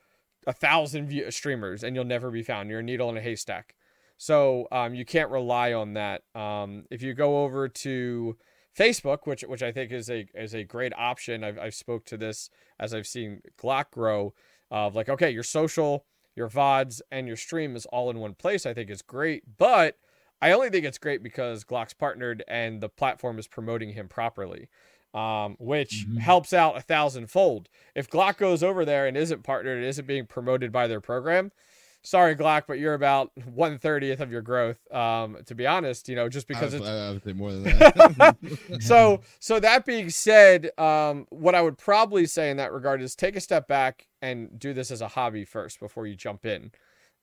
a 0.46 0.54
thousand 0.54 1.08
view- 1.08 1.32
streamers 1.32 1.84
and 1.84 1.96
you'll 1.96 2.06
never 2.06 2.30
be 2.30 2.44
found. 2.44 2.70
You're 2.70 2.82
a 2.82 2.84
needle 2.84 3.10
in 3.10 3.18
a 3.18 3.22
haystack. 3.22 3.74
So 4.18 4.68
um, 4.72 4.94
you 4.94 5.06
can't 5.06 5.32
rely 5.32 5.74
on 5.74 5.94
that. 5.94 6.22
Um, 6.36 6.86
if 6.92 7.02
you 7.02 7.16
go 7.16 7.44
over 7.46 7.68
to 7.68 8.38
Facebook, 8.78 9.20
which 9.26 9.42
which 9.44 9.64
I 9.64 9.72
think 9.72 9.92
is 9.92 10.10
a 10.10 10.28
is 10.34 10.54
a 10.54 10.64
great 10.64 10.94
option. 10.96 11.44
I've 11.44 11.58
I've 11.58 11.74
spoke 11.76 12.06
to 12.06 12.18
this 12.18 12.50
as 12.80 12.94
I've 12.94 13.08
seen 13.08 13.42
Glock 13.62 13.92
grow. 13.92 14.34
Of 14.70 14.96
like, 14.96 15.08
okay, 15.08 15.30
your 15.30 15.44
social, 15.44 16.04
your 16.36 16.50
VODs, 16.50 17.02
and 17.10 17.26
your 17.26 17.38
stream 17.38 17.76
is 17.78 17.86
all 17.86 18.10
in 18.10 18.20
one 18.20 18.34
place. 18.34 18.66
I 18.66 18.74
think 18.74 18.90
is 18.90 19.02
great, 19.02 19.44
but 19.58 19.98
I 20.42 20.52
only 20.52 20.70
think 20.70 20.86
it's 20.86 20.98
great 20.98 21.24
because 21.24 21.64
Glock's 21.64 21.94
partnered 21.94 22.44
and 22.50 22.82
the 22.82 22.90
platform 22.90 23.40
is 23.40 23.48
promoting 23.48 23.94
him 23.94 24.10
properly, 24.10 24.68
um, 25.14 25.56
which 25.58 26.06
Mhm. 26.06 26.20
helps 26.20 26.52
out 26.52 26.76
a 26.78 26.82
thousandfold. 26.82 27.70
If 27.96 28.10
Glock 28.10 28.38
goes 28.38 28.62
over 28.62 28.84
there 28.84 29.08
and 29.08 29.16
isn't 29.16 29.44
partnered, 29.44 29.78
and 29.78 29.86
isn't 29.86 30.06
being 30.06 30.28
promoted 30.28 30.72
by 30.74 30.88
their 30.88 31.02
program, 31.02 31.54
sorry 32.08 32.36
Glock, 32.36 32.64
but 32.68 32.80
you're 32.80 32.93
about 32.93 33.32
one 33.45 33.78
thirtieth 33.78 34.20
of 34.20 34.32
your 34.32 34.41
growth. 34.41 34.80
Um, 34.93 35.38
to 35.45 35.53
be 35.55 35.68
honest, 35.68 36.08
you 36.08 36.16
know, 36.16 36.30
just 36.30 36.47
because 36.47 36.74
I, 36.74 36.78
it's 36.78 36.86
would- 36.86 36.89
I 36.89 37.12
would 37.12 37.24
say 37.24 37.34
more 37.34 37.51
than 37.51 37.64
that. 37.78 38.38
So 38.82 39.22
so 39.39 39.60
that 39.60 39.86
being 39.86 40.10
said 40.10 40.72
um 40.78 41.26
what 41.30 41.55
i 41.55 41.62
would 41.62 41.78
probably 41.78 42.26
say 42.26 42.49
in 42.49 42.58
that 42.58 42.72
regard 42.72 43.01
is 43.01 43.16
take 43.16 43.36
a 43.36 43.41
step 43.41 43.68
back 43.68 44.08
and 44.22 44.58
do 44.60 44.74
this 44.74 44.91
as 44.91 45.01
a 45.01 45.08
hobby 45.10 45.45
first 45.45 45.80
before 45.80 46.08
you 46.08 46.16
jump 46.16 46.45
in. 46.45 46.72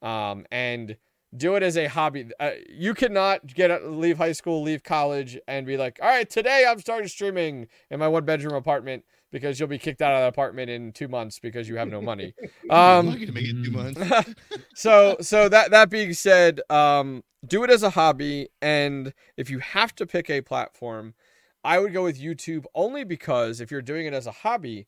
Um 0.03 0.47
and 0.51 0.97
do 1.37 1.57
it 1.57 1.62
as 1.64 1.76
a 1.76 1.87
hobby. 1.87 2.30
Uh, 2.39 2.53
you 2.68 2.95
cannot 2.95 3.45
get 3.47 3.85
leave 3.91 4.18
high 4.18 4.30
school 4.32 4.62
leave 4.62 4.85
college 4.85 5.39
and 5.49 5.66
be 5.66 5.76
like 5.76 5.99
all 6.03 6.09
right 6.09 6.30
today 6.30 6.64
i'm 6.68 6.78
starting 6.78 7.09
streaming 7.09 7.66
in 7.91 7.99
my 7.99 8.07
one 8.07 8.24
bedroom 8.24 8.55
apartment 8.55 9.05
because 9.35 9.59
you'll 9.59 9.68
be 9.68 9.80
kicked 9.80 10.01
out 10.01 10.12
of 10.12 10.20
the 10.20 10.28
apartment 10.28 10.70
in 10.70 10.93
two 10.93 11.09
months 11.09 11.41
because 11.41 11.68
you 11.68 11.76
have 11.76 11.89
no 11.89 12.01
money 12.01 12.32
i'm 12.70 12.78
um 12.78 13.07
lucky 13.09 13.26
to 13.26 13.32
make 13.32 13.45
it 13.45 13.57
two 13.64 13.70
mm. 13.72 13.97
months 13.97 14.30
so 14.74 15.16
so 15.20 15.49
that 15.49 15.72
that 15.72 15.91
being 15.91 16.14
said 16.14 16.61
um 16.70 17.22
do 17.45 17.64
it 17.64 17.70
as 17.70 17.82
a 17.82 17.91
hobby 17.91 18.49
and 18.62 19.12
if 19.37 19.51
you 19.51 19.59
have 19.59 19.93
to 19.93 20.07
pick 20.07 20.30
a 20.30 20.41
platform 20.41 21.14
i 21.64 21.80
would 21.80 21.93
go 21.93 22.05
with 22.05 22.18
youtube 22.18 22.64
only 22.76 23.03
because 23.03 23.61
if 23.61 23.72
you're 23.72 23.82
doing 23.82 24.07
it 24.07 24.14
as 24.14 24.26
a 24.26 24.32
hobby 24.32 24.87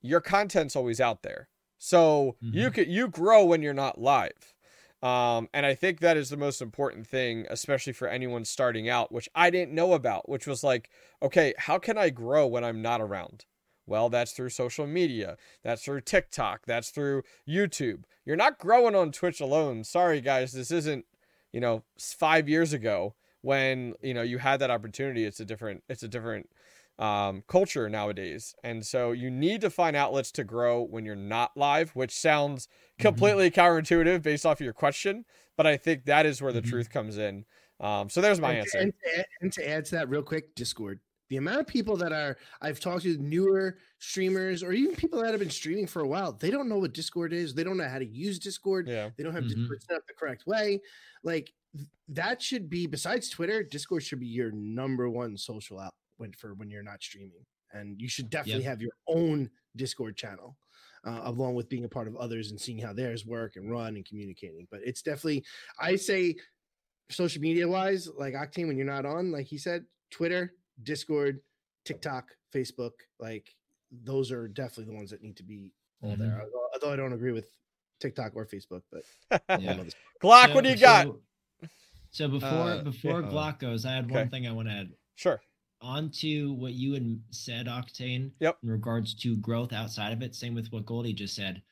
your 0.00 0.20
content's 0.20 0.74
always 0.74 1.00
out 1.00 1.22
there 1.22 1.48
so 1.78 2.36
you 2.40 2.70
Mhm. 2.70 2.74
could 2.74 2.88
you 2.88 3.08
grow 3.08 3.44
when 3.44 3.60
you're 3.60 3.74
not 3.74 4.00
live 4.00 4.54
um, 5.02 5.48
and 5.52 5.66
I 5.66 5.74
think 5.74 5.98
that 5.98 6.16
is 6.16 6.30
the 6.30 6.36
most 6.36 6.62
important 6.62 7.08
thing, 7.08 7.44
especially 7.50 7.92
for 7.92 8.06
anyone 8.06 8.44
starting 8.44 8.88
out, 8.88 9.10
which 9.10 9.28
I 9.34 9.50
didn't 9.50 9.74
know 9.74 9.94
about, 9.94 10.28
which 10.28 10.46
was 10.46 10.62
like, 10.62 10.90
okay, 11.20 11.54
how 11.58 11.80
can 11.80 11.98
I 11.98 12.10
grow 12.10 12.46
when 12.46 12.62
I'm 12.62 12.82
not 12.82 13.00
around? 13.00 13.44
Well, 13.86 14.08
that's 14.08 14.32
through 14.32 14.50
social 14.50 14.86
media. 14.86 15.36
That's 15.62 15.84
through 15.84 16.02
TikTok. 16.02 16.66
That's 16.66 16.90
through 16.90 17.22
YouTube. 17.48 18.04
You're 18.24 18.36
not 18.36 18.58
growing 18.58 18.94
on 18.94 19.12
Twitch 19.12 19.40
alone. 19.40 19.84
Sorry, 19.84 20.20
guys. 20.20 20.52
This 20.52 20.70
isn't, 20.70 21.04
you 21.52 21.60
know, 21.60 21.82
five 21.98 22.48
years 22.48 22.72
ago 22.72 23.14
when 23.40 23.94
you 24.00 24.14
know 24.14 24.22
you 24.22 24.38
had 24.38 24.60
that 24.60 24.70
opportunity 24.70 25.24
it's 25.24 25.40
a 25.40 25.44
different 25.44 25.82
it's 25.88 26.04
a 26.04 26.08
different 26.08 26.48
um, 27.00 27.42
culture 27.48 27.88
nowadays 27.88 28.54
and 28.62 28.86
so 28.86 29.10
you 29.10 29.30
need 29.30 29.60
to 29.60 29.68
find 29.68 29.96
outlets 29.96 30.30
to 30.30 30.44
grow 30.44 30.80
when 30.80 31.04
you're 31.04 31.16
not 31.16 31.50
live 31.56 31.90
which 31.96 32.12
sounds 32.12 32.68
Mm-hmm. 33.00 33.02
completely 33.02 33.50
counterintuitive 33.50 34.22
based 34.22 34.46
off 34.46 34.60
of 34.60 34.64
your 34.64 34.72
question 34.72 35.24
but 35.56 35.66
i 35.66 35.76
think 35.76 36.04
that 36.04 36.24
is 36.24 36.40
where 36.40 36.52
the 36.52 36.62
Mhm. 36.62 36.68
truth 36.68 36.88
comes 36.90 37.18
in 37.18 37.44
um, 37.80 38.08
so 38.08 38.20
there's 38.20 38.40
my 38.40 38.52
and, 38.52 38.58
answer 38.60 38.78
And 38.78 38.92
to, 39.02 39.18
add, 39.18 39.26
and 39.40 39.52
to 39.54 39.68
add 39.68 39.84
to 39.86 39.90
that, 39.96 40.08
real 40.08 40.22
quick, 40.22 40.54
Discord. 40.54 41.00
The 41.32 41.38
amount 41.38 41.60
of 41.60 41.66
people 41.66 41.96
that 41.96 42.12
are 42.12 42.36
I've 42.60 42.78
talked 42.78 43.04
to 43.04 43.16
newer 43.16 43.78
streamers 43.98 44.62
or 44.62 44.74
even 44.74 44.94
people 44.94 45.22
that 45.22 45.30
have 45.30 45.40
been 45.40 45.48
streaming 45.48 45.86
for 45.86 46.02
a 46.02 46.06
while, 46.06 46.34
they 46.34 46.50
don't 46.50 46.68
know 46.68 46.78
what 46.78 46.92
Discord 46.92 47.32
is. 47.32 47.54
They 47.54 47.64
don't 47.64 47.78
know 47.78 47.88
how 47.88 47.98
to 47.98 48.04
use 48.04 48.38
Discord. 48.38 48.86
yeah 48.86 49.08
They 49.16 49.22
don't 49.24 49.32
have 49.32 49.44
Mhm. 49.44 49.54
Discord 49.56 49.82
set 49.82 49.96
up 49.96 50.06
the 50.06 50.12
correct 50.12 50.46
way. 50.46 50.82
Like 51.22 51.50
th- 51.74 51.88
that 52.08 52.42
should 52.42 52.68
be 52.68 52.86
besides 52.86 53.30
Twitter, 53.30 53.62
Discord 53.62 54.02
should 54.02 54.20
be 54.20 54.26
your 54.26 54.50
number 54.52 55.08
one 55.08 55.38
social 55.38 55.78
out 55.80 55.94
when 56.18 56.34
for 56.34 56.52
when 56.52 56.68
you're 56.70 56.82
not 56.82 57.02
streaming. 57.02 57.46
And 57.72 57.98
you 57.98 58.10
should 58.10 58.28
definitely 58.28 58.64
have 58.64 58.82
your 58.82 58.92
own 59.06 59.48
Discord 59.74 60.18
channel. 60.18 60.58
Uh, 61.04 61.22
along 61.24 61.54
with 61.54 61.68
being 61.70 61.84
a 61.84 61.88
part 61.88 62.08
of 62.08 62.14
others 62.16 62.50
and 62.50 62.60
seeing 62.60 62.78
how 62.78 62.92
theirs 62.92 63.24
work 63.24 63.56
and 63.56 63.70
run 63.72 63.96
and 63.96 64.04
communicating. 64.04 64.68
But 64.70 64.82
it's 64.84 65.00
definitely, 65.00 65.44
I 65.80 65.96
say, 65.96 66.36
social 67.10 67.40
media 67.40 67.66
wise, 67.66 68.06
like 68.06 68.34
Octane, 68.34 68.66
when 68.68 68.76
you're 68.76 68.86
not 68.86 69.04
on, 69.06 69.32
like 69.32 69.46
he 69.46 69.56
said, 69.58 69.84
Twitter, 70.10 70.54
Discord, 70.84 71.40
TikTok, 71.84 72.30
Facebook, 72.54 72.92
like 73.18 73.54
those 74.04 74.30
are 74.32 74.48
definitely 74.48 74.92
the 74.92 74.96
ones 74.96 75.10
that 75.10 75.22
need 75.22 75.36
to 75.36 75.42
be 75.42 75.72
all 76.02 76.16
there. 76.16 76.40
Although, 76.42 76.68
although 76.74 76.92
I 76.92 76.96
don't 76.96 77.12
agree 77.12 77.32
with 77.32 77.48
TikTok 78.00 78.32
or 78.34 78.46
Facebook, 78.46 78.82
but 78.90 79.02
Yeah. 79.60 79.84
glock 80.22 80.46
So- 80.48 80.54
what 80.54 80.64
do 80.64 80.70
you 80.70 80.76
got 80.76 81.06
So, 81.06 81.18
so 82.10 82.28
before 82.28 82.48
Uh, 82.48 82.82
before 82.82 83.20
yeah. 83.22 83.28
Glock 83.28 83.58
goes, 83.58 83.84
I 83.86 83.92
had 83.92 84.04
Okay. 84.06 84.14
one 84.14 84.28
thing 84.30 84.46
I 84.46 84.52
want 84.52 84.68
to 84.68 84.74
add. 84.74 84.92
sure 85.16 85.40
On 85.80 86.10
to 86.20 86.52
what 86.54 86.72
you 86.74 86.94
had 86.94 87.20
said, 87.30 87.66
Octane. 87.66 88.32
Yep. 88.40 88.58
In 88.62 88.70
regards 88.70 89.14
to 89.16 89.36
growth 89.38 89.72
outside 89.72 90.12
of 90.12 90.22
it, 90.22 90.34
same 90.34 90.54
with 90.54 90.70
what 90.72 90.86
Goldie 90.86 91.12
just 91.12 91.34
said. 91.34 91.62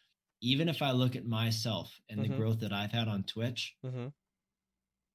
Even 0.41 0.69
if 0.69 0.83
I 0.83 0.91
look 0.93 1.15
at 1.17 1.27
myself 1.27 2.01
and 2.09 2.19
Mhm. 2.21 2.29
the 2.29 2.37
growth 2.37 2.61
that 2.61 2.73
I've 2.73 2.91
had 2.93 3.07
on 3.09 3.23
Twitch, 3.25 3.77
mm-hmm. 3.85 4.09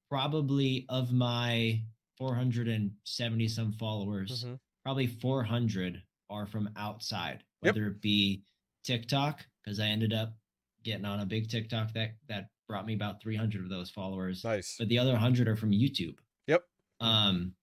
probably 0.08 0.86
of 0.88 1.12
my 1.12 1.82
470 2.18 3.48
some 3.48 3.72
followers, 3.72 4.46
Mm-hmm. 4.46 4.56
probably 4.84 5.06
400 5.06 6.02
are 6.30 6.46
from 6.46 6.70
outside, 6.76 7.44
Yep. 7.62 7.76
whether 7.76 7.86
it 7.88 8.00
be 8.00 8.44
TikTok, 8.84 9.46
because 9.64 9.80
I 9.80 9.86
ended 9.88 10.12
up 10.12 10.36
getting 10.82 11.04
on 11.06 11.20
a 11.20 11.26
big 11.26 11.48
TikTok 11.50 11.92
that 11.94 12.16
that 12.28 12.50
brought 12.68 12.86
me 12.86 12.94
about 12.94 13.22
300 13.22 13.62
of 13.64 13.70
those 13.70 13.90
followers 13.90 14.44
nice 14.44 14.78
but 14.78 14.88
the 14.88 14.98
other 14.98 15.12
100 15.12 15.48
are 15.48 15.56
from 15.56 15.70
YouTube. 15.72 16.18
Yep. 16.48 16.66
Um 17.00 17.56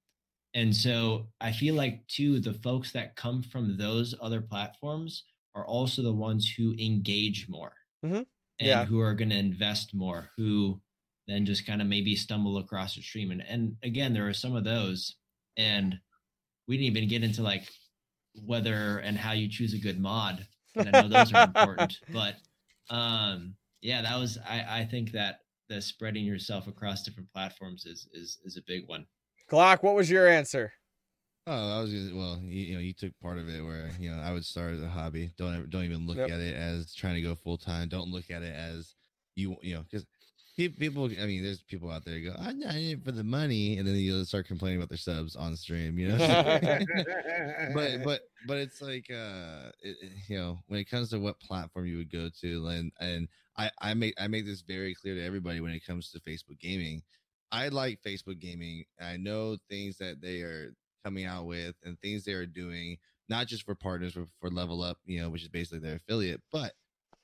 and 0.56 0.76
so 0.76 1.32
I 1.42 1.52
feel 1.54 1.76
like 1.76 2.08
too 2.08 2.40
the 2.42 2.54
folks 2.54 2.92
that 2.94 3.16
come 3.18 3.44
from 3.44 3.78
those 3.78 4.16
other 4.22 4.42
platforms 4.42 5.26
are 5.56 5.66
also 5.68 6.02
the 6.04 6.14
ones 6.14 6.50
who 6.52 6.76
engage 6.80 7.50
more. 7.50 7.76
Mhm. 8.04 8.26
And 8.60 8.70
Yeah. 8.70 8.86
who 8.86 9.00
are 9.02 9.16
going 9.16 9.32
to 9.32 9.38
invest 9.40 9.96
more, 9.96 10.32
who 10.38 10.83
then 11.28 11.46
just 11.46 11.66
kind 11.66 11.82
of 11.82 11.88
maybe 11.88 12.16
stumble 12.16 12.58
across 12.58 12.98
a 12.98 13.02
stream 13.02 13.32
and 13.32 13.42
and 13.48 13.76
again 13.84 14.14
there 14.14 14.28
are 14.28 14.34
some 14.34 14.56
of 14.56 14.64
those 14.64 15.16
and 15.58 15.96
we 16.68 16.78
didn't 16.78 16.98
even 16.98 17.10
get 17.10 17.24
into 17.24 17.42
like 17.44 17.70
whether 18.46 19.00
and 19.00 19.18
how 19.18 19.32
you 19.34 19.48
choose 19.50 19.74
a 19.74 19.78
good 19.78 20.00
mod. 20.00 20.48
And 20.76 20.88
I 20.88 20.92
know 20.92 21.08
those 21.08 21.32
are 21.32 21.44
important, 21.44 22.00
but 22.12 22.36
um 22.90 23.56
yeah 23.82 24.02
that 24.02 24.18
was 24.20 24.38
i 24.46 24.82
i 24.82 24.86
think 24.86 25.12
that 25.12 25.40
the 25.70 25.82
spreading 25.82 26.26
yourself 26.26 26.68
across 26.68 27.04
different 27.04 27.32
platforms 27.32 27.86
is 27.86 28.10
is 28.14 28.40
is 28.44 28.58
a 28.58 28.62
big 28.68 28.84
one 28.88 29.06
glock 29.50 29.82
what 29.84 29.96
was 29.96 30.10
your 30.10 30.28
answer 30.28 30.74
Oh, 31.46 31.78
I 31.78 31.82
was 31.82 31.92
gonna, 31.94 32.16
well, 32.16 32.40
you, 32.42 32.62
you 32.62 32.74
know, 32.76 32.80
you 32.80 32.94
took 32.94 33.12
part 33.22 33.38
of 33.38 33.50
it 33.50 33.62
where 33.62 33.92
you 34.00 34.10
know 34.10 34.18
I 34.22 34.32
would 34.32 34.46
start 34.46 34.74
as 34.74 34.82
a 34.82 34.88
hobby. 34.88 35.34
Don't 35.38 35.54
ever, 35.54 35.66
don't 35.66 35.84
even 35.84 36.08
look 36.08 36.18
Yep. 36.18 36.30
at 36.30 36.40
it 36.40 36.56
as 36.56 36.94
trying 36.96 37.16
to 37.16 37.22
go 37.22 37.36
full 37.36 37.58
time. 37.58 37.90
Don't 37.90 38.10
look 38.12 38.32
at 38.32 38.44
it 38.44 38.54
as 38.56 38.96
you 39.36 39.58
you 39.62 39.76
know 39.76 39.84
because 39.84 40.06
people. 40.56 41.06
I 41.06 41.26
mean, 41.26 41.44
there's 41.44 41.62
people 41.62 41.92
out 41.92 42.06
there 42.06 42.20
go, 42.20 42.36
I'm 42.40 42.60
not 42.60 42.76
in 42.76 42.82
it 43.00 43.04
for 43.04 43.12
the 43.12 43.24
money, 43.24 43.78
and 43.78 43.88
then 43.88 43.96
you'll 43.96 44.26
start 44.26 44.48
complaining 44.48 44.78
about 44.78 44.90
their 44.90 44.98
subs 44.98 45.36
on 45.36 45.56
stream. 45.56 45.98
You 45.98 46.10
know, 46.10 46.18
but 47.68 48.02
but 48.04 48.22
but 48.44 48.58
it's 48.58 48.82
like 48.82 49.10
uh 49.10 49.72
it- 49.82 49.98
you 50.28 50.38
know 50.38 50.60
when 50.68 50.80
it 50.80 50.90
comes 50.90 51.10
to 51.10 51.20
what 51.20 51.40
platform 51.40 51.86
you 51.86 51.98
would 51.98 52.12
go 52.12 52.30
to 52.42 52.68
and 52.68 52.92
and 53.00 53.28
i 53.58 53.70
i 53.82 53.94
make 53.94 54.14
i 54.20 54.28
make 54.28 54.46
this 54.46 54.62
very 54.62 54.94
clear 54.94 55.16
to 55.16 55.24
everybody 55.24 55.62
when 55.62 55.72
it 55.72 55.86
comes 55.86 56.12
to 56.12 56.20
facebook 56.20 56.60
gaming 56.60 57.02
i 57.52 57.68
like 57.70 58.00
facebook 58.06 58.40
gaming 58.40 58.84
i 59.02 59.18
know 59.18 59.58
things 59.70 59.98
that 59.98 60.22
they 60.22 60.42
are 60.42 60.74
coming 61.04 61.26
out 61.26 61.46
with 61.46 61.76
and 61.84 62.00
things 62.02 62.24
they 62.24 62.34
are 62.34 62.46
doing 62.46 62.98
not 63.30 63.48
just 63.48 63.64
for 63.66 63.76
partners 63.76 64.14
but 64.14 64.28
for 64.40 64.50
level 64.50 64.82
up 64.82 64.98
you 65.06 65.20
know 65.22 65.30
which 65.30 65.44
is 65.44 65.50
basically 65.50 65.80
their 65.80 65.96
affiliate 65.96 66.42
but 66.52 66.74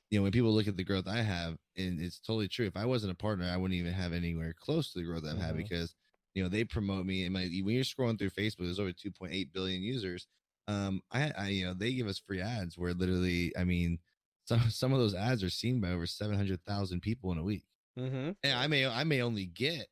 you 0.10 0.18
know 0.20 0.24
when 0.24 0.32
people 0.32 0.52
look 0.52 0.68
at 0.68 0.78
the 0.78 0.84
growth 0.84 1.08
i 1.08 1.22
have 1.22 1.58
and 1.78 2.00
it's 2.02 2.20
totally 2.20 2.48
true 2.48 2.66
if 2.66 2.76
i 2.78 2.86
wasn't 2.86 3.12
a 3.12 3.16
partner 3.16 3.46
i 3.52 3.58
wouldn't 3.58 3.80
even 3.80 3.94
have 3.94 4.14
anywhere 4.14 4.54
close 4.60 4.92
to 4.92 5.00
the 5.00 5.06
growth 5.06 5.24
i've 5.26 5.38
had 5.38 5.54
Mhm. 5.56 5.58
because 5.58 5.94
you 6.36 6.44
know 6.44 6.50
they 6.50 6.64
promote 6.64 7.06
me 7.06 7.24
and 7.26 7.34
my 7.34 7.44
when 7.64 7.76
you're 7.76 7.84
scrolling 7.84 8.18
through 8.18 8.30
facebook 8.32 8.60
there's 8.60 8.80
over 8.80 8.92
2.8 8.92 9.52
billion 9.54 9.82
users 9.82 10.28
um 10.68 11.02
I, 11.12 11.32
I 11.38 11.48
you 11.50 11.66
know 11.66 11.74
they 11.74 11.94
give 11.94 12.08
us 12.08 12.20
free 12.20 12.42
ads 12.42 12.78
where 12.78 12.94
literally 12.94 13.52
i 13.58 13.64
mean 13.64 14.00
some 14.46 14.60
some 14.70 14.94
of 14.94 15.00
those 15.00 15.16
ads 15.16 15.44
are 15.44 15.50
seen 15.50 15.80
by 15.82 15.90
over 15.92 16.06
700,000 16.08 17.02
people 17.02 17.32
in 17.32 17.38
a 17.38 17.44
week 17.44 17.66
mm-hmm. 17.98 18.32
and 18.44 18.54
i 18.54 18.68
may 18.68 18.86
i 18.88 19.04
may 19.04 19.22
only 19.22 19.46
get 19.46 19.88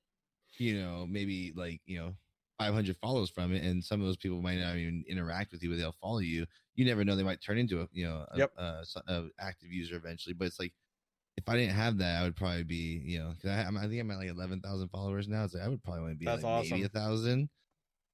you 0.57 0.79
know 0.79 1.05
maybe 1.07 1.53
like 1.55 1.81
you 1.85 1.99
know 1.99 2.13
500 2.59 2.97
follows 2.97 3.29
from 3.29 3.53
it 3.53 3.63
and 3.63 3.83
some 3.83 3.99
of 4.01 4.07
those 4.07 4.17
people 4.17 4.41
might 4.41 4.57
not 4.59 4.75
even 4.77 5.03
interact 5.07 5.51
with 5.51 5.61
you 5.61 5.69
but 5.69 5.77
they'll 5.77 5.91
follow 5.91 6.19
you 6.19 6.45
you 6.77 6.85
never 6.85 7.05
know 7.05 7.17
they 7.17 7.23
might 7.23 7.41
turn 7.41 7.59
into 7.59 7.81
a 7.81 7.89
you 7.93 8.05
know 8.07 8.25
a, 8.31 8.43
Yep. 8.43 8.53
a, 8.61 8.85
a 9.07 9.29
active 9.39 9.71
user 9.71 9.97
eventually 9.97 10.35
but 10.35 10.47
it's 10.47 10.59
like 10.59 10.73
if 11.37 11.47
I 11.49 11.55
didn't 11.55 11.75
have 11.75 11.99
that, 11.99 12.21
I 12.21 12.23
would 12.23 12.35
probably 12.35 12.63
be, 12.63 13.01
you 13.05 13.19
know, 13.19 13.29
because 13.31 13.49
I, 13.51 13.63
I'm- 13.63 13.77
I 13.77 13.87
think 13.87 14.01
I'm 14.01 14.11
at 14.11 14.17
like 14.17 14.29
11,000 14.29 14.89
followers 14.89 15.27
now. 15.27 15.47
So 15.47 15.59
I 15.59 15.67
would 15.67 15.83
probably 15.83 16.01
only 16.01 16.15
be 16.15 16.31
That's 16.31 16.43
like 16.43 16.47
maybe 16.47 16.83
a 16.83 16.89
thousand, 16.89 17.49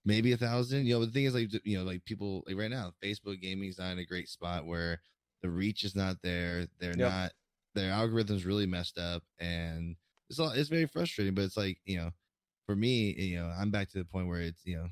maybe 0.05 0.31
a 0.33 0.37
thousand. 0.37 0.85
You 0.85 0.95
know, 0.95 1.05
the 1.05 1.11
thing 1.11 1.25
is, 1.25 1.33
like, 1.35 1.49
you 1.65 1.77
know, 1.77 1.83
like 1.83 2.05
people 2.05 2.43
like 2.47 2.57
right 2.57 2.71
now, 2.71 2.93
Facebook 3.03 3.41
gaming's 3.41 3.79
not 3.79 3.93
in 3.93 3.99
a 3.99 4.05
great 4.05 4.29
spot 4.29 4.65
where 4.65 5.01
the 5.41 5.49
reach 5.49 5.83
is 5.83 5.95
not 5.95 6.21
there. 6.21 6.67
They're 6.79 6.95
Yep. 6.95 7.13
not, 7.13 7.33
their 7.75 7.91
algorithms 7.91 8.45
really 8.45 8.67
messed 8.67 8.97
up, 8.99 9.23
and 9.39 9.97
it's 10.29 10.39
all, 10.39 10.51
it's 10.51 10.69
very 10.69 10.87
frustrating. 10.87 11.35
But 11.35 11.45
it's 11.45 11.57
like, 11.57 11.79
you 11.85 11.97
know, 11.97 12.11
for 12.67 12.75
me, 12.75 13.13
you 13.13 13.37
know, 13.37 13.47
I'm 13.47 13.71
back 13.71 13.89
to 13.91 13.99
the 13.99 14.05
point 14.05 14.27
where 14.27 14.41
it's, 14.41 14.65
you 14.65 14.77
know, 14.77 14.87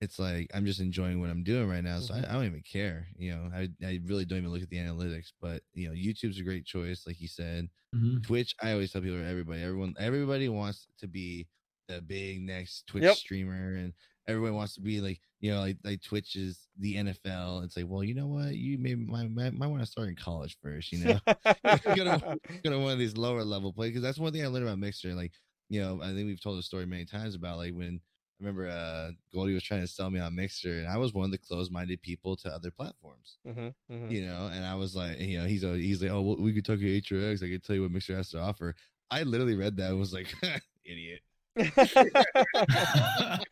it's 0.00 0.18
like 0.18 0.50
I'm 0.54 0.64
just 0.66 0.80
enjoying 0.80 1.20
what 1.20 1.30
I'm 1.30 1.42
doing 1.44 1.68
right 1.68 1.82
now. 1.84 2.00
So 2.00 2.14
Mhm. 2.14 2.24
I, 2.24 2.30
I 2.30 2.32
don't 2.34 2.46
even 2.46 2.62
care. 2.62 3.08
You 3.16 3.32
know, 3.34 3.50
I 3.54 3.68
I 3.84 4.00
really 4.04 4.24
don't 4.24 4.38
even 4.38 4.50
look 4.52 4.62
at 4.62 4.70
the 4.70 4.78
analytics. 4.78 5.32
But 5.40 5.62
you 5.74 5.88
know, 5.88 5.94
YouTube's 5.94 6.38
a 6.40 6.44
great 6.44 6.64
choice, 6.66 7.06
like 7.06 7.20
you 7.20 7.28
said. 7.28 7.68
Mhm. 7.92 8.26
Twitch, 8.26 8.54
I 8.62 8.72
always 8.72 8.92
tell 8.92 9.02
people, 9.02 9.18
everybody, 9.24 9.62
everyone, 9.62 9.94
everybody 9.98 10.48
wants 10.48 10.88
to 10.98 11.08
be 11.08 11.48
the 11.88 12.02
big 12.02 12.42
next 12.42 12.86
Twitch 12.86 13.06
Yep. 13.06 13.18
streamer, 13.18 13.76
and 13.76 13.94
everyone 14.28 14.54
wants 14.54 14.74
to 14.74 14.80
be 14.82 15.00
like, 15.00 15.20
you 15.40 15.50
know, 15.52 15.60
like 15.60 15.78
like 15.84 16.02
Twitch 16.02 16.36
is 16.36 16.68
the 16.78 16.96
NFL. 16.96 17.60
It's 17.60 17.76
like, 17.76 17.86
well, 17.88 18.04
you 18.04 18.14
know 18.14 18.26
what, 18.28 18.54
you 18.56 18.78
maybe 18.78 19.04
might 19.06 19.30
might, 19.30 19.54
might 19.54 19.68
want 19.68 19.82
to 19.82 19.86
start 19.90 20.08
in 20.08 20.16
college 20.16 20.58
first. 20.62 20.92
You 20.92 20.98
know, 21.00 21.18
go 21.94 22.04
to 22.04 22.22
go 22.64 22.70
to 22.70 22.78
one 22.78 22.92
of 22.92 22.98
these 22.98 23.16
lower 23.16 23.44
level 23.44 23.72
plays 23.72 23.90
because 23.90 24.02
that's 24.02 24.18
one 24.18 24.32
thing 24.32 24.44
I 24.44 24.48
learned 24.48 24.66
about 24.66 24.78
Mixer. 24.78 25.14
Like, 25.14 25.32
you 25.68 25.80
know, 25.80 26.00
I 26.02 26.08
think 26.14 26.26
we've 26.26 26.40
told 26.42 26.58
the 26.58 26.62
story 26.62 26.86
many 26.86 27.04
times 27.04 27.34
about 27.34 27.58
like 27.58 27.74
when 27.74 28.00
I 28.40 28.44
remember 28.44 28.68
uh 28.68 29.12
Goldie 29.32 29.54
was 29.54 29.64
trying 29.64 29.80
to 29.82 29.86
sell 29.88 30.10
me 30.10 30.20
on 30.20 30.34
Mixer, 30.34 30.78
and 30.78 30.88
I 30.88 30.96
was 30.98 31.12
one 31.12 31.24
of 31.26 31.30
the 31.32 31.38
closed 31.38 31.72
minded 31.72 32.02
people 32.02 32.36
to 32.36 32.50
other 32.54 32.70
platforms 32.70 33.38
Mhm, 33.44 33.74
mhm. 33.90 34.14
you 34.14 34.26
know, 34.26 34.48
and 34.52 34.64
I 34.64 34.74
was 34.74 34.96
like, 34.96 35.18
you 35.20 35.38
know, 35.38 35.46
he's 35.46 35.64
a, 35.64 35.76
he's 35.76 36.02
like, 36.02 36.10
oh, 36.12 36.22
well, 36.22 36.36
we 36.36 36.52
could 36.54 36.64
talk 36.64 36.78
to 36.80 36.86
HRX. 37.00 37.42
I 37.42 37.48
could 37.50 37.64
tell 37.64 37.76
you 37.76 37.82
what 37.82 37.90
Mixer 37.92 38.16
has 38.16 38.30
to 38.30 38.38
offer. 38.40 38.74
I 39.10 39.22
literally 39.24 39.56
read 39.56 39.76
that 39.78 39.90
and 39.90 39.98
was 40.00 40.12
like, 40.14 40.34
idiot. 40.84 41.22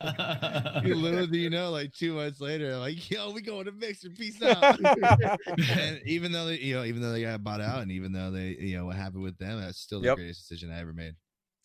You 0.78 0.94
little 0.94 1.26
do 1.26 1.38
you 1.38 1.48
know, 1.50 1.70
like 1.70 1.92
two 1.94 2.14
months 2.14 2.40
later, 2.40 2.76
like, 2.76 3.10
yo, 3.10 3.30
we 3.32 3.40
going 3.40 3.64
to 3.64 3.72
Mixer, 3.72 4.10
peace 4.10 4.42
out. 4.42 4.66
and 5.68 6.00
even 6.04 6.32
though 6.32 6.46
they, 6.46 6.58
you 6.58 6.74
know, 6.74 6.84
even 6.84 7.00
though 7.00 7.12
they 7.12 7.22
got 7.22 7.42
bought 7.42 7.60
out, 7.62 7.82
and 7.82 7.90
even 7.92 8.12
though 8.12 8.30
they, 8.30 8.50
you 8.58 8.76
know, 8.76 8.86
what 8.86 8.96
happened 8.96 9.22
with 9.22 9.38
them, 9.38 9.60
that's 9.60 9.78
still 9.78 10.02
the 10.02 10.08
Yep. 10.08 10.16
greatest 10.16 10.40
decision 10.40 10.70
I 10.70 10.80
ever 10.80 10.92
made. 10.92 11.16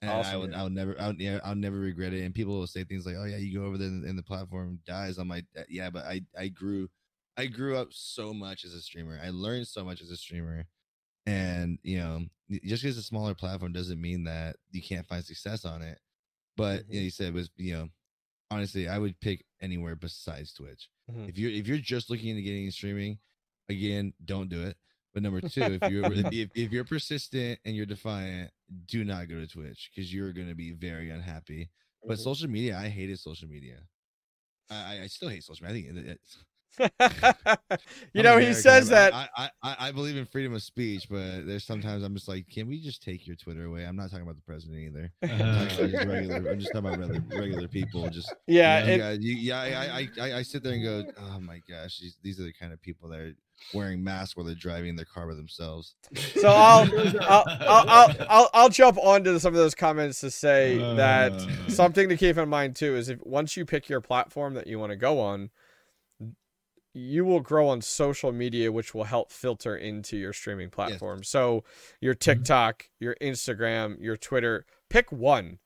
And 0.01 0.23
I 0.23 0.35
Awesome, 0.35 0.37
would, 0.37 0.51
dude. 0.51 0.55
I'll 0.55 0.69
never, 0.69 0.99
I'll, 0.99 1.13
yeah, 1.15 1.39
I'll 1.43 1.55
never 1.55 1.77
regret 1.77 2.13
it. 2.13 2.23
And 2.23 2.33
people 2.33 2.57
will 2.57 2.67
say 2.67 2.83
things 2.83 3.05
like, 3.05 3.15
"Oh 3.17 3.25
yeah, 3.25 3.37
you 3.37 3.53
go 3.59 3.65
over 3.65 3.77
there 3.77 3.87
and, 3.87 4.03
and 4.03 4.17
the 4.17 4.23
platform 4.23 4.79
dies." 4.83 5.17
I'm 5.19 5.27
like, 5.29 5.45
"Uh, 5.55 5.63
yeah, 5.69 5.91
but 5.91 6.05
I, 6.05 6.21
I 6.37 6.47
grew, 6.47 6.89
I 7.37 7.45
grew 7.45 7.77
up 7.77 7.93
so 7.93 8.33
much 8.33 8.65
as 8.65 8.73
a 8.73 8.81
streamer. 8.81 9.19
I 9.21 9.29
learned 9.29 9.67
so 9.67 9.83
much 9.85 10.01
as 10.01 10.09
a 10.09 10.17
streamer, 10.17 10.65
and 11.25 11.79
you 11.83 11.97
know, 11.99 12.25
just 12.63 12.83
because 12.83 12.97
a 12.97 13.03
smaller 13.03 13.35
platform 13.35 13.73
doesn't 13.73 14.01
mean 14.01 14.25
that 14.25 14.57
you 14.71 14.81
can't 14.83 15.07
find 15.07 15.25
success 15.25 15.65
on 15.65 15.81
it. 15.83 15.99
But 16.57 16.85
you, 16.89 16.99
know, 16.99 17.03
you 17.05 17.11
said 17.11 17.27
it 17.29 17.33
was, 17.33 17.49
you 17.57 17.73
know, 17.73 17.89
honestly, 18.49 18.87
I 18.87 18.97
would 18.97 19.19
pick 19.19 19.45
anywhere 19.61 19.95
besides 19.95 20.53
Twitch. 20.53 20.89
Mhm. 21.07 21.27
If 21.27 21.37
you're 21.37 21.51
if 21.51 21.67
you're 21.67 21.77
just 21.77 22.09
looking 22.09 22.29
into 22.29 22.41
getting 22.41 22.63
into 22.65 22.73
streaming, 22.73 23.19
again, 23.69 24.13
don't 24.25 24.49
do 24.49 24.63
it. 24.63 24.77
But 25.13 25.23
number 25.23 25.41
two, 25.41 25.77
if 25.81 25.91
you're 25.91 26.05
if, 26.31 26.49
if 26.55 26.71
you're 26.71 26.85
persistent 26.85 27.59
and 27.65 27.75
you're 27.75 27.85
defiant, 27.85 28.51
do 28.85 29.03
not 29.03 29.27
go 29.27 29.35
to 29.35 29.47
Twitch 29.47 29.91
because 29.93 30.13
you're 30.13 30.31
going 30.31 30.47
to 30.47 30.55
be 30.55 30.71
very 30.71 31.09
unhappy. 31.09 31.69
But 32.07 32.17
Mhm. 32.17 32.23
social 32.23 32.49
media, 32.49 32.77
I 32.77 32.87
hated 32.87 33.19
social 33.19 33.47
media. 33.49 33.79
I, 34.69 34.75
I- 34.97 35.01
I 35.03 35.07
still 35.07 35.29
hate 35.29 35.43
social 35.43 35.65
media. 35.67 35.91
I 35.91 35.93
think 35.95 36.07
it's, 36.07 36.37
you 36.79 36.87
I'm 36.99 38.23
know, 38.23 38.37
he 38.37 38.53
says 38.53 38.89
that. 38.89 39.13
I, 39.13 39.27
I, 39.37 39.75
I, 39.79 39.91
believe 39.91 40.15
in 40.15 40.25
freedom 40.25 40.53
of 40.53 40.63
speech, 40.63 41.07
but 41.09 41.45
there's 41.45 41.63
sometimes 41.65 42.03
I'm 42.03 42.13
just 42.15 42.27
like, 42.27 42.47
can 42.49 42.67
we 42.67 42.79
just 42.81 43.03
take 43.03 43.27
your 43.27 43.35
Twitter 43.35 43.65
away? 43.65 43.85
I'm 43.85 43.95
not 43.95 44.09
talking 44.09 44.23
about 44.23 44.35
the 44.35 44.41
president 44.41 44.79
either. 44.79 45.11
I'm, 45.23 45.67
just 45.69 46.05
regular, 46.05 46.51
I'm 46.51 46.59
just 46.59 46.71
talking 46.73 46.93
about 46.93 46.99
regular, 46.99 47.41
regular 47.41 47.67
people. 47.67 48.09
Just 48.09 48.33
yeah, 48.47 48.85
you 48.85 49.03
it- 49.03 49.21
you, 49.21 49.35
yeah, 49.35 49.59
I, 49.59 50.09
I, 50.19 50.33
I, 50.37 50.41
sit 50.43 50.63
there 50.63 50.73
and 50.73 50.83
go, 50.83 51.03
oh 51.19 51.39
my 51.39 51.61
gosh, 51.69 51.99
these, 51.99 52.17
these 52.23 52.39
are 52.39 52.43
the 52.43 52.53
kind 52.53 52.71
of 52.73 52.81
people 52.81 53.09
that 53.09 53.19
are 53.19 53.33
wearing 53.73 54.03
masks 54.03 54.35
while 54.35 54.45
they're 54.45 54.55
driving 54.55 54.95
their 54.95 55.05
car 55.05 55.27
by 55.27 55.35
themselves. 55.35 55.95
so 56.15 56.47
I'll, 56.49 56.89
I'll, 57.21 57.43
I'll, 57.47 57.89
I'll, 57.89 58.15
I'll, 58.29 58.49
I'll 58.53 58.69
jump 58.69 58.97
onto 58.97 59.37
some 59.39 59.53
of 59.53 59.57
those 59.57 59.75
comments 59.75 60.21
to 60.21 60.31
say 60.31 60.77
that 60.77 61.33
Uh. 61.33 61.69
something 61.69 62.09
to 62.09 62.17
keep 62.17 62.37
in 62.37 62.49
mind 62.49 62.75
too 62.75 62.95
is 62.95 63.09
if 63.09 63.19
once 63.23 63.55
you 63.57 63.65
pick 63.65 63.89
your 63.89 64.01
platform 64.01 64.53
that 64.55 64.67
you 64.67 64.79
want 64.79 64.91
to 64.91 64.95
go 64.95 65.19
on, 65.19 65.49
you 66.93 67.23
will 67.23 67.39
grow 67.39 67.69
on 67.69 67.81
social 67.81 68.31
media, 68.31 68.71
which 68.71 68.93
will 68.93 69.05
help 69.05 69.31
filter 69.31 69.75
into 69.75 70.17
your 70.17 70.33
streaming 70.33 70.69
platform. 70.69 71.23
So 71.23 71.63
your 71.99 72.13
mm-hmm. 72.13 72.39
TikTok, 72.39 72.89
your 72.99 73.15
Instagram, 73.21 74.01
your 74.01 74.17
Twitter, 74.17 74.65
pick 74.89 75.11
one 75.11 75.59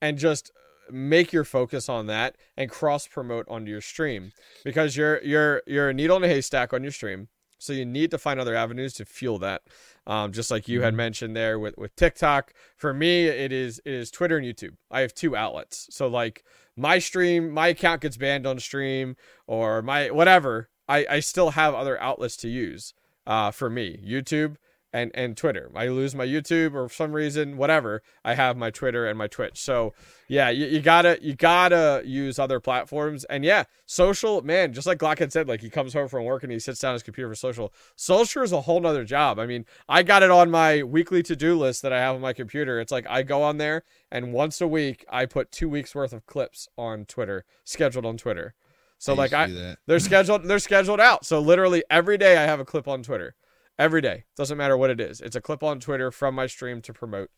and 0.00 0.18
just 0.18 0.52
make 0.90 1.32
your 1.32 1.44
focus 1.44 1.88
on 1.88 2.06
that 2.06 2.36
and 2.56 2.70
cross 2.70 3.06
promote 3.06 3.46
onto 3.48 3.70
your 3.70 3.80
stream 3.80 4.32
because 4.64 4.96
you're 4.96 5.22
you're 5.22 5.62
you're 5.66 5.88
a 5.90 5.94
needle 5.94 6.16
in 6.16 6.24
a 6.24 6.28
haystack 6.28 6.72
on 6.72 6.82
your 6.82 6.92
stream. 6.92 7.28
So 7.58 7.74
you 7.74 7.84
need 7.84 8.10
to 8.12 8.18
find 8.18 8.40
other 8.40 8.56
avenues 8.56 8.94
to 8.94 9.04
fuel 9.04 9.38
that 9.40 9.62
um, 10.10 10.32
just 10.32 10.50
like 10.50 10.66
you 10.68 10.82
had 10.82 10.92
Mhm. 10.92 10.96
mentioned 11.04 11.36
there 11.36 11.56
with 11.58 11.76
with 11.78 11.94
tiktok. 11.94 12.52
For 12.76 12.92
me 12.92 13.26
it 13.28 13.52
is 13.52 13.80
it 13.84 13.92
is 13.94 14.10
twitter 14.10 14.36
and 14.38 14.46
youtube. 14.46 14.76
I 14.90 15.00
have 15.02 15.14
two 15.14 15.36
outlets. 15.36 15.86
So 15.90 16.08
like 16.08 16.42
my 16.76 16.98
stream 16.98 17.50
my 17.50 17.68
account 17.68 18.00
gets 18.02 18.16
banned 18.16 18.46
on 18.46 18.58
stream 18.58 19.16
or 19.46 19.82
my 19.82 20.10
whatever 20.10 20.68
i 20.88 21.06
i 21.08 21.20
still 21.20 21.50
have 21.50 21.74
other 21.74 22.00
outlets 22.00 22.36
to 22.38 22.48
use 22.48 22.92
uh, 23.26 23.50
for 23.52 23.70
me. 23.70 24.02
Youtube 24.04 24.56
and 24.92 25.10
and 25.14 25.36
twitter. 25.36 25.70
I 25.74 25.88
lose 25.88 26.14
my 26.14 26.26
youtube 26.26 26.74
or 26.74 26.88
for 26.88 26.94
some 26.94 27.12
reason 27.12 27.56
whatever 27.56 28.02
i 28.24 28.34
have 28.34 28.56
my 28.56 28.70
twitter 28.70 29.06
and 29.06 29.16
my 29.16 29.26
twitch. 29.26 29.60
So 29.60 29.94
yeah 30.28 30.50
you, 30.50 30.66
you 30.66 30.80
gotta 30.80 31.18
you 31.22 31.34
gotta 31.34 32.02
use 32.04 32.38
other 32.38 32.60
platforms. 32.60 33.24
And 33.24 33.44
yeah 33.44 33.64
social 33.86 34.42
man 34.42 34.72
just 34.72 34.86
like 34.86 34.98
glock 34.98 35.18
had 35.18 35.32
said 35.32 35.48
like 35.48 35.60
he 35.60 35.70
comes 35.70 35.92
home 35.92 36.08
from 36.08 36.24
work 36.24 36.42
and 36.42 36.52
he 36.52 36.58
sits 36.58 36.80
down 36.80 36.94
his 36.94 37.02
computer 37.02 37.28
for 37.28 37.34
social. 37.34 37.72
Social 37.96 38.42
is 38.42 38.52
a 38.52 38.62
whole 38.62 38.80
nother 38.80 39.04
job. 39.04 39.38
I 39.38 39.46
mean 39.46 39.64
i 39.88 40.02
got 40.02 40.22
it 40.22 40.30
on 40.30 40.50
my 40.50 40.82
weekly 40.82 41.22
to-do 41.22 41.56
list 41.58 41.82
that 41.82 41.92
i 41.92 42.00
have 42.00 42.16
on 42.16 42.20
my 42.20 42.32
computer. 42.32 42.80
It's 42.80 42.92
like 42.92 43.06
i 43.08 43.22
go 43.22 43.42
on 43.42 43.58
there 43.58 43.84
and 44.10 44.32
once 44.32 44.60
a 44.60 44.68
week 44.68 45.04
i 45.08 45.26
put 45.26 45.52
two 45.52 45.68
weeks 45.68 45.94
worth 45.94 46.12
of 46.12 46.26
clips 46.26 46.68
on 46.76 47.04
twitter 47.04 47.44
scheduled 47.64 48.06
on 48.06 48.16
twitter. 48.16 48.54
So 48.98 49.14
like 49.14 49.32
i 49.32 49.76
they're 49.86 50.00
scheduled 50.00 50.44
they're 50.44 50.58
scheduled 50.58 51.00
out. 51.00 51.24
So 51.24 51.40
literally 51.40 51.84
every 51.90 52.18
day 52.18 52.36
i 52.36 52.42
have 52.42 52.60
a 52.60 52.64
clip 52.64 52.88
on 52.88 53.02
twitter 53.02 53.34
every 53.80 54.00
day 54.00 54.24
doesn't 54.36 54.58
matter 54.58 54.76
what 54.76 54.90
it 54.90 55.00
is 55.00 55.20
it's 55.20 55.34
a 55.34 55.40
clip 55.40 55.62
on 55.62 55.80
twitter 55.80 56.10
from 56.12 56.34
my 56.34 56.46
stream 56.46 56.80
to 56.80 56.92
promote 56.92 57.30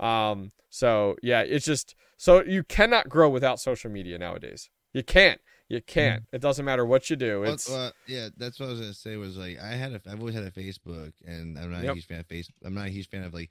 um 0.00 0.50
so 0.70 1.14
yeah 1.22 1.42
it's 1.42 1.64
just 1.66 1.94
so 2.16 2.42
you 2.44 2.62
cannot 2.64 3.08
grow 3.08 3.28
without 3.28 3.60
social 3.60 3.90
media 3.90 4.18
nowadays 4.18 4.70
you 4.92 5.02
can't 5.02 5.40
you 5.68 5.80
can't 5.80 6.24
it 6.32 6.40
doesn't 6.40 6.64
matter 6.64 6.84
what 6.84 7.10
you 7.10 7.14
do 7.16 7.42
Well, 7.42 7.52
it's 7.52 7.68
well, 7.68 7.92
yeah, 8.08 8.28
that's 8.36 8.58
what 8.58 8.66
I 8.66 8.72
was 8.72 8.80
gonna 8.80 8.92
say. 8.92 9.16
Was 9.16 9.36
like 9.36 9.56
I 9.60 9.68
had 9.68 9.92
a, 9.92 10.00
I've 10.10 10.18
always 10.18 10.34
had 10.34 10.42
a 10.42 10.50
Facebook, 10.50 11.12
and 11.24 11.56
I'm 11.56 11.70
not 11.70 11.84
Yep. 11.84 11.92
a 11.92 11.94
huge 11.94 12.06
fan 12.06 12.18
of 12.18 12.26
Facebook. 12.26 12.58
I'm 12.64 12.74
not 12.74 12.86
a 12.86 12.90
huge 12.90 13.08
fan 13.08 13.22
of 13.22 13.32
like 13.32 13.50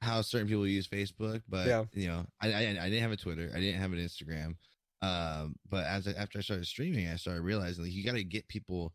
how 0.00 0.22
certain 0.22 0.46
people 0.46 0.64
use 0.64 0.86
Facebook, 0.86 1.42
but 1.48 1.66
Yeah. 1.66 1.84
you 1.92 2.06
know, 2.06 2.24
I, 2.40 2.52
I 2.52 2.60
I 2.60 2.88
didn't 2.88 3.02
have 3.02 3.10
a 3.10 3.16
Twitter, 3.16 3.50
I 3.52 3.58
didn't 3.58 3.80
have 3.80 3.92
an 3.92 3.98
Instagram, 3.98 4.54
um, 5.02 5.56
but 5.68 5.84
as 5.86 6.06
I, 6.06 6.12
after 6.12 6.38
I 6.38 6.42
started 6.42 6.66
streaming, 6.66 7.08
I 7.08 7.16
started 7.16 7.42
realizing 7.42 7.82
like 7.84 7.92
you 7.92 8.04
got 8.04 8.12
to 8.14 8.22
get 8.22 8.46
people 8.46 8.92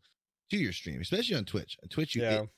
to 0.50 0.56
your 0.56 0.72
stream, 0.72 1.00
especially 1.00 1.36
on 1.36 1.44
Twitch. 1.44 1.76
On 1.82 1.88
Twitch, 1.88 2.14
you 2.14 2.22
Yeah. 2.22 2.42
it- 2.42 2.48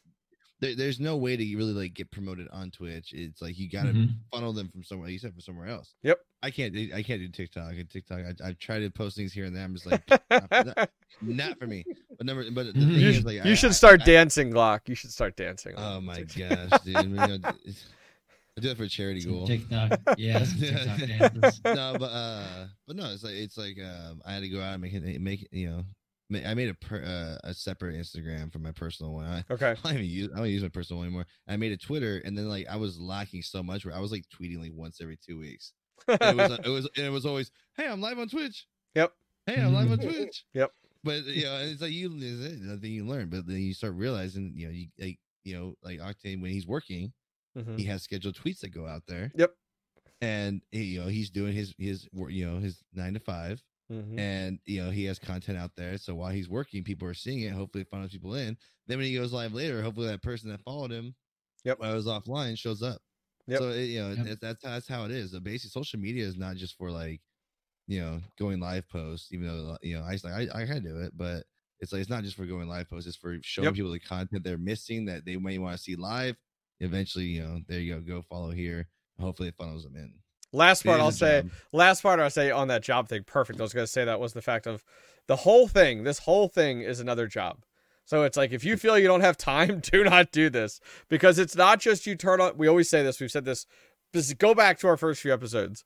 there, 0.58 0.74
there's 0.74 0.98
no 0.98 1.18
way 1.18 1.36
to 1.36 1.56
really 1.56 1.74
like 1.74 1.92
get 1.92 2.10
promoted 2.10 2.48
on 2.50 2.70
Twitch. 2.70 3.12
It's 3.12 3.42
like 3.42 3.58
you 3.58 3.68
got 3.68 3.82
to 3.84 3.92
Mhm. 3.92 4.14
funnel 4.32 4.54
them 4.54 4.70
from 4.70 4.82
somewhere. 4.82 5.10
You 5.10 5.18
said 5.18 5.32
from 5.32 5.42
somewhere 5.42 5.66
else. 5.68 5.94
Yep. 6.02 6.18
I 6.42 6.50
can't. 6.50 6.72
do 6.72 6.90
I 6.94 7.02
can't 7.02 7.20
do 7.20 7.28
TikTok. 7.28 7.72
And 7.74 7.90
TikTok. 7.90 8.20
I, 8.20 8.48
I've 8.48 8.58
tried 8.58 8.78
to 8.78 8.88
post 8.90 9.18
things 9.18 9.34
here 9.34 9.44
and 9.44 9.54
there. 9.54 9.62
I'm 9.64 9.74
just 9.74 9.84
like, 9.84 10.02
not, 10.30 10.50
not- 10.50 10.90
not 11.20 11.58
for 11.58 11.66
me. 11.66 11.84
But 12.16 12.24
number. 12.26 12.50
But 12.50 12.66
the 12.68 12.72
thing 12.72 12.88
you, 12.88 13.08
is, 13.08 13.24
like, 13.26 13.34
you 13.44 13.52
I- 13.52 13.54
should 13.54 13.70
I- 13.70 13.74
start 13.74 14.00
I- 14.00 14.06
dancing 14.06 14.50
glock 14.50 14.88
you 14.88 14.94
should 14.94 15.12
start 15.12 15.36
dancing 15.36 15.74
Oh 15.76 16.00
my 16.00 16.22
TikTok. 16.22 16.70
gosh, 16.70 16.80
dude! 16.84 16.96
I, 16.96 17.02
mean, 17.02 17.10
you 17.10 17.38
know, 17.38 17.52
I 18.56 18.60
do 18.62 18.70
it 18.70 18.76
for 18.78 18.84
a 18.84 18.88
charity 18.88 19.20
Some 19.20 19.32
goal. 19.32 19.46
TikTok, 19.46 20.00
yeah, 20.16 20.38
TikTok 20.42 21.52
no, 21.66 21.96
but 21.98 22.06
uh, 22.06 22.66
but 22.86 22.96
no, 22.96 23.12
it's 23.12 23.22
like 23.24 23.34
it's 23.34 23.58
like 23.58 23.76
um, 23.78 24.22
I 24.24 24.32
had 24.32 24.40
to 24.40 24.48
go 24.48 24.62
out 24.62 24.72
and 24.72 24.80
make 24.80 24.94
it 24.94 25.20
make 25.20 25.42
it, 25.42 25.48
you 25.52 25.68
know. 25.68 25.84
I 26.34 26.54
made 26.54 26.68
a 26.68 26.74
per, 26.74 27.02
uh, 27.02 27.48
a 27.48 27.54
separate 27.54 27.94
Instagram 27.94 28.52
for 28.52 28.58
my 28.58 28.72
personal 28.72 29.12
one. 29.12 29.26
I, 29.26 29.44
okay 29.50 29.70
I 29.84 29.88
don't 29.88 29.94
even 29.94 30.06
use 30.06 30.30
I 30.34 30.38
don't 30.38 30.48
use 30.50 30.62
my 30.62 30.68
personal 30.68 30.98
one 30.98 31.06
anymore. 31.08 31.26
I 31.46 31.56
made 31.56 31.72
a 31.72 31.76
Twitter, 31.76 32.20
and 32.24 32.36
then 32.36 32.48
like 32.48 32.66
I 32.68 32.76
was 32.76 32.98
lacking 32.98 33.42
so 33.42 33.62
much 33.62 33.84
where 33.84 33.94
I 33.94 34.00
was 34.00 34.10
like 34.12 34.24
tweeting 34.28 34.60
like 34.60 34.72
once 34.74 35.00
every 35.00 35.16
two 35.24 35.38
weeks. 35.38 35.72
It 36.08 36.36
was 36.36 36.58
it 36.64 36.68
was 36.68 36.88
it 36.96 37.10
was 37.10 37.26
always, 37.26 37.50
hey, 37.76 37.86
I'm 37.86 38.00
live 38.00 38.18
on 38.18 38.28
Twitch. 38.28 38.66
Yep. 38.94 39.12
Hey, 39.46 39.60
I'm 39.60 39.72
live 39.72 39.90
on 39.90 39.98
Twitch. 40.00 40.44
Yep. 40.54 40.72
But 41.04 41.24
you 41.26 41.44
know, 41.44 41.58
it's 41.62 41.80
like 41.80 41.92
you 41.92 42.10
it's 42.20 42.60
nothing 42.62 42.90
you 42.92 43.06
learn, 43.06 43.28
but 43.28 43.46
then 43.46 43.58
you 43.58 43.72
start 43.74 43.94
realizing, 43.94 44.52
you 44.56 44.66
know, 44.66 44.72
you 44.72 44.88
like 44.98 45.18
you 45.44 45.56
know, 45.56 45.74
like 45.82 46.00
Octane 46.00 46.42
when 46.42 46.50
he's 46.50 46.66
working, 46.66 47.12
Mhm. 47.56 47.78
he 47.78 47.84
has 47.84 48.02
scheduled 48.02 48.34
tweets 48.34 48.58
that 48.60 48.70
go 48.70 48.86
out 48.86 49.02
there. 49.06 49.30
Yep. 49.36 49.54
And 50.20 50.62
you 50.72 51.00
know, 51.00 51.06
he's 51.06 51.30
doing 51.30 51.52
his 51.54 51.72
his 51.78 52.08
you 52.28 52.46
know 52.50 52.58
his 52.58 52.82
nine 52.92 53.14
to 53.14 53.20
5 53.20 53.62
Mhm. 53.88 54.18
and 54.18 54.58
you 54.66 54.82
know 54.84 54.90
he 54.90 55.04
has 55.06 55.18
content 55.18 55.58
out 55.58 55.76
there. 55.76 55.98
So 55.98 56.14
while 56.14 56.32
he's 56.32 56.48
working, 56.48 56.84
people 56.84 57.08
are 57.08 57.14
seeing 57.14 57.40
it. 57.42 57.52
Hopefully, 57.52 57.82
it 57.82 57.88
funnels 57.90 58.12
people 58.12 58.34
in. 58.34 58.56
Then 58.86 58.98
when 58.98 59.06
he 59.06 59.14
goes 59.14 59.32
live 59.32 59.52
later, 59.54 59.82
hopefully 59.82 60.08
that 60.08 60.22
person 60.22 60.50
that 60.50 60.62
followed 60.62 60.92
him, 60.92 61.14
Yep. 61.64 61.78
while 61.78 61.92
I 61.92 61.94
was 61.96 62.06
offline, 62.06 62.58
shows 62.58 62.82
up. 62.82 63.02
Yep. 63.46 63.62
So 63.62 63.70
it, 63.70 63.84
you 63.86 64.00
know 64.00 64.16
Yep. 64.16 64.28
that's 64.28 64.40
that's 64.40 64.62
that's 64.64 64.88
how 64.88 65.04
it 65.06 65.10
is. 65.12 65.32
So 65.32 65.40
basically, 65.40 65.70
social 65.82 66.00
media 66.00 66.26
is 66.26 66.36
not 66.36 66.56
just 66.56 66.76
for 66.78 66.90
like 66.90 67.22
you 67.86 68.00
know 68.00 68.20
going 68.38 68.60
live 68.60 68.88
posts. 68.88 69.32
Even 69.32 69.48
though 69.48 69.78
you 69.82 69.98
know 69.98 70.04
I 70.04 70.12
like 70.24 70.50
I 70.52 70.62
I 70.62 70.66
can 70.66 70.82
do 70.84 71.00
it, 71.02 71.16
but 71.16 71.44
it's 71.80 71.92
like 71.92 72.00
it's 72.00 72.10
not 72.10 72.24
just 72.24 72.36
for 72.36 72.46
going 72.46 72.68
live 72.68 72.88
posts. 72.90 73.08
It's 73.08 73.16
for 73.16 73.38
showing 73.42 73.72
Yep. 73.72 73.74
people 73.74 73.92
the 73.92 74.00
content 74.00 74.44
they're 74.44 74.58
missing 74.58 75.06
that 75.06 75.24
they 75.24 75.36
may 75.36 75.58
want 75.58 75.76
to 75.76 75.82
see 75.82 75.96
live. 75.96 76.36
Eventually, 76.80 77.26
you 77.26 77.42
know, 77.42 77.60
there 77.68 77.80
you 77.80 77.94
go, 77.94 78.00
go 78.00 78.22
follow 78.22 78.50
here. 78.50 78.88
Hopefully, 79.20 79.48
it 79.48 79.56
funnels 79.56 79.84
them 79.84 79.96
in. 79.96 80.20
Last 80.56 80.84
part 80.84 81.00
i'll 81.00 81.10
say 81.12 81.42
job. 81.42 81.50
last 81.72 82.02
part 82.02 82.20
I'll 82.20 82.30
say 82.30 82.50
on 82.50 82.68
that 82.68 82.82
job 82.82 83.08
thing, 83.08 83.22
perfect. 83.24 83.60
I 83.60 83.62
was 83.62 83.72
gonna 83.72 83.86
say 83.86 84.04
that 84.04 84.20
was 84.20 84.32
the 84.32 84.42
fact 84.42 84.66
of 84.66 84.82
the 85.26 85.36
whole 85.36 85.66
thing. 85.68 86.04
This 86.04 86.20
whole 86.20 86.48
thing 86.48 86.80
is 86.82 87.00
another 87.00 87.26
job. 87.26 87.64
So 88.04 88.22
it's 88.22 88.36
like 88.36 88.52
if 88.52 88.64
you 88.64 88.76
feel 88.76 88.96
you 88.98 89.08
don't 89.08 89.20
have 89.22 89.36
time, 89.36 89.80
do 89.92 90.04
not 90.04 90.30
do 90.32 90.48
this 90.48 90.80
because 91.08 91.38
it's 91.38 91.56
not 91.56 91.80
just 91.80 92.06
you 92.06 92.14
turn 92.14 92.40
on. 92.40 92.56
We 92.56 92.68
always 92.68 92.88
say 92.88 93.02
this. 93.02 93.20
We've 93.20 93.30
said 93.30 93.44
this. 93.44 93.66
Just 94.14 94.38
go 94.38 94.54
back 94.54 94.78
to 94.78 94.86
our 94.88 94.96
first 94.96 95.20
few 95.20 95.32
episodes. 95.32 95.84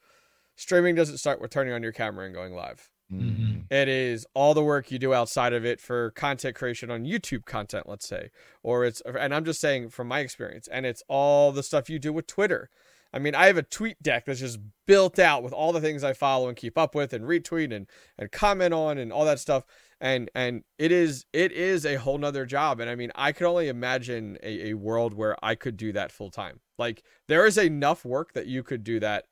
Streaming 0.56 0.94
doesn't 0.94 1.18
start 1.18 1.40
with 1.40 1.50
turning 1.50 1.72
on 1.72 1.82
your 1.82 1.92
camera 1.92 2.26
and 2.26 2.34
going 2.34 2.52
live. 2.54 2.90
Mhm. 3.10 3.64
It 3.72 3.88
is 3.88 4.26
all 4.34 4.54
the 4.54 4.62
work 4.62 4.90
you 4.92 4.98
do 4.98 5.12
outside 5.14 5.52
of 5.52 5.64
it 5.64 5.80
for 5.80 6.10
content 6.12 6.54
creation 6.54 6.90
on 6.90 7.04
YouTube 7.06 7.44
content, 7.44 7.88
let's 7.88 8.06
say, 8.06 8.30
or 8.62 8.84
it's 8.84 9.00
and 9.00 9.34
I'm 9.34 9.44
just 9.44 9.60
saying 9.60 9.88
from 9.88 10.06
my 10.06 10.20
experience, 10.20 10.68
and 10.68 10.84
it's 10.86 11.02
all 11.08 11.50
the 11.50 11.62
stuff 11.62 11.88
you 11.90 11.98
do 11.98 12.12
with 12.12 12.26
Twitter. 12.26 12.68
I 13.12 13.18
mean, 13.18 13.34
I 13.34 13.46
have 13.46 13.56
a 13.56 13.62
tweet 13.62 14.02
deck 14.02 14.26
that's 14.26 14.40
just 14.40 14.58
built 14.86 15.18
out 15.18 15.42
with 15.42 15.52
all 15.52 15.72
the 15.72 15.80
things 15.80 16.04
I 16.04 16.12
follow 16.12 16.48
and 16.48 16.56
keep 16.56 16.78
up 16.78 16.94
with 16.94 17.12
and 17.12 17.24
retweet 17.24 17.74
and 17.74 17.86
and 18.18 18.30
comment 18.30 18.72
on 18.72 18.98
and 18.98 19.12
all 19.12 19.24
that 19.24 19.40
stuff. 19.40 19.64
And 20.00 20.30
and 20.34 20.64
it 20.78 20.92
is 20.92 21.26
it 21.32 21.52
is 21.52 21.84
a 21.84 21.96
whole 21.96 22.18
nother 22.18 22.46
job. 22.46 22.80
And 22.80 22.88
I 22.88 22.94
mean, 22.94 23.10
I 23.14 23.32
could 23.32 23.46
only 23.46 23.68
imagine 23.68 24.38
a, 24.42 24.70
a 24.70 24.74
world 24.74 25.14
where 25.14 25.36
I 25.44 25.54
could 25.54 25.76
do 25.76 25.92
that 25.92 26.12
full 26.12 26.30
time. 26.30 26.60
Like 26.78 27.02
there 27.28 27.46
is 27.46 27.58
enough 27.58 28.04
work 28.04 28.32
that 28.34 28.46
you 28.46 28.62
could 28.62 28.84
do 28.84 29.00
that 29.00 29.24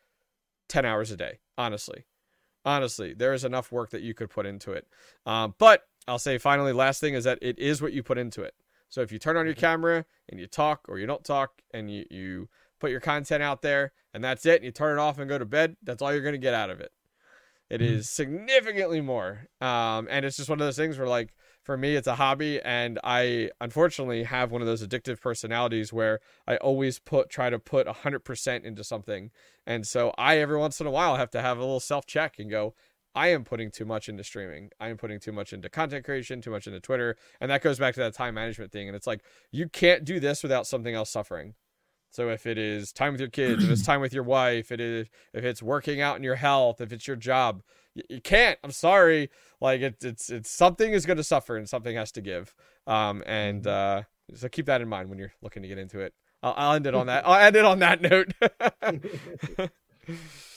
ten 0.68 0.84
hours 0.84 1.10
a 1.10 1.16
day, 1.16 1.38
honestly 1.56 2.05
honestly 2.64 3.14
there 3.14 3.32
is 3.32 3.44
enough 3.44 3.70
work 3.70 3.90
that 3.90 4.02
you 4.02 4.12
could 4.12 4.28
put 4.28 4.44
into 4.44 4.72
it 4.72 4.86
um, 5.24 5.55
but 5.59 5.84
i'll 6.09 6.18
say 6.18 6.36
finally 6.36 6.72
last 6.72 7.00
thing 7.00 7.14
is 7.14 7.22
that 7.22 7.38
it 7.40 7.56
is 7.59 7.80
what 7.80 7.92
you 7.92 8.02
put 8.02 8.18
into 8.18 8.42
it 8.42 8.52
so 8.88 9.02
if 9.02 9.12
you 9.12 9.18
turn 9.18 9.36
on 9.36 9.46
your 9.46 9.55
camera 9.55 10.05
and 10.28 10.40
you 10.40 10.46
talk 10.46 10.86
or 10.88 10.98
you 10.98 11.06
don't 11.06 11.24
talk 11.24 11.62
and 11.72 11.90
you, 11.90 12.05
you 12.10 12.48
put 12.78 12.90
your 12.90 13.00
content 13.00 13.42
out 13.42 13.62
there 13.62 13.92
and 14.14 14.22
that's 14.24 14.46
it 14.46 14.56
and 14.56 14.64
you 14.64 14.70
turn 14.70 14.98
it 14.98 15.00
off 15.00 15.18
and 15.18 15.28
go 15.28 15.38
to 15.38 15.44
bed 15.44 15.76
that's 15.82 16.02
all 16.02 16.12
you're 16.12 16.22
going 16.22 16.32
to 16.32 16.38
get 16.38 16.55
out 16.55 16.70
of 16.70 16.80
it 16.80 16.92
It 17.70 17.80
Mhm. 17.80 17.84
is 17.84 18.09
significantly 18.09 19.00
more 19.00 19.46
um, 19.60 20.09
and 20.10 20.24
it's 20.24 20.36
just 20.36 20.48
one 20.48 20.60
of 20.60 20.66
those 20.66 20.76
things 20.76 20.98
where 20.98 21.09
like 21.09 21.34
for 21.64 21.76
me 21.76 21.96
it's 21.96 22.06
a 22.06 22.14
hobby 22.14 22.60
and 22.62 22.98
i 23.05 23.50
unfortunately 23.60 24.22
have 24.24 24.50
one 24.50 24.62
of 24.62 24.66
those 24.66 24.86
addictive 24.86 25.20
personalities 25.20 25.92
where 25.92 26.20
i 26.46 26.56
always 26.56 26.98
put 26.98 27.28
try 27.28 27.50
to 27.50 27.59
put 27.59 27.86
100% 27.86 28.64
into 28.64 28.82
something 28.82 29.30
and 29.66 29.86
so 29.86 30.14
I 30.16 30.38
every 30.38 30.56
once 30.56 30.80
in 30.80 30.86
a 30.86 30.90
while 30.90 31.16
have 31.16 31.30
to 31.32 31.42
have 31.42 31.59
a 31.59 31.60
little 31.60 31.78
self 31.78 32.06
check 32.06 32.38
and 32.38 32.50
go, 32.50 32.74
I 33.14 33.28
am 33.28 33.44
putting 33.44 33.70
too 33.70 33.84
much 33.84 34.09
into 34.09 34.24
streaming. 34.24 34.70
I 34.80 34.88
am 34.88 34.96
putting 34.96 35.20
too 35.20 35.30
much 35.30 35.52
into 35.52 35.68
content 35.68 36.06
creation, 36.06 36.40
too 36.40 36.50
much 36.50 36.66
into 36.66 36.80
Twitter. 36.80 37.16
And 37.38 37.50
that 37.50 37.62
goes 37.62 37.78
back 37.78 37.92
to 37.94 38.00
that 38.00 38.14
time 38.14 38.34
management 38.34 38.72
thing. 38.72 38.88
And 38.88 38.96
it's 38.96 39.06
like, 39.06 39.20
you 39.50 39.68
can't 39.68 40.06
do 40.06 40.20
this 40.20 40.42
without 40.42 40.66
something 40.66 40.94
else 40.94 41.10
suffering. 41.10 41.52
So 42.10 42.30
if 42.30 42.47
it 42.47 42.59
is 42.59 42.93
time 42.93 43.12
with 43.12 43.20
your 43.20 43.30
kids, 43.30 43.64
if 43.64 43.70
it's 43.70 43.85
time 43.85 44.01
with 44.01 44.12
your 44.12 44.22
wife, 44.22 44.72
it 44.72 44.80
is 44.80 45.09
if 45.32 45.44
it's 45.44 45.62
working 45.62 46.01
out 46.01 46.16
in 46.16 46.22
your 46.22 46.36
health, 46.36 46.80
if 46.80 46.93
it's 46.93 47.06
your 47.06 47.16
job, 47.16 47.62
you, 47.94 48.02
you 48.09 48.20
can't. 48.20 48.59
I'm 48.64 48.70
sorry. 48.70 49.30
Like 49.60 49.80
it's 49.80 50.05
it's 50.05 50.30
it's 50.30 50.51
something 50.51 50.93
is 50.93 51.06
going 51.06 51.18
to 51.18 51.24
suffer 51.24 51.56
and 51.56 51.68
something 51.68 51.97
has 51.97 52.12
to 52.12 52.20
give. 52.20 52.55
Um, 52.86 53.22
and 53.26 53.66
uh, 53.66 54.02
so 54.35 54.48
keep 54.48 54.66
that 54.66 54.80
in 54.80 54.89
mind 54.89 55.10
when 55.10 55.18
you're 55.18 55.32
looking 55.43 55.62
to 55.62 55.68
get 55.68 55.78
into 55.78 56.01
it. 56.01 56.14
I'll, 56.43 56.55
I'll 56.56 56.74
end 56.74 56.86
it 56.86 56.94
on 56.94 57.06
that. 57.09 57.26
I'll 57.26 57.40
end 57.40 57.56
it 57.56 57.64
on 57.64 57.78
that 57.80 58.01
note. 58.01 58.32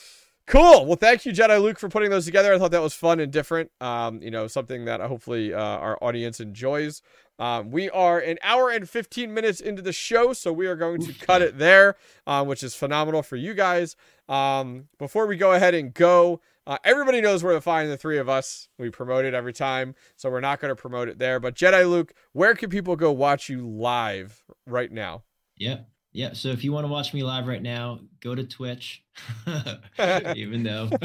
cool. 0.46 0.86
Well, 0.86 0.96
thank 0.96 1.24
you, 1.24 1.32
Jedi 1.32 1.60
Luke, 1.60 1.78
for 1.78 1.88
putting 1.88 2.10
those 2.10 2.24
together. 2.24 2.52
I 2.52 2.58
thought 2.58 2.70
that 2.72 2.82
was 2.82 2.94
fun 2.94 3.20
and 3.20 3.32
different. 3.32 3.70
Um, 3.80 4.22
you 4.22 4.30
know, 4.30 4.46
something 4.46 4.84
that 4.84 5.00
hopefully 5.00 5.52
uh, 5.52 5.58
our 5.58 5.98
audience 6.02 6.40
enjoys. 6.40 7.02
Um, 7.38 7.70
we 7.70 7.90
are 7.90 8.18
an 8.18 8.38
hour 8.42 8.70
and 8.70 8.88
15 8.88 9.32
minutes 9.32 9.60
into 9.60 9.82
the 9.82 9.92
show, 9.92 10.32
so 10.32 10.52
we 10.52 10.66
are 10.66 10.76
going 10.76 11.00
to 11.02 11.12
cut 11.12 11.42
it 11.42 11.58
there, 11.58 11.96
uh, 12.26 12.44
which 12.44 12.62
is 12.62 12.74
phenomenal 12.74 13.22
for 13.22 13.36
you 13.36 13.54
guys. 13.54 13.96
Um, 14.28 14.88
before 14.98 15.26
we 15.26 15.36
go 15.36 15.52
ahead 15.52 15.74
and 15.74 15.92
go, 15.92 16.40
uh, 16.66 16.78
everybody 16.84 17.20
knows 17.20 17.42
where 17.42 17.54
to 17.54 17.60
find 17.60 17.90
the 17.90 17.96
three 17.96 18.18
of 18.18 18.28
us. 18.28 18.68
We 18.78 18.90
promote 18.90 19.24
it 19.24 19.34
every 19.34 19.52
time, 19.52 19.94
so 20.16 20.30
we're 20.30 20.40
not 20.40 20.60
going 20.60 20.70
to 20.70 20.80
promote 20.80 21.08
it 21.08 21.18
there. 21.18 21.40
But 21.40 21.56
Jedi 21.56 21.88
Luke, 21.88 22.14
where 22.32 22.54
can 22.54 22.70
people 22.70 22.94
go 22.94 23.10
watch 23.10 23.48
you 23.48 23.66
live 23.66 24.44
right 24.66 24.92
now? 24.92 25.24
Yep. 25.56 25.88
Yeah, 26.14 26.34
so 26.34 26.48
if 26.48 26.62
you 26.62 26.72
want 26.72 26.84
to 26.84 26.88
watch 26.92 27.14
me 27.14 27.22
live 27.22 27.46
right 27.46 27.62
now, 27.62 28.00
go 28.20 28.34
to 28.34 28.44
Twitch. 28.44 29.02
Even 30.36 30.62
though 30.62 30.90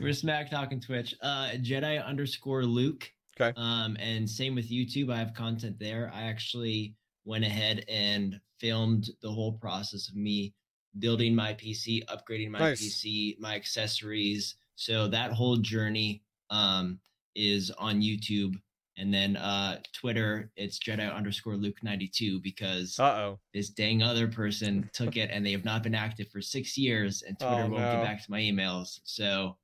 we're 0.00 0.12
smack 0.12 0.48
talking 0.50 0.80
Twitch. 0.80 1.14
Uh 1.20 1.50
Jedi 1.56 2.04
underscore 2.04 2.64
Luke. 2.64 3.10
Okay. 3.40 3.52
Um, 3.56 3.96
and 4.00 4.28
same 4.28 4.54
with 4.54 4.70
YouTube. 4.70 5.12
I 5.12 5.18
have 5.18 5.34
content 5.34 5.78
there. 5.78 6.10
I 6.14 6.22
actually 6.22 6.94
went 7.24 7.44
ahead 7.44 7.84
and 7.88 8.40
filmed 8.60 9.10
the 9.20 9.30
whole 9.30 9.52
process 9.52 10.08
of 10.08 10.14
me 10.16 10.54
building 10.98 11.34
my 11.34 11.52
PC, 11.54 12.02
upgrading 12.06 12.50
my 12.50 12.58
Nice. 12.60 12.80
PC, 12.82 13.38
my 13.38 13.54
accessories. 13.56 14.54
So 14.76 15.08
that 15.08 15.32
whole 15.32 15.56
journey 15.56 16.22
um 16.50 17.00
is 17.34 17.70
on 17.72 18.00
YouTube. 18.00 18.54
And 18.98 19.12
then 19.12 19.36
uh 19.36 19.78
Twitter, 19.92 20.50
it's 20.56 20.78
Jedi 20.78 21.14
underscore 21.14 21.56
Luke 21.56 21.82
92 21.82 22.40
because 22.40 22.98
Uh 22.98 23.04
oh. 23.04 23.38
this 23.52 23.68
dang 23.68 24.02
other 24.02 24.26
person 24.28 24.88
took 24.92 25.16
it 25.16 25.30
and 25.30 25.44
they 25.44 25.52
have 25.52 25.64
not 25.64 25.82
been 25.82 25.94
active 25.94 26.28
for 26.30 26.40
six 26.40 26.78
years 26.78 27.22
and 27.22 27.38
Twitter 27.38 27.54
Oh, 27.54 27.68
won't 27.68 27.82
no. 27.82 27.92
get 27.96 28.04
back 28.04 28.24
to 28.24 28.30
my 28.30 28.40
emails. 28.40 29.00
So 29.04 29.56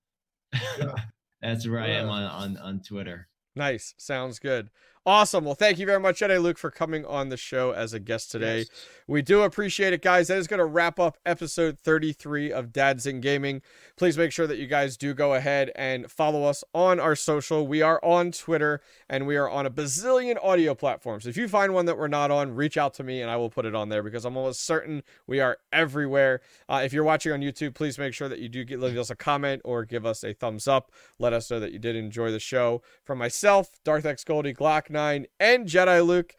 Yeah. 0.78 0.94
that's 1.42 1.66
where 1.66 1.80
I 1.80 1.88
am 1.88 2.08
on, 2.08 2.22
on, 2.24 2.56
on 2.58 2.80
Twitter. 2.80 3.28
Nice. 3.56 3.94
Sounds 3.98 4.38
good. 4.38 4.68
Awesome. 5.04 5.44
Well, 5.44 5.56
thank 5.56 5.80
you 5.80 5.86
very 5.86 5.98
much, 5.98 6.20
Jedi 6.20 6.40
Luke, 6.40 6.58
for 6.58 6.70
coming 6.70 7.04
on 7.04 7.28
the 7.28 7.36
show 7.36 7.72
as 7.72 7.92
a 7.92 7.98
guest 7.98 8.30
today. 8.30 8.58
Yes. 8.58 8.68
We 9.08 9.20
do 9.20 9.42
appreciate 9.42 9.92
it, 9.92 10.00
guys. 10.00 10.28
That 10.28 10.38
is 10.38 10.46
going 10.46 10.58
to 10.58 10.64
wrap 10.64 11.00
up 11.00 11.18
episode 11.26 11.76
33 11.80 12.52
of 12.52 12.72
Dads 12.72 13.04
in 13.04 13.20
Gaming. 13.20 13.62
Please 13.96 14.16
make 14.16 14.30
sure 14.30 14.46
that 14.46 14.58
you 14.58 14.68
guys 14.68 14.96
do 14.96 15.12
go 15.12 15.34
ahead 15.34 15.72
and 15.74 16.08
follow 16.08 16.44
us 16.44 16.62
on 16.72 17.00
our 17.00 17.16
social. 17.16 17.66
We 17.66 17.82
are 17.82 17.98
on 18.04 18.30
Twitter 18.30 18.80
and 19.08 19.26
we 19.26 19.34
are 19.36 19.50
on 19.50 19.66
a 19.66 19.70
bazillion 19.70 20.36
audio 20.40 20.72
platforms. 20.72 21.26
If 21.26 21.36
you 21.36 21.48
find 21.48 21.74
one 21.74 21.86
that 21.86 21.98
we're 21.98 22.06
not 22.06 22.30
on, 22.30 22.54
reach 22.54 22.76
out 22.76 22.94
to 22.94 23.02
me 23.02 23.20
and 23.20 23.28
I 23.28 23.34
will 23.36 23.50
put 23.50 23.66
it 23.66 23.74
on 23.74 23.88
there 23.88 24.04
because 24.04 24.24
I'm 24.24 24.36
almost 24.36 24.64
certain 24.64 25.02
we 25.26 25.40
are 25.40 25.58
everywhere. 25.72 26.42
Uh, 26.68 26.82
if 26.84 26.92
you're 26.92 27.02
watching 27.02 27.32
on 27.32 27.40
YouTube, 27.40 27.74
please 27.74 27.98
make 27.98 28.14
sure 28.14 28.28
that 28.28 28.38
you 28.38 28.48
do 28.48 28.62
get, 28.62 28.78
leave 28.78 28.96
us 28.96 29.10
a 29.10 29.16
comment 29.16 29.62
or 29.64 29.84
give 29.84 30.06
us 30.06 30.22
a 30.22 30.32
thumbs 30.32 30.68
up. 30.68 30.92
Let 31.18 31.32
us 31.32 31.50
know 31.50 31.58
that 31.58 31.72
you 31.72 31.80
did 31.80 31.96
enjoy 31.96 32.30
the 32.30 32.38
show. 32.38 32.82
From 33.02 33.18
myself, 33.18 33.80
Darth 33.82 34.06
X 34.06 34.22
Goldie, 34.22 34.54
Glock 34.54 34.91
9, 34.92 35.26
and 35.40 35.66
Jedi 35.66 36.06
Luke, 36.06 36.34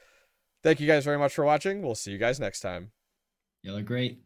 thank 0.64 0.80
you 0.80 0.88
guys 0.88 1.04
very 1.04 1.18
much 1.18 1.34
for 1.34 1.44
watching. 1.44 1.82
We'll 1.82 1.96
see 1.96 2.12
you 2.12 2.18
guys 2.18 2.40
next 2.40 2.62
time. 2.62 2.92
Y'all 3.64 3.78
are 3.78 3.82
great. 3.82 4.20